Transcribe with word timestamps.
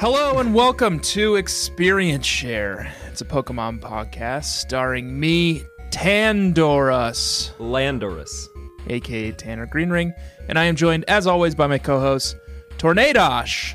Hello 0.00 0.38
and 0.38 0.54
welcome 0.54 0.98
to 1.00 1.36
Experience 1.36 2.24
Share. 2.24 2.90
It's 3.08 3.20
a 3.20 3.24
Pokemon 3.26 3.80
podcast 3.80 4.44
starring 4.44 5.20
me, 5.20 5.62
Tandorus, 5.90 7.50
Landorus. 7.58 8.46
aka 8.88 9.30
Tanner 9.32 9.66
Greenring, 9.66 10.14
and 10.48 10.58
I 10.58 10.64
am 10.64 10.74
joined, 10.74 11.04
as 11.06 11.26
always, 11.26 11.54
by 11.54 11.66
my 11.66 11.76
co-host, 11.76 12.34
Tornadosh, 12.78 13.74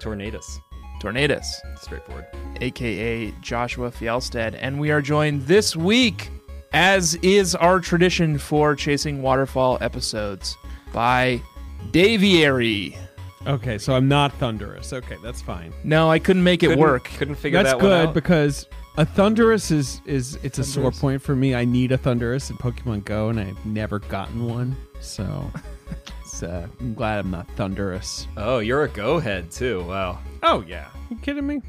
Tornadoes. 0.00 0.58
Tornadus, 1.00 1.46
Straightforward. 1.78 2.26
aka 2.60 3.30
Joshua 3.40 3.92
Fjellstead, 3.92 4.58
and 4.60 4.80
we 4.80 4.90
are 4.90 5.00
joined 5.00 5.42
this 5.42 5.76
week, 5.76 6.30
as 6.72 7.14
is 7.22 7.54
our 7.54 7.78
tradition 7.78 8.38
for 8.38 8.74
Chasing 8.74 9.22
Waterfall 9.22 9.78
episodes, 9.80 10.56
by 10.92 11.40
Daviary. 11.92 12.98
Okay, 13.46 13.78
so 13.78 13.94
I'm 13.94 14.06
not 14.06 14.32
Thundurus. 14.38 14.92
Okay, 14.92 15.16
that's 15.22 15.40
fine. 15.40 15.72
No, 15.82 16.10
I 16.10 16.18
couldn't 16.18 16.44
make 16.44 16.62
it 16.62 16.66
Couldn't- 16.68 16.80
work. 16.80 17.04
Couldn't 17.16 17.36
figure 17.36 17.58
that's 17.58 17.70
that 17.70 17.76
one 17.78 17.86
good 17.86 18.08
out. 18.08 18.14
because 18.14 18.66
a 18.98 19.06
Thundurus 19.06 19.70
is 19.70 20.02
is 20.04 20.38
it's 20.42 20.58
a 20.58 20.64
sore 20.64 20.90
Thundurus. 20.90 21.00
point 21.00 21.22
for 21.22 21.34
me. 21.34 21.54
I 21.54 21.64
need 21.64 21.90
a 21.92 21.96
Thundurus 21.98 22.50
in 22.50 22.56
Pokemon 22.58 23.04
Go, 23.06 23.30
and 23.30 23.40
I've 23.40 23.64
never 23.64 23.98
gotten 23.98 24.46
one. 24.46 24.76
So 25.00 25.50
it's, 26.22 26.42
uh, 26.42 26.66
I'm 26.80 26.92
glad 26.94 27.18
I'm 27.20 27.30
not 27.30 27.46
Thundurus. 27.56 28.26
oh, 28.36 28.58
you're 28.58 28.84
a 28.84 28.88
go 28.88 29.18
head 29.20 29.50
too. 29.50 29.84
Wow. 29.84 30.18
Oh 30.42 30.62
yeah, 30.68 30.88
you 31.08 31.16
kidding 31.16 31.46
me? 31.46 31.62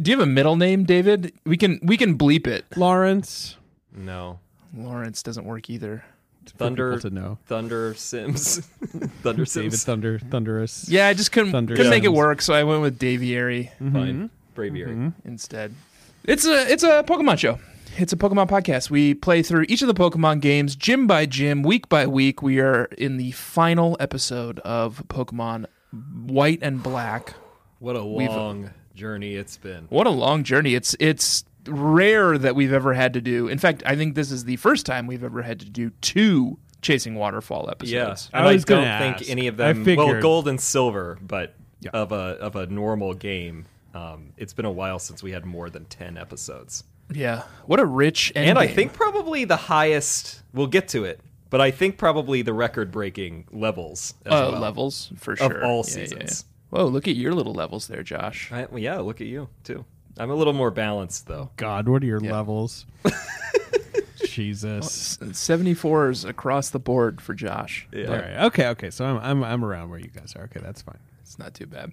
Do 0.00 0.10
you 0.10 0.16
have 0.18 0.26
a 0.26 0.30
middle 0.30 0.56
name, 0.56 0.84
David? 0.84 1.34
We 1.44 1.58
can 1.58 1.78
we 1.82 1.98
can 1.98 2.16
bleep 2.16 2.46
it. 2.46 2.64
Lawrence. 2.76 3.56
No. 3.94 4.38
Lawrence 4.74 5.22
doesn't 5.22 5.44
work 5.44 5.68
either. 5.68 6.02
For 6.50 6.56
Thunder 6.56 6.96
people 6.96 7.10
to 7.10 7.14
know. 7.14 7.38
Thunder 7.46 7.94
Sims. 7.94 8.58
Thunder 9.22 9.44
Sims. 9.46 9.54
David 9.54 9.72
Sims. 9.72 9.84
Thunder 9.84 10.18
Thundurus. 10.18 10.88
Yeah, 10.88 11.08
I 11.08 11.14
just 11.14 11.32
couldn't 11.32 11.52
Thunder 11.52 11.76
couldn't 11.76 11.90
make 11.90 12.04
it 12.04 12.12
work, 12.12 12.42
so 12.42 12.54
I 12.54 12.64
went 12.64 12.82
with 12.82 12.98
Daviary 12.98 13.70
Fine. 13.78 14.30
Braviary. 14.54 14.88
Mm-hmm. 14.88 15.28
instead. 15.28 15.74
It's 16.24 16.46
a 16.46 16.70
it's 16.70 16.82
a 16.82 17.02
Pokemon 17.04 17.38
show. 17.38 17.58
It's 17.98 18.12
a 18.12 18.16
Pokemon 18.16 18.48
podcast. 18.48 18.90
We 18.90 19.12
play 19.12 19.42
through 19.42 19.66
each 19.68 19.82
of 19.82 19.88
the 19.88 19.94
Pokemon 19.94 20.40
games, 20.40 20.76
gym 20.76 21.06
by 21.06 21.26
gym, 21.26 21.62
week 21.62 21.88
by 21.88 22.06
week. 22.06 22.42
We 22.42 22.58
are 22.58 22.84
in 22.96 23.18
the 23.18 23.32
final 23.32 23.96
episode 24.00 24.60
of 24.60 25.04
Pokemon 25.08 25.66
White 26.24 26.60
and 26.62 26.82
Black. 26.82 27.34
What 27.80 27.96
a 27.96 28.02
long 28.02 28.70
journey 28.94 29.34
it's 29.34 29.56
been. 29.58 29.86
What 29.90 30.06
a 30.06 30.10
long 30.10 30.42
journey. 30.44 30.74
It's 30.74 30.96
it's 31.00 31.44
rare 31.66 32.36
that 32.38 32.54
we've 32.54 32.72
ever 32.72 32.94
had 32.94 33.12
to 33.14 33.20
do. 33.20 33.48
In 33.48 33.58
fact, 33.58 33.82
I 33.86 33.96
think 33.96 34.14
this 34.14 34.30
is 34.30 34.44
the 34.44 34.56
first 34.56 34.86
time 34.86 35.06
we've 35.06 35.24
ever 35.24 35.42
had 35.42 35.60
to 35.60 35.70
do 35.70 35.90
two 36.00 36.58
Chasing 36.80 37.14
Waterfall 37.14 37.70
episodes. 37.70 38.28
Yeah. 38.32 38.38
I 38.38 38.40
And 38.40 38.48
I, 38.48 38.52
don't 38.56 38.66
gonna 38.66 38.98
think 39.16 39.30
any 39.30 39.46
of 39.46 39.60
I 39.60 39.72
them 39.72 39.84
well, 39.96 40.20
gold 40.20 40.48
and 40.48 40.60
silver, 40.60 41.18
but 41.22 41.54
Yeah. 41.80 41.90
of 41.92 42.10
a 42.12 42.36
of 42.40 42.56
a 42.56 42.66
normal 42.66 43.14
game. 43.14 43.66
Um, 43.94 44.32
it's 44.36 44.52
been 44.52 44.64
a 44.64 44.70
while 44.72 44.98
since 44.98 45.22
we 45.22 45.30
had 45.32 45.44
more 45.44 45.68
than 45.70 45.84
ten 45.84 46.16
episodes. 46.16 46.82
Yeah. 47.12 47.42
What 47.66 47.78
a 47.78 47.84
rich 47.84 48.32
And 48.34 48.58
I 48.58 48.66
think 48.66 48.94
probably 48.94 49.44
the 49.44 49.56
highest 49.56 50.42
we'll 50.54 50.66
get 50.66 50.88
to 50.88 51.04
it, 51.04 51.20
but 51.50 51.60
I 51.60 51.70
think 51.70 51.98
probably 51.98 52.42
the 52.42 52.54
record 52.54 52.90
breaking 52.90 53.46
levels 53.52 54.14
as 54.24 54.32
uh, 54.32 54.48
well. 54.52 54.60
levels 54.60 55.12
for 55.16 55.32
Of 55.34 55.38
sure. 55.38 55.64
all 55.64 55.84
Yeah, 55.86 55.98
yeah, 55.98 56.04
seasons. 56.06 56.44
yeah. 56.72 56.78
Whoa, 56.78 56.86
look 56.86 57.06
at 57.06 57.16
your 57.16 57.34
little 57.34 57.52
levels 57.52 57.86
there, 57.88 58.02
Josh. 58.02 58.50
I, 58.50 58.64
well, 58.64 58.78
yeah, 58.78 58.98
look 58.98 59.20
at 59.20 59.26
you 59.26 59.48
too. 59.62 59.84
I'm 60.18 60.30
a 60.30 60.34
little 60.34 60.52
more 60.52 60.70
balanced 60.70 61.26
though. 61.26 61.50
God, 61.56 61.88
what 61.88 62.02
are 62.02 62.06
your 62.06 62.22
Yeah. 62.22 62.32
levels? 62.32 62.86
Jesus. 64.24 65.18
74s 65.20 66.26
across 66.28 66.70
the 66.70 66.78
board 66.78 67.20
for 67.20 67.34
Josh. 67.34 67.86
Yeah. 67.92 68.06
All 68.06 68.14
right. 68.14 68.36
Okay. 68.46 68.68
Okay. 68.68 68.90
So 68.90 69.04
I'm 69.04 69.18
I'm 69.18 69.44
I'm 69.44 69.64
around 69.64 69.90
where 69.90 69.98
you 69.98 70.08
guys 70.08 70.34
are. 70.36 70.44
Okay, 70.44 70.60
that's 70.62 70.80
fine. 70.82 70.98
It's 71.22 71.38
not 71.38 71.54
too 71.54 71.66
bad. 71.66 71.92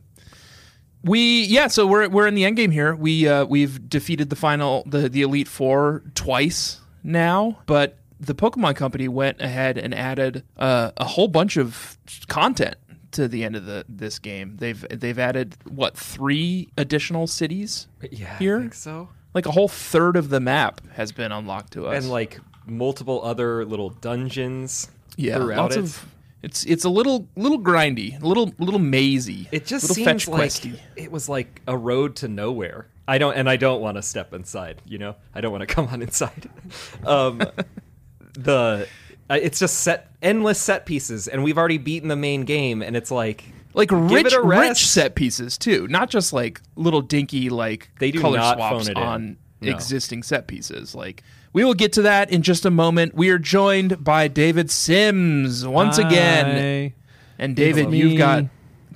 We 1.03 1.43
yeah, 1.43 1.67
so 1.67 1.85
we're 1.87 2.07
we're 2.09 2.27
in 2.27 2.35
the 2.35 2.45
end 2.45 2.55
game 2.57 2.71
here. 2.71 2.93
We 2.95 3.27
uh, 3.27 3.45
we've 3.45 3.89
defeated 3.89 4.29
the 4.29 4.35
final 4.35 4.83
the 4.85 5.09
the 5.09 5.21
elite 5.21 5.47
four 5.47 6.03
twice 6.15 6.79
now, 7.03 7.59
but 7.65 7.97
the 8.19 8.35
Pokemon 8.35 8.75
Company 8.75 9.07
went 9.07 9.39
ahead 9.41 9.77
and 9.77 9.93
added 9.95 10.43
uh, 10.57 10.91
a 10.97 11.05
whole 11.05 11.29
bunch 11.29 11.55
of 11.57 11.97
content 12.27 12.75
to 13.11 13.27
the 13.27 13.43
end 13.43 13.55
of 13.55 13.65
the 13.65 13.85
this 13.87 14.19
game. 14.19 14.57
They've 14.57 14.85
they've 14.89 15.19
added 15.19 15.55
what 15.67 15.97
three 15.97 16.69
additional 16.77 17.27
cities? 17.27 17.87
Yeah, 18.11 18.37
Here? 18.37 18.57
I 18.57 18.61
think 18.61 18.73
so. 18.73 19.09
Like 19.33 19.45
a 19.45 19.51
whole 19.51 19.67
third 19.67 20.15
of 20.15 20.29
the 20.29 20.39
map 20.39 20.81
has 20.93 21.11
been 21.11 21.31
unlocked 21.31 21.73
to 21.73 21.87
us. 21.87 22.03
And 22.03 22.11
like 22.11 22.39
multiple 22.65 23.21
other 23.23 23.65
little 23.65 23.89
dungeons 23.89 24.89
yeah, 25.15 25.35
throughout 25.35 25.57
lots 25.57 25.75
it. 25.75 25.79
of. 25.79 26.05
It's 26.41 26.65
it's 26.65 26.85
a 26.85 26.89
little 26.89 27.27
little 27.35 27.59
grindy, 27.59 28.21
a 28.21 28.25
little 28.25 28.53
little 28.59 28.79
mazy. 28.79 29.49
it 29.51 29.65
just 29.65 29.89
little 29.89 29.95
seems 30.05 30.27
like 30.27 30.51
questy. 30.51 30.79
it 30.95 31.11
was 31.11 31.27
like 31.27 31.61
a 31.67 31.77
road 31.77 32.15
to 32.17 32.27
nowhere. 32.27 32.87
I 33.09 33.17
don't, 33.17 33.33
and 33.33 33.49
I 33.49 33.57
don't 33.57 33.81
want 33.81 33.97
to 33.97 34.03
step 34.03 34.33
inside. 34.33 34.83
You 34.85 34.99
know, 34.99 35.15
I 35.33 35.41
don't 35.41 35.51
want 35.51 35.67
to 35.67 35.73
come 35.73 35.87
on 35.87 36.01
inside. 36.01 36.49
um, 37.05 37.41
the 38.33 38.87
Uh, 39.29 39.37
it's 39.41 39.59
just 39.59 39.79
set 39.79 40.11
endless 40.21 40.59
set 40.59 40.85
pieces, 40.85 41.27
and 41.27 41.43
we've 41.43 41.57
already 41.57 41.77
beaten 41.77 42.09
the 42.09 42.15
main 42.15 42.41
game, 42.45 42.81
and 42.81 42.95
it's 42.97 43.11
like 43.11 43.43
like 43.75 43.89
rich 43.91 44.25
it 44.27 44.33
a 44.33 44.41
rest. 44.41 44.69
rich 44.69 44.87
set 44.87 45.13
pieces 45.13 45.55
too 45.57 45.87
not 45.89 46.09
just 46.09 46.33
like 46.33 46.59
little 46.75 47.01
dinky 47.01 47.49
like 47.49 47.89
They 47.99 48.09
do 48.09 48.19
color 48.19 48.37
not 48.39 48.57
swaps 48.57 48.87
phone 48.87 48.91
it 48.91 48.97
in. 48.97 49.03
on 49.03 49.37
No. 49.61 49.69
existing 49.71 50.23
set 50.23 50.47
pieces 50.47 50.95
like 50.95 51.23
we 51.53 51.63
will 51.63 51.75
get 51.75 51.93
to 51.93 52.01
that 52.01 52.31
in 52.31 52.41
just 52.41 52.65
a 52.65 52.71
moment 52.71 53.13
we 53.13 53.29
are 53.29 53.37
joined 53.37 54.03
by 54.03 54.27
david 54.27 54.71
sims 54.71 55.67
once 55.67 55.99
again 55.99 56.91
and 57.37 57.55
david 57.55 57.91
me. 57.91 57.99
you've 57.99 58.17
got 58.17 58.45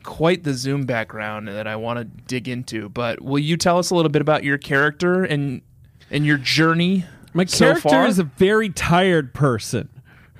quite 0.01 0.43
the 0.43 0.53
zoom 0.55 0.85
background 0.87 1.47
that 1.47 1.67
i 1.67 1.75
want 1.75 1.99
to 1.99 2.05
dig 2.25 2.47
into 2.49 2.89
but 2.89 3.21
will 3.21 3.39
you 3.39 3.55
tell 3.55 3.77
us 3.77 3.91
a 3.91 3.95
little 3.95 4.09
bit 4.11 4.23
about 4.23 4.43
your 4.43 4.57
character 4.57 5.23
and 5.23 5.61
and 6.09 6.25
your 6.25 6.37
journey 6.39 7.05
My 7.33 7.45
so 7.45 7.65
character 7.65 7.89
far? 7.89 8.07
is 8.07 8.17
a 8.17 8.23
very 8.23 8.69
tired 8.69 9.35
person 9.35 9.87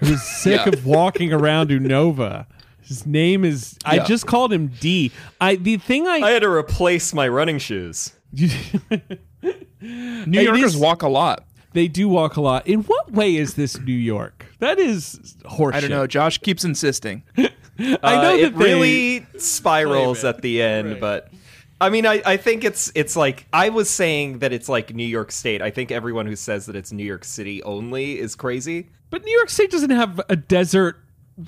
who's 0.04 0.22
sick 0.22 0.62
Yeah. 0.66 0.70
of 0.74 0.86
walking 0.86 1.32
around 1.34 1.70
Unova. 1.70 2.46
His 2.82 3.06
name 3.06 3.46
is. 3.46 3.78
I 3.86 4.00
just 4.00 4.28
called 4.28 4.52
him 4.52 4.68
D. 4.68 5.12
I 5.40 5.56
the 5.56 5.78
thing 5.78 6.08
I 6.08 6.16
I. 6.20 6.32
had 6.32 6.42
to 6.42 6.50
replace 6.50 7.14
my 7.14 7.28
running 7.28 7.58
shoes. 7.60 8.14
new 8.34 9.00
It 9.42 10.44
yorkers 10.44 10.76
is- 10.76 10.78
walk 10.78 11.02
a 11.04 11.08
lot 11.10 11.46
they 11.74 11.88
do 11.88 12.08
walk 12.08 12.36
a 12.36 12.42
lot. 12.42 12.68
In 12.68 12.82
what 12.84 13.12
way 13.14 13.36
is 13.36 13.56
this 13.56 13.80
New 13.80 13.94
York? 13.94 14.46
That 14.60 14.78
is 14.78 15.36
horseshit. 15.44 15.74
i 15.74 15.82
don't 15.82 15.90
know 15.90 16.06
josh 16.06 16.38
keeps 16.38 16.64
insisting 16.64 17.24
I 17.38 17.42
know 17.82 17.98
Uh, 18.04 18.22
that 18.22 18.40
it 18.40 18.56
they- 18.58 18.64
really 18.64 19.26
spirals 19.40 20.24
at 20.24 20.42
the 20.44 20.62
end, 20.62 20.92
Right. 20.92 21.00
but 21.02 21.30
I 21.82 21.90
mean, 21.90 22.06
I, 22.06 22.22
I 22.26 22.38
think 22.38 22.64
it's 22.64 22.92
it's 22.96 23.16
like 23.16 23.46
I 23.52 23.70
was 23.70 23.90
saying 23.90 24.40
that 24.40 24.54
it's 24.54 24.70
like 24.70 24.94
New 24.94 25.06
York 25.08 25.32
State. 25.32 25.62
I 25.62 25.70
think 25.72 25.92
everyone 25.92 26.28
who 26.28 26.36
says 26.36 26.68
that 26.68 26.76
it's 26.76 26.92
New 26.94 27.04
York 27.04 27.26
City 27.26 27.62
only 27.64 28.20
is 28.20 28.36
crazy. 28.36 28.90
But 29.14 29.24
New 29.26 29.38
York 29.38 29.52
State 29.52 29.70
doesn't 29.70 29.92
have 29.92 30.20
a 30.28 30.36
desert 30.36 30.98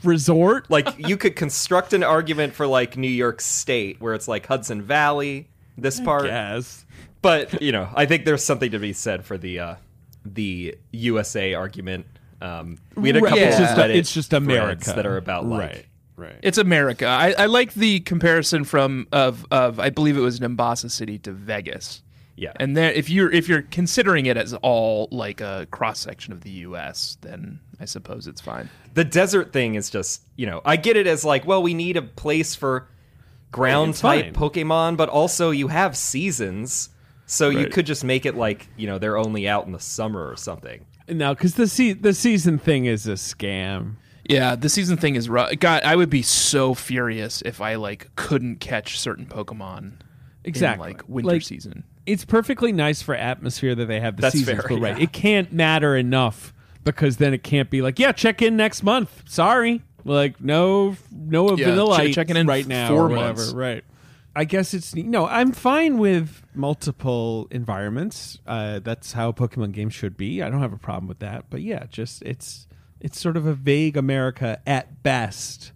resort. 0.03 0.69
Like 0.69 0.87
you 0.99 1.17
could 1.17 1.35
construct 1.35 1.93
an 1.93 2.03
argument 2.03 2.53
for 2.53 2.67
like 2.67 2.95
New 2.95 3.07
York 3.09 3.41
State, 3.41 3.99
where 3.99 4.13
it's 4.13 4.27
like 4.27 4.45
Hudson 4.45 4.83
Valley, 4.83 5.47
this 5.75 5.99
part. 5.99 6.25
Yes. 6.25 6.85
But 7.23 7.59
you 7.63 7.71
know, 7.71 7.89
I 7.95 8.05
think 8.05 8.23
there's 8.25 8.43
something 8.43 8.69
to 8.69 8.77
be 8.77 8.93
said 8.93 9.25
for 9.25 9.35
the 9.35 9.59
uh, 9.59 9.75
the 10.23 10.75
USA 10.91 11.55
argument. 11.55 12.05
Um, 12.39 12.77
we 12.95 13.09
had 13.09 13.17
a 13.17 13.21
Right. 13.21 13.29
couple 13.29 13.43
It's 13.47 13.55
of 13.55 13.61
just- 13.63 13.77
Reddit 13.77 13.95
it's 13.95 14.13
just 14.13 14.33
America. 14.33 14.93
that 14.95 15.07
are 15.07 15.17
about 15.17 15.47
like 15.47 15.59
right. 15.59 15.85
Right. 16.17 16.39
It's 16.43 16.57
America. 16.59 17.07
I, 17.07 17.33
I 17.37 17.45
like 17.47 17.73
the 17.73 17.99
comparison 18.01 18.63
from 18.63 19.07
of 19.11 19.45
of 19.51 19.79
I 19.79 19.89
believe 19.89 20.17
it 20.17 20.21
was 20.21 20.39
Nimbasa 20.39 20.91
City 20.91 21.17
to 21.19 21.31
Vegas. 21.31 22.03
Yeah, 22.37 22.51
And 22.57 22.75
there, 22.75 22.91
if 22.91 23.09
you're 23.09 23.31
if 23.31 23.47
you're 23.47 23.61
considering 23.63 24.25
it 24.25 24.35
as 24.37 24.53
all 24.55 25.07
like 25.11 25.39
a 25.41 25.67
cross 25.71 25.99
section 25.99 26.33
of 26.33 26.41
the 26.41 26.51
U.S., 26.51 27.17
then 27.21 27.59
I 27.79 27.85
suppose 27.85 28.27
it's 28.27 28.41
fine. 28.41 28.69
the 28.93 29.03
desert 29.05 29.53
thing 29.53 29.75
is 29.75 29.89
just 29.89 30.21
you 30.35 30.45
know 30.45 30.61
I 30.65 30.75
get 30.77 30.97
it 30.97 31.07
as 31.07 31.23
like 31.25 31.45
well 31.47 31.61
we 31.63 31.73
need 31.73 31.97
a 31.97 32.01
place 32.01 32.53
for 32.55 32.87
ground 33.51 33.91
it's 33.91 34.01
type 34.01 34.25
fine. 34.25 34.33
Pokemon, 34.33 34.97
but 34.97 35.07
also 35.09 35.51
you 35.51 35.69
have 35.69 35.95
seasons, 35.95 36.89
so 37.25 37.49
you 37.49 37.67
could 37.67 37.85
just 37.85 38.03
make 38.03 38.25
it 38.25 38.35
like 38.35 38.67
you 38.77 38.87
know 38.87 38.99
they're 38.99 39.17
only 39.17 39.47
out 39.47 39.65
in 39.65 39.71
the 39.71 39.79
summer 39.79 40.29
or 40.29 40.35
something. 40.35 40.85
No, 41.07 41.33
because 41.35 41.55
the 41.55 41.67
se- 41.67 41.93
the 41.93 42.13
season 42.13 42.57
thing 42.57 42.85
is 42.85 43.07
a 43.07 43.13
scam. 43.13 43.95
Yeah, 44.27 44.55
the 44.55 44.69
season 44.69 44.97
thing 44.97 45.15
is 45.15 45.29
rough. 45.29 45.51
God, 45.59 45.83
I 45.83 45.95
would 45.95 46.09
be 46.09 46.23
so 46.23 46.73
furious 46.73 47.41
if 47.43 47.61
I 47.61 47.75
like 47.75 48.09
couldn't 48.15 48.59
catch 48.59 48.99
certain 48.99 49.25
Pokemon. 49.27 49.99
Exactly. 50.43 50.89
in, 50.91 50.97
like 50.97 51.07
winter 51.07 51.31
Like, 51.33 51.41
season. 51.43 51.83
It's 52.05 52.25
perfectly 52.25 52.71
nice 52.71 53.01
for 53.01 53.15
atmosphere 53.15 53.73
that 53.75 53.85
they 53.87 53.99
have 53.99 54.15
the 54.17 54.21
That's 54.21 54.33
seasons, 54.37 54.59
fair, 54.61 54.69
but 54.69 54.79
right, 54.79 54.97
yeah. 54.97 55.03
it 55.03 55.11
can't 55.11 55.51
matter 55.51 55.95
enough 55.95 56.53
because 56.83 57.17
then 57.17 57.33
it 57.33 57.41
can't 57.43 57.69
be 57.69 57.81
like, 57.81 57.97
yeah, 57.97 58.11
check 58.11 58.41
in 58.41 58.55
next 58.55 58.83
month. 58.83 59.23
Sorry, 59.27 59.81
like 60.03 60.39
no, 60.39 60.95
no 61.11 61.55
Yeah, 61.57 61.69
vanilla 61.69 61.97
che- 61.97 62.13
checking 62.13 62.37
in 62.37 62.45
right 62.47 62.67
now 62.67 62.89
four 62.89 63.05
or 63.05 63.09
whatever. 63.09 63.25
months. 63.39 63.53
Right. 63.53 63.83
I 64.37 64.43
guess 64.43 64.73
it's 64.73 64.93
no. 64.93 65.25
I'm 65.27 65.51
fine 65.53 65.97
with 65.97 66.43
multiple 66.53 67.47
environments. 67.51 68.37
Uh, 68.45 68.79
that's 68.79 69.13
how 69.13 69.31
Pokemon 69.31 69.71
games 69.71 69.93
should 69.93 70.17
be. 70.17 70.43
I 70.43 70.49
don't 70.49 70.59
have 70.61 70.73
a 70.73 70.77
problem 70.77 71.07
with 71.07 71.19
that. 71.19 71.45
But 71.49 71.61
yeah, 71.61 71.85
just 71.89 72.21
it's 72.23 72.67
it's 72.99 73.17
sort 73.19 73.37
of 73.37 73.45
a 73.45 73.53
vague 73.53 73.95
America 73.95 74.59
at 74.67 75.01
best. 75.03 75.71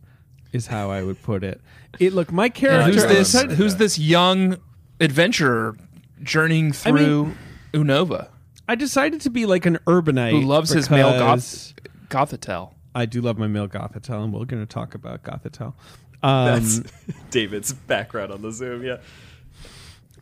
is 0.51 0.67
how 0.67 0.91
I 0.91 1.03
would 1.03 1.23
put 1.23 1.43
it. 1.43 1.61
It 1.99 2.11
look 2.13 2.31
my 2.33 2.49
character. 2.49 2.91
who's 2.91 3.31
this? 3.33 3.41
Who's 3.57 3.75
this 3.77 3.97
young 3.97 4.57
adventurer 4.99 5.77
journeying 6.24 6.74
I 6.86 6.92
mean- 6.92 7.04
through 7.04 7.36
Unova 7.74 8.30
I 8.69 8.75
decided 8.75 9.21
to 9.21 9.31
be 9.31 9.48
like 9.48 9.66
an 9.66 9.80
urbanite 9.88 10.30
who 10.30 10.42
loves 10.42 10.69
his 10.69 10.92
male 10.92 11.12
because 11.12 11.74
goth 12.10 12.31
Gothitelle? 12.31 12.74
I 12.94 13.07
do 13.07 13.19
love 13.19 13.39
my 13.39 13.48
male 13.48 13.68
Gothitelle, 13.68 14.24
and 14.24 14.31
we're 14.31 14.45
going 14.45 14.62
to 14.62 14.71
talk 14.71 14.94
about 14.94 15.24
Gothitelle. 15.24 15.74
Um, 16.21 16.45
That's 16.45 16.81
David's 17.31 17.74
background 17.74 18.31
on 18.31 18.44
the 18.44 18.51
Zoom. 18.51 18.83
Yeah. 18.83 18.98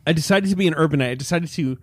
I 0.06 0.12
decided 0.12 0.48
to 0.48 0.56
be 0.56 0.66
an 0.66 0.74
urbanite. 0.74 1.10
I 1.10 1.14
decided 1.14 1.50
to. 1.50 1.78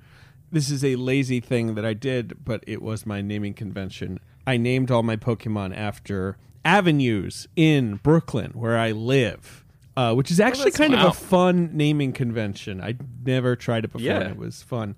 This 0.52 0.72
is 0.72 0.84
a 0.84 0.96
lazy 0.96 1.40
thing 1.40 1.76
that 1.76 1.86
I 1.86 1.94
did, 1.94 2.44
but 2.44 2.64
it 2.66 2.82
was 2.82 3.06
my 3.06 3.22
naming 3.22 3.54
convention. 3.54 4.20
I 4.48 4.58
named 4.58 4.90
all 4.90 5.04
my 5.04 5.18
Pokemon 5.18 5.76
after 5.76 6.38
avenues 6.64 7.48
in 7.56 7.98
Brooklyn 7.98 8.52
where 8.54 8.78
I 8.78 8.92
live, 8.92 9.65
uh, 9.98 10.14
which 10.14 10.32
is 10.32 10.40
actually 10.40 10.66
that's 10.66 10.78
kind 10.78 10.94
wow. 10.94 11.08
of 11.08 11.12
a 11.12 11.14
fun 11.14 11.70
naming 11.74 12.12
convention. 12.14 12.82
I 12.82 12.96
never 13.26 13.56
tried 13.56 13.86
it 13.86 13.92
before, 13.92 14.06
Yeah. 14.06 14.30
it 14.30 14.38
was 14.38 14.62
fun, 14.62 14.96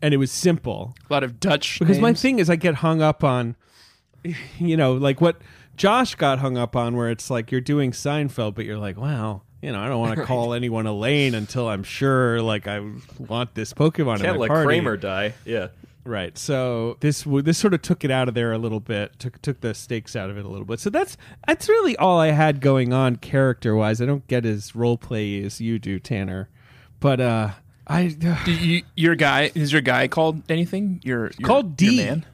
and 0.00 0.14
it 0.14 0.16
was 0.16 0.30
simple. 0.30 0.94
A 1.08 1.12
lot 1.12 1.22
of 1.24 1.38
Dutch. 1.40 1.78
Because 1.78 1.98
my 1.98 2.14
thing 2.14 2.38
is, 2.38 2.48
I 2.48 2.56
get 2.56 2.76
hung 2.76 3.02
up 3.02 3.22
on, 3.22 3.56
you 4.58 4.76
know, 4.76 4.94
like 4.94 5.20
what 5.20 5.40
Josh 5.76 6.14
got 6.14 6.38
hung 6.38 6.56
up 6.56 6.74
on, 6.74 6.96
where 6.96 7.10
it's 7.10 7.30
like 7.30 7.52
you're 7.52 7.60
doing 7.60 7.92
Seinfeld, 7.92 8.54
but 8.54 8.64
you're 8.64 8.78
like, 8.78 8.96
wow, 8.96 9.42
you 9.60 9.72
know, 9.72 9.80
I 9.80 9.88
don't 9.88 10.00
want 10.00 10.18
to 10.18 10.24
call 10.26 10.54
anyone 10.54 10.86
Elaine 10.86 11.34
until 11.34 11.68
I'm 11.68 11.82
sure, 11.82 12.40
like, 12.40 12.66
I 12.66 12.80
want 13.18 13.54
this 13.54 13.74
Pokemon 13.74 14.16
in 14.16 14.22
Can't 14.22 14.36
my 14.36 14.40
let 14.42 14.48
party. 14.48 14.66
Kramer 14.66 14.96
die. 14.96 15.34
Yeah. 15.44 15.68
Right. 16.08 16.38
So 16.38 16.96
this 17.00 17.24
w- 17.24 17.42
this 17.42 17.58
sort 17.58 17.74
of 17.74 17.82
took 17.82 18.02
it 18.02 18.10
out 18.10 18.28
of 18.28 18.34
there 18.34 18.52
a 18.52 18.56
little 18.58 18.80
bit, 18.80 19.18
took 19.18 19.42
took 19.42 19.60
the 19.60 19.74
stakes 19.74 20.16
out 20.16 20.30
of 20.30 20.38
it 20.38 20.44
a 20.46 20.48
little 20.48 20.64
bit. 20.64 20.80
So 20.80 20.88
that's 20.88 21.18
that's 21.46 21.68
really 21.68 21.98
all 21.98 22.18
I 22.18 22.28
had 22.30 22.62
going 22.62 22.94
on 22.94 23.16
character 23.16 23.76
wise. 23.76 24.00
I 24.00 24.06
don't 24.06 24.26
get 24.26 24.46
as 24.46 24.74
role 24.74 24.96
play 24.96 25.42
as 25.44 25.60
you 25.60 25.78
do, 25.78 25.98
Tanner, 25.98 26.48
but 26.98 27.20
uh, 27.20 27.50
I 27.86 28.08
Do 28.08 28.52
you, 28.52 28.84
your 28.96 29.16
guy 29.16 29.50
is 29.54 29.70
your 29.70 29.82
guy 29.82 30.08
called 30.08 30.50
anything? 30.50 31.02
Your, 31.04 31.30
your 31.38 31.46
called 31.46 31.78
your 31.78 31.90
D, 31.90 31.96
man? 31.98 32.24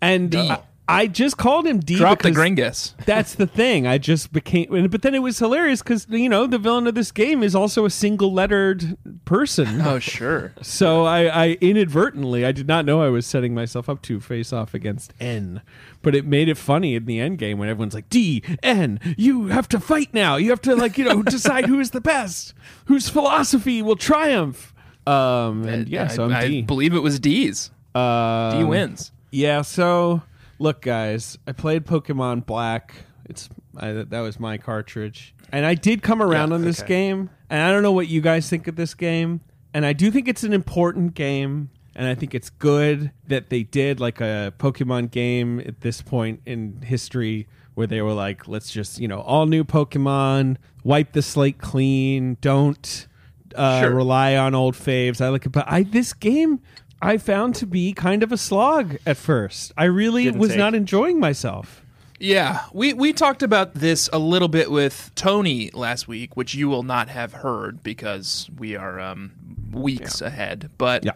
and 0.00 0.30
D. 0.30 0.38
uh, 0.38 0.58
I 0.86 1.06
just 1.06 1.38
called 1.38 1.66
him 1.66 1.80
D. 1.80 1.96
Drop 1.96 2.20
the 2.20 2.28
because- 2.28 2.44
Gringus. 2.44 2.94
That's 3.06 3.34
the 3.34 3.46
thing. 3.46 3.86
I 3.86 3.96
just 3.96 4.32
became, 4.34 4.88
but 4.90 5.00
then 5.00 5.14
it 5.14 5.20
was 5.22 5.38
hilarious 5.38 5.80
because 5.82 6.06
you 6.10 6.28
know 6.28 6.46
the 6.46 6.58
villain 6.58 6.86
of 6.86 6.94
this 6.94 7.10
game 7.10 7.42
is 7.42 7.54
also 7.54 7.86
a 7.86 7.90
single-lettered 7.90 8.96
person. 9.24 9.80
Oh 9.84 9.98
sure. 9.98 10.52
So 10.62 11.04
I, 11.04 11.26
I 11.44 11.48
inadvertently, 11.60 12.44
I 12.44 12.52
did 12.52 12.66
not 12.68 12.84
know 12.84 13.00
I 13.02 13.08
was 13.08 13.24
setting 13.26 13.54
myself 13.54 13.88
up 13.88 14.02
to 14.02 14.20
face 14.20 14.52
off 14.52 14.74
against 14.74 15.14
N, 15.20 15.62
but 16.02 16.14
it 16.14 16.26
made 16.26 16.48
it 16.48 16.56
funny 16.58 16.94
in 16.94 17.06
the 17.06 17.18
end 17.20 17.38
game 17.38 17.58
when 17.58 17.68
everyone's 17.68 17.94
like 17.94 18.10
D 18.10 18.42
N. 18.62 19.00
You 19.16 19.46
have 19.46 19.68
to 19.68 19.80
fight 19.80 20.12
now. 20.12 20.36
You 20.36 20.50
have 20.50 20.60
to 20.62 20.74
like 20.76 20.98
you 20.98 21.04
know 21.04 21.22
decide 21.36 21.66
who 21.66 21.80
is 21.80 21.90
the 21.92 22.00
best, 22.00 22.52
whose 22.86 23.08
philosophy 23.08 23.80
will 23.82 23.96
triumph. 23.96 24.74
Um 25.06 25.64
and 25.66 25.88
yeah, 25.88 26.08
so 26.08 26.24
I'm 26.24 26.32
I, 26.32 26.40
I 26.40 26.48
D. 26.48 26.62
believe 26.62 26.94
it 26.94 27.00
was 27.02 27.18
D's. 27.20 27.70
Um, 27.94 28.58
D 28.58 28.64
wins. 28.64 29.12
Yeah, 29.30 29.62
so 29.62 30.22
look, 30.64 30.82
guys, 30.82 31.38
I 31.46 31.52
played 31.52 31.86
Pokemon 31.86 32.46
Black. 32.46 32.94
It's 33.26 33.48
I, 33.76 33.92
that 33.92 34.20
was 34.20 34.40
my 34.40 34.58
cartridge, 34.58 35.34
and 35.52 35.64
I 35.64 35.74
did 35.74 36.02
come 36.02 36.20
around 36.20 36.48
Yeah, 36.50 36.54
on 36.56 36.62
this 36.62 36.80
okay. 36.80 36.88
game. 36.88 37.30
And 37.48 37.62
I 37.62 37.70
don't 37.70 37.82
know 37.82 37.92
what 37.92 38.08
you 38.08 38.20
guys 38.20 38.48
think 38.48 38.66
of 38.66 38.74
this 38.76 38.94
game, 38.94 39.40
and 39.72 39.86
I 39.86 39.92
do 39.92 40.10
think 40.10 40.26
it's 40.28 40.42
an 40.42 40.52
important 40.52 41.14
game, 41.14 41.70
and 41.94 42.06
I 42.08 42.14
think 42.14 42.34
it's 42.34 42.50
good 42.50 43.12
that 43.28 43.48
they 43.50 43.62
did 43.62 44.00
like 44.00 44.20
a 44.20 44.52
Pokemon 44.58 45.10
game 45.12 45.60
at 45.60 45.80
this 45.82 46.02
point 46.02 46.40
in 46.46 46.80
history 46.82 47.46
where 47.74 47.86
they 47.86 48.00
were 48.02 48.12
like, 48.12 48.46
let's 48.48 48.70
just 48.72 48.98
you 48.98 49.06
know 49.08 49.20
all 49.20 49.46
new 49.46 49.64
Pokemon, 49.64 50.56
wipe 50.82 51.12
the 51.12 51.22
slate 51.22 51.58
clean, 51.58 52.36
don't 52.40 53.06
uh, 53.54 53.80
Sure. 53.82 53.90
rely 53.94 54.36
on 54.36 54.54
old 54.54 54.74
faves. 54.74 55.20
I 55.20 55.28
like 55.28 55.46
it, 55.46 55.50
but 55.52 55.64
I 55.68 55.82
this 55.84 56.12
game 56.12 56.60
I 57.04 57.18
found 57.18 57.54
to 57.56 57.66
be 57.66 57.92
kind 57.92 58.22
of 58.22 58.32
a 58.32 58.36
slog 58.38 58.96
at 59.06 59.16
first. 59.16 59.72
I 59.76 59.84
really 59.84 60.24
Didn't 60.24 60.40
was 60.40 60.50
take. 60.50 60.58
not 60.58 60.74
enjoying 60.74 61.20
myself. 61.20 61.82
Yeah, 62.20 62.62
we 62.72 62.92
we 62.94 63.12
talked 63.12 63.42
about 63.42 63.74
this 63.74 64.08
a 64.12 64.18
little 64.18 64.48
bit 64.48 64.70
with 64.70 65.10
Tony 65.14 65.70
last 65.74 66.08
week, 66.08 66.36
which 66.36 66.54
you 66.54 66.68
will 66.68 66.84
not 66.84 67.08
have 67.08 67.32
heard 67.32 67.82
because 67.82 68.48
we 68.56 68.76
are 68.76 68.98
um, 69.00 69.32
weeks 69.72 70.20
ahead. 70.20 70.70
But 70.78 71.04
Yeah. 71.04 71.12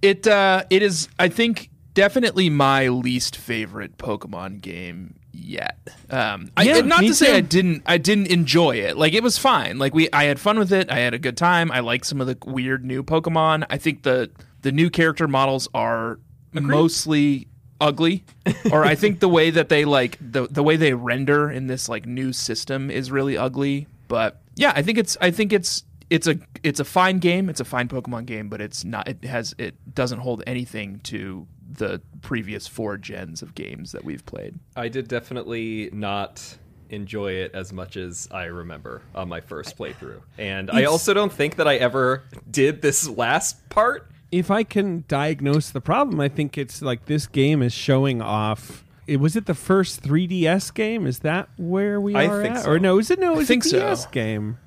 it 0.00 0.26
uh, 0.26 0.64
it 0.70 0.82
is, 0.82 1.08
I 1.18 1.28
think, 1.28 1.70
definitely 1.94 2.48
my 2.50 2.88
least 2.88 3.36
favorite 3.36 3.98
Pokemon 3.98 4.62
game 4.62 5.14
yet. 5.32 5.78
Um, 6.10 6.50
Yeah, 6.60 6.78
and 6.78 6.88
not 6.88 7.00
to 7.02 7.14
say 7.14 7.26
too. 7.26 7.32
I 7.36 7.40
didn't 7.42 7.82
I 7.86 7.98
didn't 7.98 8.28
enjoy 8.28 8.76
it. 8.76 8.96
Like 8.96 9.12
it 9.12 9.22
was 9.22 9.36
fine. 9.38 9.78
Like 9.78 9.94
we 9.94 10.08
I 10.12 10.24
had 10.24 10.40
fun 10.40 10.58
with 10.58 10.72
it. 10.72 10.90
I 10.90 10.98
had 10.98 11.14
a 11.14 11.18
good 11.18 11.36
time. 11.36 11.70
I 11.70 11.80
like 11.80 12.04
some 12.06 12.20
of 12.20 12.26
the 12.26 12.38
weird 12.50 12.84
new 12.84 13.02
Pokemon. 13.04 13.66
I 13.70 13.76
think 13.76 14.02
the 14.02 14.30
the 14.62 14.72
new 14.72 14.90
character 14.90 15.28
models 15.28 15.68
are 15.74 16.18
mostly 16.52 17.48
ugly 17.80 18.24
or 18.72 18.84
i 18.84 18.94
think 18.94 19.20
the 19.20 19.28
way 19.28 19.50
that 19.50 19.68
they 19.68 19.84
like 19.84 20.16
the 20.20 20.46
the 20.48 20.62
way 20.62 20.76
they 20.76 20.94
render 20.94 21.50
in 21.50 21.66
this 21.66 21.88
like 21.88 22.06
new 22.06 22.32
system 22.32 22.90
is 22.90 23.10
really 23.10 23.36
ugly 23.36 23.86
but 24.08 24.40
yeah 24.54 24.72
i 24.76 24.82
think 24.82 24.98
it's 24.98 25.16
i 25.20 25.30
think 25.30 25.52
it's 25.52 25.82
it's 26.08 26.26
a 26.26 26.38
it's 26.62 26.78
a 26.78 26.84
fine 26.84 27.18
game 27.18 27.48
it's 27.48 27.60
a 27.60 27.64
fine 27.64 27.88
pokemon 27.88 28.24
game 28.24 28.48
but 28.48 28.60
it's 28.60 28.84
not 28.84 29.08
it 29.08 29.24
has 29.24 29.54
it 29.58 29.74
doesn't 29.94 30.20
hold 30.20 30.42
anything 30.46 31.00
to 31.00 31.46
the 31.72 32.00
previous 32.20 32.66
four 32.68 32.96
gens 32.98 33.42
of 33.42 33.54
games 33.54 33.92
that 33.92 34.04
we've 34.04 34.24
played 34.26 34.54
I 34.76 34.88
did 34.88 35.08
definitely 35.08 35.90
not 35.92 36.56
enjoy 36.92 37.32
it 37.32 37.54
as 37.54 37.72
much 37.72 37.96
as 37.96 38.28
I 38.30 38.44
remember 38.44 39.02
on 39.14 39.28
my 39.28 39.40
first 39.40 39.76
playthrough. 39.76 40.20
And 40.38 40.70
I 40.70 40.84
also 40.84 41.14
don't 41.14 41.32
think 41.32 41.56
that 41.56 41.66
I 41.66 41.76
ever 41.76 42.22
did 42.50 42.82
this 42.82 43.08
last 43.08 43.68
part. 43.70 44.10
If 44.32 44.50
I 44.50 44.64
can 44.64 45.04
diagnose 45.08 45.70
the 45.70 45.80
problem, 45.82 46.18
I 46.20 46.28
think 46.28 46.56
it's 46.58 46.80
like 46.82 47.04
this 47.04 47.26
game 47.26 47.62
is 47.62 47.72
showing 47.72 48.20
off. 48.22 48.84
It 49.06 49.18
was 49.20 49.36
it 49.36 49.46
the 49.46 49.54
first 49.54 50.02
3DS 50.02 50.72
game? 50.74 51.06
Is 51.06 51.18
that 51.20 51.48
where 51.58 52.00
we 52.00 52.14
I 52.14 52.26
are 52.26 52.42
think 52.42 52.54
at? 52.56 52.62
so. 52.64 52.70
Or 52.70 52.78
no, 52.78 52.98
is 52.98 53.10
it 53.10 53.18
no? 53.18 53.34
I 53.36 53.40
It's 53.40 53.48
think 53.48 53.64
a 53.64 53.68
so. 53.68 53.78
DS 53.78 54.06
game. 54.06 54.58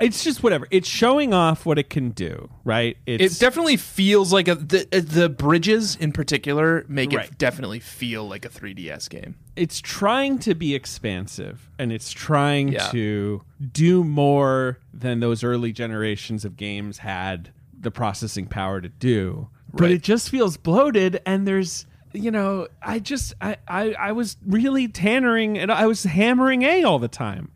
It's 0.00 0.24
just 0.24 0.42
whatever. 0.42 0.66
It's 0.72 0.88
showing 0.88 1.32
off 1.32 1.64
what 1.64 1.78
it 1.78 1.88
can 1.88 2.10
do, 2.10 2.50
right? 2.64 2.96
It's 3.06 3.36
it 3.36 3.40
definitely 3.40 3.76
feels 3.76 4.32
like 4.32 4.48
a 4.48 4.56
the 4.56 4.88
eh, 4.92 5.00
the 5.04 5.28
bridges 5.28 5.94
in 5.94 6.10
particular 6.10 6.84
make 6.88 7.12
Right. 7.12 7.28
it 7.30 7.38
definitely 7.38 7.78
feel 7.78 8.26
like 8.26 8.44
a 8.44 8.48
3ds 8.48 9.08
game 9.08 9.36
it's 9.54 9.80
trying 9.80 10.38
to 10.40 10.54
be 10.54 10.74
expansive 10.74 11.68
and 11.78 11.92
it's 11.92 12.10
trying 12.10 12.68
Yeah. 12.72 12.88
to 12.88 13.42
do 13.72 14.02
more 14.02 14.78
than 14.92 15.20
those 15.20 15.44
early 15.44 15.72
generations 15.72 16.44
of 16.44 16.56
games 16.56 16.98
had 16.98 17.50
the 17.82 17.90
processing 17.90 18.46
power 18.46 18.80
to 18.80 18.88
do 18.88 19.48
but 19.74 19.90
it 19.90 20.02
just 20.02 20.30
feels 20.30 20.56
bloated 20.56 21.20
and 21.26 21.46
there's 21.46 21.86
you 22.12 22.30
know 22.30 22.66
i 22.82 22.98
just 22.98 23.32
I, 23.40 23.56
I 23.66 23.92
i 23.98 24.12
was 24.12 24.36
really 24.46 24.86
tannering 24.88 25.56
and 25.58 25.70
i 25.72 25.86
was 25.86 26.04
hammering 26.04 26.62
a 26.62 26.84
all 26.84 26.98
the 26.98 27.08
time. 27.08 27.50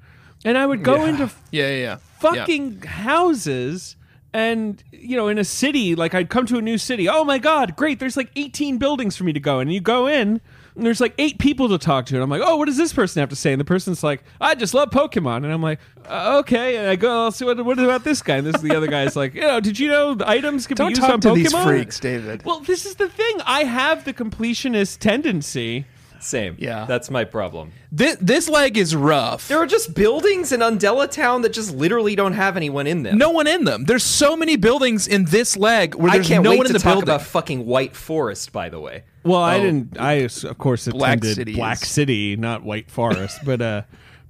And 0.44 0.56
i 0.56 0.64
would 0.66 0.82
go 0.84 1.04
Yeah. 1.04 1.08
into 1.10 1.24
yeah 1.50 1.68
yeah 1.68 1.76
yeah. 1.76 1.96
fucking 2.20 2.82
houses 2.82 3.96
and 4.32 4.82
you 4.92 5.16
know 5.16 5.28
in 5.28 5.38
a 5.38 5.44
city 5.44 5.94
like 5.94 6.14
i'd 6.14 6.28
come 6.28 6.46
to 6.46 6.58
a 6.58 6.62
new 6.62 6.78
city 6.78 7.08
oh 7.08 7.24
my 7.24 7.38
god 7.38 7.74
great 7.76 7.98
there's 8.00 8.16
like 8.16 8.30
18 8.36 8.78
buildings 8.78 9.16
for 9.16 9.24
me 9.24 9.32
to 9.32 9.40
go 9.40 9.60
in. 9.60 9.68
And 9.68 9.74
you 9.74 9.80
go 9.80 10.06
in 10.06 10.40
and 10.76 10.84
there's 10.84 11.00
like 11.00 11.14
eight 11.18 11.38
people 11.38 11.68
to 11.70 11.78
talk 11.78 12.06
to 12.06 12.14
and 12.14 12.22
i'm 12.22 12.30
like 12.30 12.42
oh 12.44 12.56
what 12.56 12.66
does 12.66 12.76
this 12.76 12.92
person 12.92 13.20
have 13.20 13.30
to 13.30 13.36
say? 13.36 13.52
And 13.52 13.60
the 13.60 13.64
person's 13.64 14.02
like 14.02 14.22
i 14.40 14.54
just 14.54 14.74
love 14.74 14.90
pokemon. 14.90 15.38
And 15.38 15.52
i'm 15.52 15.62
like 15.62 15.80
uh, 16.06 16.38
okay. 16.40 16.76
And 16.76 16.86
i 16.86 16.96
go 16.96 17.24
i'll 17.24 17.32
see 17.32 17.44
what, 17.44 17.64
what 17.64 17.78
about 17.78 18.04
this 18.04 18.22
guy? 18.22 18.36
And 18.36 18.46
this 18.46 18.56
is 18.56 18.62
the 18.62 18.76
other 18.76 18.86
guy's 18.86 19.16
like 19.16 19.34
you 19.34 19.40
know 19.40 19.60
did 19.60 19.78
you 19.78 19.88
know 19.88 20.14
the 20.14 20.28
items 20.28 20.66
can 20.66 20.76
don't 20.76 20.88
be 20.88 20.92
used 20.92 21.02
talk 21.02 21.12
on 21.12 21.20
to 21.22 21.28
pokemon? 21.30 21.34
these 21.34 21.54
freaks 21.54 22.00
david. 22.00 22.44
Well 22.44 22.60
this 22.60 22.86
is 22.86 22.96
the 22.96 23.08
thing. 23.08 23.38
I 23.46 23.64
have 23.64 24.04
the 24.04 24.14
completionist 24.14 24.98
tendency 24.98 25.86
Same. 26.20 26.56
Yeah. 26.58 26.84
That's 26.86 27.10
my 27.10 27.24
problem. 27.24 27.72
this, 27.92 28.16
this 28.20 28.48
leg 28.48 28.76
is 28.76 28.94
rough 28.96 29.48
There 29.48 29.58
are 29.58 29.66
just 29.66 29.94
buildings 29.94 30.52
in 30.52 30.62
Undella 30.62 31.08
Town 31.08 31.42
that 31.42 31.52
just 31.52 31.74
literally 31.74 32.14
don't 32.16 32.32
have 32.34 32.56
anyone 32.56 32.86
in 32.86 33.02
them. 33.02 33.18
no 33.18 33.30
one 33.30 33.46
in 33.46 33.64
them. 33.64 33.84
There's 33.84 34.04
so 34.04 34.36
many 34.36 34.56
buildings 34.56 35.06
in 35.06 35.26
this 35.26 35.56
leg 35.56 35.94
where 35.94 36.10
I 36.10 36.14
there's 36.16 36.28
can't 36.28 36.42
no 36.44 36.50
wait 36.50 36.58
one 36.58 36.66
to 36.66 36.70
in 36.70 36.72
the 36.74 36.78
talk 36.78 36.92
building. 36.94 37.08
about 37.08 37.22
fucking 37.22 37.66
White 37.66 37.94
Forest, 37.96 38.52
by 38.52 38.68
the 38.68 38.80
way. 38.80 39.04
Well, 39.24 39.40
I 39.42 39.58
Oh. 39.58 39.62
didn't. 39.62 40.00
I 40.00 40.12
of 40.14 40.58
course 40.58 40.86
Black 40.88 41.18
attended 41.18 41.34
City 41.34 41.54
Black 41.54 41.82
is- 41.82 41.88
City, 41.88 42.36
not 42.36 42.62
White 42.62 42.90
Forest, 42.90 43.40
but 43.44 43.60
uh, 43.60 43.82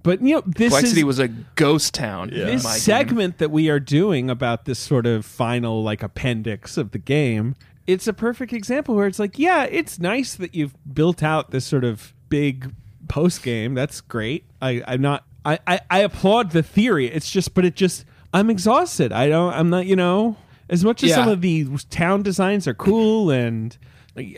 but 0.03 0.23
you 0.23 0.37
know 0.37 0.43
this 0.47 0.71
Black 0.71 0.85
is 0.85 0.91
City 0.91 1.05
was 1.05 1.19
a 1.19 1.29
ghost 1.29 1.93
town. 1.93 2.31
in 2.31 2.47
this 2.47 2.65
my 2.65 2.71
game. 2.71 2.79
segment 2.81 3.39
that 3.39 3.51
we 3.51 3.69
are 3.69 3.81
doing 3.81 4.31
about 4.31 4.65
this 4.65 4.79
sort 4.79 5.05
of 5.07 5.27
final 5.27 5.83
like 5.83 6.03
appendix 6.03 6.77
of 6.79 6.93
the 6.93 6.99
game. 6.99 7.57
It's 7.87 8.07
a 8.09 8.13
perfect 8.13 8.53
example 8.53 8.95
where 8.95 9.07
it's 9.07 9.19
like, 9.19 9.39
yeah, 9.39 9.65
it's 9.65 9.99
nice 9.99 10.35
that 10.35 10.55
you've 10.55 10.75
built 10.93 11.23
out 11.23 11.51
this 11.51 11.65
sort 11.65 11.85
of 11.85 12.15
big 12.29 12.73
post 13.09 13.43
game. 13.43 13.75
That's 13.75 14.01
great. 14.01 14.45
I, 14.61 14.83
I'm 14.87 15.01
not. 15.01 15.25
I, 15.45 15.59
I, 15.67 15.81
I 15.91 15.99
applaud 16.01 16.51
the 16.51 16.63
theory. 16.63 17.07
It's 17.07 17.31
just, 17.31 17.55
but 17.55 17.65
it 17.65 17.77
just, 17.77 18.05
I'm 18.35 18.51
exhausted. 18.51 19.13
I 19.13 19.29
don't. 19.29 19.53
I'm 19.55 19.71
not. 19.71 19.87
You 19.87 19.95
know, 19.97 20.37
as 20.69 20.85
much 20.85 21.05
as 21.05 21.11
Yeah. 21.11 21.17
some 21.17 21.29
of 21.29 21.41
the 21.41 21.67
town 21.91 22.23
designs 22.23 22.67
are 22.67 22.75
cool 22.75 23.31
and 23.31 23.77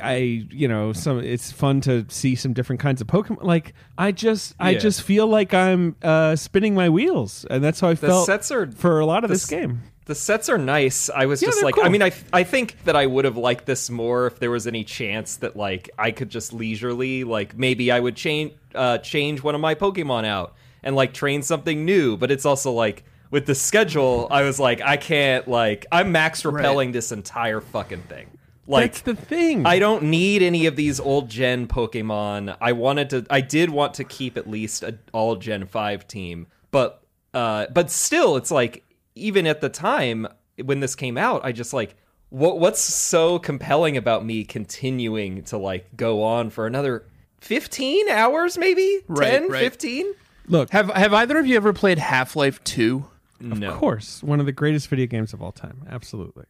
I 0.03 0.45
you 0.51 0.67
know 0.67 0.93
some 0.93 1.21
it's 1.21 1.53
fun 1.53 1.81
to 1.83 2.05
see 2.09 2.35
some 2.35 2.53
different 2.53 2.81
kinds 2.81 3.01
of 3.01 3.07
Pokemon. 3.07 3.45
Like 3.45 3.75
I 3.97 4.11
just 4.11 4.55
I 4.59 4.71
Yeah. 4.71 4.79
just 4.81 5.03
feel 5.03 5.29
like 5.29 5.55
I'm 5.55 5.95
uh, 6.03 6.35
spinning 6.35 6.75
my 6.75 6.89
wheels, 6.89 7.47
and 7.49 7.63
that's 7.63 7.79
how 7.79 7.89
I 7.89 7.95
felt 7.95 8.27
sets 8.27 8.51
are- 8.51 8.71
for 8.73 8.99
a 8.99 9.07
lot 9.07 9.23
of 9.23 9.29
the 9.29 9.35
this 9.37 9.47
game. 9.47 9.83
The 10.09 10.15
sets 10.15 10.49
are 10.49 10.57
nice. 10.57 11.11
I 11.11 11.27
was 11.27 11.43
Yeah, 11.43 11.49
just 11.51 11.63
like, 11.63 11.75
cool. 11.75 11.85
I 11.85 11.91
mean, 11.91 12.03
I 12.03 12.13
I 12.33 12.43
think 12.43 12.83
that 12.85 12.97
I 12.97 13.05
would 13.05 13.27
have 13.27 13.37
liked 13.37 13.67
this 13.67 13.91
more 13.91 14.27
if 14.27 14.41
there 14.41 14.51
was 14.51 14.67
any 14.67 14.83
chance 14.83 15.37
that 15.37 15.55
like 15.55 15.91
I 15.99 16.13
could 16.13 16.31
just 16.31 16.55
leisurely, 16.55 17.25
like 17.25 17.57
maybe 17.59 17.93
I 17.93 18.01
would 18.01 18.17
change 18.17 18.55
uh, 18.75 18.99
change 18.99 19.43
one 19.43 19.55
of 19.55 19.61
my 19.61 19.75
Pokemon 19.75 20.25
out 20.25 20.55
and 20.83 20.97
like 20.97 21.13
train 21.13 21.43
something 21.43 21.85
new. 21.85 22.17
But 22.17 22.31
it's 22.31 22.47
also 22.47 22.73
like 22.73 23.05
with 23.31 23.45
the 23.45 23.55
schedule, 23.55 24.29
I 24.31 24.45
was 24.45 24.59
like, 24.59 24.81
I 24.81 24.97
can't 24.97 25.47
like 25.47 25.85
I'm 25.93 26.11
max 26.11 26.43
repelling 26.43 26.93
this 26.93 27.13
entire 27.13 27.61
fucking 27.61 28.03
thing. 28.05 28.31
Like 28.67 28.93
that's 28.93 29.03
the 29.03 29.15
thing. 29.15 29.67
I 29.67 29.79
don't 29.79 30.05
need 30.05 30.43
any 30.43 30.65
of 30.65 30.75
these 30.75 31.01
old 31.01 31.29
gen 31.29 31.69
Pokemon. 31.69 32.57
I 32.63 32.73
wanted 32.73 33.11
to. 33.11 33.27
I 33.29 33.43
did 33.43 33.69
want 33.69 33.93
to 33.95 34.05
keep 34.05 34.39
at 34.39 34.49
least 34.49 34.83
a 34.83 34.97
all 35.13 35.37
Gen 35.37 35.67
five 35.67 36.09
team, 36.09 36.47
but 36.71 37.03
uh, 37.35 37.67
but 37.75 37.91
still, 37.91 38.37
it's 38.37 38.51
like 38.51 38.85
even 39.19 39.47
at 39.47 39.61
the 39.61 39.69
time 39.69 40.27
when 40.63 40.81
this 40.81 40.95
came 40.95 41.19
out, 41.19 41.45
I 41.45 41.53
just 41.53 41.73
like 41.73 41.97
what 42.31 42.59
what's 42.59 42.81
so 42.81 43.39
compelling 43.39 43.97
about 43.97 44.25
me 44.25 44.45
continuing 44.45 45.43
to 45.45 45.59
like 45.59 45.97
go 45.97 46.23
on 46.23 46.51
for 46.51 46.67
another 46.67 47.05
fifteen 47.41 48.09
hours, 48.09 48.59
maybe 48.59 49.01
Right, 49.09 49.31
10, 49.31 49.49
right. 49.49 49.61
15? 49.61 50.13
Look, 50.49 50.71
Have 50.71 50.91
Have 50.91 51.13
either 51.13 51.39
of 51.39 51.47
you 51.47 51.57
ever 51.57 51.73
played 51.73 51.99
Half 51.99 52.37
Life 52.37 52.63
Two? 52.65 53.07
No, 53.41 53.71
of 53.71 53.79
course, 53.79 54.23
one 54.23 54.41
of 54.41 54.47
the 54.47 54.53
greatest 54.53 54.89
video 54.89 55.07
games 55.07 55.33
of 55.33 55.41
all 55.41 55.53
time. 55.53 55.83
Absolutely. 55.89 56.45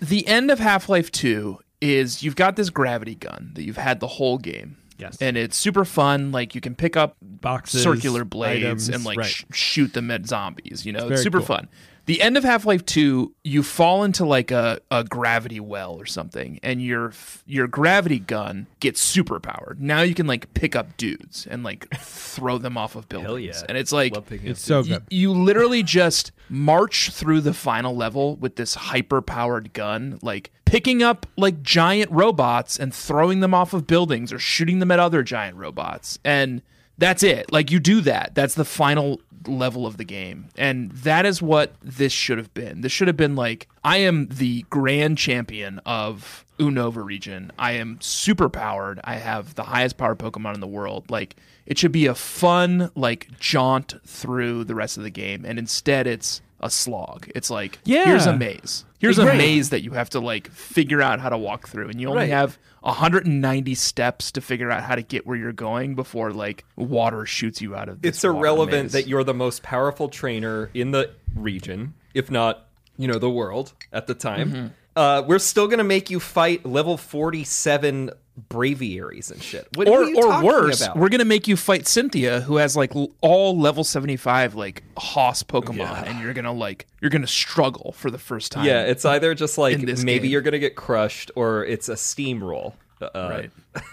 the 0.00 0.26
end 0.26 0.50
of 0.50 0.58
Half 0.58 0.88
Life 0.88 1.12
2 1.12 1.60
is 1.80 2.24
you've 2.24 2.34
got 2.34 2.56
this 2.56 2.70
gravity 2.70 3.14
gun 3.14 3.52
that 3.54 3.62
you've 3.62 3.76
had 3.76 4.00
the 4.00 4.08
whole 4.08 4.38
game. 4.38 4.76
Yes. 4.98 5.16
And 5.20 5.36
it's 5.36 5.56
super 5.56 5.84
fun. 5.84 6.32
Like 6.32 6.54
you 6.54 6.60
can 6.60 6.74
pick 6.74 6.96
up 6.96 7.16
Boxes, 7.22 7.82
circular 7.82 8.24
blades 8.24 8.64
items, 8.64 8.88
and 8.88 9.04
like 9.04 9.18
right. 9.18 9.26
sh- 9.26 9.44
shoot 9.52 9.92
them 9.92 10.10
at 10.10 10.26
zombies. 10.26 10.84
You 10.84 10.92
know, 10.92 11.00
it's, 11.00 11.08
very 11.08 11.22
super 11.22 11.38
cool. 11.38 11.46
fun. 11.46 11.68
The 12.06 12.20
end 12.20 12.36
of 12.36 12.44
Half 12.44 12.66
Life 12.66 12.84
2, 12.84 13.32
you 13.44 13.62
fall 13.62 14.04
into 14.04 14.26
like 14.26 14.50
a, 14.50 14.78
a 14.90 15.04
gravity 15.04 15.58
well 15.60 15.94
or 15.94 16.04
something, 16.04 16.60
and 16.62 16.82
your 16.82 17.12
your 17.46 17.66
gravity 17.66 18.18
gun 18.18 18.66
gets 18.80 19.00
super 19.00 19.40
powered. 19.40 19.80
Now 19.80 20.02
you 20.02 20.14
can 20.14 20.26
like 20.26 20.52
pick 20.54 20.76
up 20.76 20.96
dudes 20.98 21.46
and 21.50 21.62
like 21.62 21.88
throw 21.96 22.58
them 22.58 22.76
off 22.76 22.94
of 22.94 23.08
buildings. 23.08 23.26
hell 23.28 23.38
yeah! 23.38 23.62
And 23.68 23.78
it's 23.78 23.90
like 23.92 24.12
It's 24.30 24.70
up 24.70 24.84
so 24.84 24.92
y- 24.92 25.00
you 25.10 25.32
literally 25.32 25.82
just 25.82 26.30
march 26.50 27.10
through 27.10 27.40
the 27.40 27.54
final 27.54 27.96
level 27.96 28.36
with 28.36 28.56
this 28.56 28.74
hyper 28.74 29.22
powered 29.22 29.72
gun, 29.72 30.18
like 30.20 30.50
picking 30.66 31.02
up 31.02 31.24
like 31.36 31.62
giant 31.62 32.10
robots 32.10 32.78
and 32.78 32.94
throwing 32.94 33.40
them 33.40 33.54
off 33.54 33.72
of 33.72 33.86
buildings 33.86 34.32
or 34.32 34.38
shooting 34.38 34.78
them 34.78 34.90
at 34.90 34.98
other 34.98 35.22
giant 35.22 35.56
robots. 35.56 36.18
And 36.24 36.60
that's 36.98 37.22
it. 37.22 37.50
Like 37.50 37.70
you 37.70 37.80
do 37.80 38.00
that. 38.02 38.34
That's 38.34 38.54
the 38.54 38.64
final 38.64 39.20
level 39.46 39.86
of 39.86 39.96
the 39.96 40.04
game. 40.04 40.48
And 40.56 40.90
that 40.92 41.26
is 41.26 41.40
what 41.42 41.74
this 41.82 42.12
should 42.12 42.38
have 42.38 42.52
been. 42.54 42.80
This 42.80 42.92
should 42.92 43.08
have 43.08 43.16
been 43.16 43.36
like 43.36 43.68
I 43.82 43.98
am 43.98 44.28
the 44.28 44.62
grand 44.70 45.18
champion 45.18 45.80
of 45.86 46.44
Unova 46.58 47.04
region. 47.04 47.50
I 47.58 47.72
am 47.72 47.98
super 48.00 48.48
powered. 48.48 49.00
I 49.04 49.16
have 49.16 49.54
the 49.54 49.64
highest 49.64 49.96
powered 49.96 50.18
Pokemon 50.18 50.54
in 50.54 50.60
the 50.60 50.66
world. 50.66 51.10
Like 51.10 51.36
it 51.66 51.78
should 51.78 51.92
be 51.92 52.06
a 52.06 52.14
fun 52.14 52.90
like 52.94 53.28
jaunt 53.40 53.94
through 54.06 54.64
the 54.64 54.74
rest 54.74 54.96
of 54.96 55.02
the 55.02 55.10
game 55.10 55.44
and 55.44 55.58
instead 55.58 56.06
it's 56.06 56.40
a 56.60 56.70
slog. 56.70 57.30
It's 57.34 57.50
like 57.50 57.78
Yeah. 57.84 58.04
here's 58.06 58.26
a 58.26 58.36
maze. 58.36 58.84
Here's 59.04 59.18
a 59.18 59.26
Right. 59.26 59.36
maze 59.38 59.70
that 59.70 59.82
you 59.82 59.90
have 59.92 60.10
to 60.10 60.20
like 60.20 60.50
figure 60.50 61.00
out 61.02 61.20
how 61.20 61.28
to 61.28 61.38
walk 61.38 61.68
through 61.68 61.88
and 61.90 62.00
you 62.00 62.08
only 62.08 62.22
Right. 62.22 62.30
have 62.30 62.58
190 62.82 63.74
steps 63.74 64.30
to 64.32 64.40
figure 64.40 64.70
out 64.70 64.82
how 64.82 64.94
to 64.94 65.02
get 65.02 65.26
where 65.26 65.36
you're 65.36 65.52
going 65.52 65.94
before 65.94 66.32
like 66.32 66.64
water 66.76 67.26
shoots 67.26 67.60
you 67.60 67.74
out 67.76 67.88
of 67.88 68.02
this 68.02 68.16
it's 68.16 68.24
irrelevant 68.24 68.84
maze. 68.84 68.92
that 68.92 69.06
you're 69.06 69.24
the 69.24 69.34
most 69.34 69.62
powerful 69.62 70.08
trainer 70.08 70.70
in 70.74 70.90
the 70.90 71.10
region, 71.34 71.94
if 72.14 72.30
not, 72.30 72.66
you 72.96 73.08
know, 73.08 73.18
the 73.18 73.30
world 73.30 73.72
at 73.92 74.06
the 74.06 74.14
time. 74.14 74.50
Mm-hmm. 74.52 74.66
Uh, 74.96 75.22
we're 75.26 75.38
still 75.40 75.66
gonna 75.66 75.82
make 75.84 76.08
you 76.08 76.20
fight 76.20 76.64
level 76.64 76.96
forty-seven 76.96 78.10
braviaries 78.50 79.30
and 79.30 79.42
shit. 79.42 79.68
What 79.74 79.88
or 79.88 80.02
are 80.02 80.08
you 80.08 80.16
or 80.16 80.22
talking 80.22 80.46
worse, 80.48 80.82
about? 80.82 80.96
we're 80.96 81.08
gonna 81.08 81.24
make 81.24 81.46
you 81.48 81.56
fight 81.56 81.86
Cynthia, 81.86 82.40
who 82.40 82.56
has 82.56 82.76
like 82.76 82.92
all 83.20 83.58
level 83.58 83.84
seventy 83.84 84.16
five 84.16 84.54
like 84.54 84.82
Hoss 84.96 85.42
Pokemon, 85.42 85.76
Yeah. 85.76 86.04
and 86.04 86.20
you're 86.20 86.34
gonna 86.34 86.52
like 86.52 86.86
you're 87.00 87.10
gonna 87.10 87.26
struggle 87.26 87.92
for 87.92 88.10
the 88.10 88.18
first 88.18 88.52
time. 88.52 88.64
yeah, 88.66 88.82
it's 88.82 89.04
either 89.04 89.34
just 89.34 89.56
like 89.58 89.80
this 89.80 90.02
maybe 90.02 90.22
game. 90.24 90.32
you're 90.32 90.40
gonna 90.42 90.58
get 90.58 90.74
crushed, 90.76 91.30
or 91.36 91.64
it's 91.64 91.88
a 91.88 91.94
steamroll. 91.94 92.74
Uh, 93.00 93.08
right. 93.14 93.50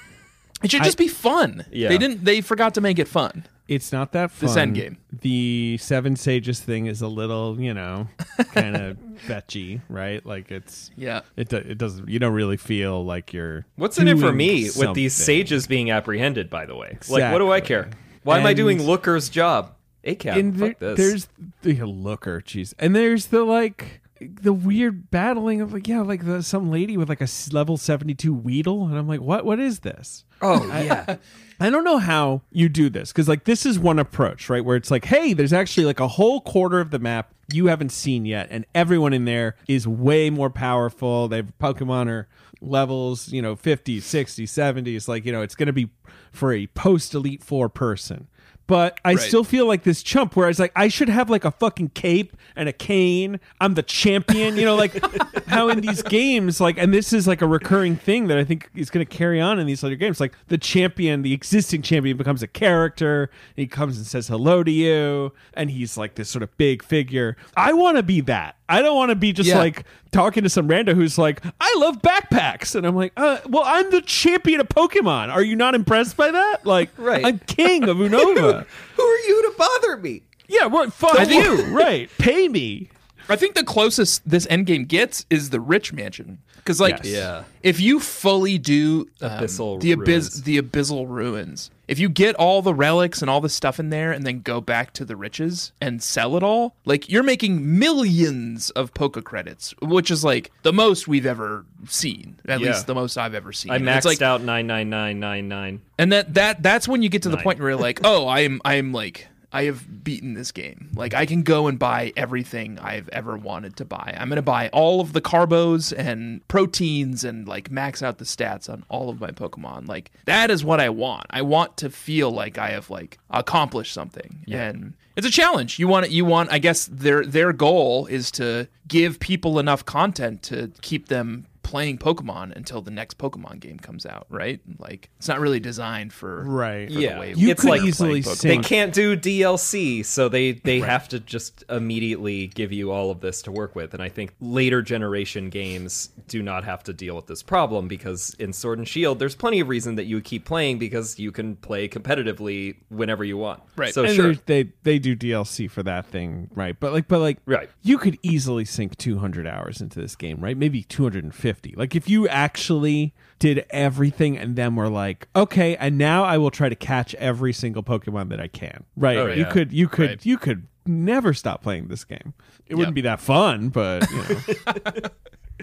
It 0.63 0.69
should 0.69 0.83
just 0.83 0.99
be 0.99 1.07
fun. 1.07 1.65
Yeah. 1.71 1.89
They 1.89 1.97
didn't. 1.97 2.23
They 2.23 2.41
forgot 2.41 2.75
to 2.75 2.81
make 2.81 2.99
it 2.99 3.07
fun. 3.07 3.47
It's 3.73 3.93
not 3.93 4.11
that 4.11 4.31
fun. 4.31 4.47
This 4.49 4.57
endgame. 4.57 4.97
The 5.21 5.77
Seven 5.79 6.17
Sages 6.17 6.59
thing 6.59 6.87
is 6.87 7.01
a 7.01 7.07
little, 7.07 7.57
you 7.57 7.73
know, 7.73 8.09
kind 8.53 8.75
of 8.75 8.97
fetchy, 9.25 9.79
right? 9.87 10.25
Like 10.25 10.51
it's 10.51 10.91
Yeah. 10.97 11.21
it 11.37 11.47
do, 11.47 11.55
it 11.57 11.77
doesn't 11.77 12.09
you 12.09 12.19
don't 12.19 12.33
really 12.33 12.57
feel 12.57 13.05
like 13.05 13.31
you're 13.31 13.65
What's 13.77 13.97
in 13.97 14.09
it 14.09 14.19
for 14.19 14.33
me 14.33 14.69
with 14.75 14.93
these 14.93 15.13
sages 15.13 15.67
being 15.67 15.89
apprehended? 15.89 16.49
By 16.49 16.65
the 16.65 16.75
way, 16.75 16.97
like, 17.07 17.31
what 17.31 17.37
do 17.39 17.49
I 17.51 17.61
care? 17.61 17.89
Why 18.23 18.39
am 18.39 18.45
I 18.45 18.53
doing 18.53 18.81
Looker's 18.81 19.29
job? 19.29 19.75
ACAB, 20.03 20.35
and 20.37 20.59
fuck 20.59 20.79
there- 20.79 20.95
this. 20.95 21.27
there's 21.61 21.75
the 21.77 21.85
looker, 21.85 22.41
jeez, 22.41 22.73
and 22.79 22.93
there's 22.95 23.27
the 23.27 23.43
like 23.45 24.00
the 24.41 24.53
weird 24.53 25.09
battling 25.11 25.61
of 25.61 25.73
like 25.73 25.87
yeah, 25.87 26.01
like 26.01 26.25
the 26.25 26.43
some 26.43 26.69
lady 26.71 26.97
with 26.97 27.09
like 27.09 27.21
a 27.21 27.27
level 27.51 27.77
seventy 27.77 28.13
two 28.13 28.33
Weedle, 28.33 28.87
and 28.87 28.97
I'm 28.97 29.07
like, 29.07 29.21
what 29.21 29.45
what 29.45 29.59
is 29.59 29.79
this? 29.79 30.25
oh 30.41 30.65
yeah, 30.67 31.17
I 31.59 31.69
don't 31.69 31.83
know 31.83 31.97
how 31.97 32.41
you 32.51 32.69
do 32.69 32.89
this 32.89 33.11
because 33.11 33.27
like 33.27 33.43
this 33.45 33.65
is 33.65 33.77
one 33.79 33.99
approach, 33.99 34.49
right? 34.49 34.63
Where 34.63 34.75
it's 34.75 34.91
like, 34.91 35.05
hey, 35.05 35.33
there's 35.33 35.53
actually 35.53 35.85
like 35.85 35.99
a 35.99 36.07
whole 36.07 36.41
quarter 36.41 36.79
of 36.79 36.91
the 36.91 36.99
map 36.99 37.33
you 37.51 37.67
haven't 37.67 37.91
seen 37.91 38.25
yet, 38.25 38.47
and 38.49 38.65
everyone 38.73 39.13
in 39.13 39.25
there 39.25 39.55
is 39.67 39.87
way 39.87 40.29
more 40.29 40.49
powerful. 40.49 41.27
They've 41.27 41.51
Pokemon 41.59 42.07
are 42.07 42.27
levels, 42.61 43.29
you 43.29 43.41
know, 43.41 43.55
50s, 43.55 43.97
60s, 43.97 44.43
70s. 44.43 45.07
Like, 45.07 45.25
you 45.25 45.31
know, 45.31 45.41
it's 45.41 45.55
gonna 45.55 45.73
be 45.73 45.89
for 46.31 46.53
a 46.53 46.67
post 46.67 47.13
Elite 47.13 47.43
Four 47.43 47.69
person. 47.69 48.27
But 48.67 48.97
I 49.03 49.11
Right. 49.13 49.19
still 49.19 49.43
feel 49.43 49.65
like 49.65 49.83
this 49.83 50.01
chump 50.01 50.35
where 50.35 50.45
I 50.45 50.49
was 50.49 50.59
like, 50.59 50.71
I 50.75 50.87
should 50.87 51.09
have 51.09 51.29
like 51.29 51.43
a 51.43 51.51
fucking 51.51 51.89
cape 51.89 52.37
and 52.55 52.69
a 52.69 52.73
cane. 52.73 53.39
I'm 53.59 53.73
the 53.73 53.83
champion. 53.83 54.55
You 54.55 54.63
know, 54.65 54.75
like 54.75 54.93
how 55.47 55.67
in 55.69 55.81
these 55.81 56.01
games, 56.03 56.61
like, 56.61 56.77
and 56.77 56.93
this 56.93 57.11
is 57.11 57.27
like 57.27 57.41
a 57.41 57.47
recurring 57.47 57.97
thing 57.97 58.27
that 58.27 58.37
I 58.37 58.43
think 58.45 58.69
is 58.73 58.89
going 58.89 59.05
to 59.05 59.09
carry 59.17 59.41
on 59.41 59.59
in 59.59 59.67
these 59.67 59.83
other 59.83 59.95
games. 59.95 60.19
Like 60.21 60.33
the 60.47 60.57
champion, 60.57 61.21
the 61.21 61.33
existing 61.33 61.81
champion 61.81 62.15
becomes 62.15 62.41
a 62.43 62.47
character. 62.47 63.29
He 63.55 63.67
comes 63.67 63.97
and 63.97 64.05
says 64.05 64.27
hello 64.29 64.63
to 64.63 64.71
you, 64.71 65.33
and 65.53 65.69
he's 65.69 65.97
like 65.97 66.15
this 66.15 66.29
sort 66.29 66.43
of 66.43 66.55
big 66.57 66.81
figure. 66.81 67.35
I 67.57 67.73
want 67.73 67.97
to 67.97 68.03
be 68.03 68.21
that. 68.21 68.55
I 68.69 68.81
don't 68.81 68.95
want 68.95 69.09
to 69.09 69.15
be 69.15 69.33
just 69.33 69.49
Yeah. 69.49 69.57
like 69.57 69.83
talking 70.11 70.43
to 70.43 70.49
some 70.49 70.67
rando 70.69 70.93
who's 70.93 71.17
like, 71.17 71.41
I 71.59 71.75
love 71.77 72.01
backpacks. 72.01 72.73
And 72.75 72.85
I'm 72.87 72.95
like, 72.95 73.11
uh, 73.17 73.39
well, 73.49 73.63
I'm 73.65 73.91
the 73.91 74.01
champion 74.01 74.61
of 74.61 74.69
Pokemon. 74.69 75.29
Are 75.29 75.43
you 75.43 75.55
not 75.55 75.75
impressed 75.75 76.15
by 76.15 76.31
that? 76.31 76.65
Like, 76.65 76.89
Right. 76.97 77.25
I'm 77.25 77.39
king 77.39 77.83
of 77.89 77.97
Unova. 77.97 78.65
who 78.95 79.03
are 79.03 79.17
you 79.27 79.51
to 79.51 79.57
bother 79.57 79.97
me? 79.97 80.23
yeah, 80.47 80.67
right. 80.69 80.91
Fuck 80.91 81.19
I 81.19 81.23
you. 81.23 81.63
right. 81.75 82.09
Pay 82.17 82.47
me. 82.47 82.89
I 83.29 83.35
think 83.37 83.55
the 83.55 83.63
closest 83.63 84.27
this 84.29 84.45
endgame 84.47 84.87
gets 84.87 85.25
is 85.29 85.49
the 85.51 85.59
Rich 85.61 85.93
Mansion. 85.93 86.39
Because 86.63 86.79
like, 86.79 86.97
Yes. 87.03 87.07
Yeah. 87.07 87.43
if 87.63 87.79
you 87.79 87.99
fully 87.99 88.57
do 88.57 89.07
um, 89.21 89.29
Abyssal 89.31 89.79
the 89.81 89.91
abyss, 89.93 90.41
the 90.41 90.61
abyssal 90.61 91.07
ruins, 91.09 91.71
if 91.87 91.99
you 91.99 92.07
get 92.07 92.35
all 92.35 92.61
the 92.61 92.73
relics 92.73 93.21
and 93.21 93.29
all 93.29 93.41
the 93.41 93.49
stuff 93.49 93.79
in 93.79 93.89
there, 93.89 94.11
and 94.11 94.25
then 94.25 94.41
go 94.41 94.61
back 94.61 94.93
to 94.93 95.03
the 95.05 95.15
riches 95.15 95.71
and 95.81 96.01
sell 96.01 96.37
it 96.37 96.43
all, 96.43 96.75
like 96.85 97.09
you're 97.09 97.23
making 97.23 97.77
millions 97.79 98.69
of 98.71 98.93
Poke 98.93 99.21
credits, 99.23 99.73
which 99.81 100.09
is 100.11 100.23
like 100.23 100.51
the 100.63 100.71
most 100.73 101.07
we've 101.07 101.25
ever 101.25 101.65
seen. 101.87 102.39
At 102.47 102.59
Yeah. 102.61 102.67
least 102.67 102.87
the 102.87 102.95
most 102.95 103.17
I've 103.17 103.33
ever 103.33 103.51
seen. 103.51 103.71
I 103.71 103.75
And 103.77 103.85
maxed 103.85 103.97
it's 103.97 104.05
like, 104.05 104.21
out 104.21 104.41
nine 104.41 104.67
nine 104.67 104.89
nine 104.89 105.19
nine 105.19 105.47
nine. 105.47 105.81
and 105.97 106.11
that 106.11 106.33
that 106.35 106.63
that's 106.63 106.87
when 106.87 107.01
you 107.01 107.09
get 107.09 107.23
to 107.23 107.29
the 107.29 107.35
Nine. 107.37 107.43
point 107.43 107.59
where 107.59 107.71
you're 107.71 107.79
like, 107.79 107.99
oh, 108.05 108.25
I 108.27 108.41
am 108.41 108.61
I 108.63 108.75
am 108.75 108.93
like 108.93 109.27
I 109.53 109.63
have 109.65 110.03
beaten 110.03 110.33
this 110.33 110.51
game. 110.51 110.91
Like 110.95 111.13
I 111.13 111.25
can 111.25 111.41
go 111.43 111.67
and 111.67 111.77
buy 111.77 112.13
everything 112.15 112.79
I've 112.79 113.09
ever 113.09 113.37
wanted 113.37 113.75
to 113.77 113.85
buy. 113.85 114.15
I'm 114.17 114.29
gonna 114.29 114.41
buy 114.41 114.69
all 114.69 115.01
of 115.01 115.13
the 115.13 115.21
carbos 115.21 115.93
and 115.95 116.47
proteins 116.47 117.23
and 117.23 117.47
like 117.47 117.69
max 117.69 118.01
out 118.01 118.17
the 118.17 118.25
stats 118.25 118.69
on 118.69 118.83
all 118.89 119.09
of 119.09 119.19
my 119.19 119.31
Pokemon. 119.31 119.87
Like 119.87 120.11
that 120.25 120.49
is 120.51 120.63
what 120.63 120.79
I 120.79 120.89
want. 120.89 121.25
I 121.29 121.41
want 121.41 121.77
to 121.77 121.89
feel 121.89 122.31
like 122.31 122.57
I 122.57 122.69
have 122.69 122.89
like 122.89 123.17
accomplished 123.29 123.93
something. 123.93 124.43
And 124.71 124.93
it's 125.15 125.27
a 125.27 125.31
challenge. 125.31 125.79
You 125.79 125.87
want 125.87 126.09
you 126.09 126.25
want 126.25 126.51
I 126.51 126.59
guess 126.59 126.85
their 126.85 127.25
their 127.25 127.51
goal 127.53 128.05
is 128.05 128.31
to 128.31 128.67
give 128.87 129.19
people 129.19 129.59
enough 129.59 129.85
content 129.85 130.43
to 130.43 130.71
keep 130.81 131.07
them 131.07 131.45
playing 131.71 131.97
Pokemon 131.97 132.53
until 132.57 132.81
the 132.81 132.91
next 132.91 133.17
Pokemon 133.17 133.61
game 133.61 133.79
comes 133.79 134.05
out, 134.05 134.27
right? 134.29 134.59
Like 134.77 135.09
it's 135.17 135.29
not 135.29 135.39
really 135.39 135.61
designed 135.61 136.11
for 136.11 136.43
Right. 136.43 136.89
for 136.89 136.95
the 136.95 137.01
Yeah. 137.01 137.17
way 137.19 137.33
You 137.33 137.49
It's 137.49 137.61
could 137.61 137.69
like 137.69 137.81
easily 137.83 138.19
they 138.41 138.57
can't 138.57 138.93
do 138.93 139.15
DLC, 139.15 140.03
so 140.03 140.27
they 140.27 140.51
they 140.51 140.81
have 140.81 141.07
to 141.07 141.19
just 141.21 141.63
immediately 141.69 142.47
give 142.47 142.73
you 142.73 142.91
all 142.91 143.09
of 143.09 143.21
this 143.21 143.41
to 143.43 143.51
work 143.53 143.73
with. 143.73 143.93
And 143.93 144.03
I 144.03 144.09
think 144.09 144.33
later 144.41 144.81
generation 144.81 145.49
games 145.49 146.09
do 146.27 146.43
not 146.43 146.65
have 146.65 146.83
to 146.83 146.93
deal 146.93 147.15
with 147.15 147.27
this 147.27 147.41
problem 147.41 147.87
because 147.87 148.35
in 148.37 148.51
Sword 148.51 148.77
and 148.79 148.87
Shield, 148.87 149.19
there's 149.19 149.35
plenty 149.35 149.61
of 149.61 149.69
reason 149.69 149.95
that 149.95 150.03
you 150.07 150.15
would 150.17 150.25
keep 150.25 150.43
playing 150.43 150.77
because 150.77 151.17
you 151.19 151.31
can 151.31 151.55
play 151.55 151.87
competitively 151.87 152.75
whenever 152.89 153.23
you 153.23 153.37
want. 153.37 153.61
Right. 153.77 153.93
So 153.93 154.03
and 154.03 154.13
sure. 154.13 154.35
they 154.45 154.73
they 154.83 154.99
do 154.99 155.15
DLC 155.15 155.69
for 155.71 155.83
that 155.83 156.05
thing, 156.07 156.49
right? 156.53 156.77
But 156.77 156.91
like, 156.91 157.07
but 157.07 157.19
like, 157.19 157.37
Right. 157.45 157.69
You 157.81 157.97
could 157.97 158.17
easily 158.23 158.65
sink 158.65 158.97
200 158.97 159.47
hours 159.47 159.79
into 159.79 159.99
this 160.01 160.17
game, 160.17 160.39
right? 160.41 160.57
Maybe 160.57 160.83
250. 160.83 161.60
Like 161.75 161.95
if 161.95 162.09
you 162.09 162.27
actually 162.27 163.13
did 163.39 163.65
everything 163.71 164.37
and 164.37 164.55
then 164.55 164.75
were 164.75 164.89
like, 164.89 165.27
okay, 165.35 165.75
and 165.77 165.97
now 165.97 166.23
I 166.23 166.37
will 166.37 166.51
try 166.51 166.69
to 166.69 166.75
catch 166.75 167.15
every 167.15 167.53
single 167.53 167.81
Pokemon 167.83 168.29
that 168.29 168.39
I 168.39 168.47
can. 168.47 168.83
Right? 168.95 169.17
Oh, 169.17 169.27
You 169.27 169.45
could, 169.45 169.71
you 169.73 169.87
could, 169.87 170.09
Right. 170.09 170.25
you 170.25 170.37
could 170.37 170.67
never 170.85 171.33
stop 171.33 171.61
playing 171.63 171.87
this 171.87 172.03
game. 172.03 172.33
It 172.67 172.75
wouldn't 172.75 172.95
be 172.95 173.01
that 173.01 173.19
fun, 173.19 173.69
but 173.69 174.05
you 174.11 174.17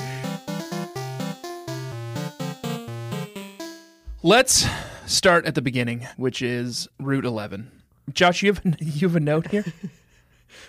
know. 0.00 0.06
Let's 4.22 4.66
start 5.06 5.46
at 5.46 5.54
the 5.54 5.62
beginning, 5.62 6.06
which 6.16 6.42
is 6.42 6.88
Route 6.98 7.24
11. 7.24 7.70
Josh, 8.12 8.42
you 8.42 8.52
have 8.52 8.62
you 8.80 9.08
have 9.08 9.16
a 9.16 9.20
note 9.20 9.48
here. 9.48 9.64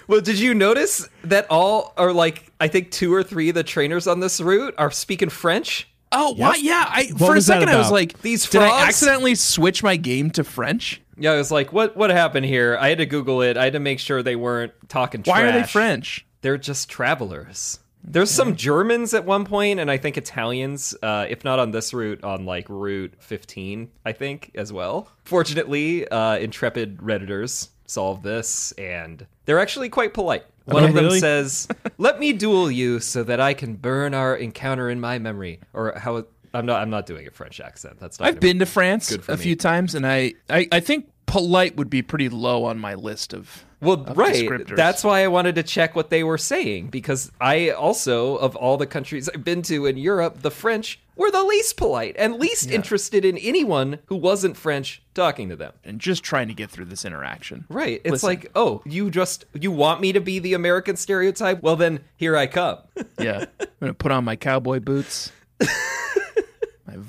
Well, 0.08 0.22
did 0.22 0.40
you 0.40 0.54
notice 0.54 1.08
that 1.24 1.48
all 1.50 1.94
or 1.98 2.14
like 2.14 2.52
I 2.60 2.68
think 2.68 2.92
two 2.92 3.14
or 3.14 3.24
three 3.24 3.50
of 3.50 3.56
the 3.56 3.64
trainers 3.64 4.08
on 4.08 4.20
this 4.20 4.42
route 4.42 4.76
are 4.78 4.92
speaking 4.92 5.30
French? 5.30 5.88
Oh, 6.12 6.34
what? 6.34 6.62
Yeah. 6.62 6.86
I 6.88 7.10
What 7.18 7.28
for 7.28 7.36
a 7.36 7.42
second 7.42 7.70
I 7.70 7.78
was 7.78 7.92
like, 7.92 8.22
These 8.22 8.50
did 8.50 8.62
I 8.62 8.88
accidentally 8.88 9.36
switch 9.36 9.84
my 9.84 9.96
game 9.96 10.32
to 10.32 10.44
French? 10.44 11.02
Yeah, 11.18 11.34
I 11.34 11.38
was 11.38 11.52
like, 11.52 11.74
what 11.74 11.96
what 11.98 12.10
happened 12.10 12.46
here? 12.46 12.78
I 12.80 12.90
had 12.90 12.98
to 13.00 13.06
Google 13.06 13.42
it. 13.42 13.58
I 13.58 13.66
had 13.66 13.74
to 13.74 13.80
make 13.80 14.00
sure 14.00 14.24
they 14.24 14.36
weren't 14.36 14.74
talking 14.88 15.22
Why 15.26 15.44
are 15.44 15.52
they. 15.52 15.64
French? 15.64 16.26
They're 16.42 16.58
just 16.58 16.90
travelers. 16.90 17.80
There's 18.02 18.32
some 18.32 18.56
Germans 18.56 19.14
at 19.14 19.26
one 19.26 19.44
point, 19.44 19.80
and 19.80 19.92
I 19.92 19.98
think 19.98 20.18
Italians, 20.18 20.96
uh, 21.04 21.26
if 21.30 21.44
not 21.44 21.60
on 21.60 21.72
this 21.72 21.94
route, 21.94 22.24
on 22.24 22.46
like 22.46 22.66
Route 22.70 23.14
15, 23.20 23.92
I 24.06 24.14
think, 24.14 24.52
as 24.56 24.72
well. 24.72 25.10
Fortunately, 25.26 26.08
uh, 26.08 26.38
intrepid 26.38 27.00
Redditors 27.00 27.70
solved 27.90 28.24
this, 28.24 28.72
and 28.74 29.26
they're 29.46 29.60
actually 29.60 29.90
quite 29.90 30.14
polite. 30.14 30.46
Oh, 30.68 30.74
One 30.76 30.84
Oh, 30.84 30.88
of 30.88 30.94
them 30.94 31.06
really? 31.06 31.20
says, 31.20 31.68
Let 31.98 32.20
me 32.20 32.34
duel 32.34 32.70
you 32.70 33.00
so 33.00 33.24
that 33.24 33.40
I 33.40 33.54
can 33.54 33.76
burn 33.76 34.14
our 34.14 34.36
encounter 34.36 34.90
in 34.90 35.00
my 35.00 35.20
memory. 35.20 35.60
Or 35.74 35.94
how. 35.98 36.26
I'm 36.54 36.66
not. 36.66 36.82
I'm 36.82 36.90
not 36.90 37.06
doing 37.06 37.28
a 37.28 37.32
French 37.32 37.60
accent. 37.60 38.00
That's 38.00 38.20
not. 38.20 38.28
I've 38.28 38.40
been 38.40 38.60
to 38.60 38.66
France 38.66 39.12
a 39.12 39.32
me. 39.32 39.38
few 39.38 39.56
times, 39.56 39.94
and 39.96 40.06
I, 40.06 40.34
I, 40.50 40.68
I 40.72 40.80
think 40.80 41.10
polite 41.28 41.76
would 41.78 41.90
be 41.92 42.02
pretty 42.02 42.28
low 42.30 42.64
on 42.66 42.80
my 42.80 42.96
list 42.96 43.34
of 43.34 43.66
Well, 43.82 44.04
right. 44.16 44.50
That's 44.76 45.04
why 45.04 45.24
I 45.24 45.28
wanted 45.28 45.56
to 45.56 45.64
check 45.64 45.96
what 45.96 46.10
they 46.10 46.24
were 46.24 46.38
saying 46.38 46.88
because 46.88 47.32
I 47.40 47.70
also, 47.70 48.36
of 48.38 48.56
all 48.58 48.76
the 48.78 48.86
countries 48.88 49.30
I've 49.30 49.44
been 49.46 49.62
to 49.64 49.86
in 49.86 49.96
Europe, 49.98 50.42
the 50.42 50.52
French 50.52 51.00
were 51.16 51.32
the 51.32 51.44
least 51.44 51.78
polite 51.78 52.16
and 52.20 52.36
least 52.36 52.70
interested 52.72 53.24
in 53.26 53.38
anyone 53.38 54.00
who 54.08 54.16
wasn't 54.16 54.58
French 54.58 55.02
talking 55.14 55.50
to 55.50 55.56
them. 55.56 55.74
and 55.84 56.00
just 56.00 56.24
trying 56.24 56.48
to 56.50 56.54
get 56.54 56.70
through 56.70 56.86
this 56.86 57.06
interaction. 57.06 57.66
Right. 57.70 58.02
It's 58.04 58.12
Listen. 58.12 58.28
like, 58.28 58.52
oh, 58.56 58.82
you 58.86 59.10
just 59.10 59.46
you 59.54 59.72
want 59.72 60.02
me 60.02 60.12
to 60.14 60.22
be 60.22 60.40
the 60.40 60.54
American 60.54 60.96
stereotype? 60.96 61.62
Well, 61.62 61.76
then 61.76 62.02
here 62.18 62.36
I 62.36 62.48
come. 62.48 62.80
Yeah, 63.20 63.46
I'm 63.60 63.68
gonna 63.82 63.94
put 63.94 64.12
on 64.14 64.24
my 64.24 64.36
cowboy 64.38 64.80
boots, 64.80 65.32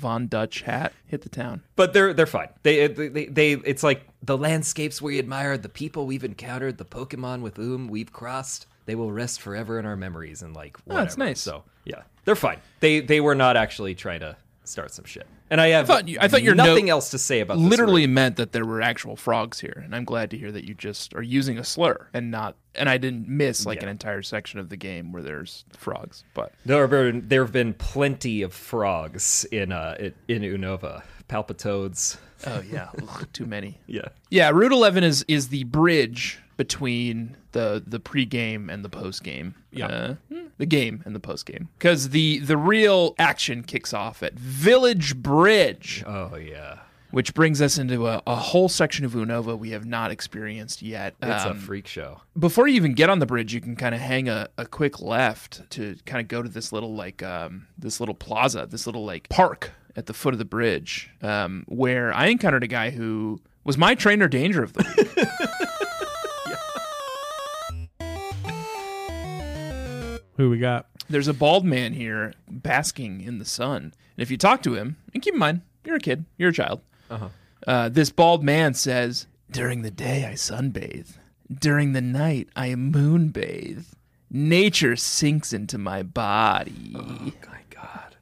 Von 0.01 0.27
Dutch 0.27 0.61
hat, 0.61 0.91
hit 1.05 1.21
the 1.21 1.29
town. 1.29 1.61
but 1.75 1.93
they're 1.93 2.13
they're 2.13 2.25
fine. 2.25 2.47
Uh, 2.47 2.51
they, 2.63 2.87
they 2.87 3.25
they 3.25 3.51
it's 3.53 3.83
like 3.83 4.01
the 4.23 4.37
landscapes 4.37 5.01
we 5.01 5.19
admire, 5.19 5.57
the 5.57 5.69
people 5.69 6.05
we've 6.07 6.23
encountered, 6.23 6.77
the 6.77 6.85
Pokemon 6.85 7.41
with 7.41 7.57
whom 7.57 7.87
we've 7.87 8.11
crossed. 8.11 8.65
They 8.87 8.95
will 8.95 9.11
rest 9.11 9.41
forever 9.41 9.79
in 9.79 9.85
our 9.85 9.95
memories 9.95 10.41
and 10.41 10.55
like 10.55 10.77
oh, 10.79 10.81
whatever. 10.85 11.05
that's 11.05 11.17
nice. 11.17 11.39
So 11.39 11.63
yeah, 11.85 12.01
they're 12.25 12.35
fine. 12.35 12.59
They 12.79 12.99
they 12.99 13.21
were 13.21 13.35
not 13.35 13.55
actually 13.55 13.93
trying 13.95 14.21
to 14.21 14.35
start 14.63 14.91
some 14.91 15.05
shit. 15.05 15.27
And 15.51 15.59
I 15.61 15.67
have 15.67 15.85
thought 15.85 16.07
you- 16.07 16.17
I 16.19 16.27
thought 16.29 16.41
your 16.43 16.55
nothing 16.55 16.85
note 16.85 16.91
else 16.91 17.11
to 17.11 17.17
say 17.19 17.41
about 17.41 17.57
this 17.59 17.67
Literally 17.67 18.03
route. 18.07 18.13
meant 18.13 18.35
that 18.37 18.53
there 18.53 18.65
were 18.65 18.81
actual 18.81 19.15
frogs 19.17 19.59
here, 19.59 19.81
and 19.85 19.93
I'm 19.93 20.05
glad 20.05 20.31
to 20.31 20.37
hear 20.37 20.51
that 20.51 20.63
you 20.67 20.73
just 20.73 21.13
are 21.13 21.21
using 21.21 21.57
a 21.59 21.63
slur 21.63 22.07
and 22.13 22.31
not. 22.31 22.55
And 22.73 22.87
I 22.89 22.97
didn't 22.97 23.27
miss 23.27 23.65
like 23.65 23.79
Yeah. 23.79 23.83
an 23.83 23.89
entire 23.89 24.21
section 24.21 24.59
of 24.61 24.69
the 24.69 24.77
game 24.77 25.11
where 25.11 25.21
there's 25.21 25.65
frogs, 25.77 26.23
but 26.33 26.53
There 26.65 26.79
have 26.81 26.89
been 26.89 27.27
there 27.27 27.43
have 27.43 27.51
been 27.51 27.73
plenty 27.73 28.41
of 28.41 28.53
frogs 28.53 29.45
in 29.51 29.71
uh 29.73 29.95
in, 29.99 30.13
in 30.29 30.41
Unova. 30.61 31.03
Palpitoads. 31.27 32.17
oh 32.47 32.61
yeah, 32.61 32.89
Ugh, 33.01 33.27
too 33.33 33.45
many. 33.45 33.79
Yeah. 33.87 34.07
Yeah, 34.29 34.49
Route 34.51 34.71
11 34.71 35.03
is 35.03 35.23
is 35.27 35.49
the 35.49 35.65
bridge 35.65 36.39
between 36.57 37.35
the 37.51 37.83
the 37.85 37.99
pregame 37.99 38.71
and 38.71 38.83
the 38.85 38.89
postgame. 38.89 39.53
Yeah. 39.71 39.87
Uh, 39.87 40.15
hmm, 40.31 40.45
the 40.57 40.65
game 40.65 41.01
and 41.05 41.15
the 41.15 41.19
postgame. 41.19 41.67
Because 41.77 42.09
the 42.09 42.39
the 42.39 42.57
real 42.57 43.15
action 43.17 43.63
kicks 43.63 43.93
off 43.93 44.21
at 44.23 44.33
Village 44.33 45.15
Bridge, 45.17 46.03
Oh 46.05 46.35
yeah. 46.35 46.79
which 47.11 47.33
brings 47.33 47.61
us 47.61 47.77
into 47.77 48.07
a, 48.07 48.21
a 48.27 48.35
whole 48.35 48.69
section 48.69 49.05
of 49.05 49.13
Unova 49.13 49.57
we 49.57 49.71
have 49.71 49.85
not 49.85 50.11
experienced 50.11 50.81
yet. 50.81 51.15
It's 51.21 51.45
Um, 51.45 51.57
a 51.57 51.59
freak 51.59 51.87
show. 51.87 52.21
before 52.37 52.67
you 52.67 52.75
even 52.75 52.93
get 52.93 53.09
on 53.09 53.19
the 53.19 53.25
bridge, 53.25 53.53
you 53.53 53.61
can 53.61 53.75
kind 53.75 53.93
of 53.95 54.01
hang 54.01 54.29
a, 54.29 54.47
a 54.57 54.65
quick 54.65 55.01
left 55.01 55.69
to 55.71 55.95
kind 56.05 56.21
of 56.21 56.27
go 56.27 56.41
to 56.41 56.49
this 56.49 56.71
little 56.71 56.93
like 56.95 57.21
um, 57.23 57.67
this 57.77 57.99
little 57.99 58.15
plaza, 58.15 58.65
this 58.69 58.85
little 58.85 59.03
like 59.05 59.27
park 59.29 59.71
at 59.95 60.05
the 60.05 60.13
foot 60.13 60.33
of 60.33 60.37
the 60.39 60.45
bridge, 60.45 61.09
um, 61.21 61.65
where 61.67 62.13
I 62.13 62.27
encountered 62.27 62.63
a 62.63 62.67
guy 62.67 62.91
who 62.91 63.41
was 63.65 63.77
my 63.77 63.93
trainer 63.93 64.27
danger 64.29 64.63
of 64.63 64.71
the 64.73 64.83
week. 64.97 65.27
Who 70.41 70.49
we 70.49 70.57
got? 70.57 70.87
There's 71.07 71.27
a 71.27 71.35
bald 71.35 71.65
man 71.65 71.93
here 71.93 72.33
basking 72.49 73.21
in 73.21 73.37
the 73.37 73.45
sun, 73.45 73.83
and 73.83 73.93
if 74.17 74.31
you 74.31 74.37
talk 74.37 74.63
to 74.63 74.73
him, 74.73 74.97
and 75.13 75.21
keep 75.21 75.35
in 75.35 75.39
mind 75.39 75.61
you're 75.85 75.97
a 75.97 75.99
kid, 75.99 76.25
you're 76.35 76.49
a 76.49 76.53
child. 76.53 76.81
Uh, 77.67 77.89
this 77.89 78.09
bald 78.09 78.43
man 78.43 78.73
says, 78.73 79.27
"During 79.51 79.83
the 79.83 79.91
day 79.91 80.25
I 80.25 80.33
sunbathe, 80.33 81.13
during 81.53 81.93
the 81.93 82.01
night 82.01 82.49
I 82.55 82.69
moonbathe. 82.69 83.85
Nature 84.31 84.95
sinks 84.95 85.53
into 85.53 85.77
my 85.77 86.01
body." 86.01 86.93
Oh, 86.95 87.31
My 87.47 87.59
God. 87.69 88.15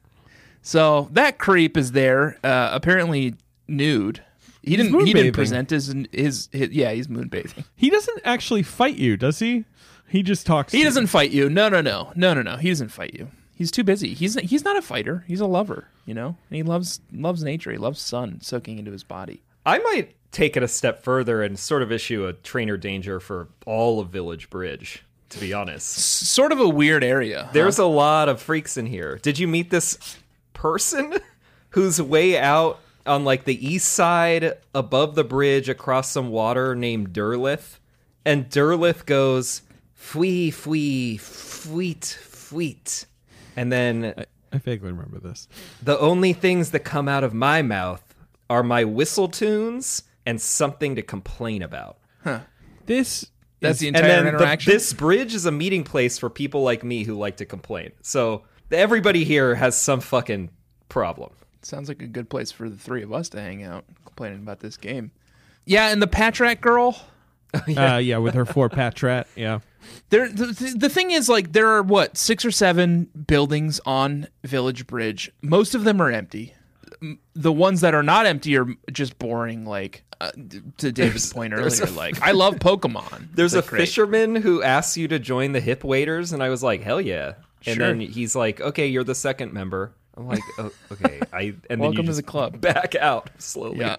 So 0.60 1.08
that 1.12 1.38
creep 1.38 1.74
is 1.78 1.92
there, 1.92 2.36
uh, 2.44 2.68
apparently 2.70 3.36
nude. 3.66 4.22
He 4.62 4.76
didn't. 4.76 5.06
He 5.06 5.14
didn't 5.14 5.32
present 5.32 5.70
his, 5.70 5.86
his 6.12 6.50
his. 6.52 6.68
Yeah, 6.70 6.92
he's 6.92 7.06
moonbathing. 7.08 7.64
He 7.76 7.88
doesn't 7.88 8.20
actually 8.26 8.62
fight 8.62 8.96
you, 8.96 9.16
does 9.16 9.38
he? 9.38 9.64
He 10.10 10.22
just 10.22 10.46
talks. 10.46 10.72
He 10.72 10.78
to 10.78 10.80
you. 10.82 10.84
doesn't 10.84 11.06
fight 11.06 11.30
you. 11.30 11.48
No, 11.48 11.68
no, 11.68 11.80
no, 11.80 12.12
no, 12.14 12.34
no, 12.34 12.42
no. 12.42 12.56
He 12.56 12.68
doesn't 12.68 12.88
fight 12.88 13.14
you. 13.14 13.28
He's 13.54 13.70
too 13.70 13.84
busy. 13.84 14.14
He's 14.14 14.34
he's 14.34 14.64
not 14.64 14.76
a 14.76 14.82
fighter. 14.82 15.24
He's 15.28 15.40
a 15.40 15.46
lover. 15.46 15.86
You 16.06 16.14
know, 16.14 16.36
and 16.48 16.56
he 16.56 16.62
loves 16.62 17.00
loves 17.12 17.42
nature. 17.44 17.70
He 17.70 17.78
loves 17.78 18.00
sun 18.00 18.40
soaking 18.40 18.78
into 18.78 18.90
his 18.90 19.04
body. 19.04 19.42
I 19.64 19.78
might 19.78 20.14
take 20.32 20.56
it 20.56 20.62
a 20.62 20.68
step 20.68 21.02
further 21.04 21.42
and 21.42 21.58
sort 21.58 21.82
of 21.82 21.92
issue 21.92 22.26
a 22.26 22.32
trainer 22.32 22.76
danger 22.76 23.20
for 23.20 23.48
all 23.66 24.00
of 24.00 24.08
Village 24.08 24.48
Bridge, 24.50 25.04
to 25.28 25.38
be 25.38 25.52
honest. 25.52 25.86
Sort 25.88 26.52
of 26.52 26.60
a 26.60 26.68
weird 26.68 27.04
area. 27.04 27.44
huh? 27.44 27.50
There's 27.52 27.78
a 27.78 27.84
lot 27.84 28.28
of 28.28 28.40
freaks 28.40 28.76
in 28.76 28.86
here. 28.86 29.18
Did 29.22 29.38
you 29.38 29.46
meet 29.46 29.70
this 29.70 30.16
person 30.54 31.14
who's 31.70 32.00
way 32.00 32.38
out 32.38 32.80
on 33.06 33.24
like 33.24 33.44
the 33.44 33.66
east 33.66 33.88
side 33.92 34.54
above 34.74 35.14
the 35.14 35.24
bridge 35.24 35.68
across 35.68 36.10
some 36.10 36.30
water 36.30 36.74
named 36.74 37.12
Derleth? 37.12 37.78
And 38.24 38.48
Derleth 38.48 39.04
goes, 39.06 39.62
fwee, 40.00 40.48
fwee, 40.48 41.18
fweet, 41.20 42.04
fweet. 42.22 43.06
And 43.56 43.70
then 43.70 44.14
I, 44.16 44.26
I 44.52 44.58
vaguely 44.58 44.90
remember 44.92 45.18
this. 45.18 45.48
the 45.82 45.98
only 45.98 46.32
things 46.32 46.70
that 46.70 46.80
come 46.80 47.08
out 47.08 47.22
of 47.24 47.34
my 47.34 47.62
mouth 47.62 48.02
are 48.48 48.62
my 48.62 48.84
whistle 48.84 49.28
tunes 49.28 50.02
and 50.26 50.40
something 50.40 50.96
to 50.96 51.02
complain 51.02 51.62
about. 51.62 51.98
This 52.86 53.26
That's 53.60 53.74
is- 53.76 53.80
the 53.80 53.86
And 53.88 53.96
entire 53.96 54.08
then 54.16 54.24
the- 54.24 54.30
interaction. 54.30 54.72
this 54.72 54.92
bridge 54.92 55.34
is 55.34 55.46
a 55.46 55.52
meeting 55.52 55.84
place 55.84 56.18
for 56.18 56.28
people 56.30 56.62
like 56.62 56.82
me 56.82 57.04
who 57.04 57.14
like 57.14 57.36
to 57.36 57.46
complain. 57.46 57.92
So 58.02 58.42
everybody 58.72 59.24
here 59.24 59.54
has 59.54 59.76
some 59.76 60.00
fucking 60.00 60.50
problem. 60.88 61.30
Sounds 61.62 61.88
like 61.88 62.02
a 62.02 62.06
good 62.06 62.28
place 62.30 62.50
for 62.50 62.68
the 62.68 62.76
three 62.76 63.02
of 63.02 63.12
us 63.12 63.28
to 63.30 63.40
hang 63.40 63.62
out, 63.62 63.84
complaining 64.06 64.38
about 64.40 64.60
this 64.60 64.76
game. 64.76 65.10
Yeah, 65.66 65.88
and 65.90 66.00
the 66.02 66.06
Patrat 66.08 66.60
girl. 66.60 66.98
uh, 67.76 67.96
yeah, 67.96 68.18
with 68.18 68.34
her 68.34 68.44
four 68.44 68.68
patrat. 68.68 69.26
Yeah. 69.36 69.60
There, 70.10 70.28
the, 70.28 70.74
the 70.76 70.88
thing 70.88 71.10
is, 71.10 71.28
like, 71.28 71.52
there 71.52 71.68
are 71.68 71.82
what 71.82 72.16
six 72.16 72.44
or 72.44 72.50
seven 72.50 73.04
buildings 73.26 73.80
on 73.86 74.28
Village 74.44 74.86
Bridge. 74.86 75.32
Most 75.42 75.74
of 75.74 75.84
them 75.84 76.00
are 76.00 76.10
empty. 76.10 76.54
The 77.34 77.52
ones 77.52 77.80
that 77.80 77.94
are 77.94 78.02
not 78.02 78.26
empty 78.26 78.56
are 78.58 78.66
just 78.92 79.18
boring. 79.18 79.64
Like 79.64 80.02
uh, 80.20 80.30
to 80.78 80.92
David's 80.92 81.32
point 81.32 81.54
earlier, 81.54 81.84
a- 81.84 81.90
like 81.90 82.20
I 82.20 82.32
love 82.32 82.56
Pokemon. 82.56 83.28
There's 83.34 83.54
Like, 83.54 83.64
a 83.64 83.68
great. 83.68 83.80
fisherman 83.80 84.36
who 84.36 84.62
asks 84.62 84.96
you 84.96 85.08
to 85.08 85.18
join 85.18 85.52
the 85.52 85.60
hip 85.60 85.82
waiters, 85.82 86.32
and 86.32 86.42
I 86.42 86.50
was 86.50 86.62
like, 86.62 86.82
hell 86.82 87.00
yeah. 87.00 87.34
And 87.66 87.76
Sure. 87.76 87.86
then 87.88 88.00
he's 88.00 88.34
like, 88.36 88.60
okay, 88.60 88.86
you're 88.86 89.04
the 89.04 89.14
second 89.14 89.52
member. 89.52 89.92
I'm 90.16 90.26
like, 90.26 90.42
oh, 90.58 90.70
okay. 90.92 91.20
I 91.32 91.40
and 91.42 91.56
then 91.70 91.78
Welcome 91.80 91.96
you 91.98 92.02
to 92.02 92.06
just 92.08 92.16
the 92.18 92.22
club. 92.24 92.60
Back 92.60 92.94
out 92.96 93.30
slowly. 93.38 93.78
Yeah. 93.80 93.96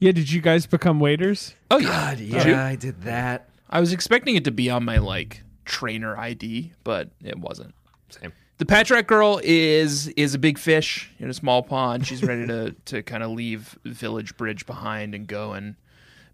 Yeah, 0.00 0.12
did 0.12 0.30
you 0.30 0.40
guys 0.40 0.66
become 0.66 1.00
waiters? 1.00 1.54
Oh 1.70 1.78
yeah. 1.78 1.88
God, 2.14 2.20
yeah, 2.20 2.64
I 2.64 2.76
did 2.76 3.02
that. 3.02 3.48
I 3.70 3.80
was 3.80 3.92
expecting 3.92 4.36
it 4.36 4.44
to 4.44 4.50
be 4.50 4.70
on 4.70 4.84
my 4.84 4.98
like 4.98 5.42
trainer 5.64 6.16
ID, 6.16 6.72
but 6.84 7.08
it 7.22 7.38
wasn't. 7.38 7.74
Same. 8.10 8.32
The 8.58 8.64
Patrat 8.66 9.06
girl 9.06 9.40
is 9.42 10.08
is 10.08 10.34
a 10.34 10.38
big 10.38 10.58
fish 10.58 11.10
in 11.18 11.28
a 11.30 11.34
small 11.34 11.62
pond. 11.62 12.06
She's 12.06 12.22
ready 12.22 12.46
to 12.46 12.72
to 12.86 13.02
kind 13.02 13.22
of 13.22 13.30
leave 13.30 13.78
Village 13.84 14.36
Bridge 14.36 14.66
behind 14.66 15.14
and 15.14 15.26
go 15.26 15.52
and 15.52 15.74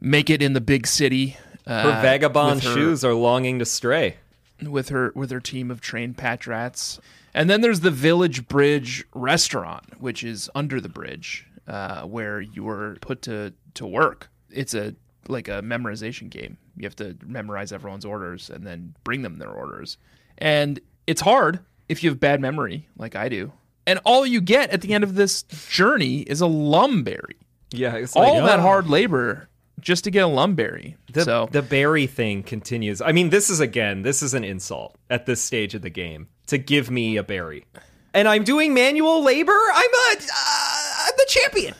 make 0.01 0.31
it 0.31 0.43
in 0.43 0.53
the 0.53 0.61
big 0.61 0.87
city. 0.87 1.37
Uh, 1.67 1.83
Her 1.95 2.03
vagabond 2.03 2.57
with 2.57 2.65
her- 2.65 2.75
shoes 2.75 3.05
are 3.05 3.15
longing 3.15 3.59
to 3.61 3.65
stray. 3.65 4.17
with 4.63 4.89
her 4.89 5.13
with 5.15 5.31
her 5.31 5.41
team 5.41 5.71
of 5.71 5.81
trained 5.81 6.17
Patrats. 6.17 6.99
And 7.33 7.49
then 7.49 7.61
there's 7.61 7.81
the 7.81 7.93
Village 7.93 8.49
Bridge 8.49 9.05
restaurant, 9.15 10.01
which 10.01 10.25
is 10.25 10.51
under 10.55 10.81
the 10.81 10.89
bridge, 10.89 11.47
uh, 11.71 12.03
where 12.03 12.41
you 12.41 12.69
are 12.69 12.97
put 13.01 13.23
to 13.23 13.55
to 13.75 13.87
work. 13.87 14.29
It's 14.51 14.75
a 14.75 14.95
like 15.29 15.49
a 15.49 15.63
memorization 15.63 16.29
game. 16.29 16.59
You 16.77 16.85
have 16.85 16.97
to 16.97 17.17
memorize 17.25 17.73
everyone's 17.73 18.05
orders 18.05 18.51
and 18.51 18.67
then 18.67 18.95
bring 19.05 19.23
them 19.23 19.39
their 19.39 19.51
orders. 19.51 19.97
And 20.39 20.81
it's 21.07 21.21
hard 21.21 21.61
if 21.89 22.03
you 22.03 22.11
have 22.11 22.19
bad 22.19 22.41
memory, 22.41 22.89
like 22.97 23.15
I 23.15 23.29
do. 23.29 23.53
And 23.87 24.01
all 24.05 24.27
you 24.27 24.41
get 24.41 24.71
at 24.71 24.81
the 24.81 24.93
end 24.93 25.05
of 25.05 25.15
this 25.15 25.43
journey 25.45 26.21
is 26.21 26.41
a 26.41 26.47
lumberry. 26.47 27.37
Yeah, 27.71 27.95
it's 27.95 28.17
All 28.17 28.41
like, 28.41 28.47
that 28.47 28.59
oh. 28.59 28.63
hard 28.63 28.89
labor 28.89 29.49
just 29.79 30.05
to 30.05 30.11
get 30.11 30.25
a 30.25 30.27
lumberry. 30.27 30.97
The, 31.13 31.25
so 31.25 31.49
the 31.51 31.63
berry 31.63 32.07
thing 32.07 32.43
continues. 32.43 33.01
I 33.01 33.13
mean, 33.13 33.31
this 33.31 33.49
is 33.49 33.61
again, 33.61 34.03
this 34.03 34.23
is 34.23 34.35
an 34.35 34.45
insult 34.45 34.97
at 35.09 35.27
this 35.27 35.41
stage 35.41 35.75
of 35.75 35.83
the 35.83 35.91
game 35.91 36.29
to 36.49 36.59
give 36.59 36.91
me 36.91 37.17
a 37.17 37.23
berry. 37.23 37.65
And 38.13 38.27
I'm 38.27 38.43
doing 38.43 38.75
manual 38.75 39.23
labor. 39.23 39.53
I'm 39.53 39.91
a, 39.91 40.17
uh, 40.19 40.70
I'm 41.11 41.17
the 41.17 41.27
champion. 41.29 41.75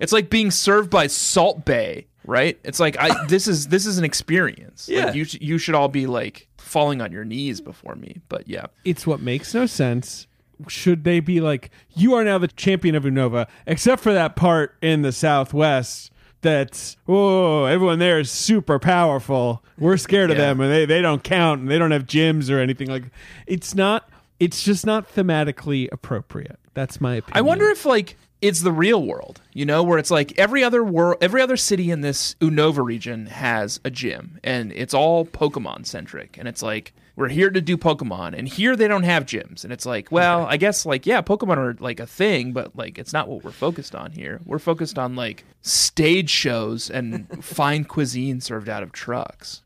It's 0.00 0.12
like 0.12 0.30
being 0.30 0.50
served 0.50 0.90
by 0.90 1.08
Salt 1.08 1.64
Bae, 1.64 2.04
right? 2.24 2.58
It's 2.64 2.78
like 2.80 2.96
I 2.98 3.26
this 3.26 3.48
is 3.48 3.68
this 3.68 3.84
is 3.86 3.98
an 3.98 4.04
experience. 4.04 4.88
Yeah. 4.88 5.06
Like 5.06 5.14
you 5.14 5.24
sh- 5.24 5.38
you 5.40 5.58
should 5.58 5.74
all 5.74 5.88
be 5.88 6.06
like 6.06 6.46
falling 6.58 7.00
on 7.00 7.10
your 7.12 7.24
knees 7.24 7.60
before 7.60 7.94
me. 7.96 8.20
But 8.28 8.48
yeah. 8.48 8.66
It's 8.84 9.06
what 9.06 9.20
makes 9.20 9.54
no 9.54 9.66
sense. 9.66 10.26
Should 10.68 11.04
they 11.04 11.20
be 11.20 11.40
like, 11.40 11.70
you 11.94 12.14
are 12.14 12.24
now 12.24 12.38
the 12.38 12.48
champion 12.48 12.94
of 12.96 13.04
Unova, 13.04 13.46
except 13.66 14.02
for 14.02 14.12
that 14.12 14.34
part 14.36 14.76
in 14.82 15.02
the 15.02 15.12
Southwest 15.12 16.10
that's, 16.40 16.96
oh, 17.08 17.64
everyone 17.64 17.98
there 17.98 18.18
is 18.20 18.30
super 18.30 18.78
powerful. 18.78 19.64
We're 19.78 19.96
scared 19.96 20.30
of 20.30 20.36
Yeah. 20.36 20.46
them 20.46 20.60
and 20.60 20.70
they, 20.72 20.84
they 20.84 21.02
don't 21.02 21.22
count 21.24 21.60
and 21.60 21.70
they 21.70 21.78
don't 21.78 21.90
have 21.90 22.06
gyms 22.06 22.48
or 22.50 22.58
anything 22.60 22.88
like 22.88 23.04
It's 23.46 23.74
not, 23.74 24.08
it's 24.38 24.62
just 24.62 24.84
not 24.86 25.12
thematically 25.12 25.88
appropriate. 25.90 26.58
That's 26.74 27.00
my 27.00 27.16
opinion. 27.16 27.36
I 27.38 27.40
wonder 27.40 27.68
if 27.70 27.84
like 27.84 28.16
it's 28.40 28.60
the 28.62 28.72
real 28.72 29.04
world, 29.04 29.40
you 29.52 29.66
know, 29.66 29.82
where 29.82 29.98
it's 29.98 30.10
like 30.10 30.38
every 30.38 30.62
other 30.62 30.84
world, 30.84 31.18
every 31.20 31.42
other 31.42 31.56
city 31.56 31.90
in 31.90 32.00
this 32.02 32.34
Unova 32.40 32.84
region 32.84 33.26
has 33.26 33.80
a 33.84 33.90
gym, 33.90 34.38
and 34.44 34.72
it's 34.72 34.94
all 34.94 35.24
Pokemon 35.26 35.86
centric, 35.86 36.36
and 36.38 36.46
it's 36.48 36.62
like 36.62 36.92
we're 37.16 37.28
here 37.28 37.50
to 37.50 37.60
do 37.60 37.76
Pokemon, 37.76 38.38
and 38.38 38.46
here 38.46 38.76
they 38.76 38.86
don't 38.86 39.02
have 39.02 39.26
gyms, 39.26 39.64
and 39.64 39.72
it's 39.72 39.84
like, 39.84 40.12
well, 40.12 40.46
I 40.46 40.56
guess 40.56 40.86
like 40.86 41.04
yeah, 41.04 41.20
Pokemon 41.20 41.56
are 41.56 41.76
like 41.80 41.98
a 41.98 42.06
thing, 42.06 42.52
but 42.52 42.76
like 42.76 42.96
it's 42.98 43.12
not 43.12 43.26
what 43.28 43.42
we're 43.42 43.50
focused 43.50 43.94
on 43.96 44.12
here. 44.12 44.40
We're 44.44 44.60
focused 44.60 44.98
on 44.98 45.16
like 45.16 45.44
stage 45.62 46.30
shows 46.30 46.88
and 46.90 47.44
fine 47.44 47.84
cuisine 47.84 48.40
served 48.40 48.68
out 48.68 48.84
of 48.84 48.92
trucks. 48.92 49.62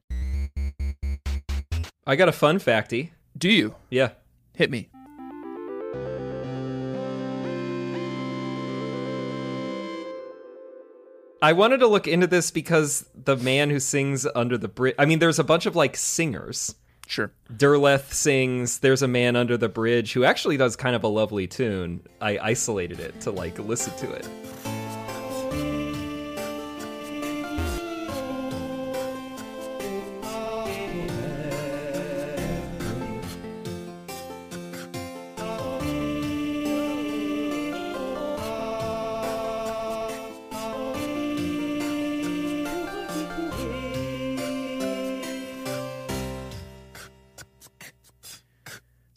I 2.07 2.17
got 2.17 2.29
a 2.29 2.33
fun 2.33 2.59
facty. 2.59 3.11
Do 3.37 3.51
you 3.51 3.75
Yeah. 3.91 4.11
hit 4.57 4.71
me? 4.71 4.89
I 11.43 11.55
wanted 11.55 11.79
to 11.79 11.89
look 11.89 12.07
into 12.07 12.29
this 12.29 12.53
because 12.53 13.05
the 13.17 13.37
man 13.37 13.69
who 13.69 13.81
sings 13.81 14.29
under 14.33 14.57
the 14.57 14.69
bridge. 14.69 14.95
I 14.97 15.07
mean, 15.07 15.19
there's 15.19 15.41
a 15.41 15.45
bunch 15.45 15.67
of 15.67 15.75
like 15.75 15.97
singers. 15.97 16.77
Sure. 17.09 17.33
Derleth 17.53 18.13
sings 18.13 18.79
There's 18.79 19.03
a 19.03 19.09
Man 19.09 19.35
Under 19.35 19.57
the 19.57 19.69
Bridge 19.69 20.13
who 20.13 20.25
actually 20.25 20.57
does 20.57 20.77
kind 20.77 20.95
of 20.95 21.03
a 21.03 21.09
lovely 21.09 21.49
tune. 21.49 22.07
I 22.21 22.39
isolated 22.39 23.01
it 23.01 23.21
to 23.23 23.33
like 23.33 23.59
listen 23.59 23.93
to 23.97 24.13
it. 24.13 24.29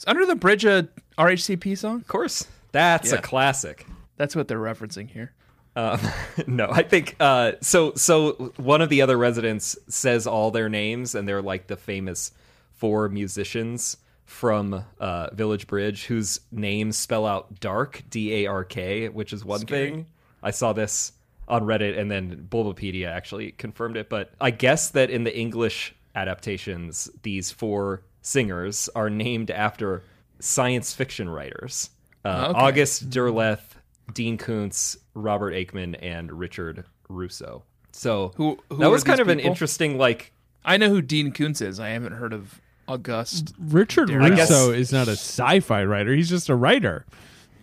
Is 0.06 0.10
Under 0.10 0.26
the 0.26 0.36
Bridge 0.36 0.66
a 0.66 0.88
RHCP 1.18 1.78
song? 1.78 1.98
Of 1.98 2.08
course, 2.08 2.48
that's 2.72 3.12
Yeah. 3.12 3.18
a 3.20 3.22
classic. 3.22 3.86
That's 4.18 4.36
what 4.36 4.48
they're 4.48 4.60
referencing 4.60 5.10
here. 5.10 5.34
Um, 5.76 6.00
no, 6.48 6.70
I 6.72 6.84
think 6.84 7.16
uh, 7.20 7.54
so. 7.62 7.94
So 7.96 8.54
one 8.58 8.82
of 8.82 8.90
the 8.90 9.02
other 9.02 9.18
residents 9.18 9.78
says 9.88 10.26
all 10.28 10.52
their 10.52 10.70
names, 10.70 11.16
and 11.16 11.28
they're 11.28 11.42
like 11.42 11.68
the 11.68 11.76
famous 11.76 12.32
four 12.74 13.10
musicians 13.10 13.98
from 14.26 14.84
uh, 15.00 15.30
Village 15.34 15.68
Bridge 15.68 16.06
whose 16.06 16.40
names 16.52 16.98
spell 16.98 17.26
out 17.26 17.60
dark, 17.60 18.04
D 18.10 18.46
A 18.46 18.48
R 18.48 18.64
K, 18.64 19.10
which 19.10 19.34
is 19.34 19.44
one 19.44 19.62
thing. 19.62 20.08
I 20.42 20.52
saw 20.52 20.74
this 20.74 21.12
on 21.48 21.64
Reddit, 21.64 21.98
and 22.00 22.10
then 22.10 22.48
Bulbapedia 22.50 23.08
actually 23.08 23.52
confirmed 23.52 23.98
it. 23.98 24.10
But 24.10 24.32
I 24.40 24.52
guess 24.52 24.90
that 24.92 25.10
in 25.10 25.24
the 25.26 25.38
English 25.38 25.94
adaptations, 26.16 27.10
these 27.24 27.52
four 27.52 28.04
singers 28.26 28.90
are 28.96 29.10
named 29.10 29.52
after 29.52 30.04
science 30.40 30.94
fiction 30.94 31.30
writers: 31.30 31.92
uh, 32.26 32.48
Okay. 32.50 32.60
August 32.60 33.10
Derleth, 33.10 33.76
Dean 34.14 34.38
Koontz, 34.38 34.98
Robert 35.14 35.54
Aickman, 35.54 35.96
and 36.02 36.32
Richard 36.32 36.86
Russo. 37.08 37.64
So 37.92 38.34
Who- 38.36 38.58
who 38.70 38.78
that 38.78 38.90
was 38.90 39.04
kind 39.04 39.20
these 39.20 39.22
of 39.22 39.30
an 39.30 39.40
interesting 39.40 39.98
like 39.98 40.32
I 40.66 40.78
know 40.78 40.90
who 40.90 41.02
Dean 41.02 41.32
Koontz 41.32 41.62
is. 41.62 41.80
I 41.80 41.90
haven't 41.90 42.14
heard 42.14 42.34
of 42.34 42.60
August. 42.88 43.54
Richard 43.60 44.12
I 44.12 44.30
guess- 44.30 44.50
Russo 44.50 44.72
is 44.72 44.92
not 44.92 45.08
a 45.08 45.12
sci 45.12 45.60
fi 45.60 45.84
writer. 45.84 46.14
He's 46.14 46.30
just 46.30 46.50
a 46.50 46.56
writer. 46.56 47.06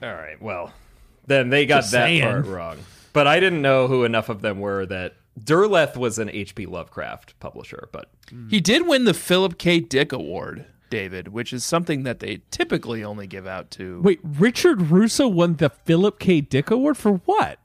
All 0.02 0.12
right, 0.14 0.40
well, 0.40 0.72
then 1.26 1.50
they 1.50 1.66
got 1.66 1.80
Just 1.80 1.92
that 1.92 2.06
saying. 2.06 2.22
part 2.22 2.46
wrong. 2.46 2.78
But 3.12 3.26
I 3.26 3.40
didn't 3.40 3.60
know 3.62 3.88
who 3.88 4.04
enough 4.04 4.28
of 4.28 4.40
them 4.40 4.58
were 4.60 4.86
that 4.86 5.14
Derleth 5.38 5.96
was 5.96 6.18
an 6.18 6.28
H.P. 6.30 6.66
Lovecraft 6.66 7.38
publisher, 7.40 7.88
but 7.92 8.10
He 8.50 8.60
did 8.60 8.86
win 8.86 9.04
the 9.04 9.14
Philip 9.14 9.58
K. 9.58 9.80
Dick 9.80 10.12
Award, 10.12 10.66
David, 10.90 11.28
which 11.28 11.52
is 11.52 11.64
something 11.64 12.02
that 12.02 12.20
they 12.20 12.42
typically 12.50 13.02
only 13.02 13.26
give 13.26 13.46
out 13.46 13.70
to. 13.72 14.00
Wait, 14.02 14.20
Richard 14.22 14.82
Russo 14.90 15.26
won 15.28 15.54
the 15.56 15.70
Philip 15.70 16.18
K. 16.18 16.40
Dick 16.42 16.70
Award 16.70 16.96
for 16.98 17.12
what? 17.24 17.58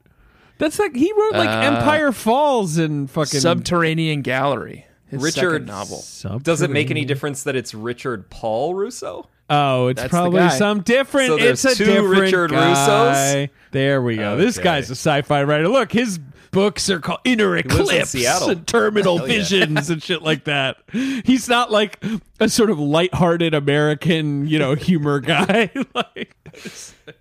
That's 0.56 0.78
like 0.78 0.96
he 0.96 1.12
wrote 1.12 1.34
like 1.34 1.48
uh, 1.48 1.60
Empire 1.76 2.10
Falls 2.10 2.78
and 2.78 3.08
fucking 3.10 3.38
Subterranean 3.40 4.22
Gallery, 4.22 4.86
his 5.06 5.22
Richard- 5.22 5.52
second 5.52 5.66
novel. 5.66 5.98
does 6.42 6.62
it 6.62 6.70
make 6.70 6.86
any 6.90 7.02
Subterranean. 7.02 7.06
difference 7.06 7.42
that 7.44 7.54
it's 7.54 7.74
Richard 7.74 8.28
Paul 8.30 8.74
Russo? 8.74 9.28
Oh, 9.50 9.86
it's 9.86 10.00
That's 10.00 10.10
the 10.12 10.14
probably 10.18 10.40
guy. 10.40 10.48
some 10.48 10.82
different. 10.82 11.28
So 11.28 11.36
there's 11.38 11.64
it's 11.64 11.74
a 11.80 11.84
two 11.84 11.84
different 11.90 12.20
Richard 12.20 12.50
guy. 12.50 12.74
Russos? 12.74 13.50
There 13.70 14.02
we 14.02 14.16
go. 14.16 14.36
This 14.36 14.58
Okay. 14.58 14.64
guy's 14.64 14.90
a 14.90 14.94
sci-fi 14.94 15.42
writer. 15.44 15.68
Look, 15.68 15.90
his 15.92 16.18
books 16.50 16.88
are 16.90 17.00
called 17.00 17.20
Inner 17.24 17.50
lives 17.56 17.64
in 17.74 17.80
Eclipse 17.80 18.14
and 18.48 18.66
Terminal 18.66 19.18
Visions 19.18 19.90
and 19.90 20.02
shit 20.02 20.22
like 20.22 20.44
that. 20.44 20.78
He's 20.92 21.48
not 21.48 21.70
like 21.70 22.02
a 22.40 22.48
sort 22.48 22.70
of 22.70 22.78
lighthearted 22.78 23.54
American, 23.54 24.46
you 24.46 24.58
know, 24.58 24.74
humor 24.74 25.20
guy. 25.20 25.70
like, 25.94 26.36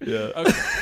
Yeah. 0.05 0.31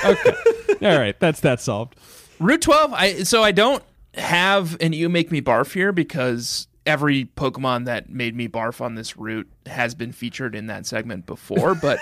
okay, 0.06 0.34
all 0.82 0.98
right, 1.00 1.20
that's 1.20 1.40
that 1.42 1.62
solved. 1.62 1.96
Route 2.40 2.62
12, 2.62 2.94
I 2.94 3.24
so 3.24 3.44
I 3.44 3.52
don't 3.52 3.84
have 4.16 4.78
an 4.82 4.94
You 4.94 5.10
Make 5.10 5.32
Me 5.32 5.42
Barf 5.42 5.74
here 5.74 5.92
because 5.92 6.68
every 6.86 7.26
Pokemon 7.26 7.86
that 7.86 8.10
made 8.10 8.36
me 8.36 8.48
barf 8.48 8.80
on 8.82 8.96
this 8.96 9.18
route 9.18 9.50
has 9.66 9.96
been 9.96 10.12
featured 10.12 10.54
in 10.56 10.68
that 10.68 10.86
segment 10.86 11.26
before, 11.26 11.76
but 11.76 12.00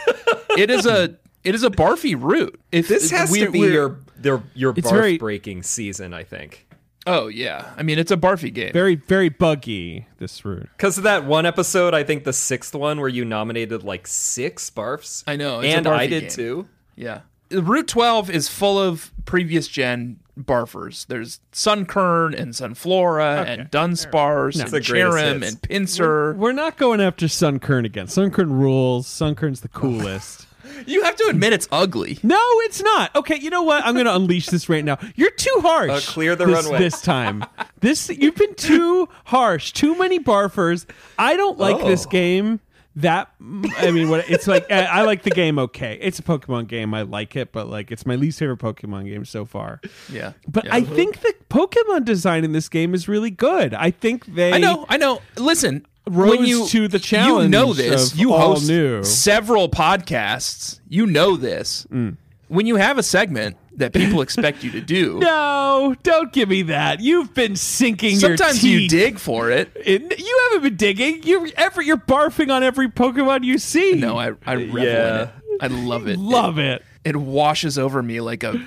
it 0.57 0.69
is 0.69 0.85
a 0.85 1.15
it 1.43 1.55
is 1.55 1.63
a 1.63 1.69
barfy 1.69 2.15
route. 2.19 2.59
If 2.71 2.87
This 2.87 3.11
has 3.11 3.29
we- 3.31 3.39
to 3.41 3.51
be 3.51 3.59
your 3.59 3.99
their, 4.17 4.41
your 4.53 4.73
It's 4.75 4.87
barf 4.89 4.91
very- 4.91 5.17
breaking 5.17 5.63
season, 5.63 6.13
I 6.13 6.23
think. 6.23 6.67
Oh 7.05 7.27
yeah. 7.27 7.73
I 7.75 7.83
mean, 7.83 7.99
it's 7.99 8.11
a 8.11 8.17
barfy 8.17 8.53
game. 8.53 8.71
Very, 8.71 8.95
very 8.95 9.27
buggy. 9.27 10.07
This 10.19 10.45
route. 10.45 10.69
Because 10.77 10.97
of 10.97 11.03
that 11.03 11.25
one 11.25 11.45
episode, 11.45 11.93
I 11.93 12.03
think 12.03 12.23
the 12.23 12.31
sixth 12.31 12.73
one 12.73 12.99
where 13.01 13.09
you 13.09 13.25
nominated 13.25 13.83
like 13.83 14.07
six 14.07 14.69
barfs. 14.69 15.21
I 15.27 15.35
know, 15.35 15.59
it's 15.59 15.73
a 15.73 15.77
and 15.77 15.87
I 15.87 16.07
did 16.07 16.21
game. 16.21 16.29
too. 16.29 16.69
Yeah. 16.95 17.21
Route 17.51 17.89
12 17.89 18.29
is 18.29 18.47
full 18.47 18.79
of 18.79 19.11
previous 19.25 19.67
gen 19.67 20.19
barfers. 20.37 21.05
There's 21.05 21.41
Sunkern 21.51 22.33
and 22.39 22.53
Sunflora 22.53 23.45
and 23.47 23.69
Dunsparce 23.69 24.59
It's 24.61 24.71
the 24.71 24.77
and 24.77 24.85
greatest 24.85 25.17
Cherrim 25.17 25.41
hits. 25.41 25.51
and 25.51 25.61
Pinsir. 25.61 26.35
We're 26.37 26.51
not 26.53 26.77
going 26.77 27.01
after 27.01 27.25
Sunkern 27.27 27.85
again. 27.85 28.07
Sunkern 28.07 28.49
rules. 28.49 29.07
Sunkern's 29.07 29.59
the 29.61 29.67
coolest. 29.67 30.47
You 30.85 31.03
have 31.03 31.15
to 31.17 31.27
admit 31.29 31.53
it's 31.53 31.67
ugly. 31.71 32.19
No, 32.23 32.39
it's 32.61 32.81
not. 32.81 33.15
Okay, 33.15 33.37
you 33.37 33.49
know 33.49 33.63
what? 33.63 33.83
I'm 33.85 33.93
going 33.93 34.05
to 34.05 34.15
unleash 34.15 34.47
this 34.47 34.69
right 34.69 34.83
now. 34.83 34.97
You're 35.15 35.31
too 35.31 35.59
harsh. 35.61 35.89
Uh, 35.89 36.11
clear 36.11 36.35
the 36.35 36.45
this, 36.45 36.63
runway. 36.65 36.79
this 36.79 37.01
time. 37.01 37.45
This 37.79 38.09
you've 38.09 38.35
been 38.35 38.55
too 38.55 39.07
harsh. 39.25 39.71
Too 39.73 39.97
many 39.97 40.19
barfers. 40.19 40.85
I 41.17 41.35
don't 41.35 41.57
like 41.59 41.83
this 41.85 42.05
Oh. 42.05 42.09
game. 42.09 42.59
That 42.97 43.31
I 43.79 43.89
mean, 43.89 44.09
what 44.09 44.29
it's 44.29 44.45
like. 44.45 44.71
I, 44.71 44.83
I 44.83 45.01
like 45.01 45.23
the 45.23 45.31
game. 45.31 45.57
Okay, 45.57 45.97
it's 45.99 46.19
a 46.19 46.21
Pokemon 46.21 46.67
game. 46.67 46.93
I 46.93 47.01
like 47.01 47.35
it, 47.35 47.51
but 47.51 47.67
like, 47.67 47.91
it's 47.91 48.05
my 48.05 48.15
least 48.15 48.37
favorite 48.37 48.59
Pokemon 48.59 49.05
game 49.05 49.25
so 49.25 49.45
far. 49.45 49.81
Yeah. 50.11 50.33
But 50.47 50.65
Yeah. 50.65 50.75
I 50.75 50.81
think 50.81 51.21
the 51.21 51.33
Pokemon 51.49 52.05
design 52.05 52.43
in 52.43 52.51
this 52.51 52.69
game 52.69 52.93
is 52.93 53.07
really 53.07 53.31
good. 53.31 53.73
I 53.73 53.89
think 53.89 54.27
they. 54.35 54.53
I 54.53 54.59
know, 54.59 54.85
I 54.89 54.97
know. 54.97 55.21
Listen, 55.37 55.87
Rose 56.05 56.37
when 56.37 56.45
you 56.45 56.67
to 56.67 56.87
the 56.87 56.99
you 56.99 57.47
know 57.47 57.73
this. 57.73 58.15
You 58.15 58.33
host 58.33 58.67
new. 58.67 59.03
several 59.03 59.69
podcasts. 59.69 60.79
You 60.89 61.05
know 61.05 61.37
this. 61.37 61.85
Mm. 61.91 62.17
When 62.49 62.65
you 62.67 62.75
have 62.75 62.97
a 62.97 63.03
segment 63.03 63.57
that 63.77 63.93
people 63.93 64.21
expect 64.21 64.63
you 64.63 64.71
to 64.71 64.81
do, 64.81 65.19
No, 65.21 65.95
don't 66.03 66.31
give 66.33 66.49
me 66.49 66.63
that. 66.63 66.99
You've 66.99 67.33
been 67.33 67.55
sinking 67.55 68.17
sometimes 68.17 68.63
your 68.63 68.81
you 68.81 68.89
dig 68.89 69.17
for 69.17 69.49
it. 69.49 69.71
It- 69.75 70.19
you 70.19 70.39
haven't 70.51 70.63
been 70.69 70.75
digging. 70.77 71.23
You're 71.23 71.47
every 71.57 71.85
you're 71.85 71.97
barfing 71.97 72.51
on 72.53 72.63
every 72.63 72.89
Pokemon 72.89 73.43
you 73.43 73.57
see. 73.57 73.93
No, 73.95 74.17
I 74.19 74.33
I 74.45 74.55
revel 74.55 74.77
in 74.77 74.83
Yeah. 74.85 75.21
it. 75.23 75.29
I 75.61 75.67
love 75.67 76.07
it. 76.07 76.19
love 76.19 76.59
it. 76.59 76.83
It 77.05 77.15
washes 77.15 77.77
over 77.79 78.03
me 78.03 78.19
like 78.21 78.43
a 78.43 78.61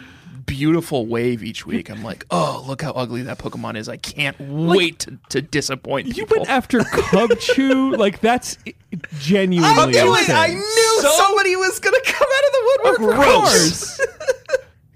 beautiful 0.47 1.07
wave 1.07 1.43
each 1.45 1.67
week. 1.67 1.91
I'm 1.91 2.03
like, 2.03 2.25
oh, 2.31 2.65
look 2.67 2.83
how 2.83 2.93
ugly 2.93 3.23
that 3.23 3.39
Pokemon 3.39 3.77
is. 3.77 3.89
I 3.89 3.97
can't 3.97 4.39
wait 4.41 5.01
to, 5.01 5.19
to 5.31 5.43
disappoint 5.43 6.07
You 6.07 6.15
people. 6.27 6.39
went 6.39 6.51
after 6.51 6.81
Cubchoo. 6.81 7.97
like 7.99 8.21
that's 8.21 8.57
genuinely. 9.19 9.69
I 9.69 9.87
knew 10.05 10.15
it. 10.15 10.31
I 10.31 10.49
knew 10.49 10.99
So- 11.03 11.11
somebody 11.11 11.57
was 11.57 11.79
gonna 11.81 12.01
come 12.05 12.29
out 12.33 12.47
of 12.47 12.53
the 12.53 12.93
woodwork. 13.01 13.19
Of 13.19 13.25
course. 13.25 14.01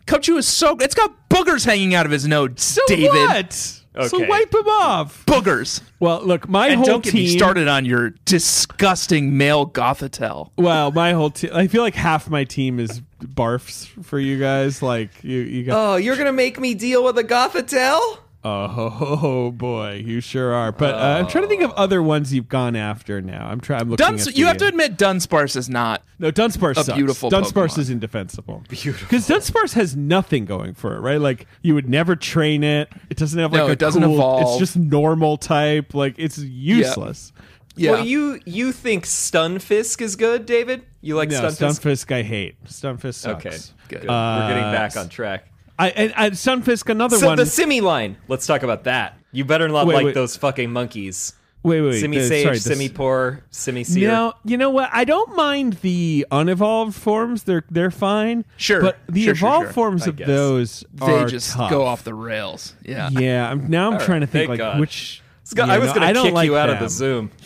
Cubchoo 0.07 0.39
is 0.39 0.49
so. 0.49 0.77
It's 0.81 0.95
got 0.95 1.13
boogers 1.29 1.65
hanging 1.65 1.95
out 1.95 2.07
of 2.07 2.13
his 2.13 2.27
nose. 2.27 2.53
So 2.63 2.81
David, 2.89 3.11
what? 3.13 3.53
So 3.53 4.25
wipe 4.27 4.55
him 4.55 4.67
off. 4.69 5.25
boogers. 5.27 5.83
Well, 5.99 6.25
look, 6.25 6.49
my 6.49 6.69
And 6.69 6.77
whole 6.77 6.87
don't 6.87 7.05
get 7.05 7.11
team. 7.13 7.25
me 7.25 7.37
started 7.37 7.69
on 7.69 7.85
your 7.85 8.11
disgusting 8.25 9.37
male 9.37 9.69
Gothitelle. 9.69 10.51
Well, 10.57 10.91
my 10.93 11.13
whole 11.13 11.31
team. 11.31 11.51
I 11.53 11.67
feel 11.67 11.83
like 11.83 11.95
half 11.95 12.29
my 12.31 12.45
team 12.45 12.79
is 12.81 13.03
barfs 13.21 13.87
for 14.05 14.19
you 14.19 14.39
guys. 14.39 14.83
Like 14.83 15.11
you, 15.23 15.39
you 15.41 15.65
got. 15.65 15.77
Oh, 15.93 15.97
you're 15.97 16.17
gonna 16.17 16.33
make 16.33 16.59
me 16.61 16.75
deal 16.75 17.05
with 17.05 17.17
a 17.19 17.25
Gothitelle? 17.25 18.19
Oh, 18.43 19.51
boy, 19.55 20.03
you 20.07 20.23
sure 20.23 20.55
are. 20.55 20.73
But 20.73 20.95
uh, 20.95 21.19
I'm 21.19 21.27
trying 21.27 21.45
to 21.45 21.49
think 21.49 21.61
of 21.61 21.73
other 21.73 22.03
ones 22.03 22.33
you've 22.33 22.49
gone 22.49 22.75
after 22.75 23.21
now. 23.21 23.47
I'm 23.47 23.61
trying. 23.61 23.83
I'm 23.83 23.91
looking. 23.91 24.07
Duns, 24.07 24.29
at 24.29 24.35
you 24.35 24.45
the- 24.45 24.49
have 24.49 24.57
to 24.59 24.67
admit, 24.67 24.97
Dunsparce 24.97 25.57
is 25.57 25.69
not. 25.69 26.03
No, 26.19 26.33
Dunsparce 26.33 26.79
A 26.79 26.85
sucks. 26.85 26.97
beautiful 26.97 27.31
Dunsparce 27.31 27.75
Pokemon. 27.75 27.79
is 27.81 27.91
indefensible. 27.91 28.63
Beautiful. 28.71 29.07
Because 29.09 29.29
Dunsparce 29.29 29.75
has 29.75 29.95
nothing 29.95 30.47
going 30.47 30.73
for 30.73 30.97
it, 30.97 31.01
right? 31.01 31.21
Like 31.21 31.47
you 31.61 31.75
would 31.75 31.89
never 31.89 32.17
train 32.17 32.65
it. 32.65 32.89
It 33.11 33.19
doesn't 33.19 33.39
have 33.39 33.53
like 33.53 33.59
No, 33.61 33.67
a 33.69 33.73
it 33.73 33.79
doesn't 33.79 34.03
cool- 34.03 34.15
evolve. 34.15 34.43
It's 34.53 34.59
just 34.59 34.77
normal 34.77 35.37
type. 35.37 35.93
Like 35.95 36.15
it's 36.17 36.39
useless. 36.39 37.33
Yeah. 37.77 37.93
Well, 37.93 38.05
you 38.05 38.41
you 38.45 38.73
think 38.73 39.05
Stunfisk 39.05 40.01
is 40.01 40.17
good, 40.17 40.45
David? 40.47 40.83
You 41.01 41.17
like 41.17 41.31
No, 41.31 41.41
Stunfisk? 41.43 41.81
Stunfisk 41.81 42.15
I 42.15 42.23
hate. 42.23 42.63
Stunfisk 42.65 43.15
sucks. 43.15 43.47
Okay, 43.47 43.57
Good. 43.89 44.01
good. 44.03 44.09
We're 44.11 44.49
getting 44.49 44.65
Uh, 44.65 44.73
back 44.73 44.97
on 44.97 45.09
track. 45.09 45.47
I 45.79 45.89
and, 45.91 46.13
and 46.17 46.35
Stunfisk 46.35 46.89
another 46.91 47.17
So 47.17 47.29
one. 47.29 47.37
the 47.39 47.47
Simi 47.47 47.81
line. 47.81 48.17
Let's 48.29 48.47
talk 48.47 48.63
about 48.63 48.85
that. 48.85 49.17
You 49.33 49.45
better 49.45 49.69
not 49.69 49.87
Wait, 49.87 49.95
like 49.95 50.05
wait. 50.07 50.15
those 50.15 50.37
fucking 50.37 50.71
monkeys. 50.71 51.33
wait, 51.63 51.81
wait, 51.81 52.03
Simisage, 52.03 52.43
sorry, 52.43 52.57
the- 52.59 52.61
Simi 52.61 52.89
Poor, 52.89 53.43
Simisear. 53.53 54.03
No, 54.03 54.33
you 54.45 54.57
know 54.59 54.71
what? 54.71 54.91
I 54.93 55.05
don't 55.05 55.37
mind 55.37 55.75
the 55.83 56.27
unevolved 56.31 56.95
forms. 56.95 57.45
They're 57.45 57.65
they're 57.71 57.91
fine. 57.93 58.45
Sure. 58.57 58.81
but 58.83 58.99
the 59.09 59.25
Sure, 59.25 59.35
sure, 59.35 59.49
evolved 59.49 59.67
sure. 59.69 59.73
forms 59.73 60.03
I 60.03 60.07
of 60.11 60.17
guess. 60.17 60.27
those 60.27 60.85
they 60.93 61.25
just 61.27 61.53
tough. 61.53 61.71
go 61.71 61.87
off 61.87 62.03
the 62.05 62.15
rails. 62.15 62.75
Yeah. 62.85 63.09
Yeah, 63.11 63.51
I'm, 63.51 63.71
now 63.71 63.87
I'm 63.89 63.95
All 63.95 64.01
trying 64.05 64.21
to 64.23 64.27
think 64.27 64.49
thank 64.49 64.51
like 64.51 64.59
God. 64.59 64.81
which. 64.81 65.23
Yeah, 65.57 65.67
I 65.67 65.79
was 65.79 65.89
no, 65.89 65.95
gonna 65.95 66.13
don't 66.15 66.25
kick 66.27 66.35
like 66.35 66.47
you 66.47 66.57
out 66.57 66.71
of 66.71 66.79
the 66.79 66.89
Zoom. 66.89 67.31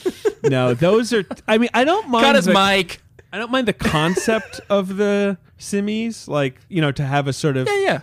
No, 0.44 0.74
those 0.74 1.12
are. 1.14 1.24
I 1.48 1.56
mean, 1.56 1.70
I 1.72 1.84
don't 1.84 2.10
mind. 2.10 2.22
Got 2.24 2.34
his 2.36 2.44
the, 2.44 2.52
mic. 2.52 3.00
I 3.32 3.38
don't 3.38 3.50
mind 3.50 3.66
the 3.66 3.72
concept 3.72 4.60
of 4.68 4.96
the 4.96 5.38
simmies, 5.58 6.28
like 6.28 6.60
you 6.68 6.82
know, 6.82 6.92
to 6.92 7.02
have 7.02 7.26
a 7.28 7.32
sort 7.32 7.56
of 7.56 7.66
Yeah, 7.66 7.80
yeah. 7.80 8.00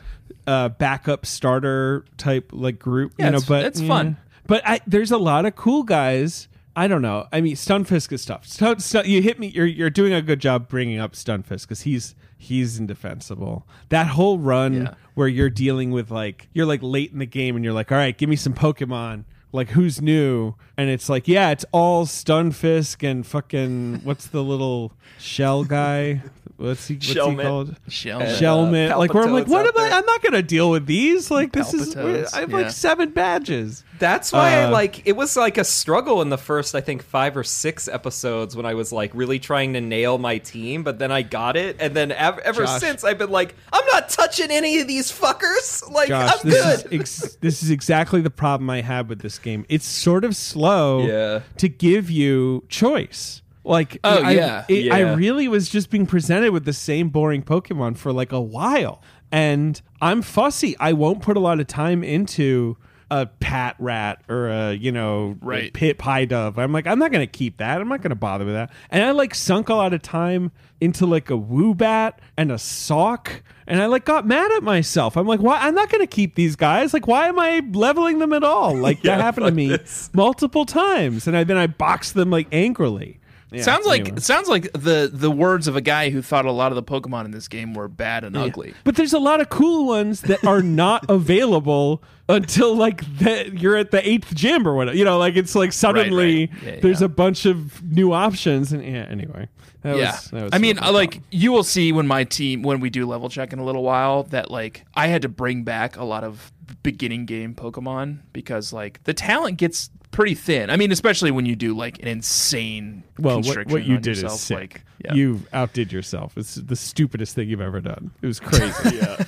uh, 0.47 0.69
backup 0.69 1.25
starter 1.27 2.03
type 2.17 2.49
like 2.51 2.79
group. 2.79 3.13
Yeah, 3.19 3.25
you 3.25 3.31
know, 3.33 3.37
it's- 3.37 3.47
but 3.47 3.65
it's 3.65 3.79
yeah. 3.81 3.87
fun. 3.87 4.17
But 4.47 4.63
I, 4.67 4.81
there's 4.87 5.11
a 5.11 5.17
lot 5.19 5.45
of 5.45 5.55
cool 5.55 5.83
guys. 5.83 6.47
I 6.75 6.87
don't 6.87 7.01
know. 7.03 7.27
I 7.31 7.41
mean, 7.41 7.55
Stunfisk 7.55 8.11
is 8.11 8.25
tough. 8.25 8.47
Stun, 8.47 8.79
Stun- 8.79 9.05
you 9.07 9.21
hit 9.21 9.37
me. 9.39 9.47
You're 9.47 9.67
you're 9.67 9.89
doing 9.91 10.13
a 10.13 10.21
good 10.21 10.39
job 10.39 10.67
bringing 10.67 10.99
up 10.99 11.13
Stunfisk 11.13 11.61
because 11.61 11.81
he's 11.81 12.15
he's 12.37 12.79
indefensible. 12.79 13.67
That 13.89 14.07
whole 14.07 14.39
run 14.39 14.73
Yeah. 14.73 14.93
where 15.13 15.27
you're 15.27 15.49
dealing 15.51 15.91
with 15.91 16.09
like 16.09 16.47
you're 16.53 16.65
like 16.65 16.79
late 16.81 17.11
in 17.11 17.19
the 17.19 17.25
game 17.27 17.55
and 17.55 17.63
you're 17.63 17.73
like, 17.73 17.91
all 17.91 17.97
right, 17.99 18.17
give 18.17 18.29
me 18.29 18.35
some 18.35 18.53
Pokemon. 18.55 19.25
Like 19.51 19.69
who's 19.71 20.01
new? 20.01 20.55
And 20.77 20.89
it's 20.89 21.09
like, 21.09 21.27
yeah, 21.27 21.51
it's 21.51 21.65
all 21.71 22.05
Stunfisk 22.05 23.07
and 23.09 23.25
fucking 23.25 24.01
what's 24.03 24.27
the 24.27 24.43
little 24.43 24.93
shell 25.19 25.63
guy? 25.63 26.23
What's 26.61 26.87
he? 26.87 26.95
What's 26.95 27.07
he 27.07 27.13
Shelmet. 27.15 27.41
called? 27.43 27.75
Shell. 27.87 28.21
Uh, 28.21 28.25
Shelmet. 28.25 28.97
like 28.97 29.13
where 29.13 29.23
I'm 29.23 29.33
like, 29.33 29.45
Palpitoads 29.45 29.49
what 29.49 29.65
out 29.67 29.75
am 29.75 29.81
I? 29.81 29.89
there. 29.89 29.97
I'm 29.99 30.05
not 30.05 30.21
gonna 30.21 30.41
deal 30.41 30.69
with 30.69 30.85
these. 30.85 31.31
Like 31.31 31.51
this 31.53 31.73
is. 31.73 31.95
Palpitoads, 31.95 32.33
I 32.33 32.39
have 32.41 32.51
yeah. 32.51 32.57
like 32.57 32.71
seven 32.71 33.09
badges. 33.11 33.83
That's 33.99 34.31
why 34.31 34.53
I 34.57 34.63
Uh, 34.63 34.71
like 34.71 35.05
it 35.07 35.15
was 35.15 35.35
like 35.37 35.57
a 35.59 35.63
struggle 35.63 36.21
in 36.23 36.29
the 36.29 36.37
first 36.37 36.73
I 36.73 36.81
think 36.81 37.03
5 37.03 37.37
or 37.37 37.43
6 37.43 37.87
episodes 37.87 38.55
when 38.55 38.65
I 38.65 38.73
was 38.73 38.91
like 38.91 39.11
really 39.13 39.37
trying 39.37 39.73
to 39.73 39.81
nail 39.81 40.17
my 40.17 40.39
team 40.39 40.81
but 40.81 40.97
then 40.97 41.11
I 41.11 41.21
got 41.21 41.55
it 41.55 41.77
and 41.79 41.95
then 41.95 42.11
ev- 42.11 42.39
ever 42.39 42.63
Josh. 42.65 42.79
since 42.79 43.03
I've 43.03 43.19
been 43.19 43.29
like 43.29 43.53
I'm 43.71 43.85
not 43.93 44.09
touching 44.09 44.49
any 44.49 44.79
of 44.79 44.87
these 44.87 45.11
fuckers 45.11 45.87
like 45.91 46.07
Josh, 46.09 46.31
I'm 46.43 46.49
this 46.49 46.83
good. 46.83 46.93
is 46.93 46.99
ex- 46.99 47.35
this 47.41 47.61
is 47.61 47.69
exactly 47.69 48.21
the 48.21 48.31
problem 48.31 48.71
I 48.71 48.81
have 48.81 49.07
with 49.07 49.19
this 49.21 49.37
game. 49.37 49.67
It's 49.69 49.85
sort 49.85 50.25
of 50.25 50.35
slow 50.35 51.05
Yeah. 51.05 51.41
to 51.57 51.69
give 51.69 52.09
you 52.09 52.63
choice. 52.69 53.40
Like, 53.63 53.99
Oh, 54.03 54.23
I, 54.23 54.31
yeah. 54.31 54.65
it- 54.67 54.85
Yeah. 54.85 54.95
I 54.95 54.99
really 55.13 55.47
was 55.47 55.69
just 55.69 55.89
being 55.89 56.05
presented 56.05 56.51
with 56.51 56.65
the 56.65 56.73
same 56.73 57.09
boring 57.09 57.43
Pokemon 57.43 57.97
for 57.97 58.11
like 58.11 58.31
a 58.31 58.41
while, 58.41 59.01
and 59.31 59.81
I'm 60.01 60.21
fussy. 60.21 60.75
I 60.79 60.93
won't 60.93 61.21
put 61.21 61.37
a 61.37 61.39
lot 61.39 61.59
of 61.59 61.67
time 61.67 62.03
into 62.03 62.77
a 63.11 63.27
Patrat 63.41 64.17
or 64.29 64.47
a 64.49 64.73
you 64.73 64.89
know 64.91 65.35
Right. 65.41 65.73
pit 65.73 65.97
pie 65.97 66.23
dove. 66.25 66.57
I'm 66.57 66.71
like, 66.71 66.87
I'm 66.87 66.97
not 66.97 67.11
gonna 67.11 67.27
keep 67.27 67.57
that. 67.57 67.81
I'm 67.81 67.89
not 67.89 68.01
gonna 68.01 68.15
bother 68.15 68.45
with 68.45 68.53
that. 68.53 68.71
And 68.89 69.03
I 69.03 69.11
like 69.11 69.35
sunk 69.35 69.67
a 69.69 69.75
lot 69.75 69.93
of 69.93 70.01
time 70.01 70.51
into 70.79 71.05
like 71.05 71.29
a 71.29 71.33
woobat 71.37 72.13
and 72.37 72.51
a 72.53 72.57
Sawk. 72.57 73.43
And 73.67 73.81
I 73.81 73.85
like 73.87 74.05
got 74.05 74.25
mad 74.25 74.51
at 74.53 74.63
myself. 74.63 75.17
I'm 75.17 75.27
like, 75.27 75.39
why? 75.41 75.59
I'm 75.59 75.75
not 75.75 75.89
gonna 75.89 76.07
keep 76.07 76.35
these 76.35 76.55
guys. 76.55 76.93
Like, 76.93 77.05
why 77.05 77.27
am 77.27 77.37
I 77.37 77.61
leveling 77.73 78.19
them 78.19 78.31
at 78.33 78.43
all? 78.43 78.75
Like 78.75 78.97
Yeah, 79.03 79.17
that 79.17 79.21
happened 79.23 79.45
to 79.47 79.51
me 79.53 79.67
this. 79.67 80.09
multiple 80.13 80.65
times, 80.65 81.27
and 81.27 81.35
I, 81.37 81.43
then 81.43 81.57
I 81.57 81.67
boxed 81.67 82.15
them 82.15 82.31
like 82.31 82.47
angrily. 82.51 83.19
Yeah, 83.51 83.63
sounds 83.63 83.85
like 83.85 84.01
anyway. 84.01 84.19
sounds 84.21 84.47
like 84.47 84.71
the 84.71 85.09
the 85.11 85.29
words 85.29 85.67
of 85.67 85.75
a 85.75 85.81
guy 85.81 86.09
who 86.09 86.21
thought 86.21 86.45
a 86.45 86.51
lot 86.53 86.71
of 86.71 86.77
the 86.77 86.83
Pokemon 86.83 87.25
in 87.25 87.31
this 87.31 87.49
game 87.49 87.73
were 87.73 87.89
bad 87.89 88.23
and 88.23 88.37
ugly. 88.37 88.73
But 88.85 88.95
there's 88.95 89.11
a 89.11 89.19
lot 89.19 89.41
of 89.41 89.49
cool 89.49 89.87
ones 89.87 90.21
that 90.21 90.45
are 90.45 90.61
not 90.61 91.05
available 91.09 92.01
until 92.29 92.73
like 92.75 93.03
the, 93.17 93.51
you're 93.53 93.75
at 93.75 93.91
the 93.91 94.07
eighth 94.07 94.33
gym 94.33 94.65
or 94.65 94.73
whatever. 94.73 94.97
You 94.97 95.03
know, 95.03 95.17
like 95.17 95.35
it's 95.35 95.53
like 95.53 95.73
suddenly 95.73 96.47
right. 96.47 96.63
Yeah, 96.63 96.79
there's 96.79 97.01
yeah. 97.01 97.05
a 97.05 97.09
bunch 97.09 97.45
of 97.45 97.83
new 97.83 98.13
options. 98.13 98.71
And 98.71 98.83
yeah, 98.83 99.05
anyway. 99.09 99.49
That 99.81 99.97
yeah, 99.97 100.11
was- 100.11 100.31
that 100.31 100.43
was 100.43 100.49
I 100.53 100.57
mean, 100.57 100.75
sort 100.75 100.83
of 100.83 100.89
I 100.89 100.91
my 100.91 100.97
like 100.99 101.21
you 101.31 101.51
will 101.51 101.63
see 101.63 101.91
when 101.91 102.07
my 102.07 102.23
team 102.23 102.61
when 102.61 102.79
we 102.79 102.89
do 102.89 103.05
level 103.05 103.27
check 103.29 103.51
in 103.51 103.59
a 103.59 103.65
little 103.65 103.83
while 103.83 104.23
that 104.23 104.49
like 104.49 104.85
I 104.93 105.07
had 105.07 105.23
to 105.23 105.29
bring 105.29 105.63
back 105.63 105.97
a 105.97 106.05
lot 106.05 106.23
of 106.23 106.53
beginning 106.83 107.25
game 107.25 107.53
Pokemon 107.53 108.19
because 108.31 108.71
like 108.71 109.03
the 109.03 109.13
talent 109.13 109.57
gets 109.57 109.89
pretty 110.11 110.35
thin. 110.35 110.69
I 110.69 110.77
mean, 110.77 110.91
especially 110.91 111.31
when 111.31 111.45
you 111.45 111.55
do 111.55 111.75
like 111.75 111.99
an 111.99 112.07
insane 112.07 113.03
well, 113.17 113.37
what, 113.37 113.43
constriction 113.43 113.73
what 113.73 113.85
you 113.85 113.95
on 113.95 114.01
did 114.01 114.17
yourself, 114.17 114.33
is 114.33 114.41
sick. 114.41 114.57
like 114.57 114.81
yeah. 115.03 115.13
You 115.13 115.41
outdid 115.51 115.91
yourself. 115.91 116.37
It's 116.37 116.55
the 116.55 116.75
stupidest 116.75 117.33
thing 117.33 117.49
you've 117.49 117.61
ever 117.61 117.81
done. 117.81 118.11
It 118.21 118.27
was 118.27 118.39
crazy. 118.41 118.97
yeah. 118.97 119.23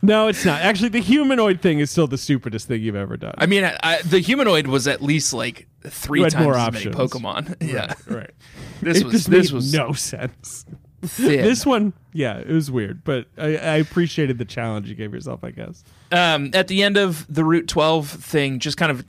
No, 0.00 0.28
it's 0.28 0.44
not. 0.44 0.62
Actually, 0.62 0.88
the 0.88 1.00
humanoid 1.00 1.60
thing 1.60 1.80
is 1.80 1.90
still 1.90 2.06
the 2.06 2.16
stupidest 2.16 2.66
thing 2.66 2.80
you've 2.80 2.96
ever 2.96 3.16
done. 3.16 3.34
I 3.36 3.44
mean, 3.46 3.64
I, 3.64 3.76
I, 3.82 4.02
the 4.02 4.20
humanoid 4.20 4.66
was 4.68 4.88
at 4.88 5.02
least 5.02 5.34
like 5.34 5.66
three 5.82 6.22
times 6.22 6.36
more 6.36 6.54
as 6.56 6.68
options. 6.68 6.96
many 6.96 7.08
Pokemon. 7.08 7.56
Yeah, 7.68 7.92
right. 8.08 8.30
this 8.80 8.98
it 8.98 9.04
was 9.04 9.12
just 9.12 9.30
this 9.30 9.48
made 9.50 9.54
was 9.56 9.74
no 9.74 9.92
sense. 9.92 10.64
Thin. 11.02 11.42
This 11.42 11.64
one, 11.66 11.92
yeah, 12.12 12.38
it 12.38 12.48
was 12.48 12.70
weird, 12.70 13.04
but 13.04 13.26
I, 13.36 13.56
I 13.56 13.76
appreciated 13.76 14.38
the 14.38 14.44
challenge 14.44 14.88
you 14.88 14.94
gave 14.94 15.12
yourself. 15.12 15.44
I 15.44 15.50
guess. 15.50 15.84
um, 16.12 16.50
at 16.54 16.68
the 16.68 16.82
end 16.82 16.96
of 16.96 17.26
the 17.32 17.44
Route 17.44 17.68
12 17.68 18.08
thing, 18.08 18.58
just 18.58 18.76
kind 18.76 18.90
of, 18.90 19.04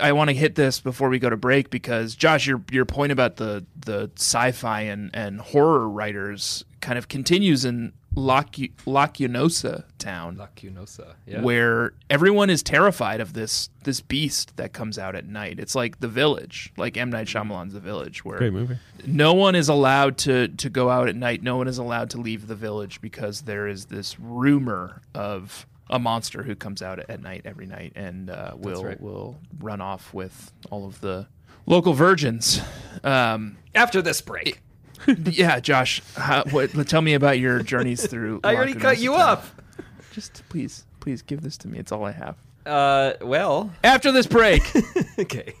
I 0.00 0.12
want 0.12 0.30
to 0.30 0.34
hit 0.34 0.54
this 0.54 0.80
before 0.80 1.08
we 1.08 1.18
go 1.18 1.30
to 1.30 1.36
break 1.36 1.70
because 1.70 2.14
Josh, 2.14 2.46
your 2.46 2.62
your 2.70 2.84
point 2.84 3.12
about 3.12 3.36
the 3.36 3.64
the 3.76 4.10
sci-fi 4.16 4.82
and 4.82 5.10
and 5.14 5.40
horror 5.40 5.88
writers 5.88 6.64
kind 6.80 6.98
of 6.98 7.08
continues 7.08 7.64
in 7.64 7.92
Lacu- 8.18 8.72
Lacunosa 8.86 9.84
town, 9.98 10.36
Lacunosa. 10.36 11.14
Yeah. 11.26 11.42
where 11.42 11.92
everyone 12.10 12.50
is 12.50 12.62
terrified 12.62 13.20
of 13.20 13.32
this 13.32 13.70
this 13.84 14.00
beast 14.00 14.56
that 14.56 14.72
comes 14.72 14.98
out 14.98 15.14
at 15.14 15.26
night. 15.26 15.58
It's 15.58 15.74
like 15.74 16.00
The 16.00 16.08
Village, 16.08 16.72
like 16.76 16.96
M 16.96 17.10
Night 17.10 17.26
Shyamalan's 17.26 17.72
The 17.74 17.80
Village, 17.80 18.24
where 18.24 18.38
Great 18.38 18.52
movie. 18.52 18.78
no 19.06 19.34
one 19.34 19.54
is 19.54 19.68
allowed 19.68 20.18
to 20.18 20.48
to 20.48 20.68
go 20.70 20.90
out 20.90 21.08
at 21.08 21.16
night. 21.16 21.42
No 21.42 21.56
one 21.56 21.68
is 21.68 21.78
allowed 21.78 22.10
to 22.10 22.18
leave 22.18 22.46
the 22.46 22.54
village 22.54 23.00
because 23.00 23.42
there 23.42 23.66
is 23.68 23.86
this 23.86 24.18
rumor 24.20 25.02
of 25.14 25.66
a 25.90 25.98
monster 25.98 26.42
who 26.42 26.54
comes 26.54 26.82
out 26.82 26.98
at 26.98 27.22
night 27.22 27.42
every 27.46 27.66
night 27.66 27.92
and 27.96 28.28
uh, 28.28 28.52
will 28.56 28.84
right. 28.84 29.00
will 29.00 29.38
run 29.58 29.80
off 29.80 30.12
with 30.12 30.52
all 30.70 30.84
of 30.86 31.00
the 31.00 31.26
local 31.66 31.94
virgins. 31.94 32.60
Um, 33.04 33.56
After 33.74 34.02
this 34.02 34.20
break, 34.20 34.60
yeah, 35.24 35.60
Josh, 35.60 36.02
how, 36.16 36.44
what, 36.50 36.70
tell 36.88 37.02
me 37.02 37.14
about 37.14 37.38
your 37.38 37.62
journeys 37.62 38.06
through. 38.06 38.40
I 38.44 38.54
already 38.54 38.74
cut 38.74 38.98
you 38.98 39.14
off. 39.14 39.54
Just 40.12 40.42
please, 40.48 40.86
please 41.00 41.22
give 41.22 41.42
this 41.42 41.56
to 41.58 41.68
me. 41.68 41.78
It's 41.78 41.92
all 41.92 42.04
I 42.04 42.12
have. 42.12 42.36
Uh, 42.66 43.12
well, 43.22 43.70
After 43.82 44.12
this 44.12 44.26
break. 44.26 44.62
okay. 45.18 45.54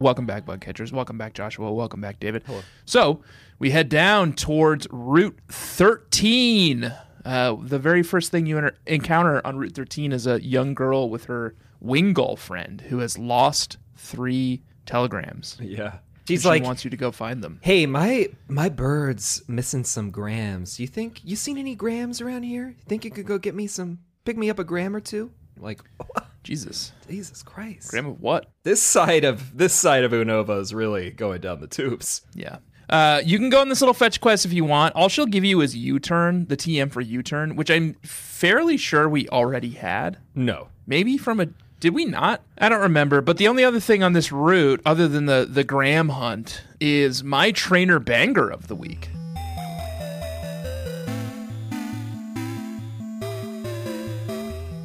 Welcome 0.00 0.26
back, 0.26 0.46
bug 0.46 0.60
catchers. 0.60 0.92
Welcome 0.92 1.18
back, 1.18 1.34
Joshua. 1.34 1.72
Welcome 1.72 2.00
back, 2.00 2.20
David. 2.20 2.44
Hello. 2.46 2.60
So 2.84 3.20
we 3.58 3.70
head 3.70 3.88
down 3.88 4.32
towards 4.32 4.86
Route 4.92 5.36
13. 5.48 6.92
Uh, 7.24 7.56
the 7.60 7.80
very 7.80 8.04
first 8.04 8.30
thing 8.30 8.46
you 8.46 8.58
enter- 8.58 8.76
encounter 8.86 9.44
on 9.44 9.56
Route 9.56 9.74
13 9.74 10.12
is 10.12 10.26
a 10.26 10.40
young 10.40 10.74
girl 10.74 11.10
with 11.10 11.24
her 11.24 11.56
wing 11.80 12.14
friend 12.36 12.82
who 12.82 12.98
has 12.98 13.18
lost 13.18 13.76
three 13.98 14.62
telegrams. 14.86 15.58
yeah. 15.62 15.98
She's 16.26 16.42
she 16.42 16.48
like, 16.48 16.62
wants 16.62 16.84
you 16.84 16.90
to 16.90 16.96
go 16.96 17.10
find 17.10 17.42
them. 17.42 17.58
"Hey, 17.62 17.86
my 17.86 18.28
my 18.48 18.68
bird's 18.68 19.42
missing 19.48 19.82
some 19.84 20.10
grams. 20.10 20.78
You 20.78 20.86
think 20.86 21.20
you 21.24 21.36
seen 21.36 21.56
any 21.56 21.74
grams 21.74 22.20
around 22.20 22.42
here? 22.42 22.76
Think 22.86 23.04
you 23.04 23.10
could 23.10 23.24
go 23.26 23.38
get 23.38 23.54
me 23.54 23.66
some, 23.66 24.00
pick 24.26 24.36
me 24.36 24.50
up 24.50 24.58
a 24.58 24.64
gram 24.64 24.94
or 24.94 25.00
two? 25.00 25.30
Like, 25.58 25.80
Jesus, 26.44 26.92
Jesus 27.08 27.42
Christ. 27.42 27.90
gram 27.90 28.04
of 28.06 28.20
what? 28.20 28.50
This 28.62 28.82
side 28.82 29.24
of 29.24 29.56
this 29.56 29.72
side 29.72 30.04
of 30.04 30.12
Unova 30.12 30.60
is 30.60 30.74
really 30.74 31.10
going 31.10 31.40
down 31.40 31.60
the 31.60 31.66
tubes. 31.66 32.22
Yeah. 32.34 32.58
Uh, 32.90 33.20
you 33.24 33.38
can 33.38 33.50
go 33.50 33.60
on 33.60 33.68
this 33.68 33.80
little 33.80 33.94
fetch 33.94 34.20
quest 34.20 34.44
if 34.46 34.52
you 34.52 34.64
want. 34.64 34.94
All 34.94 35.08
she'll 35.10 35.26
give 35.26 35.44
you 35.44 35.60
is 35.60 35.76
U-turn, 35.76 36.46
the 36.46 36.56
TM 36.56 36.90
for 36.90 37.02
U-turn, 37.02 37.54
which 37.54 37.70
I'm 37.70 37.94
fairly 38.02 38.78
sure 38.78 39.06
we 39.08 39.28
already 39.28 39.70
had. 39.70 40.16
No. 40.34 40.68
maybe 40.86 41.18
from 41.18 41.38
a 41.40 41.48
did 41.80 41.94
we 41.94 42.04
not? 42.04 42.42
I 42.58 42.68
don't 42.68 42.80
remember. 42.80 43.20
But 43.20 43.36
the 43.36 43.48
only 43.48 43.64
other 43.64 43.80
thing 43.80 44.02
on 44.02 44.12
this 44.12 44.32
route 44.32 44.80
other 44.84 45.08
than 45.08 45.26
the 45.26 45.46
the 45.48 45.64
graham 45.64 46.10
hunt 46.10 46.62
is 46.80 47.22
my 47.22 47.52
trainer 47.52 47.98
banger 47.98 48.48
of 48.48 48.68
the 48.68 48.74
week. 48.74 49.10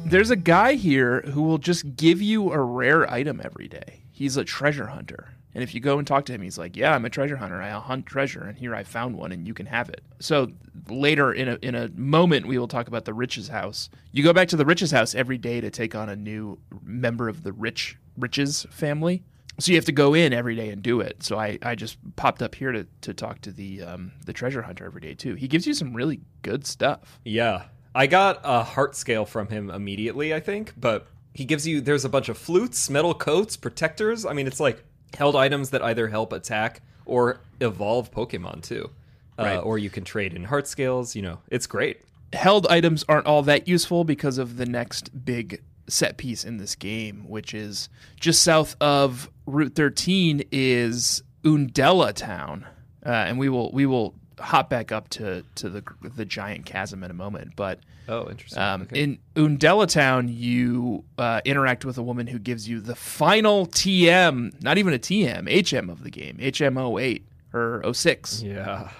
There's 0.06 0.30
a 0.30 0.36
guy 0.36 0.74
here 0.74 1.22
who 1.22 1.42
will 1.42 1.58
just 1.58 1.96
give 1.96 2.22
you 2.22 2.52
a 2.52 2.60
rare 2.60 3.10
item 3.10 3.40
every 3.42 3.66
day. 3.66 4.02
He's 4.12 4.36
a 4.36 4.44
treasure 4.44 4.86
hunter 4.86 5.34
and 5.54 5.62
if 5.62 5.74
you 5.74 5.80
go 5.80 5.98
and 5.98 6.06
talk 6.06 6.24
to 6.26 6.32
him 6.32 6.42
he's 6.42 6.58
like 6.58 6.76
yeah 6.76 6.94
i'm 6.94 7.04
a 7.04 7.10
treasure 7.10 7.36
hunter. 7.36 7.60
I 7.60 7.70
hunt 7.70 8.06
treasure 8.06 8.42
and 8.42 8.58
here 8.58 8.74
i 8.74 8.82
found 8.82 9.16
one 9.16 9.32
and 9.32 9.46
you 9.46 9.54
can 9.54 9.66
have 9.66 9.88
it. 9.88 10.02
So 10.20 10.52
later 10.88 11.32
in 11.32 11.48
a 11.48 11.58
in 11.62 11.74
a 11.74 11.88
moment 11.94 12.46
we 12.46 12.58
will 12.58 12.68
talk 12.68 12.88
about 12.88 13.04
the 13.04 13.14
rich's 13.14 13.48
house. 13.48 13.88
You 14.12 14.22
go 14.22 14.32
back 14.32 14.48
to 14.48 14.56
the 14.56 14.64
rich's 14.64 14.90
house 14.90 15.14
every 15.14 15.38
day 15.38 15.60
to 15.60 15.70
take 15.70 15.94
on 15.94 16.08
a 16.08 16.16
new 16.16 16.58
member 16.82 17.28
of 17.28 17.42
the 17.42 17.52
rich 17.52 17.96
riches 18.18 18.66
family. 18.70 19.22
So 19.60 19.70
you 19.70 19.76
have 19.76 19.84
to 19.84 19.92
go 19.92 20.14
in 20.14 20.32
every 20.32 20.56
day 20.56 20.70
and 20.70 20.82
do 20.82 21.00
it. 21.00 21.22
So 21.22 21.38
i 21.38 21.58
i 21.62 21.74
just 21.74 21.96
popped 22.16 22.42
up 22.42 22.54
here 22.54 22.72
to 22.72 22.86
to 23.02 23.14
talk 23.14 23.40
to 23.42 23.52
the 23.52 23.82
um 23.82 24.12
the 24.26 24.32
treasure 24.32 24.62
hunter 24.62 24.84
every 24.84 25.00
day 25.00 25.14
too. 25.14 25.34
He 25.34 25.48
gives 25.48 25.66
you 25.66 25.74
some 25.74 25.94
really 25.94 26.20
good 26.42 26.66
stuff. 26.66 27.20
Yeah. 27.24 27.64
I 27.94 28.08
got 28.08 28.40
a 28.42 28.64
heart 28.64 28.96
scale 28.96 29.24
from 29.24 29.48
him 29.48 29.70
immediately, 29.70 30.34
I 30.34 30.40
think, 30.40 30.72
but 30.76 31.06
he 31.32 31.44
gives 31.44 31.66
you 31.66 31.80
there's 31.80 32.04
a 32.04 32.08
bunch 32.08 32.28
of 32.28 32.36
flutes, 32.36 32.90
metal 32.90 33.14
coats, 33.14 33.56
protectors. 33.56 34.26
I 34.26 34.32
mean, 34.32 34.46
it's 34.48 34.58
like 34.60 34.82
held 35.16 35.36
items 35.36 35.70
that 35.70 35.82
either 35.82 36.08
help 36.08 36.32
attack 36.32 36.82
or 37.06 37.38
evolve 37.60 38.10
Pokemon 38.10 38.62
too. 38.62 38.90
Right. 39.38 39.56
Uh, 39.56 39.60
or 39.60 39.78
you 39.78 39.90
can 39.90 40.04
trade 40.04 40.32
in 40.34 40.44
heart 40.44 40.68
scales, 40.68 41.16
you 41.16 41.22
know. 41.22 41.40
It's 41.50 41.66
great. 41.66 42.00
held 42.32 42.66
items 42.68 43.04
aren't 43.08 43.26
all 43.26 43.42
that 43.42 43.66
useful 43.68 44.04
because 44.04 44.38
of 44.38 44.56
the 44.56 44.66
next 44.66 45.24
big 45.24 45.62
set 45.88 46.16
piece 46.16 46.44
in 46.44 46.56
this 46.58 46.74
game, 46.74 47.28
which 47.28 47.52
is 47.54 47.88
just 48.18 48.42
south 48.42 48.76
of 48.80 49.28
Route 49.46 49.74
13 49.74 50.44
is 50.50 51.22
Undella 51.44 52.12
Town, 52.12 52.64
uh, 53.04 53.10
and 53.10 53.38
we 53.38 53.48
will 53.48 53.70
we 53.72 53.86
will 53.86 54.14
hop 54.38 54.68
back 54.70 54.92
up 54.92 55.08
to 55.10 55.44
to 55.56 55.68
the 55.68 55.82
the 56.02 56.24
giant 56.24 56.66
chasm 56.66 57.02
in 57.04 57.10
a 57.10 57.14
moment, 57.14 57.52
but. 57.56 57.80
Oh, 58.06 58.28
interesting. 58.28 58.62
Um, 58.62 58.82
okay. 58.82 59.02
In 59.02 59.18
Undella 59.34 59.86
Town, 59.86 60.28
you 60.28 61.04
uh, 61.16 61.40
interact 61.46 61.86
with 61.86 61.96
a 61.96 62.02
woman 62.02 62.26
who 62.26 62.38
gives 62.38 62.68
you 62.68 62.80
the 62.82 62.94
final 62.94 63.66
TM, 63.66 64.62
not 64.62 64.76
even 64.76 64.92
a 64.92 64.98
TM, 64.98 65.48
HM 65.48 65.88
of 65.88 66.02
the 66.04 66.10
game, 66.10 66.36
HM08 66.36 67.22
or 67.54 67.94
06. 67.94 68.42
yeah. 68.42 68.90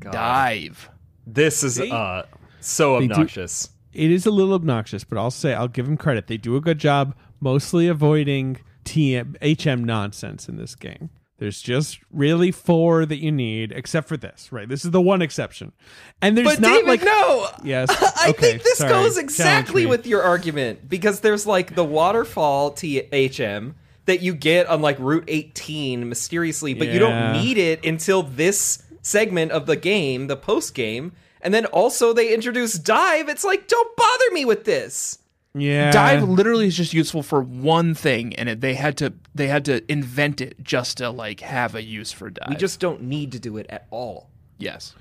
God. 0.00 0.12
Dive. 0.12 0.90
This 1.26 1.62
is 1.64 1.80
uh 1.80 2.26
so 2.60 3.00
They 3.00 3.06
do- 3.06 3.12
obnoxious. 3.14 3.70
It 3.94 4.10
is 4.10 4.26
a 4.26 4.30
little 4.30 4.52
obnoxious, 4.52 5.04
but 5.04 5.16
I'll 5.18 5.30
say 5.30 5.54
I'll 5.54 5.66
give 5.68 5.86
them 5.86 5.96
credit. 5.96 6.26
They 6.26 6.36
do 6.36 6.54
a 6.56 6.60
good 6.60 6.78
job, 6.78 7.14
mostly 7.40 7.88
avoiding 7.88 8.58
TM, 8.84 9.36
HM 9.40 9.84
nonsense 9.84 10.48
in 10.50 10.56
this 10.58 10.74
game. 10.74 11.08
There's 11.40 11.62
just 11.62 12.00
really 12.12 12.52
four 12.52 13.06
that 13.06 13.16
you 13.16 13.32
need, 13.32 13.72
except 13.72 14.08
for 14.08 14.18
this, 14.18 14.52
right? 14.52 14.68
This 14.68 14.84
is 14.84 14.90
the 14.90 15.00
one 15.00 15.22
exception, 15.22 15.72
and 16.20 16.36
there's 16.36 16.46
But 16.46 16.60
not 16.60 16.74
David, 16.74 16.86
like 16.86 17.02
no. 17.02 17.48
yes. 17.64 17.88
I 18.20 18.28
okay, 18.28 18.52
think 18.52 18.62
this 18.62 18.76
sorry. 18.76 18.90
goes 18.90 19.16
exactly 19.16 19.86
with 19.86 20.06
your 20.06 20.22
argument 20.22 20.86
because 20.86 21.20
there's 21.20 21.46
like 21.46 21.74
the 21.74 21.82
waterfall 21.82 22.72
THM 22.72 23.72
that 24.04 24.20
you 24.20 24.34
get 24.34 24.66
on 24.66 24.82
like 24.82 24.98
Route 24.98 25.24
18 25.28 26.10
mysteriously, 26.10 26.74
but 26.74 26.88
you 26.88 26.98
don't 26.98 27.32
need 27.32 27.56
it 27.56 27.86
until 27.86 28.22
this 28.22 28.82
segment 29.00 29.50
of 29.50 29.64
the 29.64 29.76
game, 29.76 30.26
the 30.26 30.36
post 30.36 30.74
game. 30.74 31.12
And 31.40 31.54
then 31.54 31.64
also 31.64 32.12
they 32.12 32.34
introduce 32.34 32.74
dive. 32.74 33.30
It's 33.30 33.44
like, 33.44 33.66
don't 33.66 33.96
bother 33.96 34.30
me 34.32 34.44
with 34.44 34.66
this. 34.66 35.19
Yeah. 35.54 35.90
dive 35.90 36.22
literally 36.28 36.66
is 36.66 36.76
just 36.76 36.92
useful 36.92 37.22
for 37.22 37.40
one 37.40 37.94
thing 37.94 38.34
and 38.36 38.48
it, 38.48 38.60
they 38.60 38.74
had 38.74 38.96
to 38.96 39.12
they 39.34 39.48
had 39.48 39.64
to 39.64 39.90
invent 39.90 40.40
it 40.40 40.62
just 40.62 40.98
to 40.98 41.10
like 41.10 41.40
have 41.40 41.74
a 41.74 41.82
use 41.82 42.12
for 42.12 42.30
dive 42.30 42.48
We 42.48 42.56
just 42.56 42.80
don't 42.80 43.02
need 43.02 43.32
to 43.32 43.38
do 43.38 43.56
it 43.56 43.66
at 43.68 43.86
all. 43.90 44.28
yes 44.58 44.94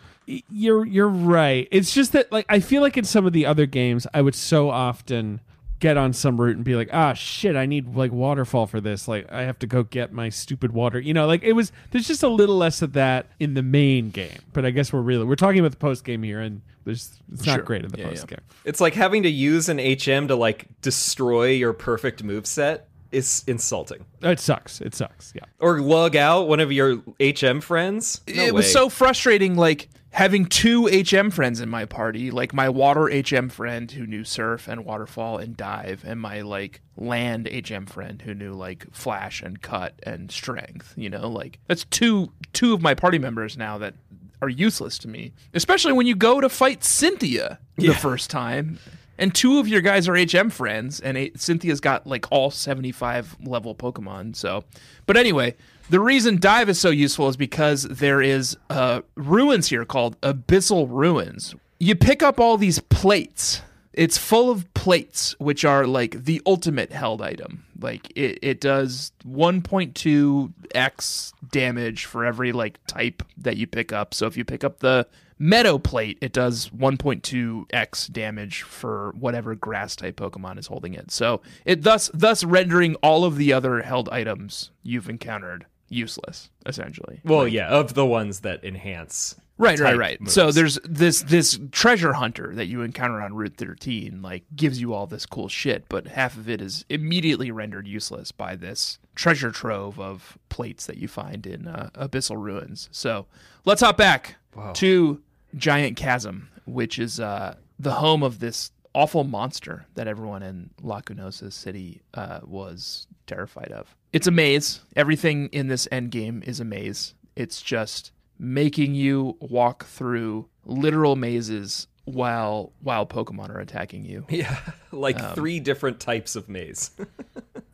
you're 0.49 0.85
you're 0.85 1.09
right. 1.09 1.67
It's 1.71 1.93
just 1.93 2.13
that 2.13 2.31
like 2.31 2.45
I 2.49 2.59
feel 2.59 2.81
like 2.81 2.97
in 2.97 3.03
some 3.03 3.25
of 3.25 3.33
the 3.33 3.45
other 3.45 3.65
games 3.65 4.05
I 4.13 4.21
would 4.21 4.35
so 4.35 4.69
often 4.69 5.41
get 5.79 5.95
on 5.95 6.11
some 6.11 6.39
route 6.39 6.55
and 6.55 6.65
be 6.65 6.75
like, 6.75 6.89
ah 6.91 7.13
shit, 7.13 7.55
I 7.55 7.65
need 7.65 7.95
like 7.95 8.11
waterfall 8.11 8.67
for 8.67 8.79
this. 8.81 9.07
Like 9.07 9.31
I 9.31 9.43
have 9.43 9.57
to 9.59 9.67
go 9.67 9.83
get 9.83 10.11
my 10.11 10.29
stupid 10.29 10.71
water. 10.71 10.99
You 10.99 11.13
know, 11.13 11.25
like 11.25 11.43
it 11.43 11.53
was 11.53 11.71
there's 11.91 12.07
just 12.07 12.23
a 12.23 12.27
little 12.27 12.57
less 12.57 12.81
of 12.81 12.93
that 12.93 13.27
in 13.39 13.53
the 13.53 13.63
main 13.63 14.11
game. 14.11 14.39
But 14.53 14.65
I 14.65 14.71
guess 14.71 14.93
we're 14.93 15.01
really 15.01 15.25
we're 15.25 15.35
talking 15.35 15.59
about 15.59 15.71
the 15.71 15.77
post 15.77 16.03
game 16.03 16.23
here 16.23 16.39
and 16.39 16.61
there's 16.89 17.19
it's 17.31 17.45
not 17.45 17.55
Sure. 17.55 17.63
great 17.63 17.83
in 17.85 17.91
the 17.91 17.97
Yeah, 17.99 18.09
post 18.09 18.25
yeah. 18.29 18.37
game. 18.37 18.45
It's 18.65 18.81
like 18.81 18.93
having 18.95 19.23
to 19.23 19.29
use 19.29 19.69
an 19.69 19.77
HM 19.79 20.27
to 20.29 20.35
like 20.35 20.65
destroy 20.81 21.49
your 21.51 21.73
perfect 21.73 22.23
moveset 22.23 22.81
is 23.11 23.43
insulting. 23.47 24.05
Oh, 24.23 24.29
it 24.31 24.39
sucks. 24.39 24.81
It 24.81 24.93
sucks. 24.93 25.31
Yeah. 25.35 25.41
Or 25.59 25.79
lug 25.81 26.15
out 26.15 26.47
one 26.47 26.59
of 26.59 26.71
your 26.71 27.01
HM 27.19 27.61
friends. 27.61 28.21
No 28.27 28.43
it 28.43 28.53
was 28.53 28.71
so 28.71 28.89
frustrating 28.89 29.55
like 29.55 29.89
having 30.11 30.45
two 30.45 30.87
hm 30.87 31.29
friends 31.29 31.61
in 31.61 31.69
my 31.69 31.85
party 31.85 32.31
like 32.31 32.51
my 32.51 32.67
water 32.67 33.07
hm 33.11 33.47
friend 33.49 33.91
who 33.91 34.07
knew 34.07 34.23
surf 34.23 34.67
and 34.67 34.83
waterfall 34.83 35.37
and 35.37 35.55
dive 35.55 36.03
and 36.03 36.19
my 36.19 36.41
like 36.41 36.81
land 36.97 37.47
hm 37.47 37.85
friend 37.85 38.19
who 38.23 38.33
knew 38.33 38.53
like 38.53 38.87
flash 38.91 39.43
and 39.43 39.61
cut 39.61 39.93
and 40.01 40.31
strength 40.31 40.95
you 40.97 41.11
know 41.11 41.29
like 41.29 41.59
that's 41.67 41.83
two 41.85 42.31
two 42.53 42.73
of 42.73 42.81
my 42.81 42.95
party 42.95 43.19
members 43.19 43.55
now 43.55 43.77
that 43.77 43.93
are 44.41 44.49
useless 44.49 44.97
to 44.97 45.07
me 45.07 45.31
especially 45.53 45.93
when 45.93 46.07
you 46.07 46.15
go 46.15 46.39
to 46.41 46.49
fight 46.49 46.83
cynthia 46.83 47.59
the 47.77 47.93
first 47.93 48.29
time 48.29 48.79
and 49.19 49.35
two 49.35 49.59
of 49.59 49.67
your 49.67 49.81
guys 49.81 50.07
are 50.07 50.15
HM 50.15 50.49
friends, 50.49 51.01
and 51.01 51.29
Cynthia's 51.35 51.81
got 51.81 52.07
like 52.07 52.31
all 52.31 52.49
75 52.49 53.35
level 53.43 53.75
Pokemon. 53.75 54.33
So, 54.35 54.63
but 55.05 55.17
anyway, 55.17 55.55
the 55.89 55.99
reason 55.99 56.39
Dive 56.39 56.69
is 56.69 56.79
so 56.79 56.89
useful 56.89 57.27
is 57.27 57.35
because 57.35 57.83
there 57.83 58.21
is 58.21 58.55
uh, 58.69 59.01
ruins 59.15 59.67
here 59.67 59.83
called 59.83 60.19
Abyssal 60.21 60.87
Ruins. 60.89 61.53
You 61.79 61.95
pick 61.95 62.23
up 62.23 62.39
all 62.39 62.57
these 62.57 62.79
plates. 62.79 63.61
It's 63.99 64.17
full 64.17 64.49
of 64.49 64.73
plates, 64.73 65.35
which 65.39 65.65
are 65.65 65.85
like 65.85 66.23
the 66.23 66.41
ultimate 66.45 66.93
held 66.93 67.21
item. 67.21 67.65
Like 67.81 68.09
it, 68.15 68.39
it 68.41 68.61
does 68.61 69.11
1.2 69.27 70.53
x 70.73 71.33
damage 71.51 72.05
for 72.05 72.23
every 72.23 72.53
like 72.53 72.79
type 72.87 73.23
that 73.35 73.57
you 73.57 73.67
pick 73.67 73.91
up. 73.91 74.13
So 74.13 74.25
if 74.25 74.37
you 74.37 74.45
pick 74.45 74.63
up 74.63 74.79
the 74.79 75.05
Meadow 75.37 75.77
Plate, 75.77 76.17
it 76.21 76.31
does 76.31 76.69
1.2x 76.69 78.09
damage 78.13 78.61
for 78.61 79.13
whatever 79.19 79.53
grass 79.53 79.97
type 79.97 80.15
Pokemon 80.15 80.57
is 80.59 80.67
holding 80.67 80.93
it. 80.93 81.11
So 81.11 81.41
it 81.65 81.83
thus 81.83 82.09
thus 82.13 82.45
rendering 82.45 82.95
all 83.03 83.25
of 83.25 83.35
the 83.35 83.51
other 83.51 83.81
held 83.81 84.07
items 84.13 84.71
you've 84.81 85.09
encountered 85.09 85.65
useless 85.89 86.49
essentially. 86.65 87.19
Well, 87.25 87.49
yeah, 87.49 87.67
of 87.67 87.95
the 87.95 88.05
ones 88.05 88.39
that 88.41 88.63
enhance. 88.63 89.35
Right, 89.59 89.77
right, 89.77 89.97
right. 89.97 90.21
moves. 90.21 90.33
So 90.33 90.51
there's 90.53 90.79
this 90.85 91.21
this 91.21 91.59
treasure 91.71 92.13
hunter 92.13 92.55
that 92.55 92.67
you 92.67 92.81
encounter 92.81 93.21
on 93.21 93.33
Route 93.33 93.57
13, 93.57 94.21
like 94.21 94.45
gives 94.55 94.79
you 94.79 94.93
all 94.93 95.05
this 95.05 95.25
cool 95.25 95.49
shit, 95.49 95.83
but 95.89 96.07
half 96.07 96.37
of 96.37 96.49
it 96.49 96.61
is 96.61 96.85
immediately 96.87 97.51
rendered 97.51 97.85
useless 97.85 98.31
by 98.31 98.55
this 98.55 98.99
treasure 99.15 99.51
trove 99.51 99.99
of 99.99 100.37
plates 100.47 100.85
that 100.85 100.95
you 100.97 101.09
find 101.09 101.45
in 101.45 101.67
uh, 101.67 101.89
abyssal 101.95 102.41
ruins. 102.41 102.87
So 102.93 103.25
let's 103.65 103.81
hop 103.81 103.97
back 103.97 104.37
to 104.75 105.21
Giant 105.57 105.97
Chasm, 105.97 106.49
which 106.65 106.97
is 106.97 107.19
uh, 107.19 107.55
the 107.77 107.95
home 107.95 108.23
of 108.23 108.39
this 108.39 108.71
awful 108.95 109.25
monster 109.25 109.85
that 109.95 110.07
everyone 110.07 110.41
in 110.41 110.69
Lacunosa 110.81 111.51
City 111.51 112.01
uh, 112.13 112.39
was 112.45 113.07
terrified 113.27 113.73
of. 113.73 113.93
It's 114.13 114.25
a 114.27 114.31
maze. 114.31 114.79
Everything 114.95 115.49
in 115.49 115.67
this 115.67 115.85
end 115.91 116.11
game 116.11 116.43
is 116.45 116.61
a 116.61 116.65
maze. 116.65 117.13
It's 117.35 117.61
just 117.61 118.11
making 118.39 118.95
you 118.95 119.35
walk 119.41 119.85
through 119.85 120.47
literal 120.65 121.15
mazes 121.15 121.87
while 122.05 122.71
while 122.81 123.05
Pokemon 123.05 123.49
are 123.49 123.59
attacking 123.59 124.05
you. 124.05 124.25
Yeah, 124.29 124.57
like 124.91 125.19
Um, 125.21 125.35
three 125.35 125.59
different 125.59 125.99
types 125.99 126.35
of 126.35 126.49
maze. 126.49 126.91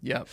Yep. 0.01 0.28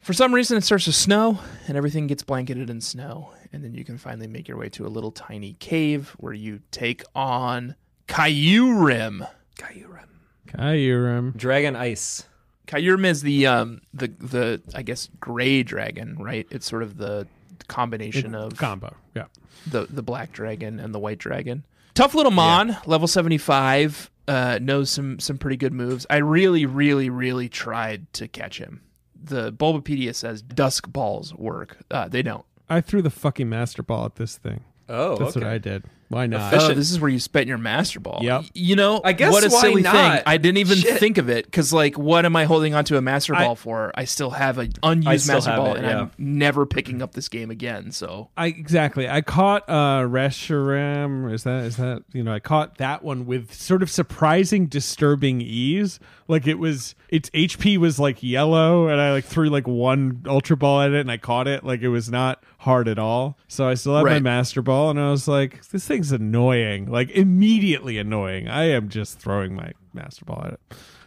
For 0.00 0.14
some 0.14 0.32
reason, 0.34 0.56
it 0.56 0.64
starts 0.64 0.86
to 0.86 0.92
snow, 0.92 1.38
and 1.68 1.76
everything 1.76 2.06
gets 2.06 2.22
blanketed 2.22 2.70
in 2.70 2.80
snow. 2.80 3.32
And 3.52 3.62
then 3.62 3.74
you 3.74 3.84
can 3.84 3.98
finally 3.98 4.26
make 4.26 4.48
your 4.48 4.56
way 4.56 4.70
to 4.70 4.86
a 4.86 4.88
little 4.88 5.10
tiny 5.12 5.52
cave 5.54 6.14
where 6.16 6.32
you 6.32 6.60
take 6.70 7.02
on 7.14 7.74
Kyurem. 8.08 9.28
Kyurem. 9.58 10.08
Kyurem. 10.48 11.36
Dragon 11.36 11.76
Ice. 11.76 12.24
Kyurem 12.66 13.04
is 13.04 13.20
the 13.22 13.46
um 13.46 13.82
the 13.92 14.08
the 14.18 14.62
I 14.74 14.80
guess 14.82 15.08
gray 15.20 15.62
dragon, 15.62 16.16
right? 16.18 16.46
It's 16.50 16.66
sort 16.66 16.82
of 16.82 16.96
the 16.96 17.26
combination 17.68 18.34
of 18.34 18.56
Combo. 18.56 18.94
Yeah. 19.14 19.26
the 19.66 19.86
the 19.90 20.02
black 20.02 20.32
dragon 20.32 20.80
and 20.80 20.94
the 20.94 20.98
white 20.98 21.18
dragon. 21.18 21.64
Tough 21.94 22.14
little 22.14 22.32
mon, 22.32 22.76
level 22.86 23.08
seventy 23.08 23.38
five, 23.38 24.10
uh, 24.28 24.58
knows 24.62 24.90
some 24.90 25.18
some 25.18 25.38
pretty 25.38 25.56
good 25.56 25.72
moves. 25.72 26.06
I 26.08 26.16
really, 26.18 26.66
really, 26.66 27.10
really 27.10 27.48
tried 27.48 28.12
to 28.14 28.28
catch 28.28 28.58
him. 28.58 28.82
The 29.22 29.52
Bulbapedia 29.52 30.14
says 30.14 30.40
dusk 30.40 30.90
balls 30.90 31.34
work. 31.34 31.78
Uh, 31.90 32.08
they 32.08 32.22
don't. 32.22 32.44
I 32.68 32.80
threw 32.80 33.02
the 33.02 33.10
fucking 33.10 33.48
master 33.48 33.82
ball 33.82 34.04
at 34.06 34.14
this 34.14 34.38
thing. 34.38 34.64
Oh, 34.90 35.16
That's 35.16 35.36
okay. 35.36 35.44
what 35.46 35.52
I 35.54 35.58
did. 35.58 35.84
Why 36.08 36.26
not? 36.26 36.52
Oh, 36.52 36.74
this 36.74 36.90
is 36.90 36.98
where 36.98 37.08
you 37.08 37.20
spent 37.20 37.46
your 37.46 37.56
master 37.56 38.00
ball. 38.00 38.18
Yep. 38.22 38.40
Y- 38.42 38.48
You 38.54 38.74
know, 38.74 39.00
I 39.04 39.12
guess 39.12 39.32
what 39.32 39.44
a 39.44 39.50
silly 39.50 39.82
not? 39.82 39.92
thing. 39.94 40.22
I 40.26 40.38
didn't 40.38 40.58
even 40.58 40.78
Shit. 40.78 40.98
think 40.98 41.18
of 41.18 41.28
it 41.30 41.44
because, 41.44 41.72
like, 41.72 41.96
what 41.96 42.24
am 42.24 42.34
I 42.34 42.46
holding 42.46 42.74
onto 42.74 42.96
a 42.96 43.00
master 43.00 43.32
I- 43.36 43.44
ball 43.44 43.54
for? 43.54 43.92
I 43.94 44.06
still 44.06 44.30
have 44.30 44.58
an 44.58 44.72
unused 44.82 45.28
master 45.28 45.52
ball, 45.54 45.74
it, 45.74 45.78
and 45.78 45.86
yeah. 45.86 46.00
I'm 46.00 46.10
never 46.18 46.66
picking 46.66 47.00
up 47.00 47.12
this 47.12 47.28
game 47.28 47.48
again. 47.52 47.92
So 47.92 48.28
I 48.36 48.46
exactly. 48.48 49.08
I 49.08 49.20
caught 49.20 49.62
uh 49.68 50.02
Reshiram. 50.50 51.32
Is 51.32 51.44
that 51.44 51.64
is 51.64 51.76
that 51.76 52.02
you 52.12 52.22
know? 52.22 52.32
I 52.32 52.40
caught 52.40 52.78
that 52.78 53.02
one 53.04 53.26
with 53.26 53.54
sort 53.54 53.82
of 53.82 53.90
surprising, 53.90 54.66
disturbing 54.66 55.40
ease. 55.40 56.00
Like 56.26 56.46
it 56.46 56.58
was, 56.58 56.94
its 57.08 57.28
HP 57.30 57.76
was 57.76 57.98
like 57.98 58.22
yellow, 58.22 58.88
and 58.88 59.00
I 59.00 59.12
like 59.12 59.24
threw 59.24 59.48
like 59.48 59.66
one 59.66 60.22
ultra 60.26 60.56
ball 60.56 60.80
at 60.80 60.92
it, 60.92 61.00
and 61.00 61.10
I 61.10 61.16
caught 61.16 61.48
it. 61.48 61.64
Like 61.64 61.82
it 61.82 61.88
was 61.88 62.10
not 62.10 62.42
hard 62.60 62.88
at 62.88 62.98
all. 62.98 63.36
So 63.48 63.66
I 63.68 63.74
still 63.74 63.96
have 63.96 64.04
my 64.04 64.20
master 64.20 64.62
ball, 64.62 64.90
and 64.90 65.00
I 65.00 65.10
was 65.10 65.26
like, 65.26 65.66
this 65.68 65.86
thing's 65.86 66.12
annoying. 66.12 66.86
Like 66.90 67.10
immediately 67.10 67.98
annoying. 67.98 68.48
I 68.48 68.64
am 68.70 68.88
just 68.88 69.18
throwing 69.18 69.54
my 69.54 69.72
master 69.92 70.24
ball 70.24 70.42
at 70.46 70.52
it. 70.54 70.60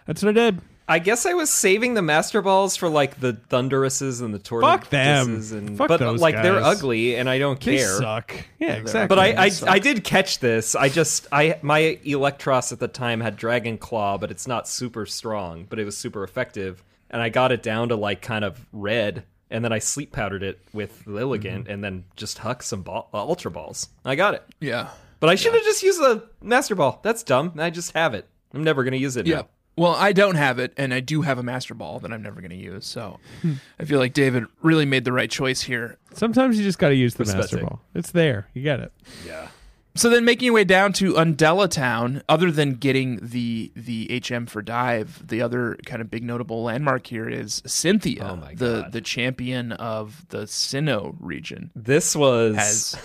That's 0.06 0.22
what 0.24 0.30
I 0.30 0.34
did. 0.34 0.62
I 0.86 1.00
guess 1.00 1.26
I 1.26 1.34
was 1.34 1.50
saving 1.50 1.94
the 1.94 2.02
master 2.02 2.42
balls 2.42 2.76
for 2.76 2.90
like 2.90 3.22
the 3.22 3.32
Thunduruses 3.34 4.22
and 4.22 4.34
the 4.34 4.40
tortoises. 4.40 4.80
Fuck 4.82 4.90
them. 4.90 5.42
And 5.54 5.78
Fuck 5.78 5.88
but 5.88 6.00
those 6.02 6.20
like 6.20 6.36
they're 6.36 6.60
ugly 6.60 7.16
and 7.16 7.30
I 7.30 7.40
don't 7.40 7.58
They 7.62 7.78
care. 7.78 7.98
suck. 8.00 8.34
Yeah, 8.60 8.74
exactly. 8.74 9.08
But 9.16 9.20
I, 9.20 9.46
I. 9.46 9.52
I 9.76 9.80
did 9.80 10.04
catch 10.04 10.40
this. 10.40 10.76
I 10.76 10.90
just 10.90 11.28
I 11.32 11.58
my 11.62 11.98
Eelektross 12.04 12.74
at 12.74 12.80
the 12.80 12.90
time 12.90 13.22
had 13.22 13.38
Dragon 13.38 13.78
Claw, 13.78 14.18
but 14.18 14.30
it's 14.30 14.46
not 14.46 14.68
super 14.68 15.06
strong, 15.06 15.66
but 15.70 15.80
it 15.80 15.86
was 15.86 15.96
super 15.98 16.22
effective. 16.24 16.84
And 17.10 17.22
I 17.22 17.30
got 17.30 17.54
it 17.54 17.64
down 17.64 17.88
to 17.90 17.96
like 17.96 18.22
kind 18.22 18.44
of 18.44 18.66
red, 18.74 19.24
and 19.54 19.64
then 19.64 19.72
I 19.72 19.80
sleep 19.80 20.12
powdered 20.12 20.44
it 20.44 20.60
with 20.74 21.06
Lilligant, 21.06 21.70
and 21.70 21.82
then 21.82 22.04
just 22.18 22.40
huck 22.40 22.62
some 22.64 22.82
ball, 22.82 23.10
uh, 23.14 23.20
Ultra 23.24 23.52
Balls. 23.52 23.88
I 24.04 24.16
got 24.16 24.34
it. 24.34 24.44
yeah, 24.60 24.90
But 25.22 25.30
I 25.30 25.36
should 25.36 25.54
have 25.54 25.64
just 25.64 25.82
used 25.84 26.00
the 26.02 26.28
Master 26.42 26.76
Ball. 26.76 27.00
That's 27.04 27.24
dumb. 27.24 27.54
I 27.58 27.70
just 27.70 27.94
have 27.94 28.14
it. 28.14 28.28
I'm 28.54 28.64
never 28.66 28.84
gonna 28.84 28.98
use 28.98 29.16
it. 29.16 29.26
yeah. 29.28 29.36
now. 29.38 29.48
Well, 29.76 29.96
I 29.96 30.14
don't 30.14 30.36
have 30.36 30.60
it, 30.60 30.72
and 30.78 30.94
I 30.94 31.00
do 31.00 31.24
have 31.24 31.40
a 31.40 31.44
master 31.44 31.74
ball 31.74 32.00
that 32.02 32.14
I'm 32.14 32.22
never 32.22 32.42
going 32.42 32.52
to 32.52 32.56
use. 32.56 32.86
So 32.86 33.20
Hmm. 33.42 33.54
I 33.80 33.86
feel 33.86 33.98
like 33.98 34.14
David 34.14 34.44
really 34.62 34.86
made 34.86 35.04
the 35.04 35.12
right 35.12 35.32
choice 35.32 35.62
here. 35.64 35.98
Sometimes 36.14 36.60
you 36.60 36.64
just 36.64 36.78
got 36.78 36.90
to 36.90 36.96
use 36.96 37.16
the 37.16 37.22
Respect 37.24 37.40
master 37.40 37.58
it. 37.58 37.62
ball. 37.64 37.82
It's 37.96 38.12
there. 38.12 38.48
You 38.54 38.62
get 38.62 38.82
it. 38.82 38.92
Yeah. 39.26 39.48
So 39.96 40.10
then, 40.10 40.26
making 40.26 40.48
your 40.48 40.56
way 40.56 40.64
down 40.64 40.92
to 40.94 41.16
Undella 41.18 41.68
Town, 41.68 42.24
other 42.28 42.52
than 42.52 42.74
getting 42.76 43.20
the 43.22 43.72
the 43.76 44.22
HM 44.28 44.48
for 44.48 44.62
dive, 44.62 45.22
the 45.28 45.42
other 45.42 45.78
kind 45.86 46.02
of 46.02 46.10
big 46.10 46.24
notable 46.24 46.64
landmark 46.64 47.06
here 47.08 47.30
is 47.30 47.62
Cynthia, 47.66 48.28
Oh 48.32 48.36
my 48.38 48.56
the 48.56 48.82
God. 48.82 48.92
the 48.92 49.02
champion 49.02 49.72
of 49.74 50.26
the 50.30 50.44
Sinnoh 50.48 51.16
region, 51.20 51.70
This 51.76 52.16
was 52.16 52.56
has 52.56 52.96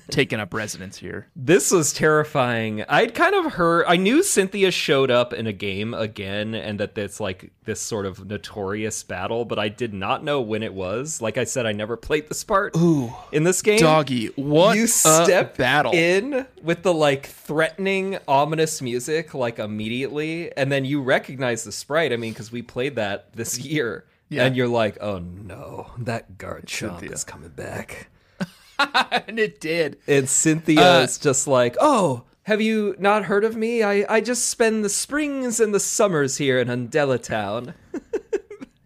taken 0.10 0.40
up 0.40 0.52
residence 0.52 0.96
here. 0.98 1.28
This 1.36 1.70
was 1.70 1.92
terrifying. 1.92 2.84
I'd 2.88 3.14
kind 3.14 3.34
of 3.34 3.52
heard 3.52 3.84
I 3.86 3.96
knew 3.96 4.22
Cynthia 4.22 4.70
showed 4.72 5.10
up 5.10 5.32
in 5.32 5.46
a 5.46 5.52
game 5.52 5.94
again 5.94 6.54
and 6.54 6.80
that 6.80 6.98
it's 6.98 7.20
like 7.20 7.52
this 7.64 7.80
sort 7.80 8.04
of 8.06 8.26
notorious 8.26 9.02
battle, 9.04 9.44
but 9.44 9.58
I 9.60 9.68
did 9.68 9.94
not 9.94 10.24
know 10.24 10.40
when 10.40 10.64
it 10.64 10.74
was. 10.74 11.22
Like 11.22 11.38
I 11.38 11.44
said, 11.44 11.66
I 11.66 11.72
never 11.72 11.96
played 11.96 12.28
this 12.28 12.42
part 12.42 12.76
Ooh, 12.76 13.12
in 13.30 13.44
this 13.44 13.62
game. 13.62 13.78
doggy, 13.78 14.26
what 14.34 14.76
you 14.76 14.84
a 14.84 14.88
step 14.88 15.56
battle! 15.56 15.92
in 15.92 16.31
with 16.62 16.82
the 16.82 16.92
like 16.94 17.26
threatening, 17.26 18.18
ominous 18.28 18.80
music 18.82 19.34
like 19.34 19.58
immediately, 19.58 20.56
and 20.56 20.70
then 20.72 20.84
you 20.84 21.02
recognize 21.02 21.64
the 21.64 21.72
sprite. 21.72 22.12
I 22.12 22.16
mean, 22.16 22.32
because 22.32 22.50
we 22.52 22.62
played 22.62 22.96
that 22.96 23.32
this 23.34 23.58
year, 23.58 24.04
Yeah. 24.28 24.44
and 24.44 24.56
you're 24.56 24.68
like, 24.68 24.98
"Oh 25.00 25.18
no, 25.18 25.90
that 25.98 26.38
Garchomp 26.38 27.02
is 27.10 27.24
coming 27.24 27.50
back." 27.50 28.08
and 28.78 29.38
it 29.38 29.60
did. 29.60 29.98
And 30.06 30.28
Cynthia 30.28 31.00
Uh, 31.00 31.02
is 31.02 31.18
just 31.18 31.46
like, 31.46 31.76
"Oh, 31.80 32.24
have 32.44 32.60
you 32.60 32.96
not 32.98 33.24
heard 33.26 33.44
of 33.44 33.54
me? 33.56 33.82
I, 33.82 34.04
I 34.08 34.20
just 34.20 34.48
spend 34.48 34.84
the 34.84 34.88
springs 34.88 35.60
and 35.60 35.72
the 35.74 35.78
summers 35.80 36.38
here 36.38 36.58
in 36.58 36.68
Undella 36.70 37.18
Town." 37.18 37.74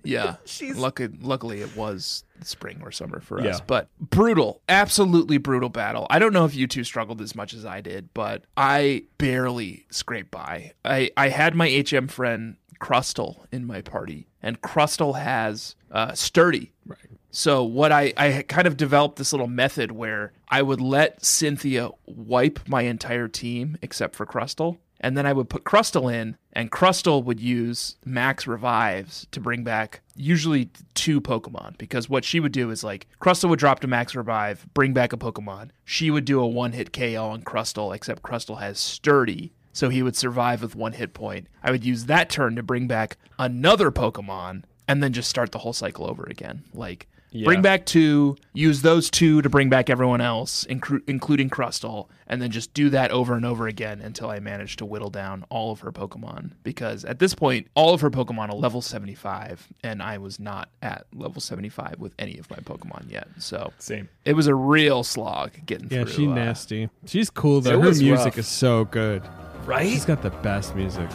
Yeah. 0.05 0.37
She's- 0.45 0.77
Lucky, 0.77 1.09
luckily, 1.21 1.61
it 1.63 1.77
was 1.77 2.23
spring 2.43 2.81
or 2.83 2.91
summer 2.91 3.21
for 3.21 3.41
us. 3.41 3.45
Yeah. 3.45 3.59
But 3.67 3.89
brutal, 4.01 4.63
absolutely 4.69 5.39
brutal 5.39 5.69
battle. 5.69 6.07
I 6.11 6.19
don't 6.19 6.33
know 6.33 6.45
if 6.45 6.55
you 6.55 6.67
two 6.67 6.85
struggled 6.85 7.21
as 7.21 7.35
much 7.35 7.55
as 7.55 7.65
I 7.65 7.81
did, 7.81 8.13
but 8.15 8.45
I 8.57 9.05
barely 9.19 9.87
scraped 9.91 10.31
by. 10.31 10.73
I, 10.85 11.11
I 11.17 11.29
had 11.29 11.55
my 11.55 11.69
HM 11.69 12.09
friend 12.09 12.57
Crustle 12.81 13.47
in 13.53 13.67
my 13.67 13.81
party, 13.81 14.29
and 14.43 14.61
Crustle 14.61 15.19
has 15.19 15.77
uh, 15.91 16.13
Sturdy. 16.13 16.73
Right. 16.85 16.99
So 17.31 17.65
what 17.65 17.93
I 17.93 18.15
I 18.17 18.45
kind 18.49 18.67
of 18.67 18.77
developed 18.77 19.17
this 19.17 19.33
little 19.33 19.47
method 19.47 19.93
where 19.93 20.33
I 20.49 20.63
would 20.63 20.81
let 20.81 21.25
Cynthia 21.25 21.91
wipe 22.07 22.61
my 22.67 22.83
entire 22.83 23.29
team 23.29 23.77
except 23.83 24.17
for 24.17 24.25
Crustle, 24.25 24.79
and 25.01 25.17
then 25.17 25.27
I 25.27 25.33
would 25.33 25.49
put 25.49 25.65
Crustle 25.65 26.13
in, 26.13 26.37
and 26.53 26.71
Crustle 26.71 27.23
would 27.25 27.41
use 27.41 27.97
max 28.05 28.47
revives 28.47 29.27
to 29.33 29.41
bring 29.41 29.65
back 29.65 30.01
usually 30.15 30.71
two 30.95 31.21
Pokemon 31.21 31.77
because 31.79 32.09
what 32.09 32.25
she 32.25 32.41
would 32.41 32.53
do 32.53 32.71
is 32.71 32.83
like 32.83 33.07
Crustle 33.21 33.51
would 33.51 33.59
drop 33.59 33.81
to 33.81 33.87
max 33.87 34.15
revive, 34.15 34.67
bring 34.75 34.93
back 34.93 35.13
a 35.13 35.17
Pokemon. 35.17 35.71
She 35.85 36.11
would 36.11 36.25
do 36.25 36.41
a 36.41 36.47
one 36.47 36.73
hit 36.73 36.93
KO 36.93 37.29
on 37.29 37.43
Crustle, 37.43 37.95
except 37.95 38.23
Crustle 38.23 38.61
has 38.61 38.79
Sturdy. 38.79 39.53
So 39.73 39.91
he 39.91 40.03
would 40.03 40.17
survive 40.17 40.63
with 40.63 40.75
one 40.75 40.95
hit 40.95 41.13
point. 41.13 41.49
I 41.63 41.71
would 41.71 41.85
use 41.85 42.07
that 42.07 42.31
turn 42.31 42.57
to 42.57 42.63
bring 42.63 42.87
back 42.87 43.19
another 43.39 43.91
Pokemon 43.91 44.63
and 44.89 45.03
then 45.03 45.13
just 45.13 45.29
start 45.29 45.53
the 45.53 45.59
whole 45.59 45.75
cycle 45.75 46.09
over 46.09 46.25
again. 46.25 46.65
Like 46.73 47.07
bring 47.45 47.63
back 47.63 47.85
two, 47.87 48.37
use 48.55 48.83
those 48.83 49.11
two 49.11 49.43
to 49.43 49.49
bring 49.51 49.69
back 49.69 49.91
everyone 49.91 50.21
else, 50.21 50.65
inclu- 50.71 51.03
including 51.07 51.51
Crustle, 51.51 52.09
and 52.27 52.41
then 52.41 52.51
just 52.51 52.73
do 52.75 52.91
that 52.91 53.11
over 53.11 53.35
and 53.35 53.45
over 53.45 53.67
again 53.69 54.01
until 54.01 54.31
I 54.31 54.41
manage 54.41 54.77
to 54.77 54.85
whittle 54.87 55.11
down 55.11 55.45
all 55.51 55.73
of 55.73 55.81
her 55.81 55.93
Pokemon. 55.93 56.53
Because 56.63 57.05
at 57.05 57.19
this 57.19 57.35
point, 57.35 57.69
all 57.75 57.95
of 57.95 58.01
her 58.01 58.11
Pokemon 58.11 58.49
are 58.51 58.57
level 58.57 58.81
75, 58.83 59.69
and 59.85 60.03
I 60.03 60.19
was 60.19 60.41
not 60.41 60.69
at 60.83 61.07
level 61.15 61.41
75 61.41 61.97
with 61.99 62.15
any 62.19 62.39
of 62.39 62.51
my 62.51 62.57
Pokemon 62.57 63.11
yet. 63.11 63.29
So 63.39 63.73
Same. 63.79 64.09
it 64.25 64.35
was 64.35 64.47
a 64.47 64.55
real 64.55 65.05
slog 65.05 65.53
getting 65.67 65.89
Yeah, 65.91 66.05
through. 66.05 66.13
she's 66.13 66.29
uh, 66.29 66.35
nasty. 66.35 66.89
She's 67.07 67.31
cool 67.31 67.61
though. 67.61 67.79
It 67.81 67.83
Her 67.83 67.93
music 68.03 68.11
rough. 68.35 68.39
is 68.39 68.49
so 68.49 68.85
good. 68.87 69.23
Right? 69.65 69.89
She's 69.89 70.05
got 70.05 70.23
the 70.23 70.31
best 70.31 70.75
music. 70.77 71.09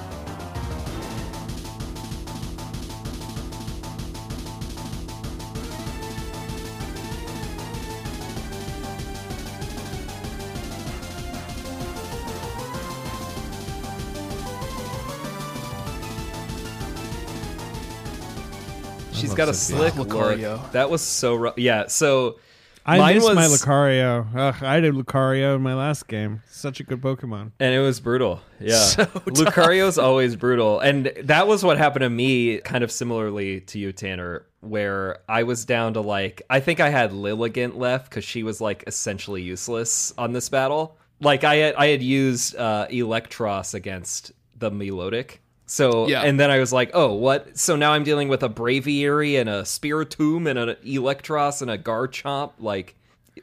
Got 19.45 19.49
a 19.49 19.53
Cynthia. 19.53 19.91
slick 19.91 20.07
Lucario. 20.07 20.61
look. 20.61 20.71
That 20.73 20.89
was 20.89 21.01
so 21.01 21.35
rough. 21.35 21.57
Yeah. 21.57 21.87
So 21.87 22.37
I 22.85 22.97
mine 22.97 23.15
miss 23.15 23.23
was 23.25 23.35
my 23.35 23.45
Lucario. 23.45 24.27
Ugh, 24.35 24.63
I 24.63 24.79
did 24.79 24.93
Lucario 24.93 25.55
in 25.55 25.61
my 25.61 25.73
last 25.73 26.07
game. 26.07 26.41
Such 26.49 26.79
a 26.79 26.83
good 26.83 27.01
Pokemon. 27.01 27.51
And 27.59 27.73
it 27.73 27.79
was 27.79 27.99
brutal. 27.99 28.41
Yeah. 28.59 28.75
So 28.85 29.05
Lucario's 29.05 29.97
always 29.97 30.35
brutal. 30.35 30.79
And 30.79 31.11
that 31.23 31.47
was 31.47 31.63
what 31.63 31.77
happened 31.77 32.03
to 32.03 32.09
me, 32.09 32.59
kind 32.59 32.83
of 32.83 32.91
similarly 32.91 33.61
to 33.61 33.79
you, 33.79 33.91
Tanner, 33.91 34.45
where 34.59 35.19
I 35.27 35.43
was 35.43 35.65
down 35.65 35.93
to 35.93 36.01
like, 36.01 36.41
I 36.49 36.59
think 36.59 36.79
I 36.79 36.89
had 36.89 37.11
Lilligant 37.11 37.77
left 37.77 38.09
because 38.09 38.23
she 38.23 38.43
was 38.43 38.61
like 38.61 38.83
essentially 38.87 39.41
useless 39.41 40.13
on 40.17 40.33
this 40.33 40.49
battle. 40.49 40.97
Like 41.19 41.43
I 41.43 41.55
had, 41.55 41.75
I 41.75 41.87
had 41.87 42.01
used 42.03 42.55
uh, 42.55 42.87
Eelektross 42.89 43.73
against 43.73 44.31
the 44.55 44.71
Melodic. 44.71 45.40
So, 45.71 46.05
Yeah. 46.09 46.23
and 46.23 46.37
then 46.37 46.51
I 46.51 46.59
was 46.59 46.73
like, 46.73 46.91
oh, 46.93 47.13
what? 47.13 47.57
So 47.57 47.77
now 47.77 47.93
I'm 47.93 48.03
dealing 48.03 48.27
with 48.27 48.43
a 48.43 48.49
Braviary 48.49 49.39
and 49.39 49.47
a 49.47 49.61
Spiritomb 49.61 50.45
and 50.45 50.59
an 50.59 50.75
Eelektross 50.83 51.61
and 51.61 51.71
a 51.71 51.77
Garchomp. 51.77 52.51
Like, 52.59 52.95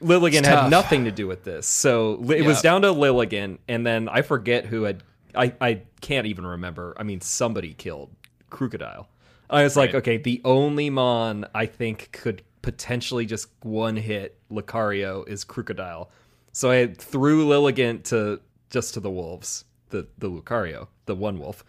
Lilligant 0.03 0.45
had 0.45 0.69
nothing 0.69 1.07
to 1.07 1.11
do 1.11 1.27
with 1.27 1.45
this. 1.45 1.67
So 1.67 2.23
it 2.31 2.45
was 2.45 2.61
down 2.61 2.83
to 2.83 2.89
Lilligant, 2.89 3.61
and 3.67 3.87
then 3.87 4.11
I 4.11 4.21
forget 4.21 4.67
who 4.67 4.83
had. 4.83 5.03
I, 5.35 5.55
I 5.59 5.83
can't 6.03 6.27
even 6.27 6.45
remember. 6.47 6.95
I 6.99 7.03
mean, 7.03 7.23
somebody 7.23 7.73
killed 7.73 8.11
Krookodile. 8.51 9.07
I 9.49 9.63
was 9.63 9.75
like, 9.77 9.95
okay, 9.95 10.19
the 10.19 10.43
only 10.45 10.91
Mon 10.91 11.47
I 11.55 11.65
think 11.65 12.11
could 12.13 12.43
potentially 12.61 13.25
just 13.25 13.49
one 13.63 13.97
hit 13.97 14.39
Lucario 14.51 15.27
is 15.27 15.47
Krookodile. 15.47 16.09
So 16.53 16.71
I 16.71 16.89
threw 16.89 17.47
Lilligant 17.47 18.05
to 18.05 18.41
just 18.69 18.93
to 18.95 19.01
the 19.01 19.11
wolves, 19.11 19.65
the 19.89 20.07
the 20.19 20.29
Lucario, 20.29 20.89
the 21.07 21.15
one 21.15 21.39
wolf, 21.39 21.65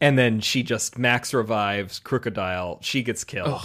and 0.00 0.18
then 0.18 0.40
she 0.40 0.62
just 0.62 0.98
max 0.98 1.34
revives 1.34 2.00
Krookodile. 2.00 2.82
She 2.82 3.02
gets 3.02 3.24
killed 3.24 3.60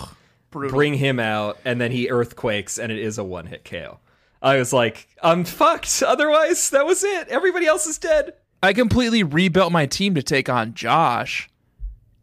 brutal. 0.51 0.75
bring 0.75 0.95
him 0.95 1.19
out, 1.19 1.57
and 1.65 1.79
then 1.79 1.91
he 1.91 2.09
earthquakes, 2.09 2.77
and 2.77 2.91
it 2.91 2.99
is 2.99 3.17
a 3.17 3.23
one 3.23 3.45
hit 3.45 3.65
KO. 3.65 3.99
I 4.41 4.57
was 4.57 4.71
like, 4.71 5.07
I'm 5.23 5.43
fucked. 5.43 6.03
Otherwise, 6.03 6.69
that 6.69 6.86
was 6.86 7.03
it. 7.03 7.27
Everybody 7.29 7.65
else 7.65 7.86
is 7.88 7.97
dead. 7.97 8.33
I 8.61 8.73
completely 8.73 9.23
rebuilt 9.23 9.71
my 9.71 9.86
team 9.86 10.15
to 10.15 10.23
take 10.23 10.49
on 10.49 10.73
Josh, 10.73 11.49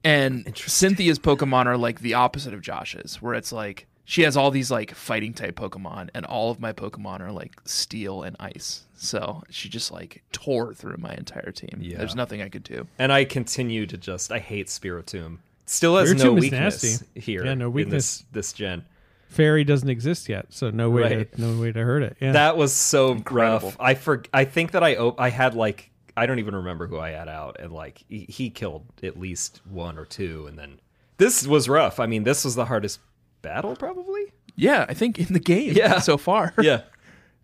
and 0.03 0.57
Cynthia's 0.57 1.19
Pokemon 1.19 1.67
are 1.67 1.77
like 1.77 2.01
the 2.01 2.15
opposite 2.15 2.55
of 2.55 2.61
Josh's, 2.61 3.21
where 3.21 3.35
it's 3.35 3.53
like 3.53 3.87
she 4.13 4.23
has 4.25 4.37
all 4.37 4.51
these 4.51 4.71
like 4.71 4.95
fighting 4.95 5.33
type 5.33 5.57
Pokemon, 5.57 6.11
and 6.13 6.27
all 6.27 6.51
of 6.51 6.61
my 6.61 6.71
Pokemon 6.75 7.21
are 7.21 7.33
like 7.33 7.55
steel 7.65 8.23
and 8.25 8.37
ice. 8.39 8.83
So 8.95 9.43
she 9.49 9.71
just 9.71 9.91
like 9.91 10.23
tore 10.33 10.75
through 10.75 10.97
my 10.99 11.15
entire 11.15 11.51
team. 11.51 11.79
Yeah. 11.81 11.97
There's 11.97 12.15
nothing 12.15 12.43
I 12.43 12.51
could 12.51 12.63
do. 12.63 12.87
And 12.99 13.11
I 13.11 13.25
continue 13.25 13.87
to 13.87 13.97
just, 13.97 14.31
I 14.31 14.39
hate 14.39 14.67
Spiritomb. 14.67 15.39
Still 15.65 15.97
has 15.97 16.13
no 16.13 16.35
Spiritomb 16.35 16.37
is 16.37 16.43
weakness 16.43 16.83
nasty. 16.83 17.21
here. 17.21 17.43
Yeah, 17.47 17.55
no 17.55 17.69
in 17.69 17.73
weakness. 17.73 18.19
this, 18.19 18.25
this 18.33 18.53
gen. 18.53 18.85
Fairy 19.29 19.65
doesn't 19.65 19.89
exist 19.89 20.29
yet, 20.29 20.47
so 20.51 20.69
no 20.69 20.91
way 20.91 21.03
Right. 21.03 21.33
to 21.33 21.41
no 21.41 21.59
way 21.59 21.73
to 21.73 21.83
hurt 21.83 22.03
it. 22.03 22.19
Yeah. 22.21 22.33
That 22.33 22.59
was 22.59 22.75
so 22.75 23.13
Incredible. 23.13 23.69
rough. 23.69 23.81
I 23.81 23.95
for, 23.95 24.25
I 24.35 24.45
think 24.45 24.73
that 24.73 24.83
I 24.85 24.97
op- 24.97 25.19
I 25.19 25.31
had 25.31 25.55
like 25.55 25.91
I 26.19 26.27
don't 26.27 26.39
even 26.39 26.55
remember 26.55 26.87
who 26.87 26.99
I 26.99 27.13
had 27.13 27.29
out, 27.31 27.57
and 27.59 27.73
like 27.73 28.05
he, 28.11 28.27
he 28.29 28.51
killed 28.51 28.85
at 29.03 29.19
least 29.19 29.63
one 29.71 29.97
or 29.97 30.05
two, 30.05 30.47
and 30.49 30.59
then 30.59 30.81
this 31.17 31.47
was 31.47 31.67
rough. 31.67 31.99
I 31.99 32.05
mean, 32.05 32.25
this 32.25 32.45
was 32.45 32.55
the 32.57 32.67
hardest 32.67 33.01
battle 33.43 33.77
probably. 33.77 34.33
Yeah, 34.57 34.87
I 34.89 34.95
think 34.95 35.19
in 35.19 35.33
the 35.33 35.41
game 35.41 35.75
Yeah. 35.75 35.99
so 35.99 36.17
far. 36.17 36.55
Yeah. 36.63 36.83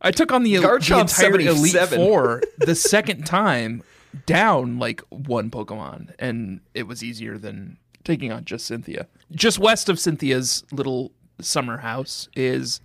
I 0.01 0.13
took 0.13 0.31
on 0.31 0.45
the, 0.45 0.57
the 0.57 0.63
Garchomp 0.63 1.01
entire 1.01 1.41
Elite 1.41 1.73
77. 1.73 1.99
Four 1.99 2.43
the 2.59 2.77
second 2.77 3.27
time 3.27 3.83
down 4.27 4.79
like 4.79 5.01
one 5.09 5.51
Pokemon, 5.51 6.15
and 6.21 6.61
it 6.73 6.87
was 6.87 7.03
easier 7.03 7.37
than 7.37 7.79
taking 8.05 8.31
on 8.31 8.45
just 8.45 8.65
Cynthia. 8.67 9.09
Just 9.33 9.59
west 9.59 9.89
of 9.89 9.99
Cynthia's 9.99 10.65
little 10.71 11.11
summer 11.41 11.79
house 11.79 12.29
is 12.37 12.81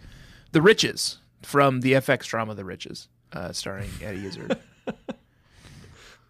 The 0.54 0.62
Riches 0.62 1.20
from 1.44 1.82
the 1.82 1.94
FX 1.94 2.26
drama 2.26 2.56
The 2.56 2.66
Riches, 2.66 3.10
uh, 3.32 3.52
starring 3.52 3.90
Eddie 4.02 4.26
Izzard. 4.26 4.58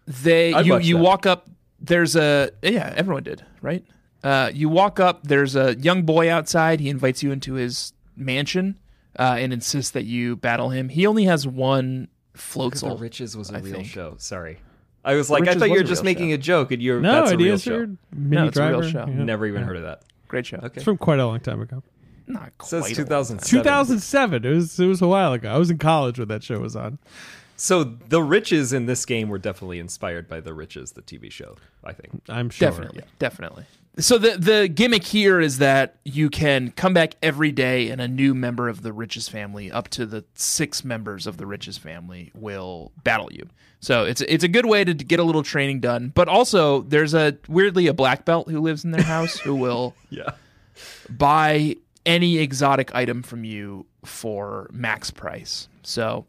they 0.06 0.52
I'd 0.52 0.66
you 0.66 0.72
watch 0.72 0.84
you 0.84 0.96
that. 0.96 1.02
walk 1.02 1.26
up. 1.26 1.48
There's 1.80 2.14
a 2.16 2.50
yeah, 2.62 2.92
everyone 2.96 3.22
did 3.22 3.42
right. 3.62 3.84
Uh, 4.24 4.50
you 4.54 4.68
walk 4.68 4.98
up. 4.98 5.22
There's 5.24 5.54
a 5.54 5.76
young 5.76 6.02
boy 6.02 6.30
outside. 6.32 6.80
He 6.80 6.88
invites 6.88 7.22
you 7.22 7.30
into 7.30 7.54
his 7.54 7.92
mansion 8.16 8.78
uh, 9.18 9.36
and 9.38 9.52
insists 9.52 9.90
that 9.92 10.04
you 10.06 10.34
battle 10.36 10.70
him. 10.70 10.88
He 10.88 11.06
only 11.06 11.24
has 11.24 11.46
one 11.46 12.08
The 12.32 12.38
floatzel. 12.38 12.98
Riches 13.00 13.36
was 13.36 13.50
a 13.50 13.56
I 13.56 13.58
real 13.60 13.74
think. 13.74 13.86
show. 13.86 14.14
Sorry. 14.18 14.58
I 15.04 15.14
was 15.14 15.28
like, 15.28 15.46
I 15.46 15.54
thought 15.54 15.68
you 15.68 15.74
were 15.76 15.82
just 15.82 16.00
real 16.00 16.06
making 16.06 16.30
show. 16.30 16.34
a 16.34 16.38
joke, 16.38 16.72
and 16.72 16.80
you're 16.82 17.00
no, 17.00 17.12
that's 17.12 17.32
a 17.32 17.36
real 17.36 17.58
show. 17.58 17.74
are 17.80 17.88
mini 18.12 18.48
it's 18.48 18.56
a 18.56 18.68
real 18.68 18.82
show. 18.82 19.04
yeah. 19.06 19.24
Never 19.24 19.46
even 19.46 19.62
heard 19.62 19.76
of 19.76 19.82
that. 19.82 20.02
Great 20.28 20.46
show. 20.46 20.56
Okay. 20.56 20.70
It's 20.76 20.84
from 20.84 20.96
quite 20.96 21.18
a 21.18 21.26
long 21.26 21.40
time 21.40 21.60
ago. 21.60 21.82
Not 22.26 22.56
quite. 22.56 22.68
Says 22.70 22.96
2007. 22.96 23.62
2007. 23.62 24.44
It 24.46 24.48
was 24.48 24.80
it 24.80 24.86
was 24.86 25.02
a 25.02 25.06
while 25.06 25.34
ago. 25.34 25.50
I 25.52 25.58
was 25.58 25.70
in 25.70 25.76
college 25.76 26.18
when 26.18 26.28
that 26.28 26.42
show 26.42 26.58
was 26.58 26.74
on. 26.74 26.98
So 27.56 27.84
the 27.84 28.22
riches 28.22 28.72
in 28.72 28.86
this 28.86 29.04
game 29.04 29.28
were 29.28 29.38
definitely 29.38 29.78
inspired 29.78 30.26
by 30.26 30.40
the 30.40 30.54
riches, 30.54 30.92
the 30.92 31.02
TV 31.02 31.30
show. 31.30 31.56
I 31.84 31.92
think. 31.92 32.22
I'm 32.30 32.48
sure. 32.48 32.70
Definitely, 32.70 33.02
definitely. 33.18 33.64
So 33.98 34.18
the 34.18 34.36
the 34.36 34.66
gimmick 34.68 35.04
here 35.04 35.40
is 35.40 35.58
that 35.58 35.96
you 36.04 36.28
can 36.28 36.72
come 36.72 36.94
back 36.94 37.14
every 37.22 37.52
day, 37.52 37.90
and 37.90 38.00
a 38.00 38.08
new 38.08 38.34
member 38.34 38.68
of 38.68 38.82
the 38.82 38.92
Riches 38.92 39.28
family, 39.28 39.70
up 39.70 39.88
to 39.90 40.04
the 40.04 40.24
six 40.34 40.84
members 40.84 41.26
of 41.28 41.36
the 41.36 41.46
Riches 41.46 41.78
family, 41.78 42.32
will 42.34 42.90
battle 43.04 43.32
you. 43.32 43.48
So 43.78 44.04
it's 44.04 44.20
it's 44.22 44.42
a 44.42 44.48
good 44.48 44.66
way 44.66 44.82
to 44.82 44.94
get 44.94 45.20
a 45.20 45.22
little 45.22 45.44
training 45.44 45.78
done. 45.80 46.10
But 46.12 46.28
also, 46.28 46.82
there's 46.82 47.14
a 47.14 47.36
weirdly 47.48 47.86
a 47.86 47.94
black 47.94 48.24
belt 48.24 48.50
who 48.50 48.60
lives 48.60 48.84
in 48.84 48.90
their 48.90 49.02
house 49.04 49.38
who 49.38 49.54
will 49.54 49.94
Yeah. 50.10 50.30
buy 51.08 51.76
any 52.04 52.38
exotic 52.38 52.94
item 52.94 53.22
from 53.22 53.44
you 53.44 53.86
for 54.04 54.68
max 54.72 55.10
price. 55.10 55.68
So 55.82 56.26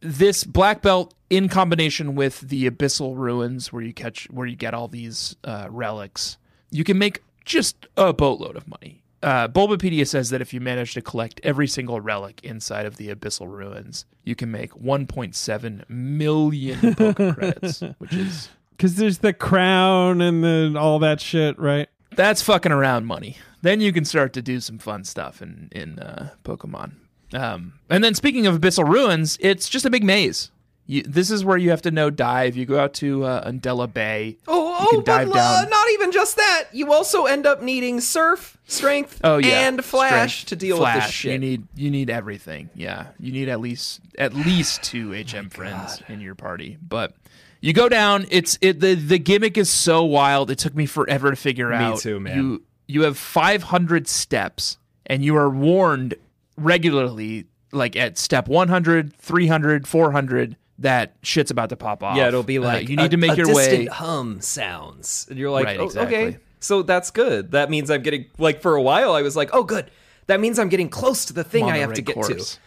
this 0.00 0.44
black 0.44 0.80
belt 0.82 1.12
in 1.28 1.48
combination 1.48 2.14
with 2.14 2.40
the 2.40 2.68
abyssal 2.70 3.16
ruins 3.16 3.72
where 3.72 3.82
you 3.82 3.92
catch 3.92 4.24
where 4.30 4.46
you 4.46 4.56
get 4.56 4.72
all 4.72 4.88
these 4.88 5.36
uh, 5.44 5.66
relics, 5.70 6.38
you 6.70 6.84
can 6.84 6.98
make 6.98 7.22
just 7.44 7.86
a 7.96 8.12
boatload 8.12 8.56
of 8.56 8.66
money. 8.68 9.02
Uh, 9.22 9.48
Bulbapedia 9.48 10.06
says 10.06 10.28
that 10.30 10.42
if 10.42 10.52
you 10.52 10.60
manage 10.60 10.92
to 10.94 11.00
collect 11.00 11.40
every 11.42 11.66
single 11.66 11.98
relic 12.00 12.40
inside 12.42 12.84
of 12.84 12.96
the 12.98 13.08
abyssal 13.08 13.48
ruins, 13.50 14.04
you 14.22 14.34
can 14.34 14.50
make 14.50 14.72
1.7 14.72 15.88
million 15.88 16.94
Poke 16.96 17.16
credits, 17.16 17.80
which 17.98 18.12
is 18.12 18.48
Because 18.76 18.96
there's 18.96 19.18
the 19.18 19.32
crown 19.32 20.20
and 20.20 20.42
then 20.42 20.76
all 20.76 20.98
that 20.98 21.20
shit, 21.20 21.58
right? 21.58 21.88
that's 22.16 22.42
fucking 22.42 22.70
around 22.72 23.06
money. 23.06 23.36
Then 23.62 23.80
you 23.80 23.92
can 23.92 24.04
start 24.04 24.32
to 24.34 24.42
do 24.42 24.60
some 24.60 24.78
fun 24.78 25.04
stuff 25.04 25.40
in 25.42 25.68
in 25.72 25.98
uh, 25.98 26.30
Pokemon. 26.44 26.92
Um, 27.32 27.74
and 27.88 28.04
then 28.04 28.14
speaking 28.14 28.46
of 28.46 28.60
Abyssal 28.60 28.86
Ruins, 28.88 29.38
it's 29.40 29.68
just 29.68 29.84
a 29.86 29.90
big 29.90 30.04
maze. 30.04 30.50
You, 30.86 31.02
this 31.02 31.30
is 31.30 31.44
where 31.44 31.56
you 31.56 31.70
have 31.70 31.82
to 31.82 31.90
know 31.90 32.10
dive. 32.10 32.56
You 32.56 32.66
go 32.66 32.78
out 32.78 32.92
to 32.94 33.24
uh, 33.24 33.42
Undella 33.46 33.86
Bay. 33.88 34.36
Oh, 34.46 34.68
You 34.80 34.86
oh, 34.86 34.90
can 34.90 34.98
but 35.00 35.06
dive 35.06 35.30
uh, 35.30 35.34
down. 35.62 35.70
not 35.70 35.86
even 35.92 36.03
just 36.14 36.36
that. 36.36 36.64
You 36.72 36.92
also 36.94 37.26
end 37.26 37.44
up 37.46 37.60
needing 37.60 38.00
surf, 38.00 38.56
strength, 38.66 39.20
Oh 39.22 39.36
yeah, 39.36 39.68
and 39.68 39.84
flash 39.84 40.36
Strength, 40.38 40.48
to 40.48 40.56
deal 40.56 40.76
flash. 40.78 40.94
with 40.94 41.04
this 41.04 41.12
shit. 41.12 41.32
You 41.32 41.38
need 41.38 41.68
you 41.74 41.90
need 41.90 42.08
everything. 42.08 42.70
Yeah, 42.74 43.08
you 43.20 43.32
need 43.32 43.50
at 43.50 43.60
least 43.60 44.00
at 44.18 44.32
least 44.32 44.82
two 44.82 45.12
HM 45.12 45.50
friends 45.50 46.00
in 46.08 46.20
your 46.22 46.34
party. 46.34 46.78
But 46.80 47.14
you 47.60 47.72
go 47.74 47.88
down. 47.90 48.26
It's 48.30 48.56
it 48.62 48.80
the 48.80 48.94
the 48.94 49.18
gimmick 49.18 49.58
is 49.58 49.68
so 49.68 50.04
wild. 50.04 50.50
It 50.50 50.58
took 50.58 50.74
me 50.74 50.86
forever 50.86 51.28
to 51.30 51.36
figure 51.36 51.72
out. 51.72 51.98
too, 52.00 52.18
man. 52.20 52.36
You 52.36 52.62
you 52.86 53.02
have 53.02 53.18
500 53.18 54.06
steps, 54.08 54.78
and 55.06 55.24
you 55.24 55.36
are 55.36 55.50
warned 55.50 56.14
regularly, 56.56 57.46
like 57.72 57.96
at 57.96 58.18
step 58.18 58.48
100, 58.48 59.14
300, 59.16 59.86
400. 59.88 60.56
That 60.80 61.14
shit's 61.22 61.50
about 61.52 61.68
to 61.68 61.76
pop 61.76 62.02
off. 62.02 62.16
yeah, 62.16 62.26
it'll 62.28 62.42
be 62.42 62.58
Uh, 62.58 62.62
like 62.62 62.88
you 62.88 62.96
need 62.96 63.04
a- 63.06 63.08
to 63.10 63.16
make 63.16 63.32
a 63.32 63.36
your 63.36 63.46
distant 63.46 63.78
way. 63.80 63.86
hum 63.86 64.40
sounds, 64.40 65.26
and 65.30 65.38
you're 65.38 65.50
like, 65.50 65.66
Right, 65.66 65.78
oh, 65.78 65.84
exactly. 65.84 66.16
okay, 66.16 66.38
so 66.60 66.82
that's 66.82 67.10
good. 67.10 67.52
That 67.52 67.70
means 67.70 67.90
I'm 67.90 68.02
getting 68.02 68.26
like 68.38 68.60
for 68.60 68.74
a 68.74 68.82
while 68.82 69.12
I 69.12 69.22
was 69.22 69.36
like, 69.36 69.50
oh, 69.52 69.62
good. 69.62 69.90
That 70.26 70.40
means 70.40 70.58
I'm 70.58 70.68
getting 70.70 70.88
close 70.88 71.26
to 71.26 71.32
the 71.32 71.44
thing 71.44 71.64
on 71.64 71.70
I 71.70 71.78
have 71.78 71.92
to 71.94 72.02
get 72.02 72.14
course. 72.14 72.54
to. 72.54 72.58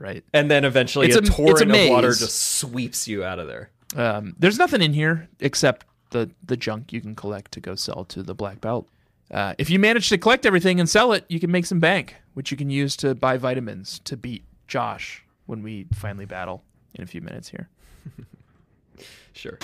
Right. 0.00 0.22
And 0.34 0.50
then 0.50 0.64
eventually 0.64 1.06
It's 1.06 1.16
a, 1.16 1.20
a- 1.20 1.22
it's 1.22 1.30
a 1.30 1.32
torrent 1.32 1.70
of 1.72 1.88
water 1.90 2.08
just 2.10 2.38
sweeps 2.58 3.08
you 3.08 3.24
out 3.24 3.38
of 3.38 3.46
there. 3.48 3.70
Um, 3.96 4.34
there's 4.38 4.58
nothing 4.58 4.82
in 4.82 4.92
here 4.92 5.28
except 5.40 5.86
the 6.10 6.30
the 6.44 6.56
junk 6.56 6.92
you 6.92 7.00
can 7.00 7.14
collect 7.14 7.50
to 7.52 7.60
go 7.60 7.74
sell 7.74 8.04
to 8.04 8.22
the 8.22 8.34
black 8.34 8.60
belt. 8.60 8.88
Uh, 9.30 9.54
if 9.58 9.70
you 9.70 9.78
manage 9.80 10.08
to 10.10 10.18
collect 10.18 10.46
everything 10.46 10.78
and 10.78 10.88
sell 10.88 11.12
it, 11.12 11.24
you 11.28 11.40
can 11.40 11.50
make 11.50 11.66
some 11.66 11.80
bank, 11.80 12.14
which 12.34 12.50
you 12.52 12.56
can 12.56 12.70
use 12.70 12.94
to 12.98 13.14
buy 13.14 13.36
vitamins 13.38 13.98
to 14.04 14.16
beat 14.16 14.44
Josh 14.68 15.24
when 15.46 15.62
we 15.62 15.86
finally 15.94 16.26
battle 16.26 16.62
in 16.96 17.04
a 17.04 17.06
few 17.06 17.20
minutes 17.20 17.48
here. 17.48 17.68
Sure. 19.32 19.58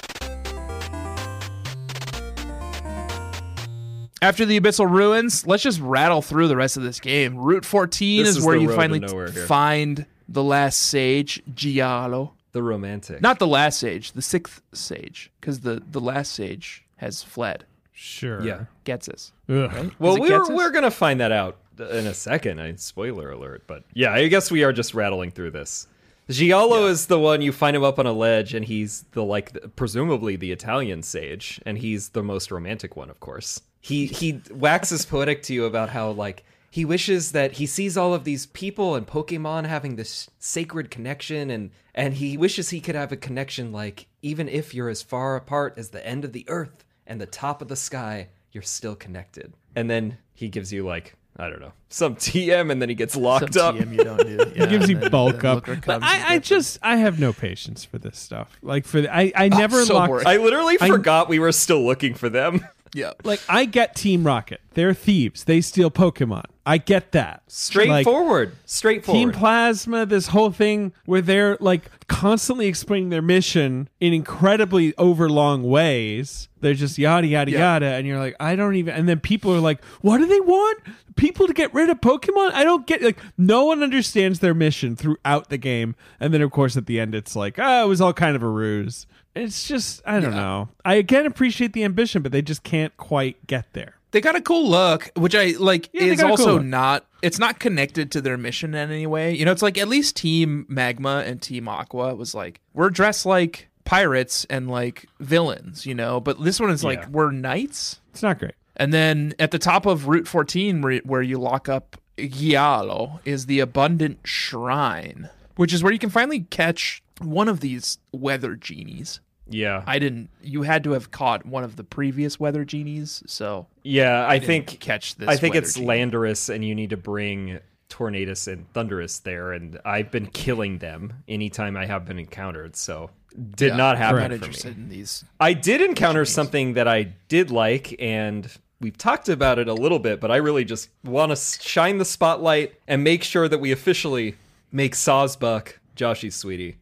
After 4.20 4.44
the 4.44 4.60
Abyssal 4.60 4.88
Ruins, 4.88 5.46
let's 5.46 5.62
just 5.62 5.80
rattle 5.80 6.20
through 6.20 6.48
the 6.48 6.56
rest 6.56 6.76
of 6.76 6.82
this 6.82 7.00
game. 7.00 7.36
Route 7.36 7.64
14 7.64 8.20
is, 8.26 8.36
is 8.36 8.44
where 8.44 8.54
you 8.54 8.70
finally 8.72 9.00
find 9.46 10.04
the 10.28 10.44
last 10.44 10.78
sage, 10.78 11.42
Giallo. 11.54 12.34
The 12.52 12.62
romantic. 12.62 13.20
Not 13.22 13.38
the 13.38 13.46
last 13.46 13.80
sage, 13.80 14.12
the 14.12 14.22
sixth 14.22 14.60
sage, 14.72 15.32
because 15.40 15.60
the, 15.60 15.82
the 15.90 16.00
last 16.00 16.32
sage 16.34 16.84
has 16.96 17.22
fled. 17.22 17.64
Sure. 17.92 18.42
Yeah. 18.42 18.64
gets 18.84 19.08
us. 19.08 19.32
Ugh. 19.48 19.92
Well, 19.98 20.18
we 20.18 20.30
we're, 20.30 20.54
we're 20.54 20.70
gonna 20.70 20.90
find 20.90 21.20
that 21.20 21.32
out 21.32 21.56
in 21.78 22.06
a 22.06 22.14
second. 22.14 22.60
I 22.60 22.74
spoiler 22.76 23.30
alert, 23.30 23.64
but 23.66 23.84
yeah, 23.94 24.12
I 24.12 24.28
guess 24.28 24.50
we 24.50 24.64
are 24.64 24.72
just 24.72 24.92
rattling 24.94 25.30
through 25.30 25.52
this. 25.52 25.88
Giallo 26.30 26.86
is 26.86 27.06
the 27.06 27.18
one 27.18 27.42
you 27.42 27.52
find 27.52 27.76
him 27.76 27.82
up 27.84 27.98
on 27.98 28.06
a 28.06 28.12
ledge, 28.12 28.54
and 28.54 28.64
he's 28.64 29.04
the 29.12 29.24
like 29.24 29.52
the- 29.52 29.68
presumably 29.68 30.36
the 30.36 30.52
Italian 30.52 31.02
sage, 31.02 31.60
and 31.66 31.78
he's 31.78 32.10
the 32.10 32.22
most 32.22 32.50
romantic 32.50 32.96
one, 32.96 33.10
of 33.10 33.20
course. 33.20 33.60
He 33.80 34.06
he 34.06 34.40
waxes 34.50 35.04
poetic 35.04 35.42
to 35.44 35.54
you 35.54 35.64
about 35.64 35.90
how 35.90 36.10
like 36.10 36.44
he 36.70 36.84
wishes 36.84 37.32
that 37.32 37.52
he 37.52 37.66
sees 37.66 37.96
all 37.96 38.14
of 38.14 38.24
these 38.24 38.46
people 38.46 38.94
and 38.94 39.06
Pokemon 39.06 39.66
having 39.66 39.96
this 39.96 40.30
sacred 40.38 40.90
connection, 40.90 41.50
and 41.50 41.70
and 41.94 42.14
he 42.14 42.36
wishes 42.36 42.70
he 42.70 42.80
could 42.80 42.94
have 42.94 43.12
a 43.12 43.16
connection 43.16 43.72
like 43.72 44.06
even 44.22 44.48
if 44.48 44.72
you're 44.72 44.88
as 44.88 45.02
far 45.02 45.36
apart 45.36 45.74
as 45.76 45.90
the 45.90 46.06
end 46.06 46.24
of 46.24 46.32
the 46.32 46.46
earth 46.48 46.84
and 47.06 47.20
the 47.20 47.26
top 47.26 47.60
of 47.60 47.68
the 47.68 47.76
sky, 47.76 48.28
you're 48.52 48.62
still 48.62 48.94
connected. 48.94 49.52
And 49.74 49.90
then 49.90 50.18
he 50.34 50.48
gives 50.48 50.72
you 50.72 50.86
like 50.86 51.14
I 51.36 51.48
don't 51.48 51.60
know 51.60 51.72
some 51.88 52.16
TM, 52.16 52.70
and 52.70 52.80
then 52.80 52.88
he 52.88 52.94
gets 52.94 53.16
locked 53.16 53.54
Some 53.54 53.76
up. 53.76 53.82
TM 53.82 53.92
you 53.92 54.04
don't 54.04 54.18
do. 54.18 54.38
It 54.40 54.68
gives 54.68 54.88
you 54.88 54.96
bulk 55.10 55.44
up. 55.44 55.66
But 55.66 56.02
I, 56.02 56.34
I 56.34 56.38
just 56.38 56.78
I 56.82 56.96
have 56.96 57.18
no 57.20 57.32
patience 57.32 57.84
for 57.84 57.98
this 57.98 58.18
stuff. 58.18 58.56
Like 58.62 58.84
for 58.86 59.00
the, 59.00 59.14
I 59.14 59.32
I 59.34 59.48
ah, 59.52 59.58
never 59.58 59.84
so 59.84 59.94
locked 59.94 60.08
boring. 60.08 60.26
I 60.26 60.36
literally 60.36 60.76
forgot 60.78 61.28
we 61.28 61.38
were 61.38 61.52
still 61.52 61.84
looking 61.84 62.14
for 62.14 62.28
them. 62.28 62.66
yeah. 62.94 63.12
like 63.24 63.40
I 63.48 63.64
get 63.64 63.94
Team 63.94 64.26
Rocket. 64.26 64.60
They're 64.74 64.94
thieves. 64.94 65.44
They 65.44 65.60
steal 65.60 65.90
Pokemon. 65.90 66.44
I 66.64 66.78
get 66.78 67.12
that. 67.12 67.42
Like, 67.42 67.42
Straightforward. 67.48 68.52
Straightforward. 68.66 69.20
Team 69.20 69.32
Plasma, 69.32 70.06
this 70.06 70.28
whole 70.28 70.50
thing 70.52 70.92
where 71.06 71.20
they're 71.20 71.56
like 71.60 71.90
constantly 72.06 72.66
explaining 72.68 73.08
their 73.08 73.22
mission 73.22 73.88
in 74.00 74.12
incredibly 74.12 74.94
overlong 74.96 75.64
ways. 75.64 76.48
They're 76.60 76.74
just 76.74 76.98
yada 76.98 77.26
yada 77.26 77.50
Yeah. 77.50 77.58
yada, 77.58 77.86
and 77.86 78.06
you're 78.06 78.18
like, 78.20 78.36
I 78.38 78.54
don't 78.54 78.76
even. 78.76 78.94
And 78.94 79.08
then 79.08 79.18
people 79.18 79.52
are 79.52 79.60
like, 79.60 79.82
What 80.02 80.18
do 80.18 80.26
they 80.26 80.40
want? 80.40 80.80
People 81.16 81.46
to 81.48 81.52
get 81.52 81.74
rid 81.74 81.90
of 81.90 82.00
Pokemon? 82.00 82.52
I 82.52 82.62
don't 82.64 82.86
get. 82.86 83.02
Like, 83.02 83.18
no 83.36 83.64
one 83.64 83.82
understands 83.82 84.38
their 84.38 84.54
mission 84.54 84.94
throughout 84.94 85.48
the 85.50 85.58
game, 85.58 85.96
and 86.20 86.32
then 86.32 86.42
of 86.42 86.52
course 86.52 86.76
at 86.76 86.86
the 86.86 87.00
end 87.00 87.14
it's 87.14 87.34
like, 87.34 87.58
oh, 87.58 87.84
it 87.84 87.88
was 87.88 88.00
all 88.00 88.12
kind 88.12 88.36
of 88.36 88.42
a 88.42 88.48
ruse. 88.48 89.06
It's 89.34 89.66
just, 89.66 90.02
I 90.04 90.20
don't 90.20 90.34
know. 90.34 90.68
I 90.84 90.94
again 90.94 91.24
appreciate 91.26 91.72
the 91.72 91.84
ambition, 91.84 92.22
but 92.22 92.32
they 92.32 92.42
just 92.42 92.62
can't 92.62 92.94
quite 92.98 93.46
get 93.46 93.72
there. 93.72 93.96
They 94.12 94.20
got 94.20 94.36
a 94.36 94.40
cool 94.40 94.68
look, 94.68 95.10
which 95.16 95.34
I 95.34 95.54
like 95.58 95.88
Yeah, 95.92 96.04
is 96.04 96.20
got 96.20 96.32
a 96.32 96.36
cool 96.36 96.46
also 96.46 96.58
not 96.58 97.06
it's 97.22 97.38
not 97.38 97.58
connected 97.58 98.12
to 98.12 98.20
their 98.20 98.36
mission 98.36 98.74
in 98.74 98.90
any 98.90 99.06
way. 99.06 99.34
You 99.34 99.44
know, 99.44 99.52
it's 99.52 99.62
like 99.62 99.78
at 99.78 99.88
least 99.88 100.16
Team 100.16 100.66
Magma 100.68 101.22
and 101.26 101.40
Team 101.40 101.68
Aqua 101.68 102.14
was 102.14 102.34
like, 102.34 102.60
we're 102.74 102.90
dressed 102.90 103.24
like 103.26 103.68
pirates 103.84 104.44
and 104.50 104.70
like 104.70 105.06
villains, 105.20 105.86
you 105.86 105.94
know, 105.94 106.20
but 106.20 106.42
this 106.42 106.60
one 106.60 106.70
is 106.70 106.84
like 106.84 107.08
we're 107.08 107.30
knights. 107.30 108.00
It's 108.10 108.22
not 108.22 108.38
great. 108.38 108.54
And 108.76 108.92
then 108.92 109.34
at 109.38 109.50
the 109.50 109.58
top 109.58 109.86
of 109.86 110.08
Route 110.08 110.26
14 110.28 110.82
where, 110.82 110.98
where 110.98 111.22
you 111.22 111.38
lock 111.38 111.68
up 111.68 111.96
Giallo 112.18 113.20
is 113.24 113.46
the 113.46 113.60
Abundant 113.60 114.20
Shrine, 114.24 115.30
which 115.56 115.72
is 115.72 115.82
where 115.82 115.92
you 115.92 115.98
can 115.98 116.10
finally 116.10 116.40
catch 116.40 117.02
one 117.20 117.48
of 117.48 117.60
these 117.60 117.98
weather 118.12 118.56
genies. 118.56 119.20
Yeah. 119.52 119.82
I 119.86 119.98
didn't 119.98 120.30
you 120.42 120.62
had 120.62 120.82
to 120.84 120.92
have 120.92 121.10
caught 121.10 121.46
one 121.46 121.62
of 121.64 121.76
the 121.76 121.84
previous 121.84 122.40
weather 122.40 122.64
genies, 122.64 123.22
so 123.26 123.66
yeah, 123.84 124.26
I 124.26 124.38
didn't 124.38 124.46
think 124.46 124.80
catch 124.80 125.14
this 125.16 125.28
I 125.28 125.36
think 125.36 125.54
it's 125.54 125.74
genie. 125.74 125.86
Landorus 125.86 126.52
and 126.52 126.64
you 126.64 126.74
need 126.74 126.90
to 126.90 126.96
bring 126.96 127.60
Tornadus 127.88 128.50
and 128.50 128.72
Thundurus 128.72 129.20
there 129.22 129.52
and 129.52 129.78
I've 129.84 130.10
been 130.10 130.26
killing 130.26 130.78
them 130.78 131.12
anytime 131.28 131.76
I 131.76 131.86
have 131.86 132.04
been 132.06 132.18
encountered, 132.18 132.74
so 132.76 133.10
did 133.56 133.68
Yeah, 133.70 133.76
not 133.76 133.96
I'm 133.96 134.02
happen 134.02 134.20
not 134.20 134.28
for 134.28 134.34
interested 134.34 134.76
me. 134.78 134.82
in 134.84 134.88
these. 134.88 135.24
I 135.38 135.52
did 135.52 135.80
encounter 135.80 136.24
something 136.24 136.72
that 136.74 136.88
I 136.88 137.12
did 137.28 137.50
like 137.50 137.94
and 138.00 138.50
we've 138.80 138.96
talked 138.98 139.28
about 139.28 139.58
it 139.58 139.68
a 139.68 139.74
little 139.74 139.98
bit, 139.98 140.20
but 140.20 140.30
I 140.30 140.36
really 140.36 140.64
just 140.64 140.88
want 141.04 141.30
to 141.30 141.36
shine 141.36 141.98
the 141.98 142.04
spotlight 142.04 142.74
and 142.88 143.04
make 143.04 143.22
sure 143.22 143.46
that 143.48 143.58
we 143.58 143.70
officially 143.72 144.36
make 144.72 144.94
Sawsbuck 144.94 145.74
Joshy's 145.94 146.34
sweetie. 146.34 146.76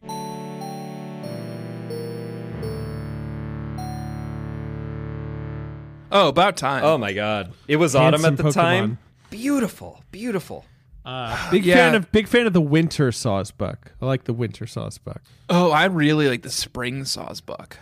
Oh, 6.11 6.27
about 6.27 6.57
time. 6.57 6.83
Oh 6.83 6.97
my 6.97 7.13
god. 7.13 7.53
It 7.67 7.77
was 7.77 7.95
autumn 7.95 8.21
Handsome 8.21 8.33
at 8.47 8.53
the 8.53 8.59
Pokemon. 8.59 8.63
time. 8.63 8.97
Beautiful, 9.29 10.03
beautiful. 10.11 10.65
Uh, 11.05 11.35
big 11.51 11.65
Yeah. 11.65 11.75
fan 11.75 11.95
of 11.95 12.11
big 12.11 12.27
fan 12.27 12.45
of 12.47 12.53
the 12.53 12.61
winter 12.61 13.11
Sawsbuck. 13.11 13.93
I 14.01 14.05
like 14.05 14.25
the 14.25 14.33
winter 14.33 14.65
Sawsbuck. 14.65 15.21
Oh, 15.49 15.71
I 15.71 15.85
really 15.85 16.27
like 16.27 16.41
the 16.43 16.49
spring 16.49 17.05
sawsbuck. 17.05 17.77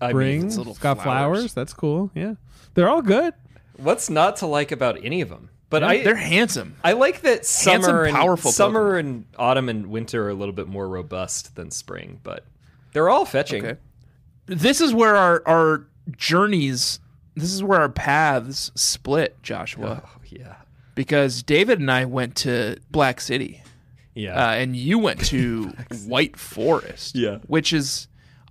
I 0.00 0.06
mean, 0.06 0.10
Spring, 0.12 0.46
it's 0.46 0.56
little 0.56 0.72
it's 0.72 0.80
got 0.80 1.02
flowers. 1.02 1.38
flowers. 1.40 1.54
That's 1.54 1.74
cool. 1.74 2.10
Yeah, 2.14 2.34
they're 2.74 2.88
all 2.88 3.02
good. 3.02 3.34
What's 3.76 4.08
not 4.08 4.36
to 4.36 4.46
like 4.46 4.72
about 4.72 5.04
any 5.04 5.20
of 5.20 5.28
them? 5.28 5.50
But 5.68 5.80
They're, 5.80 5.88
I 5.88 6.02
they're 6.04 6.14
handsome. 6.16 6.76
I 6.84 6.92
like 6.92 7.22
that 7.22 7.44
summer 7.44 8.04
and 8.04 8.14
powerful 8.16 8.50
summer 8.52 8.96
and 8.96 9.24
autumn 9.38 9.68
and 9.68 9.88
winter 9.88 10.24
are 10.26 10.30
a 10.30 10.34
little 10.34 10.54
bit 10.54 10.68
more 10.68 10.88
robust 10.88 11.56
than 11.56 11.70
spring, 11.70 12.20
but 12.22 12.46
they're 12.92 13.08
all 13.10 13.24
fetching. 13.26 13.64
Okay. 13.66 13.80
This 14.46 14.80
is 14.80 14.94
where 14.94 15.16
our 15.16 15.42
our 15.46 15.86
journeys. 16.16 16.98
This 17.36 17.52
is 17.52 17.62
where 17.64 17.80
our 17.80 17.88
paths 17.88 18.70
split, 18.74 19.42
Joshua. 19.42 20.02
Oh 20.06 20.20
yeah. 20.30 20.56
Because 20.94 21.42
David 21.42 21.80
and 21.80 21.90
I 21.90 22.04
went 22.04 22.36
to 22.36 22.76
Black 22.90 23.20
City, 23.20 23.62
Yeah. 24.14 24.34
uh, 24.50 24.52
and 24.52 24.76
you 24.76 24.98
went 24.98 25.24
to 25.26 25.72
White 26.06 26.36
Forest. 26.36 27.16
Yeah. 27.16 27.38
which 27.48 27.72
is, 27.72 28.06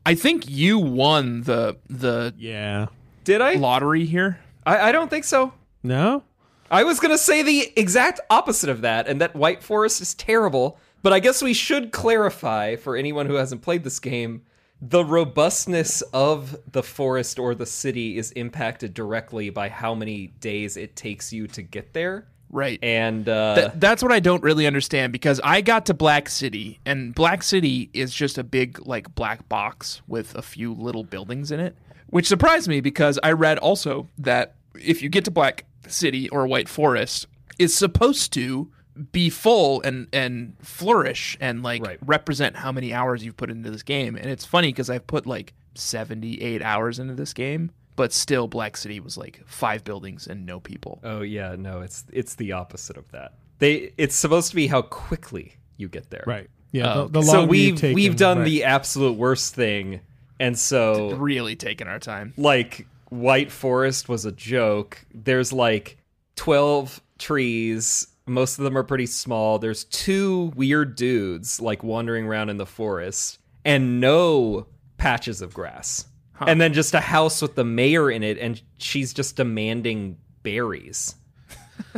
I 0.06 0.16
think 0.16 0.50
you 0.50 0.78
won 0.80 1.44
the 1.44 1.78
the 1.90 2.34
Yeah. 2.38 2.88
Did 3.24 3.40
I? 3.42 3.54
lottery 3.54 4.06
here. 4.06 4.40
I? 4.66 4.90
I 4.90 4.92
don't 4.92 5.10
think 5.10 5.24
so. 5.24 5.54
No. 5.82 6.24
I 6.70 6.84
was 6.84 7.00
gonna 7.00 7.18
say 7.18 7.42
the 7.44 7.72
exact 7.78 8.20
opposite 8.30 8.70
of 8.70 8.82
that, 8.82 9.08
and 9.08 9.22
that 9.22 9.36
White 9.36 9.64
Forest 9.64 10.02
is 10.02 10.14
terrible. 10.14 10.78
But 11.04 11.14
I 11.14 11.20
guess 11.20 11.42
we 11.42 11.54
should 11.54 11.92
clarify 11.92 12.76
for 12.78 12.96
anyone 12.98 13.28
who 13.28 13.36
hasn't 13.36 13.62
played 13.62 13.84
this 13.84 14.00
game: 14.00 14.42
the 14.86 15.06
robustness 15.06 16.02
of 16.14 16.58
the 16.70 16.84
forest 16.84 17.40
or 17.40 17.56
the 17.56 17.66
city 17.66 18.18
is 18.18 18.32
impacted 18.32 18.94
directly 18.94 19.50
by 19.50 19.70
how 19.70 19.96
many 19.96 20.28
days 20.42 20.76
it 20.76 20.94
takes 20.98 21.32
you 21.32 21.48
to 21.48 21.62
get 21.62 21.94
there. 21.94 22.28
Right. 22.50 22.80
And 22.84 23.28
uh, 23.30 23.56
Th- 23.56 23.72
that's 23.76 24.04
what 24.04 24.12
I 24.12 24.20
don't 24.20 24.44
really 24.44 24.68
understand 24.68 25.14
because 25.14 25.40
I 25.42 25.62
got 25.62 25.86
to 25.86 25.94
Black 25.94 26.28
City 26.28 26.82
and 26.86 27.16
Black 27.16 27.44
City 27.44 27.90
is 27.94 28.14
just 28.14 28.38
a 28.38 28.44
big 28.44 28.86
like 28.86 29.16
black 29.16 29.48
box 29.48 30.02
with 30.06 30.36
a 30.36 30.42
few 30.42 30.74
little 30.74 31.06
buildings 31.06 31.50
in 31.50 31.62
it, 31.62 31.78
which 32.08 32.28
surprised 32.28 32.68
me 32.68 32.82
because 32.82 33.18
I 33.24 33.32
read 33.32 33.60
also 33.60 34.10
that 34.18 34.56
if 34.76 35.02
you 35.02 35.08
get 35.08 35.24
to 35.26 35.32
Black 35.32 35.64
City 35.88 36.28
or 36.30 36.46
White 36.46 36.68
Forest, 36.68 37.28
it's 37.58 37.74
supposed 37.74 38.34
to 38.34 38.70
be 39.12 39.30
full 39.30 39.82
and 39.82 40.08
and 40.14 40.56
flourish 40.62 41.38
and 41.42 41.64
like 41.64 41.84
Right. 41.86 41.98
represent 42.06 42.56
how 42.56 42.72
many 42.72 42.94
hours 42.94 43.24
you've 43.26 43.38
put 43.38 43.50
into 43.50 43.72
this 43.72 43.84
game. 43.84 44.16
And 44.16 44.28
it's 44.28 44.46
funny 44.46 44.70
because 44.70 44.90
I've 44.90 45.08
put 45.08 45.26
like 45.26 45.54
78 45.76 46.62
hours 46.62 47.00
into 47.00 47.16
this 47.16 47.34
game, 47.34 47.72
but 47.96 48.14
still 48.14 48.48
Black 48.48 48.78
City 48.78 49.00
was 49.00 49.18
like 49.18 49.42
five 49.46 49.84
buildings 49.84 50.28
and 50.28 50.46
no 50.46 50.60
people. 50.60 51.00
Oh 51.04 51.22
yeah, 51.22 51.56
no, 51.58 51.82
it's 51.82 52.04
it's 52.12 52.36
the 52.36 52.52
opposite 52.52 52.98
of 52.98 53.10
that. 53.12 53.34
They 53.60 53.94
it's 53.98 54.16
supposed 54.16 54.50
to 54.52 54.56
be 54.56 54.68
how 54.68 54.82
quickly 54.84 55.56
you 55.78 55.90
get 55.90 56.10
there. 56.10 56.24
Right. 56.28 56.50
Yeah. 56.72 56.94
Oh, 56.94 57.08
the, 57.08 57.20
the 57.22 57.24
So 57.26 57.46
we've 57.46 57.76
taken, 57.76 57.96
we've 57.96 58.16
done 58.16 58.40
right. 58.40 58.46
the 58.46 58.64
absolute 58.64 59.18
worst 59.18 59.54
thing, 59.56 60.02
and 60.40 60.58
so 60.58 61.16
Really 61.16 61.56
taking 61.56 61.88
our 61.88 62.00
time. 62.00 62.34
like 62.38 62.86
White 63.10 63.52
Forest 63.52 64.10
was 64.10 64.26
a 64.26 64.32
joke. 64.32 65.06
There's 65.14 65.54
like 65.54 65.98
twelve 66.36 67.00
trees. 67.20 68.08
Most 68.26 68.58
of 68.58 68.64
them 68.64 68.78
are 68.78 68.84
pretty 68.84 69.06
small. 69.06 69.60
There's 69.60 69.84
two 69.84 70.54
weird 70.56 70.96
dudes 70.96 71.60
like 71.60 71.84
wandering 71.84 72.26
around 72.26 72.50
in 72.50 72.58
the 72.58 72.66
forest, 72.66 73.40
and 73.66 74.00
no 74.00 74.68
patches 74.98 75.42
of 75.42 75.54
grass. 75.54 76.06
And 76.40 76.60
then 76.60 76.74
just 76.74 76.94
a 76.94 77.00
house 77.00 77.42
with 77.42 77.56
the 77.56 77.64
mayor 77.64 78.12
in 78.12 78.24
it, 78.24 78.38
and 78.38 78.62
she's 78.78 79.14
just 79.14 79.38
demanding 79.38 80.18
berries. 80.42 81.16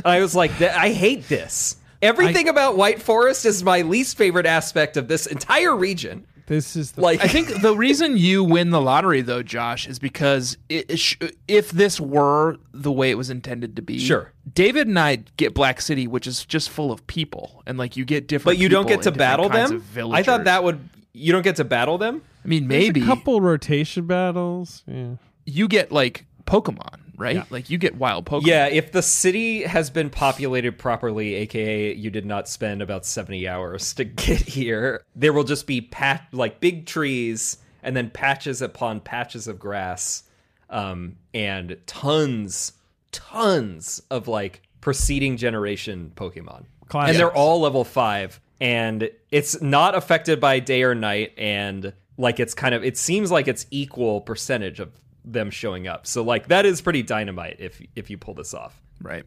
I 0.04 0.20
was 0.20 0.36
like, 0.36 0.62
I 0.62 0.92
hate 0.92 1.28
this. 1.28 1.78
Everything 2.02 2.50
about 2.50 2.78
White 2.78 3.02
Forest 3.02 3.46
is 3.46 3.64
my 3.64 3.82
least 3.82 4.18
favorite 4.18 4.46
aspect 4.46 4.98
of 4.98 5.08
this 5.08 5.26
entire 5.26 5.76
region. 5.76 6.28
This 6.48 6.76
is 6.76 6.92
the, 6.92 7.02
Like, 7.02 7.24
I 7.24 7.28
think 7.28 7.62
the 7.62 7.76
reason 7.76 8.18
you 8.18 8.44
win 8.44 8.70
the 8.70 8.80
lottery, 8.82 9.22
though, 9.22 9.42
Josh, 9.42 9.88
is 9.88 9.98
because 9.98 10.58
it, 10.70 10.92
it 10.92 10.98
sh- 11.00 11.18
if 11.48 11.72
this 11.72 12.00
were 12.00 12.58
the 12.72 12.92
way 12.92 13.10
it 13.10 13.16
was 13.16 13.30
intended 13.32 13.76
to 13.78 13.82
be, 13.82 13.98
Sure. 14.00 14.32
David 14.54 14.88
and 14.88 15.00
I 15.00 15.18
get 15.38 15.54
Black 15.56 15.82
City, 15.82 16.06
which 16.08 16.28
is 16.28 16.46
just 16.46 16.70
full 16.70 16.92
of 16.92 17.06
people, 17.08 17.64
and 17.66 17.78
like 17.80 17.98
you 17.98 18.06
get 18.06 18.28
different. 18.28 18.58
but 18.58 18.62
you 18.62 18.70
don't 18.70 18.88
get 18.88 19.02
to 19.04 19.12
battle 19.12 19.50
them. 19.50 19.84
I 20.14 20.22
thought 20.22 20.44
that 20.44 20.64
would. 20.64 20.80
You 21.14 21.32
don't 21.32 21.42
get 21.44 21.56
to 21.56 21.64
battle 21.64 21.98
them. 21.98 22.22
I 22.44 22.48
mean, 22.48 22.68
There's 22.68 22.84
maybe 22.88 23.02
a 23.02 23.06
couple 23.06 23.42
rotation 23.42 24.06
battles. 24.06 24.84
Yeah. 24.86 25.16
you 25.46 25.68
get 25.68 25.92
like 25.92 26.26
Pokemon, 26.46 27.00
right? 27.18 27.50
Like 27.52 27.70
you 27.70 27.78
get 27.78 27.96
wild 27.96 28.26
Pokemon. 28.26 28.46
Yeah, 28.48 28.68
if 28.68 28.92
the 28.92 29.02
city 29.02 29.64
has 29.64 29.90
been 29.90 30.10
populated 30.10 30.78
properly, 30.78 31.36
aka 31.36 31.94
you 31.94 32.10
did 32.10 32.26
not 32.26 32.48
spend 32.48 32.82
about 32.82 33.06
70 33.06 33.48
hours 33.48 33.94
to 33.96 34.04
get 34.04 34.42
here, 34.42 35.04
there 35.16 35.34
will 35.34 35.44
just 35.44 35.68
be 35.68 35.82
pat 35.82 36.28
like 36.32 36.60
big 36.60 36.86
trees 36.86 37.58
and 37.84 37.96
then 37.96 38.10
patches 38.10 38.62
upon 38.62 39.00
patches 39.00 39.48
of 39.48 39.60
grass. 39.60 40.24
um, 40.70 41.16
and 41.34 41.78
tons, 41.86 42.74
tons 43.12 44.02
of 44.10 44.28
like 44.28 44.62
preceding 44.82 45.38
generation 45.38 46.12
Pokemon, 46.16 46.66
Classics. 46.90 47.12
and 47.12 47.20
they're 47.20 47.32
all 47.34 47.62
level 47.62 47.84
five, 47.84 48.40
and 48.60 49.10
it's 49.32 49.62
not 49.62 49.96
affected 49.96 50.40
by 50.40 50.60
day 50.60 50.82
or 50.84 50.96
night, 50.96 51.34
and 51.38 51.94
like 52.18 52.40
it's 52.40 52.54
kind 52.56 52.74
of 52.74 52.84
it 52.84 52.98
seems 52.98 53.30
like 53.32 53.48
it's 53.48 53.68
equal 53.70 54.22
percentage 54.22 54.80
of 54.80 54.92
them 55.26 55.50
showing 55.50 55.88
up. 55.88 56.08
So 56.08 56.24
like 56.24 56.48
that 56.48 56.66
is 56.66 56.82
pretty 56.82 57.04
dynamite 57.04 57.58
if 57.60 57.82
if 57.96 58.10
you 58.10 58.18
pull 58.18 58.34
this 58.34 58.54
off. 58.54 58.82
Right. 59.02 59.26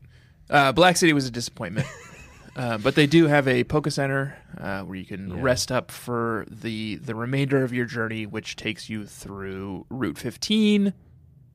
Uh, 0.49 0.73
Black 0.73 0.97
City 0.97 1.13
was 1.13 1.27
a 1.27 1.31
disappointment. 1.31 1.87
Uh, 2.57 2.77
but 2.77 2.97
they 2.97 3.07
do 3.07 3.29
have 3.29 3.47
a 3.47 3.63
Poke 3.63 3.89
Center 3.89 4.37
uh, 4.59 4.81
where 4.81 4.99
you 4.99 5.05
can 5.05 5.41
rest 5.41 5.71
up 5.71 5.93
for 5.93 6.45
the 6.51 6.97
the 6.97 7.15
remainder 7.15 7.63
of 7.63 7.73
your 7.73 7.85
journey, 7.85 8.27
which 8.27 8.57
takes 8.57 8.91
you 8.91 9.07
through 9.07 9.87
Route 9.91 10.19
15. 10.19 10.93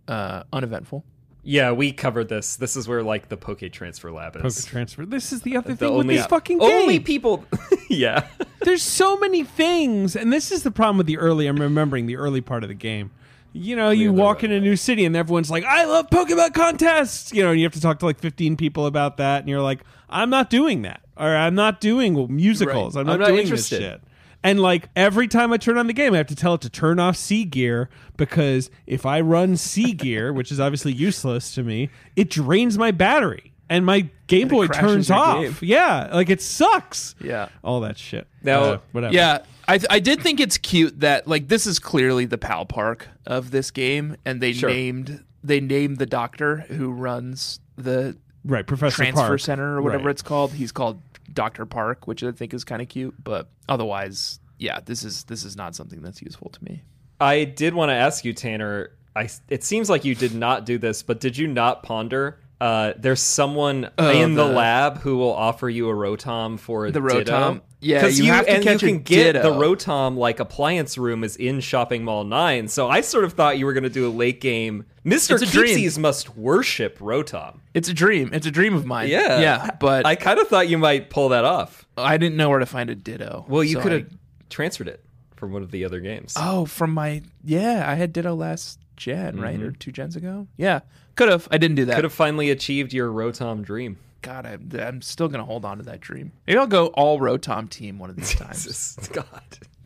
Uh, 0.07 0.43
uneventful. 0.53 1.03
Yeah, 1.43 1.73
we 1.73 1.91
covered 1.91 2.29
this. 2.29 2.55
This 2.55 2.77
is 2.77 2.87
where 2.87 3.03
like 3.03 3.27
the 3.27 3.35
Poke 3.35 3.69
Transfer 3.73 4.13
Lab 4.13 4.37
is. 4.37 4.61
Poke 4.61 4.69
transfer. 4.71 5.05
This 5.05 5.33
is 5.33 5.41
the 5.41 5.57
other 5.57 5.71
the 5.71 5.75
thing 5.75 5.89
only 5.89 6.07
with 6.07 6.17
this 6.17 6.25
fucking 6.27 6.59
game. 6.59 6.71
only 6.71 7.01
people. 7.01 7.43
yeah, 7.89 8.25
There's 8.61 8.81
so 8.81 9.17
many 9.17 9.43
things, 9.43 10.15
and 10.15 10.31
this 10.31 10.53
is 10.53 10.63
the 10.63 10.71
problem 10.71 10.97
with 10.97 11.07
the 11.07 11.17
early. 11.17 11.47
I'm 11.47 11.57
remembering 11.57 12.05
the 12.05 12.15
early 12.15 12.39
part 12.39 12.63
of 12.63 12.69
the 12.69 12.75
game. 12.75 13.11
You 13.53 13.75
know, 13.75 13.91
you 13.91 14.11
walk 14.11 14.43
in 14.43 14.51
a 14.51 14.59
new 14.59 14.75
city, 14.75 15.05
and 15.05 15.15
everyone's 15.15 15.51
like, 15.51 15.63
"I 15.63 15.85
love 15.85 16.09
Pokemon 16.09 16.53
contests." 16.53 17.31
You 17.31 17.43
know, 17.43 17.51
and 17.51 17.59
you 17.59 17.65
have 17.65 17.73
to 17.73 17.81
talk 17.81 17.99
to 17.99 18.05
like 18.05 18.19
15 18.19 18.57
people 18.57 18.85
about 18.87 19.17
that, 19.17 19.41
and 19.41 19.49
you're 19.49 19.61
like, 19.61 19.81
"I'm 20.09 20.29
not 20.31 20.49
doing 20.49 20.81
that," 20.81 21.01
or 21.15 21.35
"I'm 21.35 21.53
not 21.55 21.79
doing 21.79 22.27
musicals. 22.35 22.95
Right. 22.95 23.01
I'm 23.01 23.05
not 23.07 23.13
I'm 23.13 23.19
not 23.21 23.27
doing 23.27 23.41
interested. 23.41 23.81
this 23.81 23.89
shit." 23.91 24.01
And 24.45 24.59
like 24.59 24.89
every 24.95 25.27
time 25.29 25.53
I 25.53 25.57
turn 25.57 25.77
on 25.77 25.87
the 25.87 25.93
game, 25.93 26.13
I 26.13 26.17
have 26.17 26.27
to 26.27 26.35
tell 26.35 26.55
it 26.55 26.61
to 26.61 26.69
turn 26.69 26.99
off 26.99 27.15
C 27.15 27.45
gear 27.45 27.89
because 28.17 28.69
if 28.87 29.05
I 29.05 29.21
run 29.21 29.55
C 29.55 29.93
gear, 29.93 30.33
which 30.33 30.51
is 30.51 30.59
obviously 30.59 30.91
useless 30.91 31.53
to 31.55 31.63
me, 31.63 31.89
it 32.17 32.29
drains 32.29 32.77
my 32.77 32.91
battery 32.91 33.53
and 33.69 33.85
my 33.85 34.09
Game 34.27 34.47
Boy 34.49 34.67
turns 34.67 35.09
off. 35.11 35.41
game. 35.43 35.55
Yeah, 35.61 36.09
like 36.11 36.29
it 36.29 36.41
sucks. 36.41 37.15
Yeah. 37.23 37.47
all 37.63 37.79
that 37.81 37.97
shit. 37.97 38.27
Now- 38.41 38.63
Uh, 38.63 38.77
whatever. 38.91 39.13
Yeah, 39.13 39.39
I 39.67 39.79
I 39.89 39.99
did 39.99 40.21
think 40.21 40.39
it's 40.39 40.57
cute 40.57 40.99
that 41.01 41.27
like 41.27 41.47
this 41.47 41.65
is 41.65 41.79
clearly 41.79 42.25
the 42.25 42.37
Pal 42.37 42.65
Park 42.65 43.07
of 43.25 43.51
this 43.51 43.71
game, 43.71 44.17
and 44.25 44.41
they 44.41 44.53
Sure. 44.53 44.69
named 44.69 45.23
they 45.43 45.59
named 45.59 45.97
the 45.97 46.05
doctor 46.05 46.57
who 46.69 46.91
runs 46.91 47.59
the 47.77 48.17
right, 48.45 48.65
Professor 48.65 48.97
transfer 48.97 49.27
Park. 49.27 49.39
center 49.39 49.77
or 49.77 49.81
whatever 49.81 50.05
Right. 50.05 50.11
it's 50.11 50.21
called. 50.21 50.53
He's 50.53 50.71
called 50.71 51.01
Doctor 51.31 51.65
Park, 51.65 52.07
which 52.07 52.23
I 52.23 52.31
think 52.31 52.53
is 52.53 52.63
kind 52.63 52.81
of 52.81 52.89
cute, 52.89 53.15
but 53.23 53.49
otherwise, 53.67 54.39
yeah, 54.59 54.79
this 54.85 55.03
is 55.03 55.23
this 55.25 55.43
is 55.43 55.55
not 55.55 55.75
something 55.75 56.01
that's 56.01 56.21
useful 56.21 56.49
to 56.49 56.63
me. 56.63 56.83
I 57.19 57.43
did 57.45 57.73
want 57.73 57.89
to 57.89 57.93
ask 57.95 58.25
you, 58.25 58.33
Tanner. 58.33 58.91
I 59.15 59.29
it 59.49 59.63
seems 59.63 59.89
like 59.89 60.03
you 60.05 60.15
did 60.15 60.33
not 60.33 60.65
do 60.65 60.77
this, 60.77 61.03
but 61.03 61.19
did 61.19 61.37
you 61.37 61.47
not 61.47 61.83
ponder? 61.83 62.39
Uh, 62.63 62.93
there's 62.97 63.19
someone 63.21 63.89
Oh, 63.97 64.09
in 64.09 64.35
the, 64.35 64.47
the- 64.47 64.53
lab 64.53 64.99
who 64.99 65.17
will 65.17 65.33
offer 65.33 65.69
you 65.69 65.89
a 65.89 65.93
Rotom 65.93 66.57
for 66.57 66.89
The 66.91 67.01
Ditto. 67.01 67.23
Rotom? 67.33 67.61
Yeah, 67.81 67.99
'Cause 67.99 68.17
you 68.17 68.31
have 68.31 68.45
to 68.45 68.51
and 68.53 68.63
catch 68.63 68.81
you 68.81 68.87
can 68.87 68.99
get 68.99 69.33
Ditto. 69.33 69.41
the 69.53 69.59
Rotom 69.59 70.15
like 70.15 70.39
appliance 70.39 70.97
room 70.97 71.25
is 71.25 71.35
in 71.35 71.59
Shopping 71.59 72.05
Mall 72.05 72.23
Nine. 72.23 72.69
So 72.69 72.87
I 72.89 73.01
sort 73.01 73.25
of 73.25 73.33
thought 73.33 73.57
you 73.57 73.65
were 73.65 73.73
going 73.73 73.83
to 73.83 73.89
do 73.89 74.07
a 74.07 74.13
late 74.13 74.39
game. 74.39 74.85
Mister. 75.03 75.35
Keepsies 75.37 75.97
must 75.99 76.37
worship 76.37 76.97
Rotom. 76.99 77.59
It's 77.73 77.89
a 77.89 77.93
dream. 77.93 78.29
It's 78.31 78.47
a 78.47 78.51
dream 78.51 78.73
of 78.73 78.85
mine. 78.85 79.09
Yeah, 79.09 79.41
yeah, 79.41 79.69
but 79.81 80.05
I 80.05 80.11
I, 80.11 80.15
kind 80.15 80.39
of 80.39 80.47
thought 80.47 80.69
you 80.69 80.77
might 80.77 81.09
pull 81.09 81.27
that 81.29 81.43
off. 81.43 81.85
I 81.97 82.15
didn't 82.15 82.37
know 82.37 82.49
where 82.49 82.59
to 82.59 82.65
find 82.65 82.89
a 82.89 82.95
Ditto. 82.95 83.43
Well, 83.49 83.65
you 83.65 83.73
so 83.73 83.81
could 83.81 83.91
I- 83.91 83.95
have 83.95 84.07
transferred 84.49 84.87
it 84.87 85.03
from 85.35 85.51
one 85.51 85.63
of 85.63 85.71
the 85.71 85.83
other 85.83 85.99
games. 85.99 86.35
Oh, 86.37 86.63
from 86.65 86.91
my 86.93 87.21
yeah, 87.43 87.83
I 87.85 87.95
had 87.95 88.13
Ditto 88.13 88.33
last 88.33 88.79
gen, 89.03 89.39
right, 89.39 89.57
Mm-hmm. 89.57 89.67
or 89.67 89.71
two 89.71 89.91
gens 89.91 90.15
ago. 90.15 90.47
Yeah, 90.57 90.79
could 91.15 91.29
have. 91.29 91.47
I 91.51 91.57
didn't 91.57 91.75
do 91.75 91.85
that. 91.85 91.95
Could 91.95 92.03
have 92.05 92.13
finally 92.13 92.49
achieved 92.51 92.93
your 92.93 93.09
Rotom 93.11 93.63
dream. 93.63 93.97
God, 94.21 94.45
I'm, 94.45 94.69
I'm 94.79 95.01
still 95.01 95.27
gonna 95.27 95.43
hold 95.43 95.65
on 95.65 95.77
to 95.77 95.83
that 95.83 95.99
dream. 95.99 96.31
Maybe 96.47 96.57
I'll 96.57 96.65
go 96.67 96.87
all 96.87 97.19
Rotom 97.19 97.69
team 97.69 97.99
one 97.99 98.09
of 98.09 98.15
these 98.15 98.33
times. 98.35 98.63
Jesus, 98.63 98.95
God. 99.11 99.25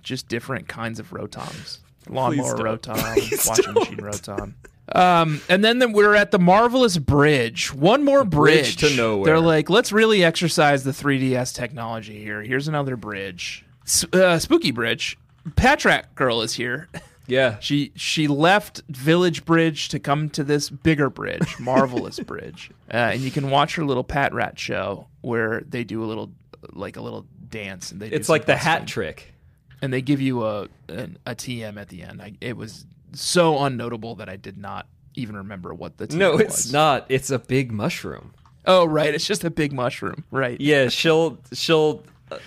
Just 0.03 0.27
different 0.27 0.67
kinds 0.67 0.99
of 0.99 1.09
Rotoms. 1.09 1.79
Lawnmower. 2.07 2.55
Rotom, 2.57 3.13
Please 3.15 3.45
washing 3.47 3.65
don't. 3.65 3.75
machine 3.75 3.97
Rotom. 3.97 4.53
Um, 4.95 5.41
and 5.49 5.65
then 5.65 5.79
the, 5.79 5.89
we're 5.89 6.15
at 6.15 6.31
the 6.31 6.39
marvelous 6.39 6.97
bridge. 6.97 7.73
One 7.73 8.05
more 8.05 8.23
bridge 8.23 8.77
bridge, 8.77 8.91
to 8.91 8.95
nowhere. 8.95 9.25
They're 9.25 9.39
like, 9.41 9.69
let's 9.69 9.91
really 9.91 10.23
exercise 10.23 10.85
the 10.85 10.91
3DS 10.91 11.53
technology 11.53 12.23
here. 12.23 12.41
Here's 12.41 12.69
another 12.69 12.95
bridge. 12.95 13.65
S- 13.85 14.05
uh, 14.13 14.39
spooky 14.39 14.71
bridge. 14.71 15.17
Patrat 15.49 16.03
girl 16.15 16.41
is 16.41 16.53
here. 16.53 16.87
Yeah. 17.27 17.57
She 17.59 17.91
she 17.95 18.27
left 18.27 18.81
Village 18.89 19.45
Bridge 19.45 19.89
to 19.89 19.99
come 19.99 20.29
to 20.31 20.43
this 20.43 20.69
bigger 20.69 21.09
bridge, 21.09 21.55
Marvelous 21.59 22.19
Bridge, 22.19 22.71
uh, 22.91 23.11
and 23.13 23.21
you 23.21 23.31
can 23.31 23.49
watch 23.49 23.75
her 23.75 23.83
little 23.85 24.03
Patrat 24.03 24.57
show 24.57 25.07
where 25.21 25.61
they 25.67 25.83
do 25.83 26.03
a 26.03 26.05
little 26.07 26.31
like 26.73 26.95
a 26.97 27.01
little 27.01 27.25
dance, 27.49 27.91
and 27.91 28.01
they 28.01 28.09
do 28.09 28.15
It's 28.15 28.29
like 28.29 28.45
the 28.45 28.55
hat 28.55 28.87
trick. 28.87 29.33
and 29.81 29.91
they 29.93 30.01
give 30.01 30.21
you 30.21 30.45
a 30.45 30.67
an, 30.89 31.17
a 31.25 31.35
TM 31.35 31.79
at 31.79 31.89
the 31.89 32.01
end. 32.03 32.21
I, 32.21 32.33
it 32.41 32.55
was 32.57 32.85
so 33.13 33.55
unnotable 33.55 34.17
that 34.17 34.29
I 34.29 34.35
did 34.37 34.57
not 34.57 34.87
even 35.15 35.35
remember 35.37 35.73
what 35.73 35.97
the 35.97 36.07
TM 36.07 36.15
No, 36.17 36.31
was. 36.33 36.41
it's 36.41 36.71
not. 36.71 37.05
It's 37.09 37.29
a 37.29 37.39
big 37.39 37.71
mushroom. 37.71 38.33
Oh, 38.65 38.85
right, 38.85 39.13
it's 39.13 39.25
just 39.25 39.43
a 39.43 39.49
big 39.49 39.71
mushroom, 39.73 40.23
right? 40.29 40.59
Yeah, 40.59 40.89
she'll 40.89 41.37
she'll 41.53 42.03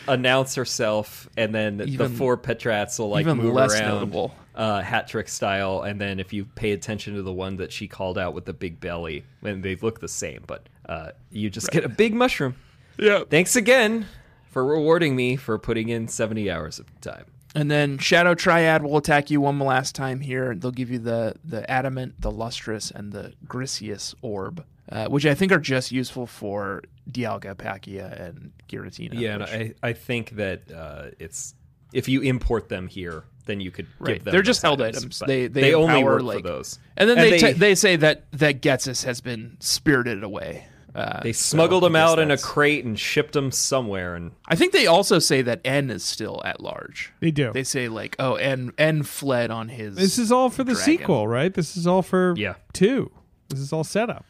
announce 0.07 0.55
herself, 0.55 1.29
and 1.37 1.55
then 1.55 1.79
the 1.79 1.85
Even- 1.87 2.15
four 2.15 2.37
Patrats 2.37 2.99
will 2.99 3.09
like 3.11 3.25
move 3.27 3.57
around, 3.57 3.71
notable. 3.89 4.35
Uh, 4.53 4.83
hat 4.83 5.07
trick 5.07 5.29
style. 5.29 5.83
And 5.83 6.01
then 6.01 6.19
if 6.19 6.33
you 6.33 6.45
pay 6.45 6.73
attention 6.73 7.15
to 7.15 7.23
the 7.23 7.33
one 7.33 7.57
that 7.59 7.73
she 7.73 7.87
called 7.87 8.19
out 8.19 8.35
with 8.35 8.45
the 8.47 8.53
big 8.53 8.81
belly, 8.81 9.25
and 9.43 9.63
they 9.63 9.77
look 9.77 10.01
the 10.01 10.09
same, 10.09 10.43
but 10.47 10.69
uh, 10.89 11.13
you 11.31 11.49
just 11.49 11.71
get 11.71 11.85
a 11.85 11.89
big 11.89 12.13
mushroom. 12.15 12.57
Yeah. 12.99 13.23
Thanks 13.31 13.55
again 13.55 14.07
for 14.51 14.65
rewarding 14.65 15.15
me 15.15 15.37
for 15.37 15.57
putting 15.57 15.89
in 15.89 16.09
seventy 16.09 16.51
hours 16.51 16.81
of 16.81 17.01
time. 17.01 17.27
And 17.55 17.71
then 17.71 17.99
Shadow 17.99 18.35
Triad 18.35 18.83
will 18.83 18.97
attack 18.97 19.31
you 19.31 19.41
one 19.41 19.59
last 19.61 19.95
time 19.95 20.21
here. 20.21 20.55
They'll 20.55 20.73
give 20.73 20.91
you 20.91 20.99
the 20.99 21.37
the 21.45 21.69
adamant, 21.71 22.21
the 22.21 22.31
lustrous, 22.31 22.91
and 22.91 23.13
the 23.13 23.33
Griseous 23.47 24.15
orb, 24.21 24.65
uh, 24.91 25.07
which 25.07 25.27
I 25.27 25.35
think 25.35 25.53
are 25.53 25.61
just 25.61 25.93
useful 25.93 26.27
for 26.27 26.83
Dialga, 27.11 27.55
Palkia, 27.55 28.21
and 28.21 28.53
Giratina. 28.69 29.19
Yeah, 29.19 29.35
and 29.35 29.43
I, 29.45 29.75
I 29.83 29.93
think 29.93 30.31
that 30.31 30.71
uh, 30.71 31.11
it's 31.19 31.55
if 31.93 32.09
you 32.09 32.21
import 32.23 32.69
them 32.69 32.87
here, 32.89 33.25
then 33.47 33.61
you 33.61 33.71
could 33.71 33.87
Right. 33.99 34.15
give 34.15 34.25
them. 34.25 34.33
They're 34.33 34.43
just 34.43 34.63
those 34.63 34.69
held 34.69 34.83
items, 34.83 34.99
items. 35.05 35.19
but 35.21 35.29
They- 35.29 35.47
they 35.49 35.75
only 35.75 36.01
empower, 36.01 36.15
work 36.17 36.23
like- 36.23 36.37
for 36.39 36.49
those. 36.49 36.79
and 36.97 37.09
then 37.09 37.19
And 37.19 37.27
they 37.27 37.31
they- 37.33 37.41
they, 37.41 37.53
they 37.55 37.75
say 37.75 37.97
that 37.97 38.25
that 38.33 38.61
Ghetsis 38.63 39.05
has 39.05 39.21
been 39.21 39.57
spirited 39.61 40.23
away. 40.23 40.67
Uh, 40.93 41.21
They 41.23 41.33
smuggled 41.33 41.85
I 41.85 41.87
them 41.87 41.93
guess 41.93 42.09
out 42.11 42.19
in 42.19 42.33
a 42.33 42.37
crate 42.37 42.85
and 42.85 42.99
shipped 42.99 43.35
them 43.35 43.53
somewhere, 43.53 44.17
and 44.17 44.33
I 44.49 44.57
think 44.57 44.73
they 44.73 44.89
also 44.89 45.21
say 45.21 45.41
that 45.43 45.61
N 45.65 45.89
is 45.89 46.03
still 46.05 46.43
at 46.45 46.61
large. 46.61 47.13
They 47.21 47.31
do. 47.31 47.53
They 47.53 47.63
say 47.63 47.89
like, 47.89 48.17
oh, 48.19 48.35
N 48.35 48.73
N 48.77 49.05
fled 49.05 49.53
on 49.53 49.69
his. 49.69 49.95
This 49.95 50.19
is 50.19 50.33
all 50.33 50.51
for 50.51 50.65
the 50.65 50.73
Dragon. 50.75 50.85
sequel, 50.99 51.29
right? 51.29 51.55
This 51.55 51.77
is 51.77 51.87
all 51.87 52.03
for 52.03 52.35
Yeah. 52.37 52.55
two. 52.73 53.13
This 53.49 53.61
is 53.61 53.73
all 53.73 53.85
set 53.85 54.11
up. 54.11 54.25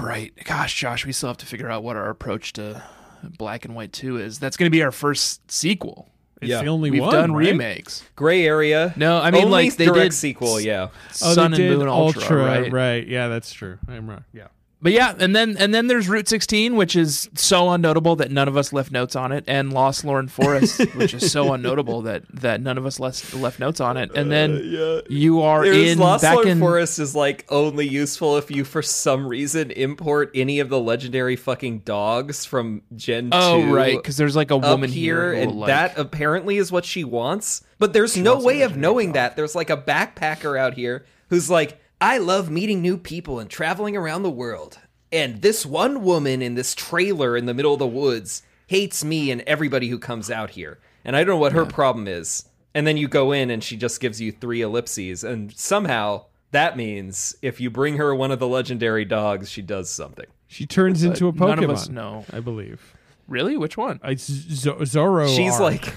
right. 0.00 0.32
Gosh, 0.44 0.74
Josh, 0.74 1.04
we 1.06 1.12
still 1.12 1.28
have 1.28 1.36
to 1.38 1.46
figure 1.46 1.70
out 1.70 1.82
what 1.84 1.96
our 1.96 2.08
approach 2.08 2.54
to 2.54 2.82
Black 3.22 3.64
and 3.66 3.74
White 3.74 3.92
Two 3.92 4.16
is. 4.16 4.38
That's 4.38 4.56
going 4.56 4.66
to 4.66 4.76
be 4.76 4.82
our 4.82 4.90
first 4.90 5.48
sequel. 5.50 6.08
It's 6.42 6.50
Yeah. 6.50 6.62
the 6.62 6.68
only 6.68 6.90
one. 6.90 7.00
We've 7.00 7.10
done 7.10 7.32
right? 7.32 7.46
remakes. 7.46 8.02
gray 8.14 8.46
area. 8.46 8.92
No, 8.96 9.18
I 9.18 9.30
mean, 9.30 9.44
Only 9.44 9.66
like, 9.68 9.76
they 9.76 9.86
direct 9.86 10.00
did 10.10 10.12
sequel. 10.14 10.60
Yeah, 10.60 10.88
Oh, 10.92 10.98
Sun 11.12 11.54
and 11.54 11.78
Moon 11.78 11.88
Ultra, 11.88 12.70
right? 12.70 13.06
Yeah, 13.06 13.28
that's 13.28 13.52
true. 13.52 13.78
I'm 13.88 14.08
right. 14.10 14.22
Yeah. 14.34 14.48
But 14.82 14.92
yeah, 14.92 15.14
and 15.18 15.34
then 15.34 15.56
and 15.58 15.74
then 15.74 15.86
there's 15.86 16.06
Route 16.06 16.28
16, 16.28 16.76
which 16.76 16.96
is 16.96 17.30
so 17.34 17.68
unnotable 17.68 18.18
that 18.18 18.30
none 18.30 18.46
of 18.46 18.58
us 18.58 18.74
left 18.74 18.92
notes 18.92 19.16
on 19.16 19.32
it, 19.32 19.44
and 19.46 19.72
Lostlorn 19.72 20.28
Forest, 20.28 20.80
which 20.96 21.14
is 21.14 21.32
so 21.32 21.46
unnotable 21.46 22.04
that 22.04 22.24
that 22.28 22.60
none 22.60 22.76
of 22.76 22.84
us 22.84 23.00
left 23.00 23.32
left 23.32 23.58
notes 23.58 23.80
on 23.80 23.96
it. 23.96 24.10
And 24.14 24.30
then 24.30 24.52
uh, 24.78 25.00
you 25.08 25.40
are 25.40 25.64
There's 25.64 25.92
in 25.92 25.98
Lost 25.98 26.22
back 26.22 26.34
Lord 26.34 26.48
in 26.48 26.58
Forest 26.58 26.98
is 26.98 27.16
like 27.16 27.46
only 27.48 27.88
useful 27.88 28.36
if 28.36 28.50
you, 28.50 28.64
for 28.64 28.82
some 28.82 29.26
reason, 29.26 29.70
import 29.70 30.30
any 30.34 30.60
of 30.60 30.68
the 30.68 30.78
legendary 30.78 31.36
fucking 31.36 31.80
dogs 31.80 32.44
from 32.44 32.82
Gen 32.94 33.30
oh 33.32 33.62
2 33.62 33.74
right 33.74 33.96
because 33.96 34.18
there's 34.18 34.36
like 34.36 34.50
a 34.50 34.58
woman 34.58 34.90
here, 34.90 35.32
here, 35.32 35.42
and 35.42 35.52
like, 35.58 35.68
that 35.68 35.96
apparently 35.96 36.58
is 36.58 36.70
what 36.70 36.84
she 36.84 37.02
wants. 37.02 37.62
But 37.78 37.94
there's 37.94 38.14
no 38.16 38.38
way 38.40 38.60
of 38.60 38.76
knowing 38.76 39.08
dog. 39.08 39.14
that. 39.14 39.36
There's 39.36 39.54
like 39.54 39.70
a 39.70 39.76
backpacker 39.76 40.58
out 40.58 40.74
here 40.74 41.06
who's 41.28 41.48
like, 41.48 41.80
I 42.00 42.18
love 42.18 42.50
meeting 42.50 42.82
new 42.82 42.98
people 42.98 43.38
and 43.38 43.48
traveling 43.48 43.96
around 43.96 44.22
the 44.22 44.30
world. 44.30 44.78
And 45.12 45.40
this 45.40 45.64
one 45.64 46.02
woman 46.02 46.42
in 46.42 46.54
this 46.54 46.74
trailer 46.74 47.36
in 47.36 47.46
the 47.46 47.54
middle 47.54 47.72
of 47.72 47.78
the 47.78 47.86
woods 47.86 48.42
hates 48.66 49.04
me 49.04 49.30
and 49.30 49.40
everybody 49.42 49.88
who 49.88 49.98
comes 49.98 50.30
out 50.30 50.50
here. 50.50 50.78
And 51.04 51.16
I 51.16 51.20
don't 51.20 51.36
know 51.36 51.40
what 51.40 51.52
her 51.52 51.64
problem 51.64 52.06
is. 52.08 52.48
And 52.74 52.86
then 52.86 52.96
you 52.96 53.08
go 53.08 53.32
in 53.32 53.48
and 53.50 53.62
she 53.64 53.76
just 53.76 54.00
gives 54.00 54.20
you 54.20 54.32
three 54.32 54.60
ellipses. 54.60 55.24
And 55.24 55.56
somehow 55.56 56.26
that 56.50 56.76
means 56.76 57.36
if 57.40 57.60
you 57.60 57.70
bring 57.70 57.96
her 57.96 58.14
one 58.14 58.30
of 58.30 58.40
the 58.40 58.48
legendary 58.48 59.04
dogs, 59.04 59.48
she 59.50 59.62
does 59.62 59.88
something. 59.88 60.26
She 60.48 60.66
turns 60.66 61.02
into 61.02 61.28
a 61.28 61.32
Pokemon. 61.32 61.48
none 61.48 61.64
of 61.64 61.70
us 61.70 61.88
know. 61.88 62.24
I 62.32 62.40
believe. 62.40 62.94
really 63.26 63.56
which 63.56 63.76
one? 63.76 64.00
I, 64.02 64.14
Z- 64.16 64.54
Z- 64.54 64.84
Zoro. 64.84 65.28
She's 65.28 65.54
arc. 65.54 65.60
like, 65.60 65.94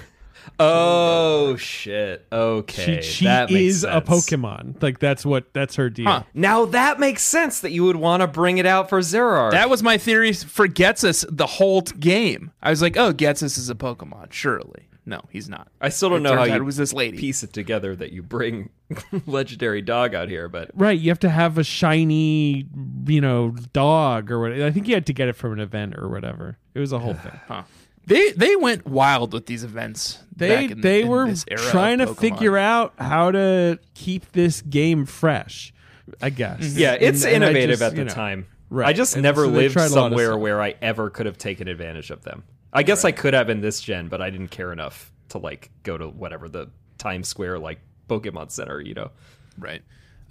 Oh 0.60 1.56
shit. 1.58 2.26
Okay. 2.32 3.02
She, 3.02 3.12
she 3.12 3.26
that 3.26 3.50
makes 3.50 3.76
is 3.76 3.84
a. 3.84 4.02
Pokemon. 4.02 4.82
Like 4.82 5.00
that's 5.00 5.26
what 5.26 5.54
that's 5.54 5.76
her 5.76 5.90
deal. 5.90 6.08
Huh. 6.08 6.24
Now 6.34 6.66
that 6.66 7.00
makes 7.00 7.22
sense 7.22 7.62
that 7.62 7.72
you 7.72 7.84
would 7.86 7.96
want 7.98 8.22
to 8.22 8.28
bring 8.28 8.58
it 8.58 8.66
out 8.66 8.90
for 8.90 9.00
Zoroark. 9.00 9.52
That 9.52 9.70
was 9.70 9.84
my 9.84 9.98
theory 9.98 10.34
for 10.34 10.68
Ghetsis 10.68 11.26
the 11.30 11.46
whole 11.46 11.82
t- 11.82 11.96
game. 11.98 12.52
I 12.62 12.70
was 12.70 12.82
like, 12.82 12.98
oh, 12.98 13.14
Ghetsis 13.14 13.58
is 13.58 13.70
a 13.70 13.76
Pokemon, 13.76 14.32
surely. 14.34 14.86
No, 15.06 15.22
he's 15.32 15.50
not. 15.50 15.70
I 15.82 15.90
still 15.90 16.10
don't 16.10 16.20
It 16.20 16.30
know 16.30 16.36
how 16.36 16.44
you 16.44 16.54
it 16.54 16.64
was 16.64 16.78
this 16.78 16.94
lady. 16.94 17.18
piece 17.18 17.42
it 17.42 17.52
together 17.52 17.96
that 17.96 18.12
you 18.12 18.22
bring 18.22 18.70
legendary 19.26 19.82
dog 19.82 20.14
out 20.14 20.30
here, 20.30 20.48
but 20.48 20.70
Right, 20.76 21.00
you 21.00 21.10
have 21.10 21.20
to 21.20 21.30
have 21.30 21.58
a 21.58 21.64
shiny, 21.64 22.68
you 23.08 23.20
know, 23.20 23.56
dog 23.74 24.30
or 24.30 24.40
what. 24.40 24.52
I 24.54 24.70
think 24.72 24.88
you 24.88 24.94
had 24.94 25.08
to 25.08 25.14
get 25.14 25.28
it 25.28 25.34
from 25.34 25.54
an 25.54 25.60
event 25.62 25.96
or 25.98 26.10
whatever. 26.10 26.58
It 26.76 26.80
was 26.80 26.92
a 26.92 27.00
whole 27.00 27.14
thing. 27.24 27.40
Huh. 27.48 27.64
They 28.10 28.32
they 28.32 28.56
went 28.56 28.86
wild 28.86 29.34
with 29.34 29.46
these 29.46 29.64
events. 29.64 30.20
They 30.36 30.50
back 30.68 30.72
in- 30.72 30.82
they 30.82 31.02
in 31.04 31.08
were 31.08 31.28
this 31.28 31.46
era 31.48 31.62
trying 31.62 32.00
to 32.00 32.14
figure 32.14 32.58
out 32.58 32.94
how 32.98 33.32
to 33.32 33.80
keep 33.94 34.32
this 34.34 34.62
game 34.62 35.06
fresh. 35.06 35.74
I 36.22 36.30
guess. 36.32 36.76
yeah, 36.76 36.94
it's 37.00 37.24
And- 37.24 37.36
and 37.36 37.44
innovative 37.44 37.80
just, 37.80 37.82
at 37.84 37.92
the 37.92 37.98
you 38.00 38.06
know, 38.06 38.14
time. 38.14 38.48
Right. 38.72 38.88
I 38.88 38.94
just 38.94 39.14
And 39.16 39.24
never 39.24 39.46
so 39.46 39.50
lived 39.52 39.74
tried 39.74 39.86
a 39.92 39.96
lot 39.96 39.98
of 39.98 40.12
somewhere 40.12 40.38
where 40.38 40.62
I 40.62 40.76
ever 40.82 41.10
could 41.10 41.26
have 41.28 41.38
taken 41.38 41.68
advantage 41.68 42.10
of 42.12 42.24
them. 42.24 42.44
I 42.74 42.84
guess 42.84 43.04
I 43.06 43.12
could 43.12 43.34
have 43.34 43.50
in 43.50 43.62
this 43.62 43.80
gen, 43.82 44.08
but 44.10 44.22
I 44.22 44.30
didn't 44.30 44.50
care 44.50 44.72
enough 44.72 45.12
to 45.30 45.38
like 45.40 45.70
go 45.84 45.98
to 45.98 46.08
whatever 46.08 46.48
the 46.50 46.70
Times 46.98 47.28
Square 47.28 47.60
like 47.60 47.80
Pokemon 48.08 48.52
Center, 48.52 48.80
you 48.82 48.94
know. 48.96 49.12
Right. 49.58 49.82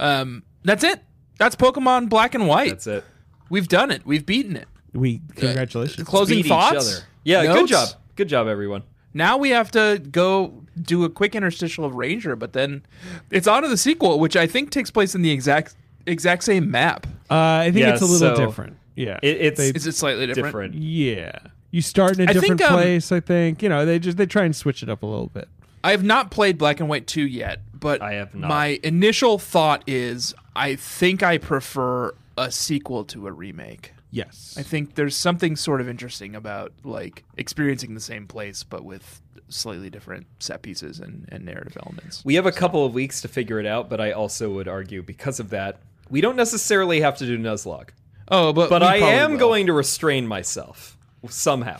Um, 0.01 0.43
that's 0.65 0.85
it. 0.85 1.01
That's 1.39 1.55
Pokemon 1.57 2.09
Black 2.09 2.35
and 2.35 2.47
White. 2.49 2.71
That's 2.71 2.87
it. 2.89 3.05
We've 3.51 3.69
done 3.69 3.91
it. 3.91 4.05
We've 4.05 4.27
beaten 4.27 4.57
it. 4.57 4.69
We 4.93 5.21
congratulations. 5.37 6.07
Closing 6.09 6.37
Beat 6.39 6.47
each 6.47 6.49
thoughts. 6.49 6.77
other. 6.95 7.05
Yeah, 7.25 7.45
good 7.47 7.69
job. 7.69 7.89
Good 8.17 8.29
job, 8.29 8.47
everyone. 8.49 8.83
Now 9.15 9.37
we 9.39 9.51
have 9.51 9.71
to 9.73 10.03
go 10.11 10.63
do 10.81 11.05
a 11.05 11.11
quick 11.11 11.35
interstitial 11.35 11.85
of 11.85 11.95
Ranger, 11.95 12.37
but 12.37 12.53
then 12.53 12.83
it's 13.31 13.47
on 13.47 13.63
to 13.63 13.69
the 13.69 13.77
sequel, 13.77 14.19
which 14.21 14.37
I 14.37 14.47
think 14.47 14.71
takes 14.71 14.91
place 14.91 15.15
in 15.15 15.23
the 15.23 15.31
exact 15.31 15.75
exact 16.07 16.45
same 16.45 16.71
map. 16.71 17.07
Uh, 17.31 17.35
I 17.35 17.65
think 17.73 17.79
Yeah, 17.87 17.93
it's 17.93 18.03
a 18.03 18.07
little 18.07 18.37
so- 18.37 18.47
different. 18.47 18.77
Yeah, 18.97 19.19
It, 19.23 19.37
it's 19.41 19.59
They- 19.59 19.69
Is 19.69 19.87
it 19.87 19.95
slightly 19.95 20.27
different? 20.27 20.47
different. 20.47 20.75
yeah. 20.75 21.39
You 21.71 21.83
start 21.83 22.19
in 22.19 22.27
a 22.27 22.31
I 22.31 22.33
different 22.33 22.59
think, 22.59 22.71
um, 22.71 22.79
place. 22.79 23.13
I 23.13 23.21
think 23.21 23.63
you 23.63 23.69
know 23.69 23.85
they 23.85 23.99
just 23.99 24.17
they 24.17 24.27
try 24.27 24.45
and 24.45 24.57
switch 24.57 24.83
it 24.83 24.89
up 24.89 25.03
a 25.03 25.07
little 25.07 25.29
bit. 25.29 25.49
I 25.85 25.91
have 25.93 26.03
not 26.03 26.31
played 26.31 26.59
Black 26.59 26.81
and 26.81 26.89
White 26.89 27.07
2 27.07 27.23
yet, 27.23 27.61
but 27.73 28.03
I 28.03 28.15
have 28.15 28.35
not. 28.35 28.49
my 28.49 28.81
initial 28.83 29.39
thought 29.39 29.85
is 29.87 30.35
I 30.57 30.75
think 30.77 31.23
I 31.23 31.39
prefer 31.39 32.13
a 32.37 32.51
sequel 32.51 33.05
to 33.05 33.27
a 33.29 33.33
remake. 33.33 33.93
Yes, 34.11 34.55
I 34.59 34.63
think 34.63 34.95
there's 34.95 35.15
something 35.17 35.55
sort 35.57 35.81
of 35.81 35.89
interesting 35.89 36.35
about 36.35 36.73
like 36.85 37.25
experiencing 37.37 37.95
the 37.95 38.01
same 38.01 38.27
place 38.27 38.63
but 38.63 38.85
with 38.85 39.21
slightly 39.51 39.91
different 39.91 40.27
set 40.41 40.63
pieces 40.63 40.99
and, 41.01 41.27
and 41.31 41.45
narrative 41.45 41.77
elements. 41.83 42.25
We 42.25 42.35
have 42.37 42.47
a 42.47 42.53
couple 42.53 42.85
of 42.87 42.95
weeks 42.95 43.21
to 43.23 43.29
figure 43.29 43.59
it 43.61 43.67
out, 43.67 43.89
but 43.91 44.01
I 44.01 44.13
also 44.13 44.51
would 44.51 44.69
argue 44.69 45.03
because 45.03 45.41
of 45.41 45.51
that, 45.51 45.81
we 46.11 46.21
don't 46.21 46.37
necessarily 46.37 47.01
have 47.01 47.17
to 47.19 47.27
do 47.27 47.39
Nuzlocke. 47.39 47.91
Oh, 48.31 48.53
but 48.53 48.69
But 48.71 48.83
I 48.83 48.97
am 48.97 49.33
will. 49.33 49.39
going 49.39 49.67
to 49.67 49.73
restrain 49.73 50.27
myself 50.27 50.97
somehow. 51.29 51.79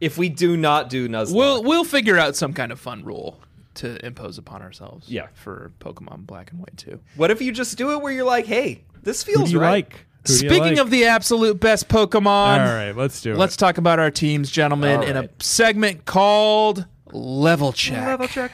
If 0.00 0.16
we 0.16 0.30
do 0.30 0.56
not 0.56 0.88
do 0.88 1.08
Nuzlocke, 1.08 1.34
We'll 1.34 1.62
we'll 1.62 1.84
figure 1.84 2.18
out 2.18 2.36
some 2.36 2.52
kind 2.54 2.72
of 2.72 2.80
fun 2.80 3.04
rule 3.04 3.38
to 3.74 4.04
impose 4.04 4.36
upon 4.38 4.62
ourselves. 4.62 5.08
Yeah. 5.08 5.28
for 5.34 5.72
Pokemon 5.80 6.26
Black 6.26 6.50
and 6.52 6.60
White 6.60 6.76
too. 6.76 7.00
what 7.16 7.30
if 7.30 7.40
you 7.42 7.52
just 7.52 7.76
do 7.78 7.92
it 7.92 8.00
where 8.02 8.12
you're 8.12 8.24
like, 8.24 8.46
hey, 8.46 8.82
this 9.02 9.22
who 9.22 9.32
feels 9.34 9.48
do 9.50 9.54
you 9.56 9.60
right? 9.60 9.70
like? 9.86 10.06
Who 10.26 10.34
Speaking 10.34 10.58
like? 10.60 10.78
of 10.78 10.90
the 10.90 11.06
absolute 11.06 11.60
best 11.60 11.88
Pokemon, 11.88 12.26
all 12.66 12.74
right, 12.74 12.92
let's 12.92 13.22
do 13.22 13.32
it. 13.32 13.38
let's 13.38 13.56
talk 13.56 13.78
about 13.78 13.98
our 13.98 14.10
teams, 14.10 14.50
gentlemen, 14.50 14.98
All 14.98 15.02
in 15.06 15.16
a 15.16 15.28
segment 15.40 16.04
called 16.04 16.86
Level 17.12 17.72
Check. 17.72 18.06
Level 18.06 18.28
check. 18.28 18.52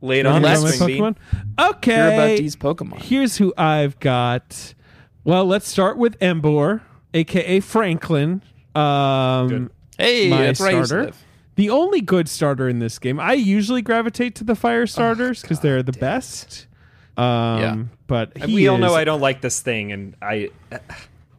Late 0.00 0.26
on, 0.26 0.42
Let's- 0.42 0.62
my 0.62 0.70
Swing 0.70 0.86
Bean. 0.86 1.02
Pokemon. 1.02 1.16
Okay, 1.70 1.94
Hear 1.94 2.08
about 2.12 2.38
these 2.38 2.56
Pokemon. 2.56 2.98
Here's 3.02 3.38
who 3.38 3.54
I've 3.56 3.98
got. 4.00 4.74
Well, 5.24 5.46
let's 5.46 5.66
start 5.66 5.96
with 5.96 6.18
Emboar, 6.20 6.82
aka 7.14 7.60
Franklin. 7.60 8.42
Um, 8.74 9.48
Good. 9.48 9.70
Hey, 9.96 10.28
my 10.28 10.42
that's 10.42 10.60
right. 10.60 10.84
starter. 10.84 11.12
The 11.56 11.70
only 11.70 12.00
good 12.00 12.28
starter 12.28 12.68
in 12.68 12.78
this 12.80 12.98
game. 12.98 13.20
I 13.20 13.34
usually 13.34 13.82
gravitate 13.82 14.34
to 14.36 14.44
the 14.44 14.54
fire 14.56 14.86
starters 14.86 15.40
because 15.42 15.60
they're 15.60 15.82
the 15.82 15.92
best. 15.92 16.66
Um, 17.16 17.60
Yeah. 17.60 17.76
but 18.08 18.36
he 18.38 18.54
we 18.54 18.68
all 18.68 18.76
is- 18.76 18.80
know 18.80 18.94
I 18.94 19.04
don't 19.04 19.20
like 19.20 19.40
this 19.40 19.60
thing, 19.60 19.92
and 19.92 20.16
I, 20.20 20.50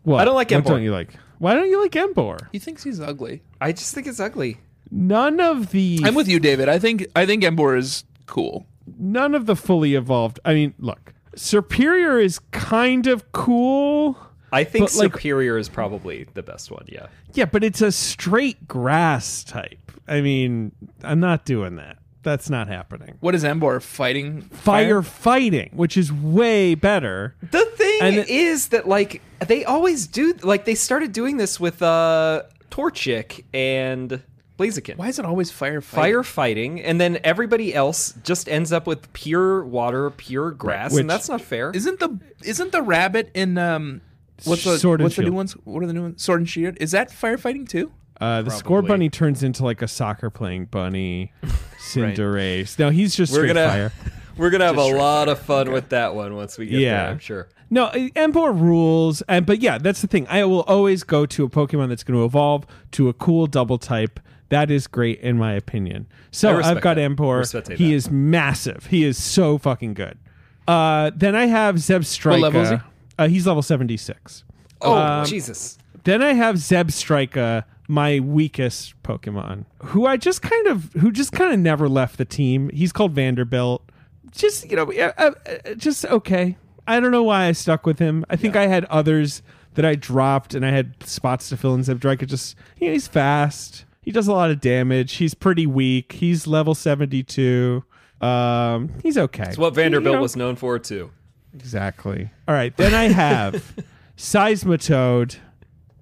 What? 0.04 0.22
I 0.22 0.26
don't 0.26 0.36
like 0.36 0.52
What 0.52 0.66
don't 0.66 0.84
you 0.84 0.92
like? 0.94 1.10
Why 1.40 1.54
don't 1.54 1.68
you 1.70 1.82
like 1.82 1.92
Emboar? 1.92 2.48
He 2.54 2.60
thinks 2.60 2.84
he's 2.84 3.02
ugly. 3.02 3.42
I 3.60 3.72
just 3.74 3.94
think 3.94 4.08
it's 4.08 4.20
ugly. 4.22 4.58
None 4.90 5.40
of 5.42 5.72
the 5.72 6.00
I'm 6.06 6.16
with 6.16 6.28
you, 6.30 6.40
David. 6.40 6.70
I 6.70 6.80
think 6.80 7.08
I 7.16 7.26
think 7.26 7.44
Emboar 7.44 7.78
is 7.78 8.06
cool. 8.26 8.66
none 8.98 9.36
of 9.36 9.48
the 9.48 9.56
fully 9.56 9.96
evolved. 9.96 10.40
I 10.46 10.54
mean, 10.54 10.74
look, 10.80 11.14
Serperior 11.36 12.24
is 12.24 12.40
kind 12.52 13.08
of 13.08 13.32
cool. 13.34 14.18
I 14.52 14.64
think 14.64 14.86
But, 14.86 14.96
like- 14.96 15.12
Serperior 15.14 15.60
is 15.60 15.70
probably 15.70 16.28
the 16.34 16.44
best 16.44 16.72
one. 16.72 16.86
Yeah. 16.88 17.08
Yeah, 17.34 17.46
but 17.46 17.64
it's 17.64 17.82
a 17.82 17.92
straight 17.92 18.68
grass 18.68 19.44
type. 19.44 19.92
I 20.08 20.22
mean, 20.22 20.72
I'm 21.04 21.20
not 21.20 21.46
doing 21.46 21.76
that. 21.78 21.98
That's 22.24 22.50
not 22.50 22.68
happening. 22.68 23.18
What 23.20 23.36
is 23.36 23.44
Emboar 23.44 23.82
fighting? 23.82 24.42
Fire 24.42 25.02
fighting, 25.04 25.70
which 25.74 25.96
is 25.96 26.12
way 26.12 26.74
better. 26.74 27.36
The 27.52 27.66
thing 27.66 28.00
And 28.02 28.16
it- 28.18 28.30
is 28.30 28.70
that 28.70 28.88
like 28.88 29.22
they 29.46 29.64
always 29.64 30.08
do 30.08 30.34
like 30.42 30.66
they 30.66 30.74
started 30.76 31.12
doing 31.12 31.38
this 31.38 31.60
with 31.60 31.82
uh 31.84 32.44
Torchic 32.72 33.44
and 33.54 34.22
Blaziken. 34.58 34.98
Why 34.98 35.10
is 35.10 35.20
it 35.20 35.26
always 35.26 35.52
fire 35.52 35.82
fighting? 35.82 36.16
Firefighting, 36.16 36.82
and 36.84 37.00
then 37.00 37.20
everybody 37.24 37.76
else 37.76 38.14
just 38.24 38.48
ends 38.50 38.72
up 38.72 38.88
with 38.88 39.12
pure 39.14 39.64
water, 39.66 40.10
pure 40.10 40.50
grass, 40.52 40.94
which- 40.94 41.02
and 41.02 41.10
that's 41.10 41.30
not 41.30 41.42
fair. 41.42 41.72
Isn't 41.76 42.00
the 42.00 42.18
isn't 42.44 42.72
the 42.72 42.82
rabbit 42.82 43.30
in 43.36 43.58
um 43.58 44.02
what's 44.44 44.64
the 44.64 44.78
Sword 44.78 45.00
and 45.00 45.06
what's 45.06 45.16
the 45.16 45.24
new 45.24 45.32
ones? 45.32 45.54
What 45.64 45.82
are 45.84 45.88
the 45.88 45.94
new 45.94 46.04
ones? 46.04 46.22
Sword 46.22 46.42
and 46.42 46.50
Shield. 46.50 46.78
Is 46.80 46.92
that 46.92 47.10
firefighting 47.10 47.68
too? 47.68 47.92
Uh, 48.20 48.42
the 48.44 48.50
score 48.52 48.78
Probably. 48.80 48.88
bunny 48.90 49.10
turns 49.10 49.44
into 49.44 49.64
like 49.64 49.82
a 49.82 49.88
soccer 49.88 50.30
playing 50.30 50.66
bunny. 50.66 51.34
Cinderace. 51.80 52.80
No, 52.80 52.90
he's 52.90 53.16
just 53.16 53.32
We're 53.32 53.40
straight 53.40 53.54
gonna 53.54 53.68
fire. 53.70 53.92
we're 54.38 54.50
gonna 54.50 54.66
have 54.66 54.76
a 54.76 54.78
Just 54.78 54.88
straight 54.90 55.00
lot 55.02 55.30
of 55.30 55.40
fun 55.40 55.72
with 55.72 55.90
that 55.90 56.16
one 56.16 56.36
once 56.36 56.58
we 56.58 56.66
get 56.68 56.80
Yeah. 56.80 57.04
there. 57.04 57.12
I'm 57.12 57.20
sure. 57.20 57.48
No, 57.70 57.90
Emboar 57.94 58.58
rules, 58.60 59.22
and 59.24 59.46
but 59.46 59.60
yeah, 59.60 59.78
that's 59.80 60.02
the 60.02 60.08
thing. 60.08 60.28
I 60.30 60.46
will 60.46 60.62
always 60.62 61.04
go 61.04 61.26
to 61.26 61.46
a 61.46 61.50
Pokemon 61.50 61.90
that's 61.90 62.04
going 62.04 62.18
to 62.20 62.24
evolve 62.24 62.66
to 62.92 63.10
a 63.10 63.14
cool 63.14 63.48
double 63.48 63.80
type. 63.80 64.20
That 64.50 64.70
is 64.70 64.86
great 64.86 65.20
in 65.22 65.38
my 65.40 65.54
opinion. 65.54 66.06
I 66.12 66.16
So 66.32 66.54
respect 66.58 66.78
I've 66.78 66.84
got 66.84 66.94
that. 66.96 67.10
Emboar. 67.12 67.40
Respect 67.40 67.70
He 67.70 67.90
that. 67.90 67.96
is 67.96 68.12
massive. 68.12 68.86
He 68.88 69.04
is 69.04 69.22
so 69.22 69.58
fucking 69.58 69.96
good. 69.96 70.20
Uh, 70.68 71.10
then 71.16 71.36
I 71.36 71.48
have 71.48 71.76
Zebstrika. 71.76 72.40
level 72.40 72.62
is 72.62 72.70
he? 72.70 72.78
Uh, 73.18 73.28
he's 73.28 73.48
level 73.48 73.62
seventy 73.62 73.98
six. 73.98 74.44
Oh 74.82 74.96
Um, 74.96 75.26
Jesus! 75.26 75.78
Then 76.04 76.22
I 76.22 76.34
have 76.34 76.56
Zebstrika, 76.56 77.64
my 77.88 78.20
weakest 78.20 79.02
Pokemon, 79.04 79.66
who 79.86 80.06
I 80.06 80.18
just 80.18 80.42
kind 80.42 80.68
of, 80.68 80.94
who 80.94 81.12
just 81.12 81.32
kind 81.32 81.54
of 81.54 81.60
never 81.60 81.90
left 81.90 82.18
the 82.18 82.26
team. 82.26 82.70
He's 82.70 82.92
called 82.92 83.14
Vanderbilt. 83.14 83.90
Just 84.32 84.70
you 84.70 84.76
know, 84.76 84.92
uh, 84.92 85.32
uh, 85.46 85.74
just 85.76 86.06
okay. 86.06 86.58
I 86.88 87.00
don't 87.00 87.12
know 87.12 87.24
why 87.24 87.46
I 87.46 87.54
stuck 87.54 87.86
with 87.86 87.98
him. 87.98 88.26
I 88.30 88.36
think 88.36 88.56
I 88.56 88.68
had 88.68 88.86
others 88.86 89.42
that 89.74 89.86
I 89.86 89.96
dropped, 89.96 90.54
and 90.54 90.66
I 90.66 90.70
had 90.72 91.02
spots 91.08 91.50
to 91.50 91.58
fill 91.58 91.74
in. 91.74 91.82
Zebstrika 91.82 92.28
just, 92.28 92.56
you 92.80 92.88
know, 92.88 92.94
he's 92.94 93.08
fast. 93.08 93.86
He 94.02 94.12
does 94.12 94.28
a 94.28 94.34
lot 94.34 94.52
of 94.52 94.62
damage. 94.62 95.14
He's 95.14 95.34
pretty 95.34 95.66
weak. 95.66 96.12
He's 96.12 96.46
level 96.46 96.76
seventy 96.76 97.24
two. 97.24 97.84
Um, 98.22 98.92
he's 99.02 99.18
okay. 99.18 99.46
It's 99.48 99.58
what 99.58 99.74
Vanderbilt 99.74 100.12
You 100.14 100.18
know, 100.18 100.22
was 100.22 100.36
known 100.36 100.56
for 100.56 100.78
too. 100.80 101.12
Exactly. 101.56 102.30
All 102.48 102.54
right, 102.56 102.76
then 102.78 102.94
I 102.94 103.06
have 103.06 103.74
Seismitoad 104.18 105.38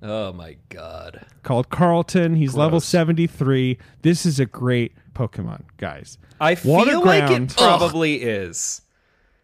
Oh 0.02 0.34
my 0.34 0.58
God! 0.70 1.26
called 1.44 1.70
Carlton. 1.70 2.36
He's 2.36 2.56
level 2.56 2.80
Gross. 2.80 2.86
73. 2.86 3.78
This 4.02 4.26
is 4.26 4.38
a 4.40 4.46
great 4.46 4.94
Pokemon, 5.14 5.64
guys. 5.78 6.18
I 6.42 6.56
feel 6.56 6.74
Water 6.74 6.98
like 6.98 7.28
ground. 7.28 7.52
it 7.52 7.58
probably 7.58 8.16
is. 8.22 8.82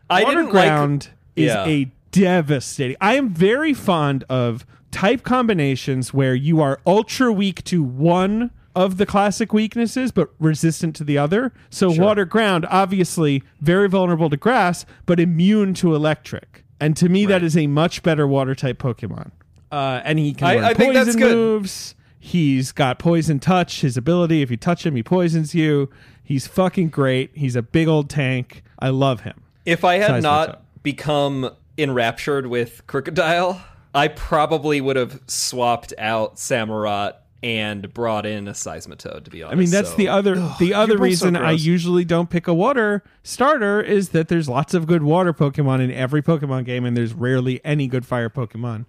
I 0.09 0.23
Water 0.23 0.35
didn't 0.37 0.51
ground 0.51 1.09
is 1.37 1.45
Yeah. 1.45 1.65
a 1.65 1.91
devastating. 2.11 2.97
I 2.99 3.15
am 3.15 3.29
very 3.29 3.73
fond 3.73 4.25
of 4.27 4.65
type 4.91 5.23
combinations 5.23 6.13
where 6.13 6.35
you 6.35 6.59
are 6.61 6.81
ultra 6.85 7.31
weak 7.31 7.63
to 7.65 7.81
one 7.81 8.51
of 8.75 8.97
the 8.97 9.05
classic 9.05 9.51
weaknesses 9.53 10.11
but 10.11 10.29
resistant 10.39 10.95
to 10.97 11.03
the 11.03 11.17
other. 11.17 11.51
So 11.69 11.91
water 11.91 12.25
ground 12.25 12.65
obviously 12.69 13.43
very 13.61 13.89
vulnerable 13.89 14.29
to 14.29 14.37
grass 14.37 14.85
but 15.05 15.19
immune 15.19 15.73
to 15.75 15.95
electric. 15.95 16.63
And 16.79 16.95
to 16.97 17.09
me 17.09 17.25
that 17.25 17.43
is 17.43 17.57
a 17.57 17.67
much 17.67 18.03
better 18.03 18.27
water 18.27 18.55
type 18.55 18.77
Pokemon. 18.79 19.31
Uh, 19.71 20.01
and 20.03 20.17
he 20.19 20.33
can 20.33 20.47
I- 20.47 20.55
learn 20.55 20.63
I 20.65 20.73
think 20.73 20.93
poison 20.93 21.05
that's 21.05 21.15
good. 21.15 21.35
moves. 21.35 21.95
He's 22.21 22.71
got 22.71 22.99
poison 22.99 23.39
touch. 23.39 23.81
His 23.81 23.95
ability, 23.95 24.41
if 24.41 24.51
you 24.51 24.57
touch 24.57 24.85
him, 24.85 24.95
he 24.95 25.03
poisons 25.03 25.55
you. 25.55 25.89
He's 26.23 26.47
fucking 26.47 26.89
great. 26.89 27.31
He's 27.33 27.55
a 27.55 27.61
big 27.61 27.87
old 27.87 28.09
tank. 28.09 28.61
I 28.77 28.89
love 28.89 29.21
him. 29.21 29.41
If 29.65 29.83
I 29.85 29.95
had 29.99 30.11
Seismitoad. 30.11 30.21
not 30.23 30.83
become 30.83 31.49
enraptured 31.77 32.47
with 32.47 32.85
Krookodile, 32.87 33.61
I 33.95 34.09
probably 34.09 34.81
would 34.81 34.95
have 34.97 35.21
swapped 35.27 35.93
out 35.97 36.35
Samurott 36.35 37.13
and 37.41 37.93
brought 37.93 38.25
in 38.25 38.47
a 38.47 38.51
Seismitoad. 38.51 39.23
To 39.25 39.31
be 39.31 39.43
honest, 39.43 39.53
I 39.53 39.59
mean, 39.59 39.69
that's 39.71 39.91
so- 39.91 39.95
the 39.97 40.07
other 40.09 40.35
the 40.59 40.73
other 40.73 40.93
both 40.93 40.99
so 40.99 41.03
reason 41.27 41.35
I 41.35 41.51
usually 41.51 42.05
don't 42.05 42.29
pick 42.29 42.47
a 42.47 42.53
water 42.53 43.03
starter 43.23 43.81
is 43.81 44.09
that 44.09 44.27
there's 44.27 44.49
lots 44.49 44.73
of 44.73 44.87
good 44.87 45.03
water 45.03 45.33
Pokemon 45.33 45.81
in 45.81 45.91
every 45.91 46.21
Pokemon 46.21 46.65
game, 46.65 46.85
and 46.85 46.95
there's 46.97 47.13
rarely 47.13 47.61
any 47.63 47.87
good 47.87 48.05
fire 48.05 48.29
Pokemon. 48.29 48.85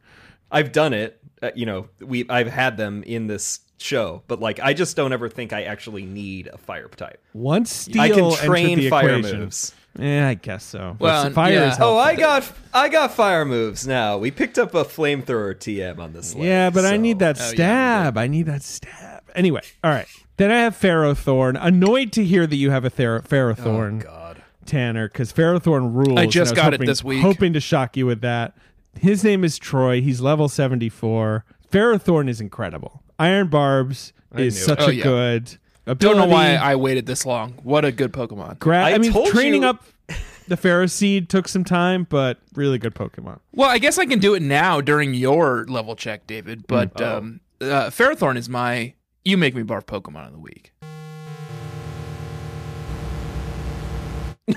I've 0.51 0.72
done 0.72 0.92
it. 0.92 1.20
Uh, 1.42 1.51
you 1.55 1.64
know, 1.66 1.88
we 2.01 2.28
I've 2.28 2.48
had 2.48 2.76
them 2.76 3.03
in 3.05 3.26
this 3.28 3.61
show, 3.78 4.22
but 4.26 4.40
like 4.40 4.61
I 4.61 4.74
just 4.74 4.96
don't 4.96 5.12
ever 5.12 5.28
think 5.28 5.53
I 5.53 5.62
actually 5.62 6.05
need 6.05 6.48
a 6.53 6.59
fire 6.59 6.88
type. 6.88 7.22
Once 7.32 7.70
steel 7.72 8.01
I 8.03 8.09
can 8.11 8.32
train 8.46 8.78
the 8.78 8.90
fire 8.90 9.16
equation- 9.18 9.40
moves. 9.40 9.74
Yeah, 9.99 10.28
I 10.28 10.34
guess 10.34 10.62
so. 10.64 10.97
Well, 10.99 11.24
But 11.24 11.32
fire 11.34 11.53
yeah. 11.53 11.72
is 11.72 11.78
Oh. 11.80 11.99
I 11.99 12.14
got 12.14 12.51
I 12.72 12.88
got 12.88 13.12
fire 13.12 13.45
moves 13.45 13.86
now. 13.86 14.18
We 14.18 14.30
picked 14.30 14.59
up 14.59 14.74
a 14.74 14.84
flamethrower 14.84 15.55
TM 15.59 15.99
on 15.99 16.12
this. 16.12 16.34
leg, 16.34 16.45
Yeah, 16.45 16.70
but 16.70 16.84
I 16.84 16.91
so- 16.93 16.97
need 16.99 17.18
that 17.18 17.38
Oh, 17.41 17.43
yeah, 17.45 17.51
we 17.51 17.55
stab. 17.57 18.18
I 18.18 18.26
need 18.28 18.47
that 18.47 18.62
stab. 18.62 19.22
Anyway, 19.34 19.62
all 19.82 19.91
right. 19.91 20.07
Then 20.36 20.51
I 20.51 20.61
have 20.61 20.76
Ferrothorn. 20.78 21.59
Annoyed 21.61 22.12
to 22.12 22.24
hear 22.24 22.47
that 22.47 22.57
you 22.57 22.70
have 22.70 22.84
a 22.84 22.91
Thera- 22.91 23.26
Ferrothorn, 23.26 24.03
oh, 24.03 24.07
God. 24.07 24.43
Tanner, 24.64 25.09
because 25.09 25.32
Ferrothorn 25.32 25.93
rules. 25.95 26.18
I 26.18 26.22
and 26.22 26.32
just 26.32 26.53
was 26.53 26.57
got 26.57 26.68
it 26.72 26.78
hoping- 26.78 26.86
this 26.86 27.05
week. 27.05 27.20
Hoping 27.22 27.53
to 27.53 27.61
shock 27.61 27.97
you 27.97 28.07
with 28.07 28.20
that. 28.22 28.55
His 28.99 29.22
name 29.24 29.45
is 29.45 29.59
Troy. 29.59 30.01
He's 30.01 30.20
level 30.20 30.49
74. 30.49 31.45
Ferrothorn 31.70 32.28
is 32.28 32.41
incredible. 32.41 33.03
Iron 33.18 33.49
Barbs 33.49 34.12
is 34.36 34.62
such 34.64 34.80
it. 34.80 34.82
a 34.82 34.86
Oh, 34.86 34.91
yeah. 34.91 35.03
good 35.05 35.59
Don't 35.87 36.16
know 36.16 36.26
why 36.26 36.55
I 36.55 36.76
waited 36.76 37.07
this 37.07 37.26
long. 37.26 37.55
What 37.62 37.85
a 37.85 37.93
good 37.93 38.12
Pokemon. 38.12 38.59
Gra- 38.59 38.85
I, 38.85 38.93
I 38.95 38.99
mean, 38.99 39.12
told 39.12 39.28
training 39.28 39.62
you- 39.62 39.68
up 39.68 39.85
the 40.49 40.57
Ferroseed 40.57 41.28
took 41.28 41.47
some 41.49 41.64
time, 41.64 42.07
but 42.09 42.39
really 42.55 42.78
good 42.78 42.95
Pokemon. 42.95 43.41
Well, 43.53 43.70
I 43.70 43.78
guess 43.78 43.99
I 43.99 44.07
can 44.07 44.18
do 44.18 44.35
it 44.35 44.43
now 44.43 44.81
during 44.81 45.14
your 45.14 45.64
level 45.68 45.97
check, 45.97 46.26
David. 46.26 46.66
But 46.66 47.01
Oh. 47.01 47.18
um, 47.18 47.41
uh, 47.61 47.91
Ferrothorn 47.91 48.37
is 48.37 48.49
my 48.49 48.95
you 49.24 49.37
make 49.37 49.55
me 49.55 49.62
barf 49.62 49.85
Pokemon 49.85 50.26
of 50.26 50.33
the 50.33 50.39
week. 50.39 50.72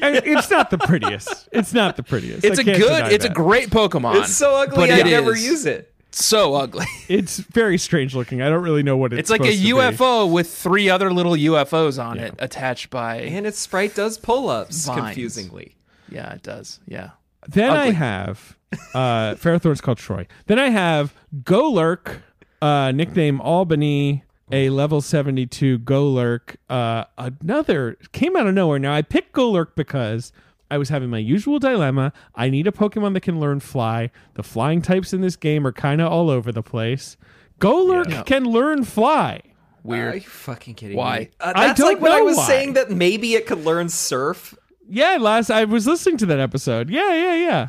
And 0.00 0.14
it's 0.24 0.48
not 0.50 0.70
the 0.70 0.78
prettiest. 0.78 1.48
It's 1.50 1.72
not 1.72 1.96
the 1.96 2.04
prettiest. 2.04 2.44
It's 2.44 2.58
I 2.58 2.62
a 2.62 2.64
good. 2.64 2.78
deny 2.78 3.10
It's 3.10 3.24
a 3.24 3.28
great 3.30 3.68
Pokemon. 3.70 4.20
It's 4.20 4.32
so 4.36 4.54
ugly. 4.54 4.92
I 4.92 4.98
it 4.98 5.06
never 5.06 5.34
is 5.34 5.44
use 5.44 5.66
it. 5.66 5.92
So 6.10 6.54
ugly. 6.54 6.86
It's 7.08 7.38
very 7.38 7.78
strange 7.78 8.14
looking. 8.14 8.42
I 8.42 8.48
don't 8.50 8.62
really 8.62 8.82
know 8.82 8.96
what 8.96 9.12
it's. 9.12 9.20
It's 9.20 9.30
like 9.30 9.40
a 9.40 9.44
supposed 9.52 9.60
to 9.62 9.64
be. 9.64 9.96
UFO 9.96 10.30
with 10.30 10.52
three 10.52 10.90
other 10.90 11.10
little 11.12 11.32
UFOs 11.32 12.02
on 12.02 12.18
it 12.18 12.34
attached 12.38 12.90
by. 12.90 13.16
And 13.22 13.46
its 13.46 13.58
sprite 13.58 13.94
does 13.94 14.18
pull-ups 14.18 14.86
confusingly. 14.88 15.76
yeah, 16.10 16.32
it 16.34 16.42
does. 16.42 16.80
Yeah. 16.86 17.10
Then 17.46 17.70
I 17.70 17.90
have 17.92 18.56
uh 18.94 19.34
Ferrothorn's 19.36 19.80
called 19.80 19.96
Troy. 19.98 20.26
Then 20.46 20.58
I 20.58 20.68
have 20.68 21.14
Golurk, 21.44 22.20
uh 22.60 22.92
nickname 22.92 23.40
Albany, 23.40 24.24
a 24.52 24.68
level 24.68 25.00
72 25.00 25.78
Golurk. 25.78 26.56
Uh 26.68 27.04
another 27.16 27.96
came 28.12 28.36
out 28.36 28.46
of 28.46 28.54
nowhere. 28.54 28.78
Now 28.78 28.92
I 28.92 29.00
picked 29.00 29.32
Golurk 29.32 29.68
because 29.76 30.32
I 30.70 30.78
was 30.78 30.88
having 30.90 31.08
my 31.10 31.18
usual 31.18 31.58
dilemma. 31.58 32.12
I 32.34 32.50
need 32.50 32.66
a 32.66 32.72
Pokemon 32.72 33.14
that 33.14 33.20
can 33.22 33.40
learn 33.40 33.60
fly. 33.60 34.10
The 34.34 34.42
flying 34.42 34.82
types 34.82 35.12
in 35.12 35.20
this 35.22 35.36
game 35.36 35.66
are 35.66 35.72
kind 35.72 36.00
of 36.00 36.12
all 36.12 36.28
over 36.30 36.52
the 36.52 36.62
place. 36.62 37.16
Golurk 37.60 38.10
Yeah. 38.10 38.22
can 38.22 38.44
learn 38.44 38.84
fly. 38.84 39.40
Weird. 39.82 40.12
Are 40.14 40.16
you 40.16 40.22
fucking 40.22 40.74
kidding 40.74 40.96
Why? 40.96 41.18
me? 41.20 41.28
Uh, 41.40 41.52
I 41.54 41.66
that's 41.68 41.80
don't 41.80 41.88
like 41.88 42.00
when 42.02 42.12
I 42.12 42.20
was 42.20 42.36
why. 42.36 42.46
saying 42.46 42.72
that 42.74 42.90
maybe 42.90 43.34
it 43.34 43.46
could 43.46 43.64
learn 43.64 43.88
surf. 43.88 44.54
Yeah, 44.88 45.16
last 45.20 45.50
I 45.50 45.64
was 45.64 45.86
listening 45.86 46.18
to 46.18 46.26
that 46.26 46.40
episode. 46.40 46.90
Yeah, 46.90 47.12
yeah, 47.14 47.34
yeah. 47.34 47.68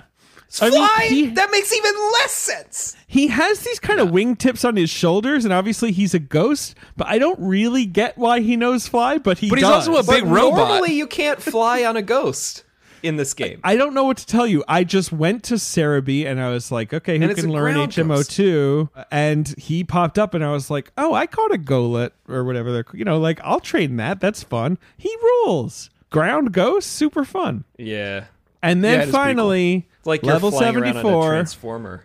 I 0.61 0.69
mean, 0.71 0.79
Fly? 0.79 1.05
he- 1.09 1.27
that 1.27 1.51
makes 1.51 1.71
even 1.71 1.93
less 2.13 2.31
sense. 2.31 2.95
he 3.07 3.27
has 3.27 3.59
these 3.59 3.79
kind 3.79 3.99
of 3.99 4.07
wingtips 4.09 4.67
on 4.67 4.75
his 4.77 4.89
shoulders, 4.89 5.45
and 5.45 5.53
obviously 5.53 5.91
he's 5.91 6.15
a 6.15 6.19
ghost. 6.19 6.73
But 6.97 7.05
I 7.07 7.19
don't 7.19 7.39
really 7.39 7.85
get 7.85 8.17
why 8.17 8.39
he 8.39 8.57
knows 8.57 8.87
fly. 8.87 9.19
But 9.19 9.37
he 9.37 9.49
But 9.49 9.59
he's 9.59 9.67
does. 9.67 9.87
also 9.87 9.99
a 9.99 10.03
big 10.15 10.23
but 10.25 10.31
robot. 10.31 10.57
normally 10.69 10.93
you 10.93 11.05
can't 11.05 11.39
fly 11.41 11.83
on 11.83 11.95
a 11.97 12.01
ghost 12.01 12.63
in 13.03 13.17
this 13.17 13.33
game. 13.33 13.59
I 13.63 13.75
don't 13.75 13.93
know 13.93 14.03
what 14.03 14.17
to 14.17 14.25
tell 14.25 14.45
you. 14.47 14.63
I 14.67 14.83
just 14.83 15.11
went 15.11 15.43
to 15.45 15.55
Serebii 15.55 16.25
and 16.25 16.39
I 16.41 16.49
was 16.51 16.71
like, 16.71 16.93
okay, 16.93 17.17
who 17.19 17.33
can 17.33 17.51
learn 17.51 17.75
HM02? 17.75 18.89
And 19.11 19.47
he 19.57 19.83
popped 19.83 20.17
up 20.19 20.33
and 20.33 20.43
I 20.43 20.51
was 20.51 20.69
like, 20.69 20.91
oh, 20.97 21.13
I 21.13 21.25
caught 21.27 21.53
a 21.53 21.57
Golett 21.57 22.11
or 22.27 22.43
whatever 22.43 22.71
they're, 22.71 22.85
you 22.93 23.05
know, 23.05 23.19
like 23.19 23.39
I'll 23.43 23.59
train 23.59 23.97
that. 23.97 24.19
That's 24.19 24.43
fun. 24.43 24.77
He 24.97 25.13
rules. 25.21 25.89
Ground 26.09 26.51
ghost, 26.53 26.91
super 26.91 27.23
fun. 27.23 27.65
yeah. 27.77 28.25
And 28.61 28.83
then 28.83 28.95
is 28.95 28.97
pretty 28.97 29.11
cool. 29.11 29.21
finally, 29.21 29.87
It's 29.99 30.07
like 30.07 30.21
level 30.23 30.49
you're 30.51 30.59
flying 30.59 30.75
around 30.75 30.83
on 30.83 30.89
a 30.89 30.93
74. 31.01 31.29
transformer. 31.29 32.03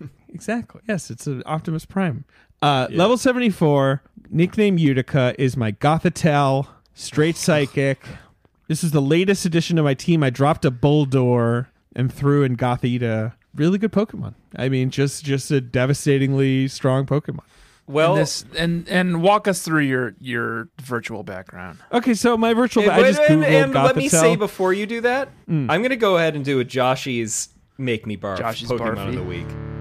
Exactly. 0.34 0.80
Yes, 0.88 1.10
it's 1.10 1.26
an 1.26 1.42
Optimus 1.44 1.84
Prime. 1.84 2.24
Uh, 2.62 2.86
Level 2.90 3.18
74, 3.18 4.02
nickname 4.30 4.78
Utica, 4.78 5.34
is 5.36 5.56
my 5.58 5.72
Gothitelle, 5.72 6.66
straight 6.94 7.36
psychic. 7.36 8.02
This 8.72 8.82
is 8.82 8.92
the 8.92 9.02
latest 9.02 9.44
addition 9.44 9.76
to 9.76 9.82
my 9.82 9.92
team. 9.92 10.22
I 10.22 10.30
dropped 10.30 10.64
a 10.64 10.70
Boldore 10.70 11.66
and 11.94 12.10
threw 12.10 12.42
in 12.42 12.56
Gothita. 12.56 13.34
Really 13.54 13.76
good 13.76 13.92
Pokemon. 13.92 14.32
I 14.56 14.70
mean, 14.70 14.88
just 14.88 15.26
just 15.26 15.50
a 15.50 15.60
devastatingly 15.60 16.68
strong 16.68 17.04
Pokemon. 17.04 17.42
Well, 17.86 18.14
and 18.14 18.22
this 18.22 18.46
and 18.56 18.88
and 18.88 19.20
walk 19.20 19.46
us 19.46 19.60
through 19.60 19.82
your 19.82 20.14
your 20.20 20.70
virtual 20.80 21.22
background. 21.22 21.80
Okay, 21.92 22.14
so 22.14 22.38
my 22.38 22.54
virtual, 22.54 22.84
and, 22.84 22.92
I 22.92 23.02
just 23.02 23.20
and- 23.20 23.42
googled 23.42 23.64
and 23.64 23.74
let 23.74 23.94
me 23.94 24.08
say 24.08 24.36
before 24.36 24.72
you 24.72 24.86
do 24.86 25.02
that, 25.02 25.28
hmm. 25.46 25.70
I'm 25.70 25.82
going 25.82 25.90
to 25.90 25.96
go 25.96 26.16
ahead 26.16 26.34
and 26.34 26.42
do 26.42 26.58
a 26.58 26.64
Joshy's 26.64 27.50
make 27.76 28.06
me 28.06 28.16
barf 28.16 28.38
Joshy's 28.38 28.70
Pokemon 28.70 28.96
Barfy. 28.96 29.08
of 29.08 29.14
the 29.16 29.22
week. 29.22 29.71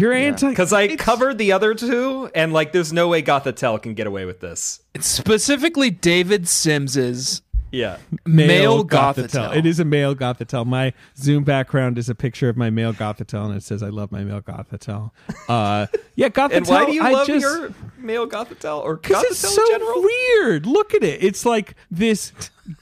You're 0.00 0.12
anti 0.12 0.48
Because 0.48 0.72
I 0.72 0.82
it's- 0.82 0.98
covered 1.00 1.38
the 1.38 1.52
other 1.52 1.74
two, 1.74 2.30
and 2.34 2.52
like, 2.52 2.72
there's 2.72 2.92
no 2.92 3.08
way 3.08 3.22
Gothitelle 3.22 3.80
can 3.82 3.94
get 3.94 4.06
away 4.06 4.24
with 4.24 4.40
this. 4.40 4.80
It's 4.94 5.06
specifically 5.06 5.90
David 5.90 6.48
Sims's 6.48 7.42
Yeah. 7.72 7.98
male 8.26 8.84
Gothitelle. 8.84 9.54
It 9.54 9.64
is 9.66 9.78
a 9.78 9.84
male 9.84 10.14
Gothitelle. 10.16 10.66
My 10.66 10.92
Zoom 11.16 11.44
background 11.44 11.98
is 11.98 12.08
a 12.08 12.14
picture 12.16 12.48
of 12.48 12.56
my 12.56 12.68
male 12.70 12.92
Gothitelle, 12.92 13.46
and 13.46 13.54
it 13.54 13.62
says, 13.62 13.82
"I 13.82 13.90
love 13.90 14.10
my 14.10 14.24
male 14.24 14.40
Gothitelle." 14.40 15.10
Uh, 15.48 15.86
yeah, 16.16 16.28
Gothitelle. 16.30 16.52
And 16.56 16.66
why 16.66 16.86
do 16.86 16.92
you 16.92 17.02
I 17.02 17.12
love 17.12 17.26
just, 17.28 17.42
your 17.42 17.70
male 17.98 18.26
Gothitelle 18.26 18.82
or 18.82 18.96
Because 18.96 19.22
Gothitelle 19.24 19.30
it's 19.30 19.38
so 19.38 19.64
in 19.66 19.70
general? 19.80 20.02
weird. 20.02 20.66
Look 20.66 20.94
at 20.94 21.04
it. 21.04 21.22
It's 21.22 21.44
like 21.46 21.76
this 21.90 22.32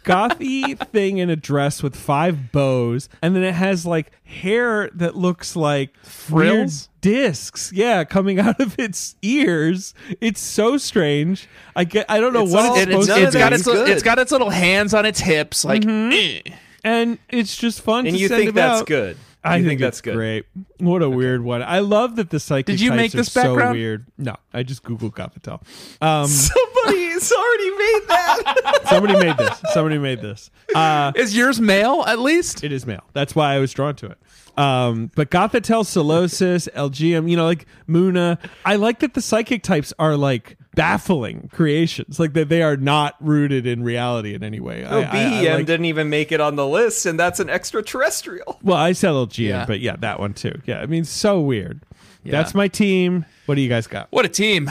gothy 0.04 0.78
thing 0.88 1.18
in 1.18 1.30
a 1.30 1.36
dress 1.36 1.82
with 1.82 1.94
five 1.96 2.52
bows, 2.52 3.08
and 3.22 3.34
then 3.34 3.42
it 3.42 3.54
has 3.54 3.84
like 3.86 4.10
hair 4.24 4.90
that 4.94 5.16
looks 5.16 5.54
like 5.56 5.96
Frills? 6.02 6.88
discs. 7.00 7.72
Yeah, 7.72 8.04
coming 8.04 8.38
out 8.40 8.60
of 8.60 8.78
its 8.78 9.16
ears. 9.22 9.94
It's 10.20 10.40
so 10.40 10.76
strange. 10.76 11.48
I 11.76 11.84
get. 11.84 12.06
I 12.08 12.20
don't 12.20 12.32
know 12.32 12.44
It's 12.44 12.52
what 12.52 12.64
all- 12.64 12.76
it's 12.76 12.86
it's, 12.86 13.06
supposed 13.06 13.22
it's 13.22 13.32
to 13.32 13.38
got 13.38 13.52
its 13.52 13.66
little, 13.66 13.86
it's 13.86 14.02
got 14.02 14.18
its 14.18 14.32
little 14.32 14.50
hands 14.50 14.94
on 14.94 15.06
its 15.06 15.20
hips, 15.20 15.64
like 15.64 15.84
eh. 15.86 16.40
and 16.84 17.18
it's 17.28 17.56
just 17.56 17.80
fun. 17.82 18.06
And 18.06 18.16
to 18.16 18.20
you 18.22 18.28
think 18.28 18.54
that's 18.54 18.80
out. 18.82 18.86
good. 18.86 19.16
I 19.44 19.56
you 19.56 19.66
think, 19.66 19.80
that's 19.80 20.00
good. 20.00 20.14
great. 20.14 20.46
What 20.78 21.02
a 21.02 21.08
weird 21.08 21.42
one. 21.42 21.62
I 21.62 21.78
love 21.78 22.16
that 22.16 22.30
the 22.30 22.40
psychic 22.40 22.66
Did 22.66 22.80
you 22.80 22.90
types 22.90 22.96
make 22.96 23.12
this 23.12 23.32
so 23.32 23.54
weird. 23.72 24.06
No, 24.18 24.34
I 24.52 24.62
just 24.62 24.82
googled 24.82 25.14
Gothitelle. 25.14 25.62
Um, 26.00 26.26
Somebody's 26.26 27.32
already 27.32 27.70
made 27.70 28.02
that. 28.08 28.80
somebody 28.88 29.16
made 29.18 29.36
this. 29.36 29.60
Somebody 29.72 29.98
made 29.98 30.20
this. 30.20 30.50
Uh, 30.74 31.12
Is 31.16 31.36
yours 31.36 31.60
male 31.60 32.04
at 32.06 32.18
least? 32.18 32.62
It 32.62 32.72
is 32.72 32.86
male. 32.86 33.04
That's 33.12 33.34
why 33.34 33.54
I 33.54 33.58
was 33.58 33.72
drawn 33.72 33.94
to 33.96 34.06
it. 34.06 34.18
Um, 34.58 35.10
but 35.14 35.30
Gothitelle, 35.30 35.84
Solosis, 35.84 36.68
LGM, 36.74 37.30
you 37.30 37.36
know, 37.36 37.46
like 37.46 37.66
Munna. 37.86 38.38
I 38.64 38.76
like 38.76 39.00
that 39.00 39.14
the 39.14 39.22
psychic 39.22 39.62
types 39.62 39.92
are 39.98 40.16
like 40.16 40.56
baffling 40.78 41.50
creations. 41.52 42.18
Like 42.20 42.32
that 42.34 42.48
they 42.48 42.62
are 42.62 42.76
not 42.76 43.16
rooted 43.20 43.66
in 43.66 43.82
reality 43.82 44.34
in 44.34 44.42
any 44.42 44.60
way. 44.60 44.84
Oh, 44.88 45.00
I- 45.00 45.02
I- 45.02 45.06
I 45.06 45.10
BEM 45.42 45.56
like- 45.56 45.66
didn't 45.66 45.86
even 45.86 46.08
make 46.08 46.32
it 46.32 46.40
on 46.40 46.56
the 46.56 46.66
list, 46.66 47.04
and 47.06 47.18
that's 47.18 47.40
an 47.40 47.50
extraterrestrial. 47.50 48.58
well, 48.62 48.76
I 48.76 48.92
said 48.92 49.10
LGM, 49.10 49.48
Yeah. 49.48 49.64
but 49.66 49.80
yeah, 49.80 49.96
that 49.98 50.20
one 50.20 50.34
too. 50.34 50.60
Yeah, 50.66 50.80
I 50.80 50.86
mean, 50.86 51.04
so 51.04 51.40
weird. 51.40 51.80
Yeah. 52.24 52.32
That's 52.32 52.54
my 52.54 52.68
team. 52.68 53.24
What 53.46 53.54
do 53.56 53.60
you 53.60 53.68
guys 53.68 53.86
got? 53.86 54.08
What 54.10 54.24
a 54.24 54.28
team. 54.28 54.70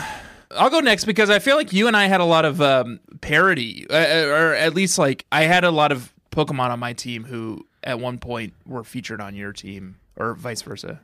I'll 0.52 0.70
go 0.70 0.80
next 0.80 1.06
because 1.06 1.30
I 1.30 1.40
feel 1.40 1.58
like 1.58 1.74
you 1.74 1.88
and 1.88 1.98
I 1.98 2.06
had 2.08 2.22
a 2.22 2.26
lot 2.26 2.46
of 2.46 2.62
um, 2.62 3.00
parody, 3.22 3.86
uh, 3.90 3.96
or 4.28 4.54
at 4.54 4.74
least 4.74 4.98
like 4.98 5.26
I 5.32 5.44
had 5.44 5.64
a 5.64 5.72
lot 5.72 5.92
of 5.92 6.14
Pokemon 6.32 6.70
on 6.70 6.80
my 6.80 6.94
team 6.94 7.26
who 7.26 7.66
at 7.84 8.00
one 8.00 8.18
point 8.18 8.54
were 8.66 8.84
featured 8.84 9.20
on 9.22 9.36
your 9.36 9.52
team, 9.54 9.96
or 10.16 10.34
vice 10.36 10.62
versa. 10.62 11.00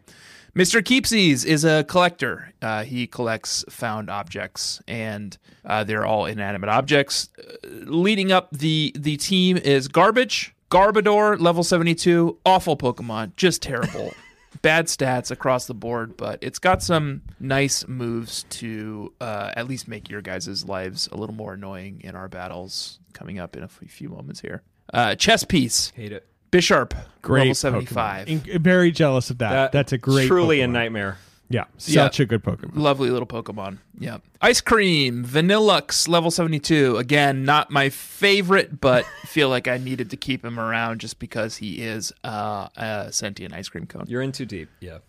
Mr. 0.56 0.84
Keepsies 0.84 1.44
is 1.46 1.66
a 1.66 1.84
collector. 1.86 2.54
Uh, 2.62 2.84
he 2.84 3.08
collects 3.08 3.66
found 3.70 4.08
objects, 4.08 4.80
and 4.88 5.36
uh, 5.66 5.84
they're 5.84 6.06
all 6.06 6.28
inanimate 6.28 6.70
objects. 6.70 7.30
Uh, 7.40 7.68
leading 7.86 8.32
up 8.32 8.50
the 8.52 8.94
the 8.96 9.18
team 9.18 9.58
is 9.58 9.88
Garbage, 9.88 10.54
Garbodor, 10.70 11.40
level 11.40 11.64
seventy 11.64 11.96
two, 11.96 12.38
awful 12.46 12.78
Pokemon, 12.78 13.36
just 13.36 13.64
terrible. 13.64 14.14
Bad 14.62 14.86
stats 14.86 15.32
across 15.32 15.66
the 15.66 15.74
board, 15.74 16.16
but 16.16 16.38
it's 16.42 16.60
got 16.60 16.84
some 16.84 17.24
nice 17.40 17.88
moves 17.88 18.44
to 18.52 19.12
uh, 19.20 19.52
at 19.58 19.68
least 19.68 19.88
make 19.88 20.10
your 20.10 20.22
guys' 20.22 20.64
lives 20.64 21.10
a 21.12 21.18
little 21.18 21.36
more 21.36 21.54
annoying 21.54 22.00
in 22.04 22.16
our 22.16 22.30
battles 22.30 23.00
coming 23.14 23.40
up 23.40 23.58
in 23.58 23.64
a 23.64 23.68
few 23.68 24.08
moments 24.08 24.40
here. 24.40 24.62
Uh, 24.94 25.16
chess 25.16 25.44
piece. 25.44 25.92
Hate 25.96 26.12
it. 26.12 26.28
Bisharp. 26.54 26.94
Great 27.22 27.42
Level 27.42 27.56
75. 27.56 28.28
In- 28.30 28.62
very 28.62 28.92
jealous 28.92 29.30
of 29.30 29.40
that. 29.40 29.52
That- 29.52 29.72
That's 29.72 29.92
a 29.94 29.98
great. 29.98 30.28
truly 30.28 30.62
a 30.62 30.68
nightmare. 30.68 31.18
Yeah, 31.50 31.66
such 31.78 32.20
a 32.20 32.26
good 32.26 32.44
Pokemon. 32.44 32.72
Lovely 32.78 33.12
little 33.12 33.28
Pokemon. 33.28 33.78
Yeah. 34.00 34.18
Ice 34.42 34.60
Cream, 34.60 35.24
Vanilluxe, 35.24 36.08
level 36.08 36.32
72. 36.32 36.98
Again, 36.98 37.46
not 37.46 37.70
my 37.70 37.90
favorite, 37.90 38.82
but 38.82 39.06
feel 39.26 39.50
like 39.50 39.68
I 39.68 39.78
needed 39.78 40.10
to 40.12 40.18
keep 40.18 40.44
him 40.44 40.60
around 40.60 41.00
just 41.02 41.20
because 41.20 41.58
he 41.58 41.84
is 41.84 42.12
uh, 42.24 42.70
a 42.76 43.10
sentient 43.12 43.54
ice 43.54 43.70
cream 43.70 43.86
cone. 43.86 44.06
You're 44.08 44.24
in 44.24 44.32
too 44.32 44.46
deep. 44.46 44.70
Yeah. 44.80 45.00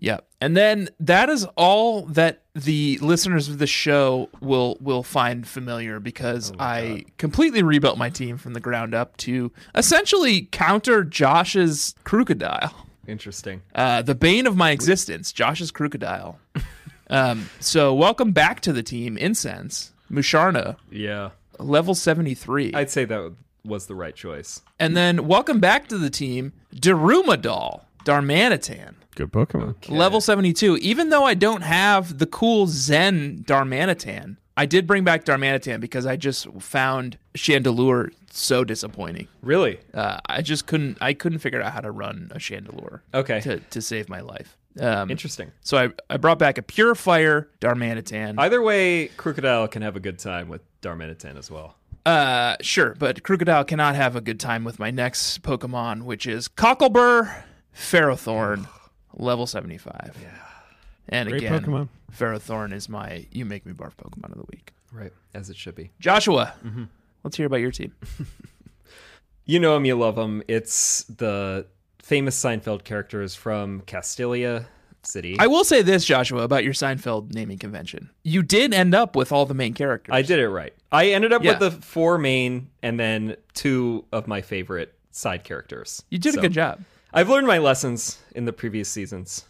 Yeah. 0.00 0.18
And 0.40 0.56
then 0.56 0.88
that 1.00 1.28
is 1.28 1.44
all 1.56 2.02
that 2.06 2.42
the 2.54 2.98
listeners 3.02 3.48
of 3.48 3.58
the 3.58 3.66
show 3.66 4.28
will 4.40 4.76
will 4.80 5.02
find 5.02 5.46
familiar 5.46 5.98
because 5.98 6.52
I 6.58 7.04
completely 7.18 7.62
rebuilt 7.64 7.98
my 7.98 8.08
team 8.10 8.36
from 8.36 8.54
the 8.54 8.60
ground 8.60 8.94
up 8.94 9.16
to 9.18 9.50
essentially 9.74 10.48
counter 10.52 11.02
Josh's 11.02 11.94
crocodile. 12.04 12.86
Interesting. 13.08 13.62
Uh, 13.74 14.02
the 14.02 14.14
bane 14.14 14.46
of 14.46 14.56
my 14.56 14.70
existence, 14.70 15.32
Josh's 15.32 15.70
crocodile. 15.72 16.38
um, 17.10 17.48
so 17.58 17.92
welcome 17.94 18.30
back 18.32 18.60
to 18.60 18.72
the 18.72 18.82
team, 18.82 19.16
Incense, 19.18 19.92
Musharna, 20.12 20.76
Yeah. 20.90 21.30
level 21.58 21.94
73. 21.94 22.72
I'd 22.74 22.90
say 22.90 23.04
that 23.06 23.32
was 23.64 23.86
the 23.86 23.94
right 23.96 24.14
choice. 24.14 24.60
and 24.78 24.96
then 24.96 25.26
welcome 25.26 25.58
back 25.58 25.88
to 25.88 25.98
the 25.98 26.10
team, 26.10 26.52
Darumadal, 26.74 27.82
Darmanitan. 28.04 28.94
Good 29.14 29.32
Pokemon. 29.32 29.74
Level 29.88 30.20
72. 30.20 30.76
Even 30.78 31.10
though 31.10 31.24
I 31.24 31.34
don't 31.34 31.62
have 31.62 32.18
the 32.18 32.26
cool 32.26 32.66
Zen 32.68 33.42
Darmanitan, 33.46 34.36
I 34.56 34.66
did 34.66 34.86
bring 34.86 35.04
back 35.04 35.24
Darmanitan 35.24 35.80
because 35.80 36.06
I 36.06 36.16
just 36.16 36.46
found 36.60 37.18
Chandelure 37.36 38.10
so 38.30 38.64
disappointing. 38.64 39.28
Really? 39.42 39.80
Uh, 39.92 40.18
I 40.26 40.42
just 40.42 40.66
couldn't 40.66 40.98
I 41.00 41.14
couldn't 41.14 41.38
figure 41.40 41.60
out 41.62 41.72
how 41.72 41.80
to 41.80 41.90
run 41.90 42.30
a 42.34 42.38
Chandelure 42.38 43.00
Okay. 43.14 43.40
to, 43.40 43.58
to 43.58 43.82
save 43.82 44.08
my 44.08 44.20
life. 44.20 44.56
Um, 44.80 45.10
Interesting. 45.10 45.50
so 45.62 45.76
I, 45.76 45.88
I 46.08 46.18
brought 46.18 46.38
back 46.38 46.56
a 46.58 46.62
Purifier 46.62 47.48
Darmanitan. 47.60 48.34
Either 48.38 48.62
way, 48.62 49.08
Crocodile 49.16 49.66
can 49.66 49.82
have 49.82 49.96
a 49.96 50.00
good 50.00 50.20
time 50.20 50.48
with 50.48 50.60
Darmanitan 50.82 51.36
as 51.36 51.50
well. 51.50 51.74
Uh, 52.06 52.56
sure, 52.60 52.94
but 52.98 53.22
Crocodile 53.24 53.64
cannot 53.64 53.96
have 53.96 54.14
a 54.14 54.20
good 54.20 54.38
time 54.38 54.62
with 54.64 54.78
my 54.78 54.90
next 54.92 55.42
Pokemon, 55.42 56.02
which 56.02 56.26
is 56.26 56.46
Cocklebur 56.48 57.42
Ferrothorn, 57.78 58.66
level 59.16 59.46
75. 59.46 60.16
Yeah. 60.20 60.28
And 61.08 61.28
Great 61.30 61.44
again, 61.44 61.62
Pokemon. 61.62 61.88
Ferrothorn 62.14 62.72
is 62.74 62.88
my 62.88 63.26
You 63.30 63.44
Make 63.44 63.64
Me 63.64 63.72
Barf 63.72 63.92
Pokemon 63.96 64.32
of 64.32 64.38
the 64.38 64.44
week. 64.52 64.72
Right. 64.92 65.12
As 65.34 65.48
it 65.48 65.56
should 65.56 65.74
be. 65.74 65.90
Joshua, 66.00 66.54
Mm-hmm. 66.64 66.84
let's 67.24 67.36
hear 67.36 67.46
about 67.46 67.60
your 67.60 67.70
team. 67.72 67.94
You 69.44 69.58
know 69.58 69.74
him, 69.74 69.86
you 69.86 69.94
love 69.96 70.18
him. 70.18 70.42
It's 70.46 71.04
the 71.04 71.64
famous 72.02 72.38
Seinfeld 72.38 72.84
characters 72.84 73.34
from 73.34 73.80
Castelia 73.86 74.66
City. 75.02 75.36
I 75.38 75.46
will 75.46 75.64
say 75.64 75.80
this, 75.80 76.04
Joshua, 76.04 76.42
about 76.42 76.64
your 76.64 76.74
Seinfeld 76.74 77.32
naming 77.32 77.56
convention. 77.56 78.10
You 78.24 78.42
did 78.42 78.74
end 78.74 78.94
up 78.94 79.16
with 79.16 79.32
all 79.32 79.46
the 79.46 79.54
main 79.54 79.72
characters. 79.72 80.12
I 80.12 80.20
did 80.20 80.38
it 80.38 80.50
right. 80.50 80.74
I 80.92 81.12
ended 81.12 81.32
up 81.32 81.42
Yeah. 81.42 81.52
with 81.52 81.60
the 81.60 81.70
four 81.70 82.18
main 82.18 82.68
and 82.82 83.00
then 83.00 83.36
two 83.54 84.04
of 84.12 84.26
my 84.28 84.42
favorite 84.42 84.92
side 85.12 85.44
characters. 85.44 86.02
You 86.10 86.18
did 86.18 86.34
So, 86.34 86.40
a 86.40 86.42
good 86.42 86.52
job. 86.52 86.82
I've 87.12 87.30
learned 87.30 87.46
my 87.46 87.58
lessons 87.58 88.18
in 88.34 88.44
the 88.44 88.52
previous 88.52 88.88
seasons. 88.88 89.44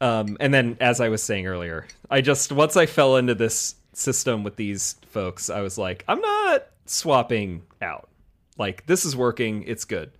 Um, 0.00 0.36
and 0.40 0.52
then, 0.52 0.76
as 0.80 1.00
I 1.00 1.08
was 1.08 1.22
saying 1.22 1.46
earlier, 1.46 1.86
I 2.10 2.20
just, 2.20 2.50
once 2.50 2.76
I 2.76 2.86
fell 2.86 3.16
into 3.16 3.34
this 3.34 3.76
system 3.92 4.42
with 4.42 4.56
these 4.56 4.96
folks, 5.06 5.50
I 5.50 5.60
was 5.60 5.78
like, 5.78 6.04
I'm 6.08 6.20
not 6.20 6.66
swapping 6.86 7.62
out. 7.80 8.08
Like, 8.58 8.86
this 8.86 9.04
is 9.04 9.14
working. 9.14 9.62
It's 9.64 9.84
good. 9.84 10.10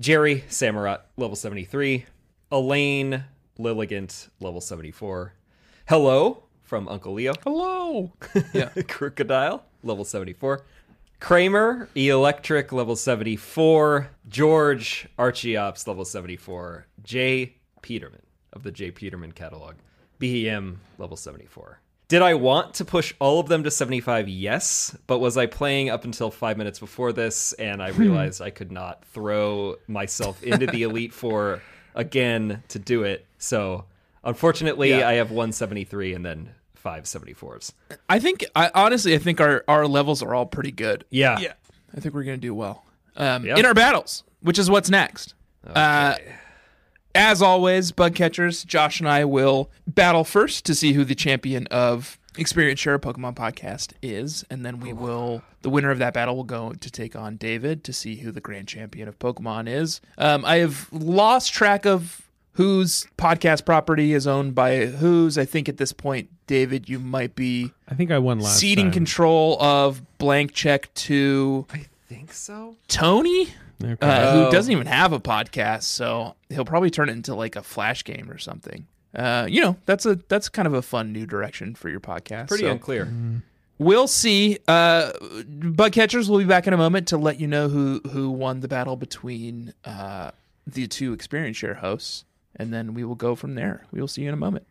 Jerry, 0.00 0.44
Samurott, 0.48 1.00
level 1.16 1.36
73. 1.36 2.04
Elaine, 2.52 3.24
Lilligant, 3.58 4.28
level 4.40 4.60
74. 4.60 5.32
Hello 5.88 6.44
from 6.62 6.88
Uncle 6.88 7.14
Leo. 7.14 7.32
Hello. 7.44 8.12
Yeah. 8.52 8.68
Crocodile, 8.86 9.64
level 9.82 10.04
74. 10.04 10.64
Kramer, 11.20 11.88
Eelektross, 11.96 12.72
level 12.72 12.96
74. 12.96 14.08
George, 14.28 15.08
Archeops, 15.18 15.86
level 15.86 16.04
74. 16.04 16.86
J. 17.02 17.54
Peterman 17.82 18.22
of 18.52 18.62
the 18.62 18.70
J. 18.70 18.90
Peterman 18.90 19.32
catalog. 19.32 19.74
BEM, 20.18 20.80
level 20.98 21.16
74. 21.16 21.80
Did 22.08 22.22
I 22.22 22.34
want 22.34 22.74
to 22.74 22.84
push 22.84 23.12
all 23.18 23.38
of 23.38 23.48
them 23.48 23.64
to 23.64 23.70
75? 23.70 24.28
Yes. 24.28 24.96
But 25.06 25.18
was 25.18 25.36
I 25.36 25.46
playing 25.46 25.90
up 25.90 26.04
until 26.04 26.30
five 26.30 26.56
minutes 26.56 26.78
before 26.78 27.12
this 27.12 27.52
and 27.54 27.82
I 27.82 27.92
hmm. 27.92 28.00
realized 28.00 28.40
I 28.40 28.50
could 28.50 28.72
not 28.72 29.04
throw 29.06 29.76
myself 29.86 30.42
into 30.42 30.66
the 30.66 30.84
Elite 30.84 31.12
Four 31.12 31.62
again 31.94 32.62
to 32.68 32.78
do 32.78 33.02
it? 33.02 33.26
So 33.36 33.84
unfortunately, 34.24 34.90
Yeah. 34.90 35.08
I 35.08 35.14
have 35.14 35.30
173 35.30 36.14
and 36.14 36.24
then 36.24 36.54
five 36.78 37.04
74s. 37.04 37.72
I 38.08 38.18
think, 38.18 38.44
I 38.54 38.70
honestly, 38.74 39.14
I 39.14 39.18
think 39.18 39.40
our, 39.40 39.64
our 39.68 39.86
levels 39.86 40.22
are 40.22 40.34
all 40.34 40.46
pretty 40.46 40.70
good. 40.72 41.04
Yeah. 41.10 41.38
Yeah. 41.38 41.52
I 41.96 42.00
think 42.00 42.14
we're 42.14 42.24
going 42.24 42.38
to 42.38 42.46
do 42.46 42.54
well. 42.54 42.84
Um, 43.16 43.44
Yeah. 43.44 43.56
In 43.56 43.66
our 43.66 43.74
battles, 43.74 44.24
which 44.40 44.58
is 44.58 44.70
what's 44.70 44.90
next. 44.90 45.34
Uh, 45.66 46.14
as 47.14 47.42
always, 47.42 47.90
bug 47.92 48.14
catchers, 48.14 48.64
Josh 48.64 49.00
and 49.00 49.08
I 49.08 49.24
will 49.24 49.70
battle 49.86 50.24
first 50.24 50.64
to 50.66 50.74
see 50.74 50.92
who 50.92 51.04
the 51.04 51.14
champion 51.14 51.66
of 51.68 52.18
Experience 52.36 52.78
Share 52.78 52.94
a 52.94 53.00
Pokemon 53.00 53.34
podcast 53.34 53.92
is, 54.02 54.44
and 54.48 54.64
then 54.64 54.78
we 54.78 54.92
will. 54.92 55.42
The 55.62 55.70
winner 55.70 55.90
of 55.90 55.98
that 55.98 56.14
battle 56.14 56.36
will 56.36 56.44
go 56.44 56.72
to 56.72 56.90
take 56.90 57.16
on 57.16 57.36
David 57.36 57.82
to 57.84 57.92
see 57.92 58.16
who 58.16 58.30
the 58.30 58.40
grand 58.40 58.68
champion 58.68 59.08
of 59.08 59.18
Pokemon 59.18 59.68
is. 59.68 60.00
Um, 60.16 60.44
I 60.44 60.58
have 60.58 60.88
lost 60.92 61.52
track 61.52 61.84
of 61.84 62.22
whose 62.52 63.06
podcast 63.16 63.64
property 63.64 64.12
is 64.12 64.26
owned 64.28 64.54
by 64.54 64.86
whose. 64.86 65.36
I 65.36 65.44
think 65.44 65.68
at 65.68 65.78
this 65.78 65.92
point, 65.92 66.30
David, 66.48 66.88
you 66.88 66.98
might 66.98 67.36
be 67.36 67.72
I 67.88 67.94
think 67.94 68.10
I 68.10 68.18
won 68.18 68.40
last 68.40 68.58
ceding 68.58 68.86
time. 68.86 68.92
control 68.92 69.56
of 69.62 70.02
Blank 70.18 70.52
Check 70.52 70.92
to 70.94 71.66
I 71.72 71.86
think 72.08 72.32
so. 72.32 72.74
Tony 72.88 73.50
Okay. 73.80 73.94
uh, 74.04 74.32
Oh. 74.32 74.44
who 74.46 74.50
doesn't 74.50 74.72
even 74.72 74.88
have 74.88 75.12
a 75.12 75.20
podcast, 75.20 75.84
so 75.84 76.34
he'll 76.48 76.64
probably 76.64 76.90
turn 76.90 77.08
it 77.08 77.12
into 77.12 77.36
like 77.36 77.54
a 77.54 77.62
flash 77.62 78.02
game 78.02 78.28
or 78.28 78.36
something. 78.38 78.88
Uh, 79.14 79.46
you 79.48 79.60
know, 79.62 79.76
that's 79.86 80.04
a 80.04 80.16
that's 80.28 80.48
kind 80.48 80.66
of 80.66 80.74
a 80.74 80.82
fun 80.82 81.12
new 81.12 81.26
direction 81.26 81.74
for 81.76 81.88
your 81.88 82.00
podcast. 82.00 82.48
Pretty 82.48 82.64
so 82.64 82.72
unclear. 82.72 83.08
we'll 83.78 84.08
see. 84.08 84.58
Uh, 84.66 85.12
bug 85.46 85.92
catchers 85.92 86.28
will 86.28 86.38
be 86.38 86.44
back 86.44 86.66
in 86.66 86.72
a 86.72 86.76
moment 86.76 87.06
to 87.08 87.16
let 87.16 87.38
you 87.38 87.46
know 87.46 87.68
who 87.68 88.00
who 88.10 88.30
won 88.30 88.60
the 88.60 88.68
battle 88.68 88.96
between 88.96 89.72
uh, 89.84 90.32
the 90.66 90.86
two 90.88 91.12
experience 91.12 91.56
share 91.56 91.74
hosts, 91.74 92.24
and 92.56 92.72
then 92.74 92.94
we 92.94 93.04
will 93.04 93.14
go 93.14 93.34
from 93.36 93.54
there. 93.54 93.86
We 93.92 94.00
will 94.00 94.08
see 94.08 94.22
you 94.22 94.28
in 94.28 94.34
a 94.34 94.38
moment. 94.38 94.66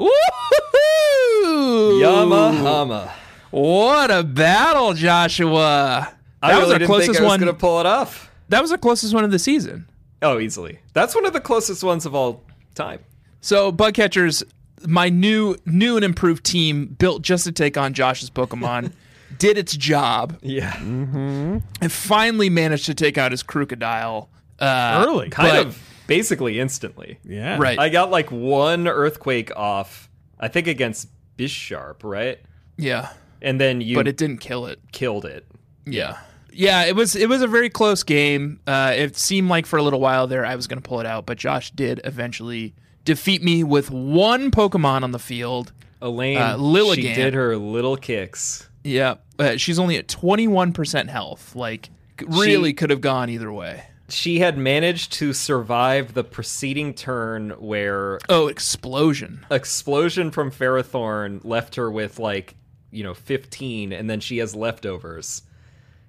Woo! 0.00 2.00
Yamahama. 2.02 3.10
What 3.50 4.10
a 4.10 4.22
battle, 4.22 4.94
Joshua! 4.94 6.12
That 6.42 6.42
I 6.42 6.52
was 6.54 6.60
really 6.62 6.72
our 6.72 6.78
didn't 6.78 6.86
closest 6.88 7.06
think 7.10 7.20
I 7.20 7.22
was 7.22 7.28
one. 7.30 7.40
going 7.40 7.52
to 7.52 7.58
pull 7.58 7.80
it 7.80 7.86
off. 7.86 8.30
That 8.48 8.62
was 8.62 8.70
the 8.70 8.78
closest 8.78 9.14
one 9.14 9.24
of 9.24 9.30
the 9.30 9.38
season. 9.38 9.86
Oh, 10.22 10.38
easily. 10.38 10.78
That's 10.92 11.14
one 11.14 11.26
of 11.26 11.32
the 11.32 11.40
closest 11.40 11.82
ones 11.84 12.06
of 12.06 12.14
all 12.14 12.42
time. 12.74 13.00
So, 13.40 13.72
bug 13.72 13.94
catchers, 13.94 14.42
my 14.86 15.08
new 15.08 15.56
new 15.66 15.96
and 15.96 16.04
improved 16.04 16.44
team 16.44 16.86
built 16.86 17.22
just 17.22 17.44
to 17.44 17.52
take 17.52 17.76
on 17.76 17.94
Josh's 17.94 18.30
Pokemon, 18.30 18.92
did 19.38 19.58
its 19.58 19.76
job 19.76 20.38
Yeah. 20.42 20.76
and 20.78 21.62
finally 21.92 22.50
managed 22.50 22.86
to 22.86 22.94
take 22.94 23.18
out 23.18 23.32
his 23.32 23.42
crocodile. 23.42 24.28
Uh, 24.58 25.04
Early. 25.06 25.30
Kind 25.30 25.48
But- 25.50 25.66
of 25.66 25.82
basically 26.10 26.60
instantly. 26.60 27.18
Yeah. 27.24 27.56
right? 27.58 27.78
I 27.78 27.88
got 27.88 28.10
like 28.10 28.30
one 28.30 28.86
earthquake 28.86 29.50
off, 29.56 30.10
I 30.38 30.48
think 30.48 30.66
against 30.66 31.08
Bisharp, 31.38 32.02
right? 32.04 32.38
yeah, 32.76 33.10
And 33.40 33.58
then 33.60 33.80
you 33.80 33.94
but 33.96 34.06
it 34.08 34.16
didn't 34.18 34.38
kill 34.38 34.66
it. 34.66 34.78
killed 34.92 35.24
it. 35.24 35.46
Yeah. 35.86 36.18
Yeah, 36.52 36.84
it 36.84 36.96
was 36.96 37.14
it 37.14 37.28
was 37.28 37.42
a 37.42 37.46
very 37.46 37.70
close 37.70 38.02
game. 38.02 38.58
Uh, 38.66 38.92
it 38.96 39.16
seemed 39.16 39.48
like 39.48 39.66
for 39.66 39.78
a 39.78 39.82
little 39.82 40.00
while 40.00 40.26
there 40.26 40.44
I 40.44 40.56
was 40.56 40.66
going 40.66 40.82
to 40.82 40.86
pull 40.88 40.98
it 41.00 41.06
out, 41.06 41.24
but 41.24 41.38
Josh 41.38 41.70
did 41.70 42.00
eventually 42.04 42.74
defeat 43.04 43.42
me 43.42 43.62
with 43.64 43.90
one 43.90 44.50
Pokemon 44.50 45.02
on 45.04 45.12
the 45.12 45.18
field. 45.20 45.72
Elaine, 46.02 46.38
Uh, 46.38 46.94
she 46.94 47.02
did 47.14 47.34
her 47.34 47.56
little 47.56 47.96
kicks. 47.96 48.68
Yeah, 48.82 49.16
uh, 49.38 49.56
she's 49.58 49.78
only 49.78 49.96
at 49.96 50.08
21% 50.08 51.08
health. 51.08 51.54
Like 51.54 51.88
really 52.26 52.72
could 52.72 52.90
have 52.90 53.00
gone 53.00 53.30
either 53.30 53.52
way. 53.52 53.84
She 54.12 54.40
had 54.40 54.58
managed 54.58 55.12
to 55.14 55.32
survive 55.32 56.14
the 56.14 56.24
preceding 56.24 56.94
turn 56.94 57.50
where 57.58 58.18
Oh, 58.28 58.48
explosion. 58.48 59.46
explosion 59.50 60.30
from 60.30 60.50
Ferrothorn 60.50 61.40
left 61.44 61.76
her 61.76 61.90
with 61.90 62.18
like, 62.18 62.54
you 62.90 63.02
know, 63.02 63.14
15 63.14 63.92
and 63.92 64.08
then 64.10 64.20
she 64.20 64.38
has 64.38 64.54
leftovers 64.54 65.42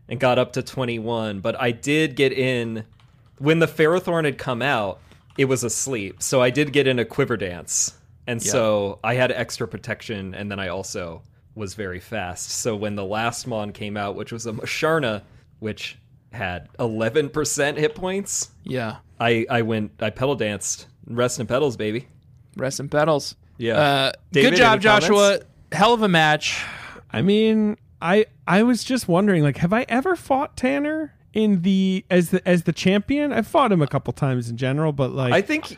and 0.10 0.20
got 0.20 0.40
up 0.40 0.54
to 0.54 0.64
21, 0.64 1.40
but 1.40 1.60
I 1.60 1.72
did 1.72 2.16
get 2.16 2.34
in 2.34 2.84
when 3.38 3.60
the 3.60 3.68
Ferrothorn 3.68 4.26
had 4.26 4.38
come 4.38 4.62
out, 4.62 5.00
it 5.38 5.46
was 5.46 5.64
asleep. 5.64 6.22
So 6.22 6.42
I 6.42 6.50
did 6.50 6.74
get 6.74 6.86
in 6.88 7.00
a 7.00 7.06
quiver 7.06 7.38
dance. 7.38 7.98
And 8.28 8.42
so 8.42 9.00
I 9.04 9.16
had 9.16 9.32
extra 9.32 9.68
protection 9.68 10.36
and 10.36 10.52
then 10.52 10.60
I 10.60 10.68
also 10.68 11.24
was 11.56 11.74
very 11.74 12.00
fast. 12.00 12.50
So 12.52 12.76
when 12.76 12.96
the 12.96 13.04
last 13.06 13.48
Mon 13.48 13.72
came 13.72 13.98
out, 13.98 14.16
which 14.16 14.32
was 14.32 14.46
a 14.46 14.54
Musharna, 14.54 15.24
which 15.60 15.98
had 16.32 16.70
11% 16.80 17.78
hit 17.78 17.96
points, 17.96 18.52
Yeah. 18.64 18.98
I, 19.20 19.46
I 19.50 19.62
went, 19.62 19.92
I 20.02 20.10
pedal 20.10 20.36
danced. 20.36 20.88
Rest 21.08 21.40
in 21.40 21.46
pedals, 21.48 21.78
baby. 21.78 22.08
Rest 22.58 22.80
in 22.80 22.90
pedals. 22.90 23.36
Yeah. 23.58 23.74
Uh, 23.78 24.12
David, 24.32 24.52
good 24.52 24.58
job, 24.58 24.82
Joshua. 24.82 25.18
comments? 25.18 25.46
Hell 25.72 25.94
of 25.94 26.02
a 26.02 26.08
match. 26.08 26.64
I 27.14 27.22
mean, 27.22 27.78
I 28.02 28.26
I 28.48 28.64
was 28.64 28.84
just 28.84 29.08
wondering, 29.08 29.44
like, 29.44 29.58
have 29.58 29.72
I 29.74 29.86
ever 29.88 30.16
fought 30.16 30.58
Tanner 30.58 31.14
in 31.34 31.62
the 31.62 32.04
as 32.10 32.32
the 32.32 32.46
as 32.48 32.64
the 32.64 32.74
champion? 32.74 33.32
I've 33.32 33.48
fought 33.48 33.72
him 33.72 33.82
a 33.82 33.88
couple 33.88 34.12
times 34.14 34.50
in 34.50 34.58
general, 34.58 34.92
but 34.92 35.12
like, 35.12 35.32
I 35.34 35.42
think 35.42 35.78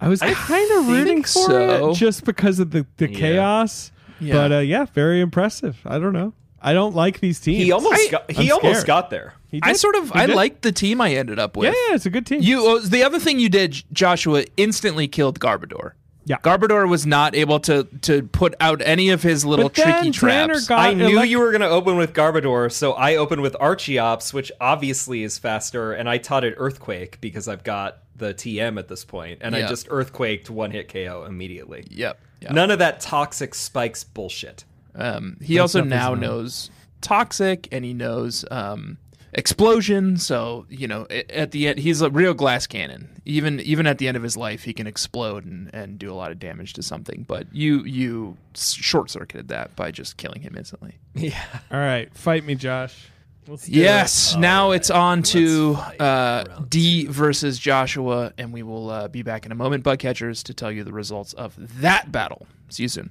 I 0.00 0.08
was 0.08 0.20
kind 0.20 0.70
of 0.78 0.88
rooting 0.88 1.22
for 1.22 1.28
so. 1.28 1.90
it 1.90 1.94
just 1.96 2.24
because 2.24 2.58
of 2.58 2.70
the 2.72 2.86
the 2.98 3.10
Yeah. 3.10 3.18
chaos. 3.18 3.90
Yeah. 4.20 4.34
But 4.34 4.52
uh, 4.52 4.58
yeah, 4.58 4.84
very 4.92 5.20
impressive. 5.20 5.78
I 5.86 5.98
don't 5.98 6.12
know. 6.12 6.34
I 6.62 6.72
don't 6.72 6.94
like 6.94 7.20
these 7.20 7.40
teams. 7.40 7.62
he 7.64 7.72
almost 7.72 7.94
I- 8.08 8.10
got, 8.10 8.30
he 8.30 8.50
I'm 8.50 8.56
almost 8.56 8.80
scared. 8.80 8.86
got 8.86 9.10
there. 9.10 9.34
He 9.50 9.60
I 9.62 9.74
sort 9.74 9.96
of 9.96 10.10
He 10.10 10.18
I 10.18 10.26
did. 10.26 10.36
liked 10.36 10.62
the 10.62 10.72
team 10.72 11.00
I 11.00 11.14
ended 11.14 11.38
up 11.38 11.56
with. 11.56 11.66
Yeah, 11.66 11.74
yeah, 11.88 11.94
it's 11.96 12.06
a 12.06 12.10
good 12.10 12.24
team. 12.26 12.40
You 12.40 12.60
oh, 12.66 12.78
the 12.78 13.02
other 13.02 13.18
thing 13.18 13.38
you 13.38 13.48
did, 13.50 13.82
Joshua, 13.92 14.44
instantly 14.56 15.08
killed 15.08 15.38
Garbodor. 15.40 15.92
Yeah. 16.24 16.36
Garbodor 16.38 16.88
was 16.88 17.04
not 17.04 17.34
able 17.34 17.58
to 17.60 17.84
to 18.02 18.22
put 18.22 18.54
out 18.60 18.80
any 18.84 19.10
of 19.10 19.22
his 19.24 19.44
little 19.44 19.66
But 19.68 19.74
tricky 19.74 20.10
traps. 20.12 20.70
I 20.70 20.94
knew 20.94 21.08
elect- 21.08 21.28
you 21.28 21.40
were 21.40 21.50
going 21.50 21.62
to 21.62 21.68
open 21.68 21.96
with 21.96 22.12
Garbodor, 22.14 22.70
so 22.70 22.92
I 22.92 23.16
opened 23.16 23.42
with 23.42 23.54
Archeops, 23.54 24.32
which 24.32 24.52
obviously 24.60 25.24
is 25.24 25.36
faster, 25.38 25.92
and 25.92 26.08
I 26.08 26.18
taught 26.18 26.44
it 26.44 26.54
Earthquake 26.56 27.20
because 27.20 27.48
I've 27.48 27.64
got 27.64 27.98
the 28.14 28.32
TM 28.32 28.78
at 28.78 28.86
this 28.88 29.04
point, 29.04 29.40
and 29.42 29.56
I 29.56 29.66
just 29.68 29.88
Earthquaked 29.88 30.48
one 30.48 30.70
hit 30.70 30.88
KO 30.88 31.24
immediately. 31.28 31.84
yep. 31.90 32.20
yep. 32.40 32.52
None 32.52 32.70
of 32.70 32.78
that 32.78 33.00
toxic 33.00 33.52
spikes 33.54 34.04
bullshit. 34.04 34.64
Um, 34.94 35.36
he 35.40 35.58
also 35.58 35.82
now 35.82 36.14
knows 36.14 36.70
toxic 37.00 37.68
and 37.72 37.84
he 37.84 37.94
knows 37.94 38.44
um, 38.50 38.98
explosion. 39.32 40.16
So 40.16 40.66
you 40.68 40.86
know, 40.86 41.06
at 41.30 41.50
the 41.52 41.68
end, 41.68 41.78
he's 41.78 42.00
a 42.00 42.10
real 42.10 42.34
glass 42.34 42.66
cannon. 42.66 43.20
Even 43.24 43.60
even 43.60 43.86
at 43.86 43.98
the 43.98 44.08
end 44.08 44.16
of 44.16 44.22
his 44.22 44.36
life, 44.36 44.64
he 44.64 44.72
can 44.72 44.86
explode 44.86 45.44
and, 45.44 45.70
and 45.74 45.98
do 45.98 46.12
a 46.12 46.14
lot 46.14 46.32
of 46.32 46.38
damage 46.38 46.72
to 46.74 46.82
something. 46.82 47.24
But 47.26 47.46
you 47.54 47.84
you 47.84 48.36
short 48.54 49.10
circuited 49.10 49.48
that 49.48 49.74
by 49.76 49.90
just 49.90 50.16
killing 50.16 50.42
him 50.42 50.54
instantly. 50.56 50.98
Yeah. 51.14 51.42
All 51.70 51.78
right, 51.78 52.12
fight 52.16 52.44
me, 52.44 52.54
Josh. 52.54 53.08
Let's 53.48 53.66
do 53.66 53.72
Yes. 53.72 54.34
now 54.36 54.70
it's 54.70 54.88
on 54.88 55.22
to 55.24 55.74
uh, 55.98 56.44
D 56.68 57.06
versus 57.06 57.58
Joshua, 57.58 58.32
and 58.38 58.52
we 58.52 58.62
will 58.62 58.88
uh, 58.88 59.08
be 59.08 59.22
back 59.22 59.44
in 59.44 59.52
a 59.52 59.54
moment, 59.56 59.82
Bug 59.82 59.98
Catchers, 59.98 60.42
to 60.44 60.54
tell 60.54 60.70
you 60.72 60.84
the 60.84 60.92
results 60.92 61.32
of 61.32 61.54
that 61.80 62.10
battle. 62.12 62.46
See 62.68 62.84
you 62.84 62.88
soon. 62.88 63.10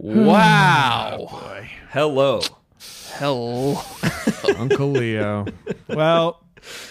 Wow. 0.00 1.26
Oh, 1.30 1.62
Hello. 1.90 2.40
Hell. 3.12 3.86
it. 4.02 4.56
Uncle 4.58 4.92
Leo. 4.92 5.46
well, 5.88 6.42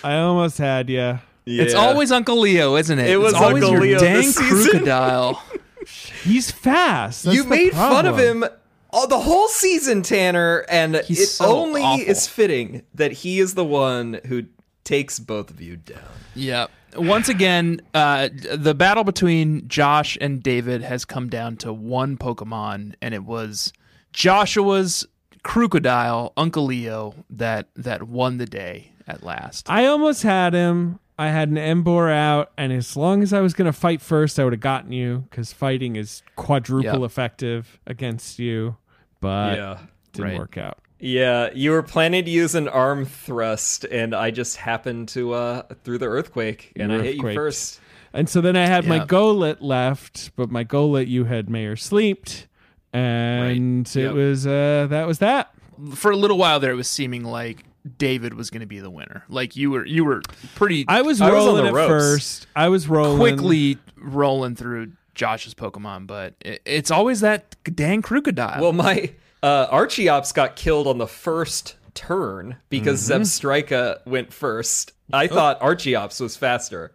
I 0.04 0.18
almost 0.20 0.60
had 0.60 0.90
you. 0.90 1.20
It's 1.48 1.74
always 1.74 2.12
Uncle 2.12 2.40
Leo, 2.40 2.76
isn't 2.76 3.00
it? 3.00 3.10
It 3.10 3.18
was 3.18 3.34
it's 3.34 3.42
always 3.42 3.64
Uncle 3.64 3.72
your 3.72 3.82
Leo 3.82 4.00
dang 4.00 4.16
this 4.18 4.36
season. 4.36 4.70
crocodile. 4.72 5.44
He's 6.24 6.52
fast. 6.52 7.24
That's 7.24 7.36
you 7.36 7.44
the 7.44 7.50
made 7.50 7.72
fun 7.74 8.06
of 8.06 8.16
problem. 8.16 8.44
him 8.44 8.50
all 8.92 9.08
the 9.08 9.20
whole 9.20 9.48
season, 9.48 10.04
Tanner, 10.04 10.66
and 10.70 10.96
He's 10.98 11.20
it 11.22 11.28
so 11.28 11.46
only 11.58 11.82
awful. 11.82 12.06
is 12.06 12.28
fitting 12.28 12.84
that 12.94 13.12
he 13.12 13.40
is 13.40 13.56
the 13.56 13.66
one 13.66 14.20
who 14.28 14.44
takes 14.90 15.20
both 15.20 15.52
of 15.52 15.62
you 15.62 15.76
down. 15.78 16.00
Yeah. 16.36 16.66
Once 16.96 17.30
again, 17.30 17.80
uh, 17.94 18.30
the 18.56 18.74
battle 18.74 19.04
between 19.04 19.68
Josh 19.68 20.18
and 20.20 20.42
David 20.42 20.82
has 20.82 21.06
come 21.06 21.30
down 21.30 21.58
to 21.58 21.72
one 21.72 22.18
Pokemon, 22.18 22.96
and 23.02 23.14
it 23.14 23.24
was 23.24 23.72
Joshua's 24.14 25.06
crocodile, 25.44 26.34
Uncle 26.36 26.66
Leo, 26.66 27.14
that 27.30 27.68
that 27.76 28.04
won 28.04 28.38
the 28.40 28.46
day 28.48 28.92
at 29.08 29.22
last. 29.24 29.70
I 29.70 29.86
almost 29.86 30.24
had 30.24 30.54
him. 30.54 31.00
I 31.18 31.28
had 31.28 31.50
an 31.50 31.56
Emboar 31.58 32.12
out, 32.12 32.52
and 32.58 32.72
as 32.74 32.96
long 32.98 33.22
as 33.22 33.34
I 33.34 33.42
was 33.42 33.54
going 33.54 33.66
to 33.66 33.78
fight 33.78 34.02
first, 34.02 34.40
I 34.40 34.44
would 34.44 34.54
have 34.54 34.60
gotten 34.62 34.92
you 34.92 35.26
because 35.30 35.52
fighting 35.54 35.96
is 35.96 36.24
quadruple 36.36 37.00
Yeah. 37.02 37.06
effective 37.06 37.80
against 37.86 38.40
you. 38.40 38.78
But 39.20 39.58
yeah. 39.58 39.78
didn't 40.14 40.30
Right. 40.32 40.40
work 40.40 40.58
out. 40.58 40.80
Yeah, 41.00 41.50
you 41.54 41.72
were 41.72 41.84
planning 41.84 42.26
to 42.26 42.32
use 42.32 42.56
an 42.56 42.68
arm 42.68 43.06
thrust, 43.06 43.86
and 43.86 44.14
I 44.14 44.32
just 44.32 44.58
happened 44.58 45.08
to 45.10 45.34
uh 45.34 45.62
through 45.84 46.00
the 46.00 46.08
earthquake, 46.08 46.74
and 46.76 46.92
I 46.92 47.02
hit 47.02 47.16
you 47.16 47.22
Earthquaked. 47.24 47.36
first. 47.36 47.80
And 48.12 48.28
so 48.28 48.42
then 48.42 48.56
I 48.58 48.66
had 48.66 48.86
my 48.88 48.98
Yeah. 48.98 49.06
Golett 49.06 49.58
left, 49.62 50.32
but 50.36 50.50
my 50.52 50.64
Golett 50.66 51.08
you 51.08 51.26
had 51.26 51.50
Mayor 51.50 51.76
sleeped, 51.76 52.48
and 52.92 53.88
it 53.88 53.96
Yep. 53.96 54.14
was 54.14 54.46
uh 54.48 54.88
that 54.90 55.08
was 55.08 55.20
that. 55.20 55.54
For 55.96 56.12
a 56.12 56.18
little 56.18 56.38
while 56.38 56.60
there, 56.60 56.72
it 56.72 56.76
was 56.76 56.90
seeming 56.90 57.24
like 57.24 57.64
David 57.98 58.34
was 58.34 58.50
going 58.50 58.60
to 58.60 58.68
be 58.68 58.80
the 58.80 58.90
winner. 58.90 59.24
Like 59.30 59.56
you 59.56 59.72
were, 59.72 59.86
you 59.86 60.04
were 60.04 60.22
pretty 60.56 60.84
I 60.90 61.02
was 61.02 61.22
I 61.22 61.32
was 61.32 61.46
on 61.46 61.48
rolling 61.48 61.64
the 61.64 61.70
at 61.70 61.74
ropes. 61.76 61.90
first. 61.90 62.48
I 62.56 62.68
was 62.68 62.90
rolling 62.90 63.18
quickly 63.20 63.78
rolling 63.96 64.56
through 64.56 64.92
Josh's 65.16 65.54
Pokemon, 65.54 66.06
but 66.08 66.34
it, 66.42 66.62
it's 66.66 66.92
always 66.92 67.22
that 67.22 67.56
dang 67.64 68.02
crocodile. 68.02 68.62
Well, 68.62 68.74
my 68.74 69.12
uh, 69.44 69.68
Archeops 69.68 70.34
got 70.34 70.56
killed 70.56 70.88
on 70.88 70.98
the 70.98 71.08
first 71.08 71.76
turn 71.94 72.58
because 72.70 73.02
Mm-hmm. 73.10 73.22
Zebstrika 73.22 74.06
went 74.06 74.32
first. 74.34 74.94
I 75.12 75.26
Oh. 75.26 75.28
thought 75.28 75.60
Archeops 75.62 76.22
was 76.22 76.36
faster. 76.38 76.92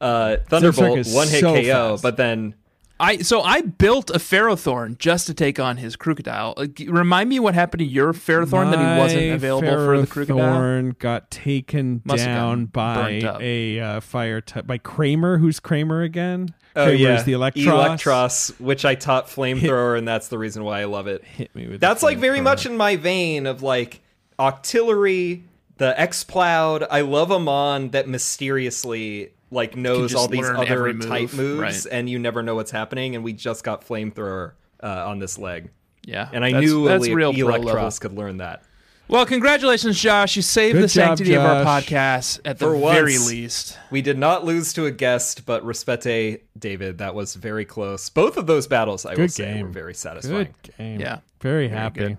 Uh, 0.00 0.36
Thunderbolt 0.48 1.06
one 1.08 1.28
hit 1.28 1.40
so 1.40 1.54
KO, 1.54 1.62
fast. 1.92 2.02
but 2.02 2.16
then 2.16 2.54
I 3.00 3.18
so 3.18 3.40
I 3.40 3.62
built 3.62 4.10
a 4.10 4.18
Ferrothorn 4.18 4.98
just 4.98 5.26
to 5.26 5.34
take 5.34 5.58
on 5.58 5.78
his 5.78 5.96
crocodile. 5.96 6.54
Remind 6.86 7.30
me 7.30 7.40
what 7.40 7.54
happened 7.54 7.78
to 7.80 7.86
your 7.86 8.12
Ferrothorn 8.12 8.70
that 8.70 8.78
he 8.78 9.00
wasn't 9.00 9.22
My 9.22 9.34
available 9.34 9.70
for 9.70 10.00
the 10.00 10.06
crocodile. 10.06 10.36
Ferrothorn 10.36 10.98
got 10.98 11.30
taken 11.30 12.02
Must 12.04 12.24
down 12.24 12.66
by 12.66 13.22
a 13.40 13.80
uh, 13.80 14.00
fire 14.00 14.42
type 14.42 14.66
by 14.66 14.76
Kramer. 14.76 15.38
Who's 15.38 15.60
Kramer 15.60 16.02
again? 16.02 16.54
oh 16.76 16.84
Kramer's 16.84 17.00
yeah, 17.00 17.22
the 17.22 17.32
Eelektross. 17.32 17.64
Eelektross, 17.64 18.60
which 18.60 18.84
I 18.84 18.94
taught 18.94 19.28
flamethrower, 19.28 19.96
and 19.96 20.06
that's 20.06 20.28
the 20.28 20.38
reason 20.38 20.62
why 20.62 20.82
I 20.82 20.84
love 20.84 21.06
it. 21.06 21.24
Hit 21.24 21.54
me 21.54 21.68
with. 21.68 21.80
That's 21.80 22.02
like 22.02 22.18
very 22.18 22.42
much 22.42 22.66
in 22.66 22.76
my 22.76 22.96
vein 22.96 23.46
of 23.46 23.62
like 23.62 24.00
Octillery, 24.38 25.42
the 25.78 25.98
X 25.98 26.22
Plowed. 26.22 26.84
I 26.90 27.00
love 27.00 27.30
a 27.30 27.38
mon 27.40 27.90
that 27.90 28.08
mysteriously 28.08 29.32
like 29.50 29.76
knows 29.76 30.14
all 30.14 30.28
these 30.28 30.48
other 30.48 30.92
move, 30.92 31.06
type 31.06 31.32
moves, 31.32 31.60
right. 31.60 31.86
and 31.92 32.08
you 32.08 32.18
never 32.18 32.42
know 32.42 32.54
what's 32.54 32.70
happening. 32.70 33.14
And 33.14 33.24
we 33.24 33.32
just 33.32 33.64
got 33.64 33.86
flamethrower 33.86 34.52
uh, 34.82 35.08
on 35.08 35.18
this 35.18 35.38
leg, 35.38 35.70
Yeah, 36.06 36.28
and 36.32 36.44
I 36.44 36.52
that's- 36.52 36.70
knew 36.70 36.86
that's 36.88 37.06
Ele- 37.08 37.14
real 37.14 37.32
pro. 37.34 37.58
Eelektross 37.58 38.00
could 38.00 38.12
learn 38.12 38.38
that. 38.38 38.62
Well, 39.08 39.26
congratulations, 39.26 39.98
Josh! 40.00 40.36
You 40.36 40.42
saved 40.42 40.74
Good 40.74 40.84
the 40.84 40.86
job, 40.86 41.18
sanctity 41.18 41.34
of 41.34 41.42
our 41.42 41.64
podcast 41.64 42.38
at 42.44 42.60
the 42.60 42.66
For 42.66 42.76
once. 42.76 42.96
very 42.96 43.18
least. 43.18 43.76
We 43.90 44.02
did 44.02 44.16
not 44.16 44.44
lose 44.44 44.72
to 44.74 44.86
a 44.86 44.92
guest, 44.92 45.46
but 45.46 45.64
respete 45.64 46.42
David. 46.56 46.98
That 46.98 47.16
was 47.16 47.34
very 47.34 47.64
close. 47.64 48.08
Both 48.08 48.36
of 48.36 48.46
those 48.46 48.68
battles, 48.68 49.04
I 49.04 49.10
will 49.10 49.16
Good 49.16 49.32
say, 49.32 49.54
game. 49.54 49.66
were 49.66 49.72
very 49.72 49.94
satisfying. 49.94 50.54
Good 50.62 50.76
game. 50.78 51.00
Yeah. 51.00 51.18
Very 51.40 51.66
happy. 51.68 52.00
good. 52.00 52.18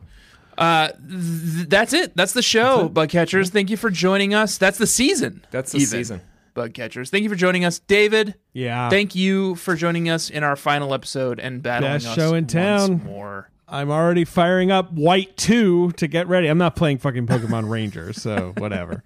Uh, 0.58 0.90
th- 0.90 1.70
that's 1.70 1.94
it. 1.94 2.14
That's 2.18 2.34
the 2.34 2.41
show, 2.41 2.90
bug 2.90 3.08
catchers. 3.08 3.52
Thank 3.52 3.70
you 3.70 3.78
for 3.78 3.90
joining 3.90 4.34
us. 4.34 4.58
That's 4.58 4.78
the 4.78 4.86
season. 4.86 5.45
That's 5.49 5.72
the 5.72 5.78
even, 5.78 5.88
season. 5.90 6.22
Bug 6.53 6.73
catchers. 6.73 7.10
Thank 7.10 7.23
you 7.23 7.30
for 7.30 7.36
joining 7.36 7.65
us, 7.65 7.80
David. 7.80 8.36
Yeah. 8.53 8.90
Thank 8.90 9.15
you 9.15 9.56
for 9.56 9.76
joining 9.76 10.10
us 10.10 10.30
in 10.30 10.44
our 10.44 10.56
final 10.56 10.94
episode 10.94 11.40
and 11.40 11.61
battling 11.64 11.94
Best 11.94 12.07
us 12.07 12.15
show 12.15 12.30
in 12.34 12.44
once 12.45 12.53
town. 12.53 13.03
more. 13.03 13.49
I'm 13.68 13.90
already 13.90 14.26
firing 14.26 14.69
up 14.69 14.91
White 14.91 15.38
2 15.38 15.91
to 15.94 16.07
get 16.07 16.28
ready. 16.28 16.48
I'm 16.48 16.57
not 16.57 16.76
playing 16.76 16.98
fucking 16.98 17.28
Pokemon 17.28 17.69
Ranger, 17.69 18.11
so 18.11 18.53
whatever. 18.57 19.03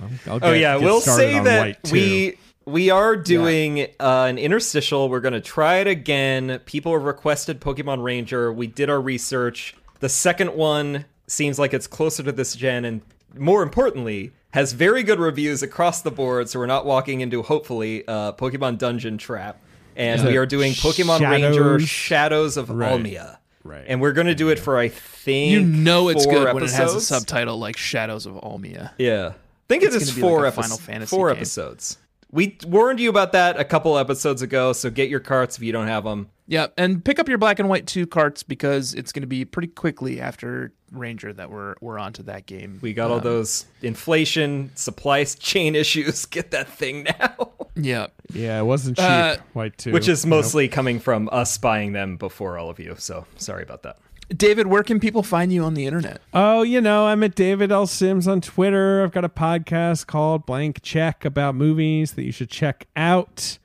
I'll, 0.00 0.10
I'll 0.34 0.38
Oh 0.42 0.52
yeah, 0.52 0.76
get 0.78 0.84
we'll 0.84 1.00
say 1.00 1.38
that 1.42 1.78
we 1.90 2.36
we 2.66 2.90
are 2.90 3.16
doing 3.16 3.82
uh, 4.00 4.26
an 4.28 4.36
interstitial. 4.38 5.08
We're 5.08 5.20
gonna 5.20 5.40
try 5.40 5.76
it 5.76 5.86
again. 5.86 6.60
People 6.66 6.92
have 6.92 7.04
requested 7.04 7.60
Pokemon 7.60 8.02
Ranger. 8.02 8.52
We 8.52 8.66
did 8.66 8.90
our 8.90 9.00
research. 9.00 9.74
The 10.00 10.08
second 10.10 10.54
one 10.54 11.06
seems 11.26 11.58
like 11.58 11.72
it's 11.72 11.86
closer 11.86 12.22
to 12.24 12.32
this 12.32 12.54
gen, 12.54 12.84
and 12.84 13.00
more 13.38 13.62
importantly, 13.62 14.32
has 14.54 14.72
very 14.72 15.02
good 15.02 15.18
reviews 15.18 15.62
across 15.64 16.02
the 16.02 16.10
board. 16.12 16.48
So 16.48 16.58
we're 16.60 16.66
not 16.66 16.86
walking 16.86 17.20
into 17.20 17.42
hopefully 17.42 18.06
uh, 18.06 18.32
Pokemon 18.32 18.78
Dungeon 18.78 19.18
Trap, 19.18 19.60
and 19.96 20.20
Is 20.20 20.26
we 20.26 20.36
are 20.36 20.46
doing 20.46 20.72
Pokemon 20.72 21.28
Ranger 21.28 21.80
Shadows? 21.80 21.88
Shadows 21.88 22.56
of 22.56 22.70
Right. 22.70 22.92
Almia. 22.92 23.38
Right. 23.64 23.84
And 23.88 24.00
we're 24.00 24.12
gonna 24.12 24.34
do 24.34 24.50
it 24.50 24.58
for 24.58 24.76
I 24.78 24.88
think 24.88 25.52
You 25.52 25.60
know 25.62 26.08
it's 26.08 26.24
four 26.24 26.34
good 26.34 26.54
when 26.54 26.62
it 26.62 26.70
has 26.70 26.94
a 26.94 27.00
subtitle 27.00 27.58
like 27.58 27.76
Shadows 27.76 28.26
of 28.26 28.34
Almia. 28.34 28.92
Yeah. 28.98 29.32
I 29.32 29.66
think 29.68 29.82
it 29.82 29.86
It's 29.94 29.96
is 30.04 30.10
gonna 30.12 30.20
four, 30.20 30.38
like 30.42 30.44
a 30.44 30.58
epi- 30.58 30.62
Final 30.62 30.76
Fantasy 30.76 31.16
four 31.16 31.28
game. 31.30 31.36
episodes. 31.38 31.98
We 32.34 32.58
warned 32.66 32.98
you 32.98 33.08
about 33.10 33.30
that 33.32 33.58
a 33.60 33.64
couple 33.64 33.96
episodes 33.96 34.42
ago, 34.42 34.72
so 34.72 34.90
get 34.90 35.08
your 35.08 35.20
carts 35.20 35.56
if 35.56 35.62
you 35.62 35.70
don't 35.72 35.86
have 35.86 36.02
them. 36.02 36.28
Yeah, 36.48 36.66
and 36.76 37.02
pick 37.04 37.18
up 37.20 37.28
your 37.28 37.38
black 37.38 37.60
and 37.60 37.68
white 37.68 37.86
two 37.86 38.06
carts 38.08 38.42
because 38.42 38.92
it's 38.92 39.12
going 39.12 39.20
to 39.22 39.26
be 39.28 39.44
pretty 39.44 39.68
quickly 39.68 40.20
after 40.20 40.72
Ranger 40.90 41.32
that 41.32 41.48
we're 41.50 41.74
we're 41.80 41.98
onto 41.98 42.24
that 42.24 42.46
game. 42.46 42.80
We 42.82 42.92
got 42.92 43.10
all 43.12 43.18
Um, 43.18 43.22
those 43.22 43.66
inflation, 43.82 44.70
supply 44.74 45.22
chain 45.38 45.74
issues. 45.76 46.26
Get 46.36 46.50
that 46.50 46.68
thing 46.68 47.04
now. 47.04 47.52
Yeah. 47.76 48.08
Yeah, 48.32 48.58
it 48.60 48.64
wasn't 48.64 48.96
cheap. 48.96 49.06
Uh, 49.06 49.36
White 49.52 49.78
two, 49.78 49.92
Which 49.92 50.08
is 50.08 50.24
Nope. 50.26 50.30
mostly 50.30 50.66
coming 50.68 50.98
from 51.00 51.28
us 51.32 51.56
buying 51.56 51.92
them 51.92 52.16
before 52.16 52.58
all 52.58 52.68
of 52.68 52.78
you. 52.80 52.94
So 52.98 53.26
sorry 53.36 53.62
about 53.62 53.84
that. 53.84 53.98
David, 54.28 54.66
where 54.66 54.82
can 54.82 55.00
people 55.00 55.22
find 55.22 55.52
you 55.52 55.64
on 55.64 55.74
the 55.74 55.86
internet? 55.86 56.20
Oh, 56.32 56.62
you 56.62 56.80
know, 56.80 57.06
I'm 57.06 57.22
at 57.22 57.34
David 57.34 57.70
L. 57.70 57.86
Sims 57.86 58.26
on 58.26 58.40
Twitter. 58.40 59.02
I've 59.02 59.12
got 59.12 59.24
a 59.24 59.28
podcast 59.28 60.06
called 60.06 60.46
Blank 60.46 60.82
Check 60.82 61.24
about 61.24 61.54
movies 61.54 62.12
that 62.14 62.24
you 62.24 62.32
should 62.32 62.50
check 62.50 62.86
out. 62.96 63.58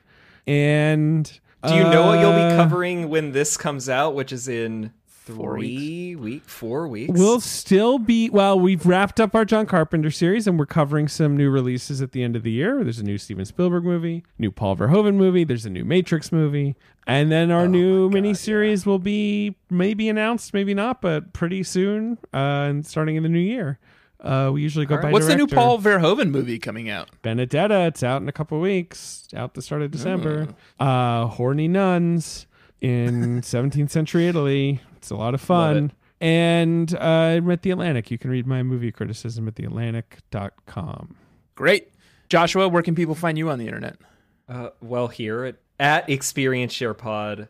And 0.45 1.25
Do 1.67 1.75
you 1.75 1.83
know 1.83 2.07
what 2.07 2.19
you'll 2.19 2.33
be 2.33 2.39
uh, 2.41 2.55
covering 2.55 3.09
when 3.09 3.31
this 3.31 3.57
comes 3.57 3.89
out, 3.89 4.15
which 4.15 4.31
is 4.31 4.47
in 4.47 4.93
three 5.35 6.15
week, 6.15 6.43
four 6.45 6.87
weeks? 6.87 7.11
We'll 7.13 7.39
still 7.39 7.99
be 7.99 8.29
well. 8.29 8.59
We've 8.59 8.85
wrapped 8.85 9.19
up 9.19 9.35
our 9.35 9.45
John 9.45 9.65
Carpenter 9.65 10.11
series, 10.11 10.47
and 10.47 10.57
we're 10.59 10.65
covering 10.65 11.07
some 11.07 11.35
new 11.37 11.49
releases 11.49 12.01
at 12.01 12.11
the 12.11 12.23
end 12.23 12.35
of 12.35 12.43
the 12.43 12.51
year. 12.51 12.83
There's 12.83 12.99
a 12.99 13.03
new 13.03 13.17
Steven 13.17 13.45
Spielberg 13.45 13.83
movie, 13.83 14.23
new 14.37 14.51
Paul 14.51 14.75
Verhoeven 14.75 15.15
movie. 15.15 15.43
There's 15.43 15.65
a 15.65 15.69
new 15.69 15.85
Matrix 15.85 16.31
movie, 16.31 16.75
and 17.07 17.31
then 17.31 17.51
our 17.51 17.67
new 17.67 18.09
miniseries 18.09 18.85
will 18.85 18.99
be 18.99 19.55
maybe 19.69 20.09
announced, 20.09 20.53
maybe 20.53 20.73
not, 20.73 21.01
but 21.01 21.33
pretty 21.33 21.63
soon, 21.63 22.17
uh, 22.33 22.37
and 22.67 22.85
starting 22.85 23.15
in 23.15 23.23
the 23.23 23.29
new 23.29 23.39
year. 23.39 23.79
Uh, 24.21 24.49
we 24.53 24.61
usually 24.61 24.85
go 24.85 25.01
by 25.01 25.11
What's 25.11 25.27
the 25.27 25.35
new. 25.37 25.47
Paul 25.47 25.79
Verhoeven 25.79 26.29
movie 26.29 26.59
coming 26.59 26.89
out? 26.89 27.09
Benedetta. 27.21 27.85
It's 27.85 28.03
out 28.03 28.21
in 28.21 28.27
a 28.27 28.33
couple 28.33 28.59
weeks. 28.59 29.27
Out 29.33 29.53
the 29.53 29.61
start 29.61 29.81
of 29.81 29.91
December. 29.91 30.47
Mm. 30.47 30.55
Uh, 31.23 31.27
Horny 31.27 31.69
nuns 31.69 32.45
in 32.81 33.39
17th 33.41 33.89
century 33.89 34.27
Italy. 34.27 34.81
It's 34.99 35.11
a 35.11 35.15
lot 35.15 35.33
of 35.33 35.39
fun. 35.41 35.93
And 36.21 36.93
uh, 36.95 36.99
I'm 36.99 37.49
at 37.49 37.61
the 37.61 37.71
Atlantic. 37.71 38.11
You 38.11 38.17
can 38.17 38.29
read 38.29 38.45
my 38.45 38.61
movie 38.63 38.91
criticism 38.91 39.47
at 39.47 39.55
theatlantic.com. 39.55 41.15
Great. 41.55 41.93
Joshua, 42.27 42.67
where 42.67 42.83
can 42.83 42.93
people 42.95 43.15
find 43.15 43.37
you 43.37 43.49
on 43.49 43.57
the 43.59 43.65
internet? 43.65 43.95
Uh, 44.47 44.69
well, 44.81 45.07
here 45.07 45.45
at, 45.45 45.55
at 45.79 46.09
Experience 46.09 46.73
Share 46.73 46.93
Pod 46.93 47.47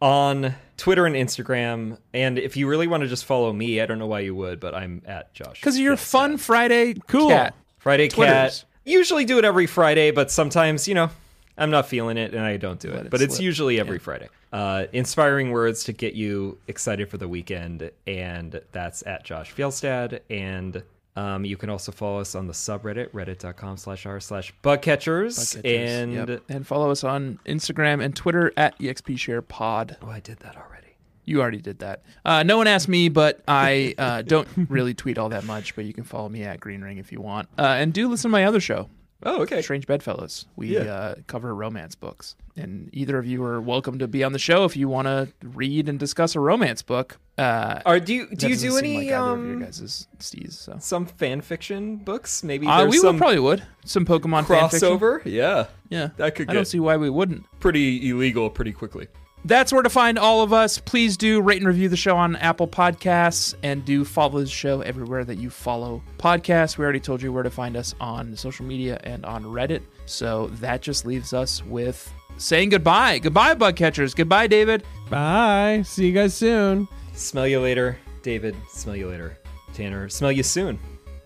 on 0.00 0.54
Twitter 0.76 1.06
and 1.06 1.16
Instagram. 1.16 1.98
And 2.12 2.38
if 2.38 2.56
you 2.56 2.68
really 2.68 2.86
want 2.86 3.02
to 3.02 3.08
just 3.08 3.24
follow 3.24 3.52
me, 3.52 3.80
I 3.80 3.86
don't 3.86 3.98
know 3.98 4.06
why 4.06 4.20
you 4.20 4.34
would, 4.36 4.60
but 4.60 4.74
I'm 4.74 5.02
at 5.06 5.34
Josh. 5.34 5.60
Because 5.60 5.78
you're 5.78 5.94
a 5.94 5.96
Fields. 5.96 6.10
fun 6.10 6.36
Friday 6.38 6.94
Cool. 7.08 7.28
cat. 7.30 7.54
Friday 7.78 8.08
Twitters. 8.08 8.60
Cat. 8.60 8.64
Usually 8.84 9.24
do 9.24 9.38
it 9.38 9.44
every 9.44 9.66
Friday, 9.66 10.10
but 10.12 10.30
sometimes, 10.30 10.86
you 10.86 10.94
know, 10.94 11.10
I'm 11.56 11.70
not 11.70 11.88
feeling 11.88 12.16
it 12.16 12.32
and 12.34 12.44
I 12.44 12.58
don't 12.58 12.78
do 12.80 12.90
it. 12.90 13.06
it 13.06 13.10
but 13.10 13.20
it's 13.22 13.36
slip. 13.36 13.44
usually 13.44 13.80
every 13.80 13.98
Friday. 13.98 14.28
Uh, 14.54 14.86
inspiring 14.92 15.50
words 15.50 15.82
to 15.82 15.92
get 15.92 16.14
you 16.14 16.56
excited 16.68 17.10
for 17.10 17.18
the 17.18 17.26
weekend, 17.26 17.90
and 18.06 18.60
that's 18.70 19.02
at 19.04 19.24
Josh 19.24 19.52
Fjellstad. 19.52 20.20
And 20.30 20.80
um, 21.16 21.44
you 21.44 21.56
can 21.56 21.70
also 21.70 21.90
follow 21.90 22.20
us 22.20 22.36
on 22.36 22.46
the 22.46 22.52
subreddit, 22.52 23.08
reddit.com 23.10 23.76
slash 23.78 24.06
r 24.06 24.20
slash 24.20 24.54
bugcatchers. 24.62 25.56
And 25.64 26.12
Yep. 26.28 26.42
and 26.48 26.64
follow 26.64 26.92
us 26.92 27.02
on 27.02 27.40
Instagram 27.46 28.00
and 28.00 28.14
Twitter 28.14 28.52
at 28.56 28.78
expsharepod. 28.78 29.96
oh, 30.00 30.08
I 30.08 30.20
did 30.20 30.38
that 30.38 30.56
already. 30.56 30.94
You 31.24 31.40
already 31.40 31.60
did 31.60 31.78
that. 31.80 32.02
Uh, 32.24 32.42
no 32.44 32.56
one 32.56 32.66
asked 32.68 32.88
me, 32.88 33.08
but 33.08 33.42
I 33.48 33.94
uh, 33.98 34.22
don't 34.22 34.46
really 34.68 34.94
tweet 34.94 35.18
all 35.18 35.30
that 35.30 35.42
much. 35.44 35.74
But 35.74 35.84
you 35.86 35.92
can 35.94 36.04
follow 36.04 36.28
me 36.28 36.44
at 36.44 36.60
Green 36.60 36.80
Ring 36.82 36.98
if 36.98 37.10
you 37.10 37.20
want, 37.20 37.48
uh, 37.58 37.62
and 37.62 37.92
do 37.92 38.08
listen 38.08 38.30
to 38.30 38.32
my 38.32 38.44
other 38.44 38.60
show, 38.60 38.88
Oh, 39.24 39.42
okay. 39.42 39.62
Strange 39.62 39.86
Bedfellows. 39.86 40.46
We 40.56 40.74
Yeah. 40.74 40.80
uh, 40.82 41.14
cover 41.26 41.54
romance 41.54 41.94
books, 41.94 42.36
and 42.56 42.90
either 42.92 43.18
of 43.18 43.26
you 43.26 43.42
are 43.44 43.60
welcome 43.60 43.98
to 43.98 44.06
be 44.06 44.22
on 44.22 44.32
the 44.32 44.38
show 44.38 44.64
if 44.64 44.76
you 44.76 44.88
want 44.88 45.06
to 45.06 45.28
read 45.42 45.88
and 45.88 45.98
discuss 45.98 46.34
a 46.34 46.40
romance 46.40 46.82
book. 46.82 47.18
Uh, 47.38 47.80
Are 47.86 47.98
do 47.98 48.14
you 48.14 48.28
do 48.36 48.48
you 48.48 48.56
do 48.56 48.76
any 48.76 48.94
like 48.96 49.06
either 49.06 49.16
of 49.16 49.38
your 49.38 49.54
um 49.56 49.60
guys' 49.60 50.06
steez? 50.18 50.52
So 50.52 50.76
some 50.78 51.06
fan 51.06 51.40
fiction 51.40 51.96
books? 51.96 52.44
Maybe 52.44 52.66
uh, 52.66 52.86
we 52.86 53.00
would 53.00 53.16
probably 53.18 53.40
would 53.40 53.62
some 53.84 54.04
Pokemon 54.04 54.46
fan 54.46 54.68
fiction. 54.68 54.88
crossover. 54.98 55.20
Yeah, 55.24 55.66
Yeah, 55.88 56.10
that 56.16 56.34
could 56.36 56.48
I 56.50 56.52
don't 56.52 56.64
see 56.66 56.78
why 56.80 56.96
we 56.96 57.10
wouldn't. 57.10 57.44
pretty 57.60 58.08
illegal 58.10 58.50
pretty 58.50 58.72
quickly. 58.72 59.08
That's 59.46 59.72
where 59.72 59.82
to 59.82 59.90
find 59.90 60.18
all 60.18 60.42
of 60.42 60.52
us. 60.54 60.78
Please 60.78 61.16
do 61.18 61.42
rate 61.42 61.58
and 61.58 61.66
review 61.66 61.90
the 61.90 61.96
show 61.96 62.16
on 62.16 62.36
Apple 62.36 62.66
Podcasts 62.66 63.54
and 63.62 63.84
do 63.84 64.04
follow 64.04 64.40
the 64.40 64.46
show 64.46 64.80
everywhere 64.80 65.22
that 65.24 65.36
you 65.36 65.50
follow 65.50 66.02
podcasts. 66.18 66.78
We 66.78 66.84
already 66.84 67.00
told 67.00 67.20
you 67.20 67.30
where 67.32 67.42
to 67.42 67.50
find 67.50 67.76
us 67.76 67.94
on 68.00 68.34
social 68.36 68.64
media 68.64 68.98
and 69.04 69.24
on 69.26 69.44
Reddit. 69.44 69.82
So 70.06 70.46
that 70.60 70.80
just 70.80 71.04
leaves 71.04 71.34
us 71.34 71.62
with 71.64 72.10
saying 72.38 72.70
goodbye. 72.70 73.18
Goodbye, 73.18 73.54
bug 73.54 73.76
catchers. 73.76 74.14
Goodbye, 74.14 74.46
David. 74.46 74.82
Bye. 75.10 75.82
See 75.84 76.06
you 76.06 76.12
guys 76.12 76.34
soon. 76.34 76.88
Smell 77.12 77.46
you 77.46 77.60
later, 77.60 77.98
David. 78.22 78.56
Smell 78.70 78.96
you 78.96 79.08
later, 79.08 79.38
Tanner. 79.74 80.08
Smell 80.08 80.32
you 80.32 80.42
soon, 80.42 80.78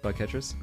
bug 0.03 0.17
catchers. 0.17 0.55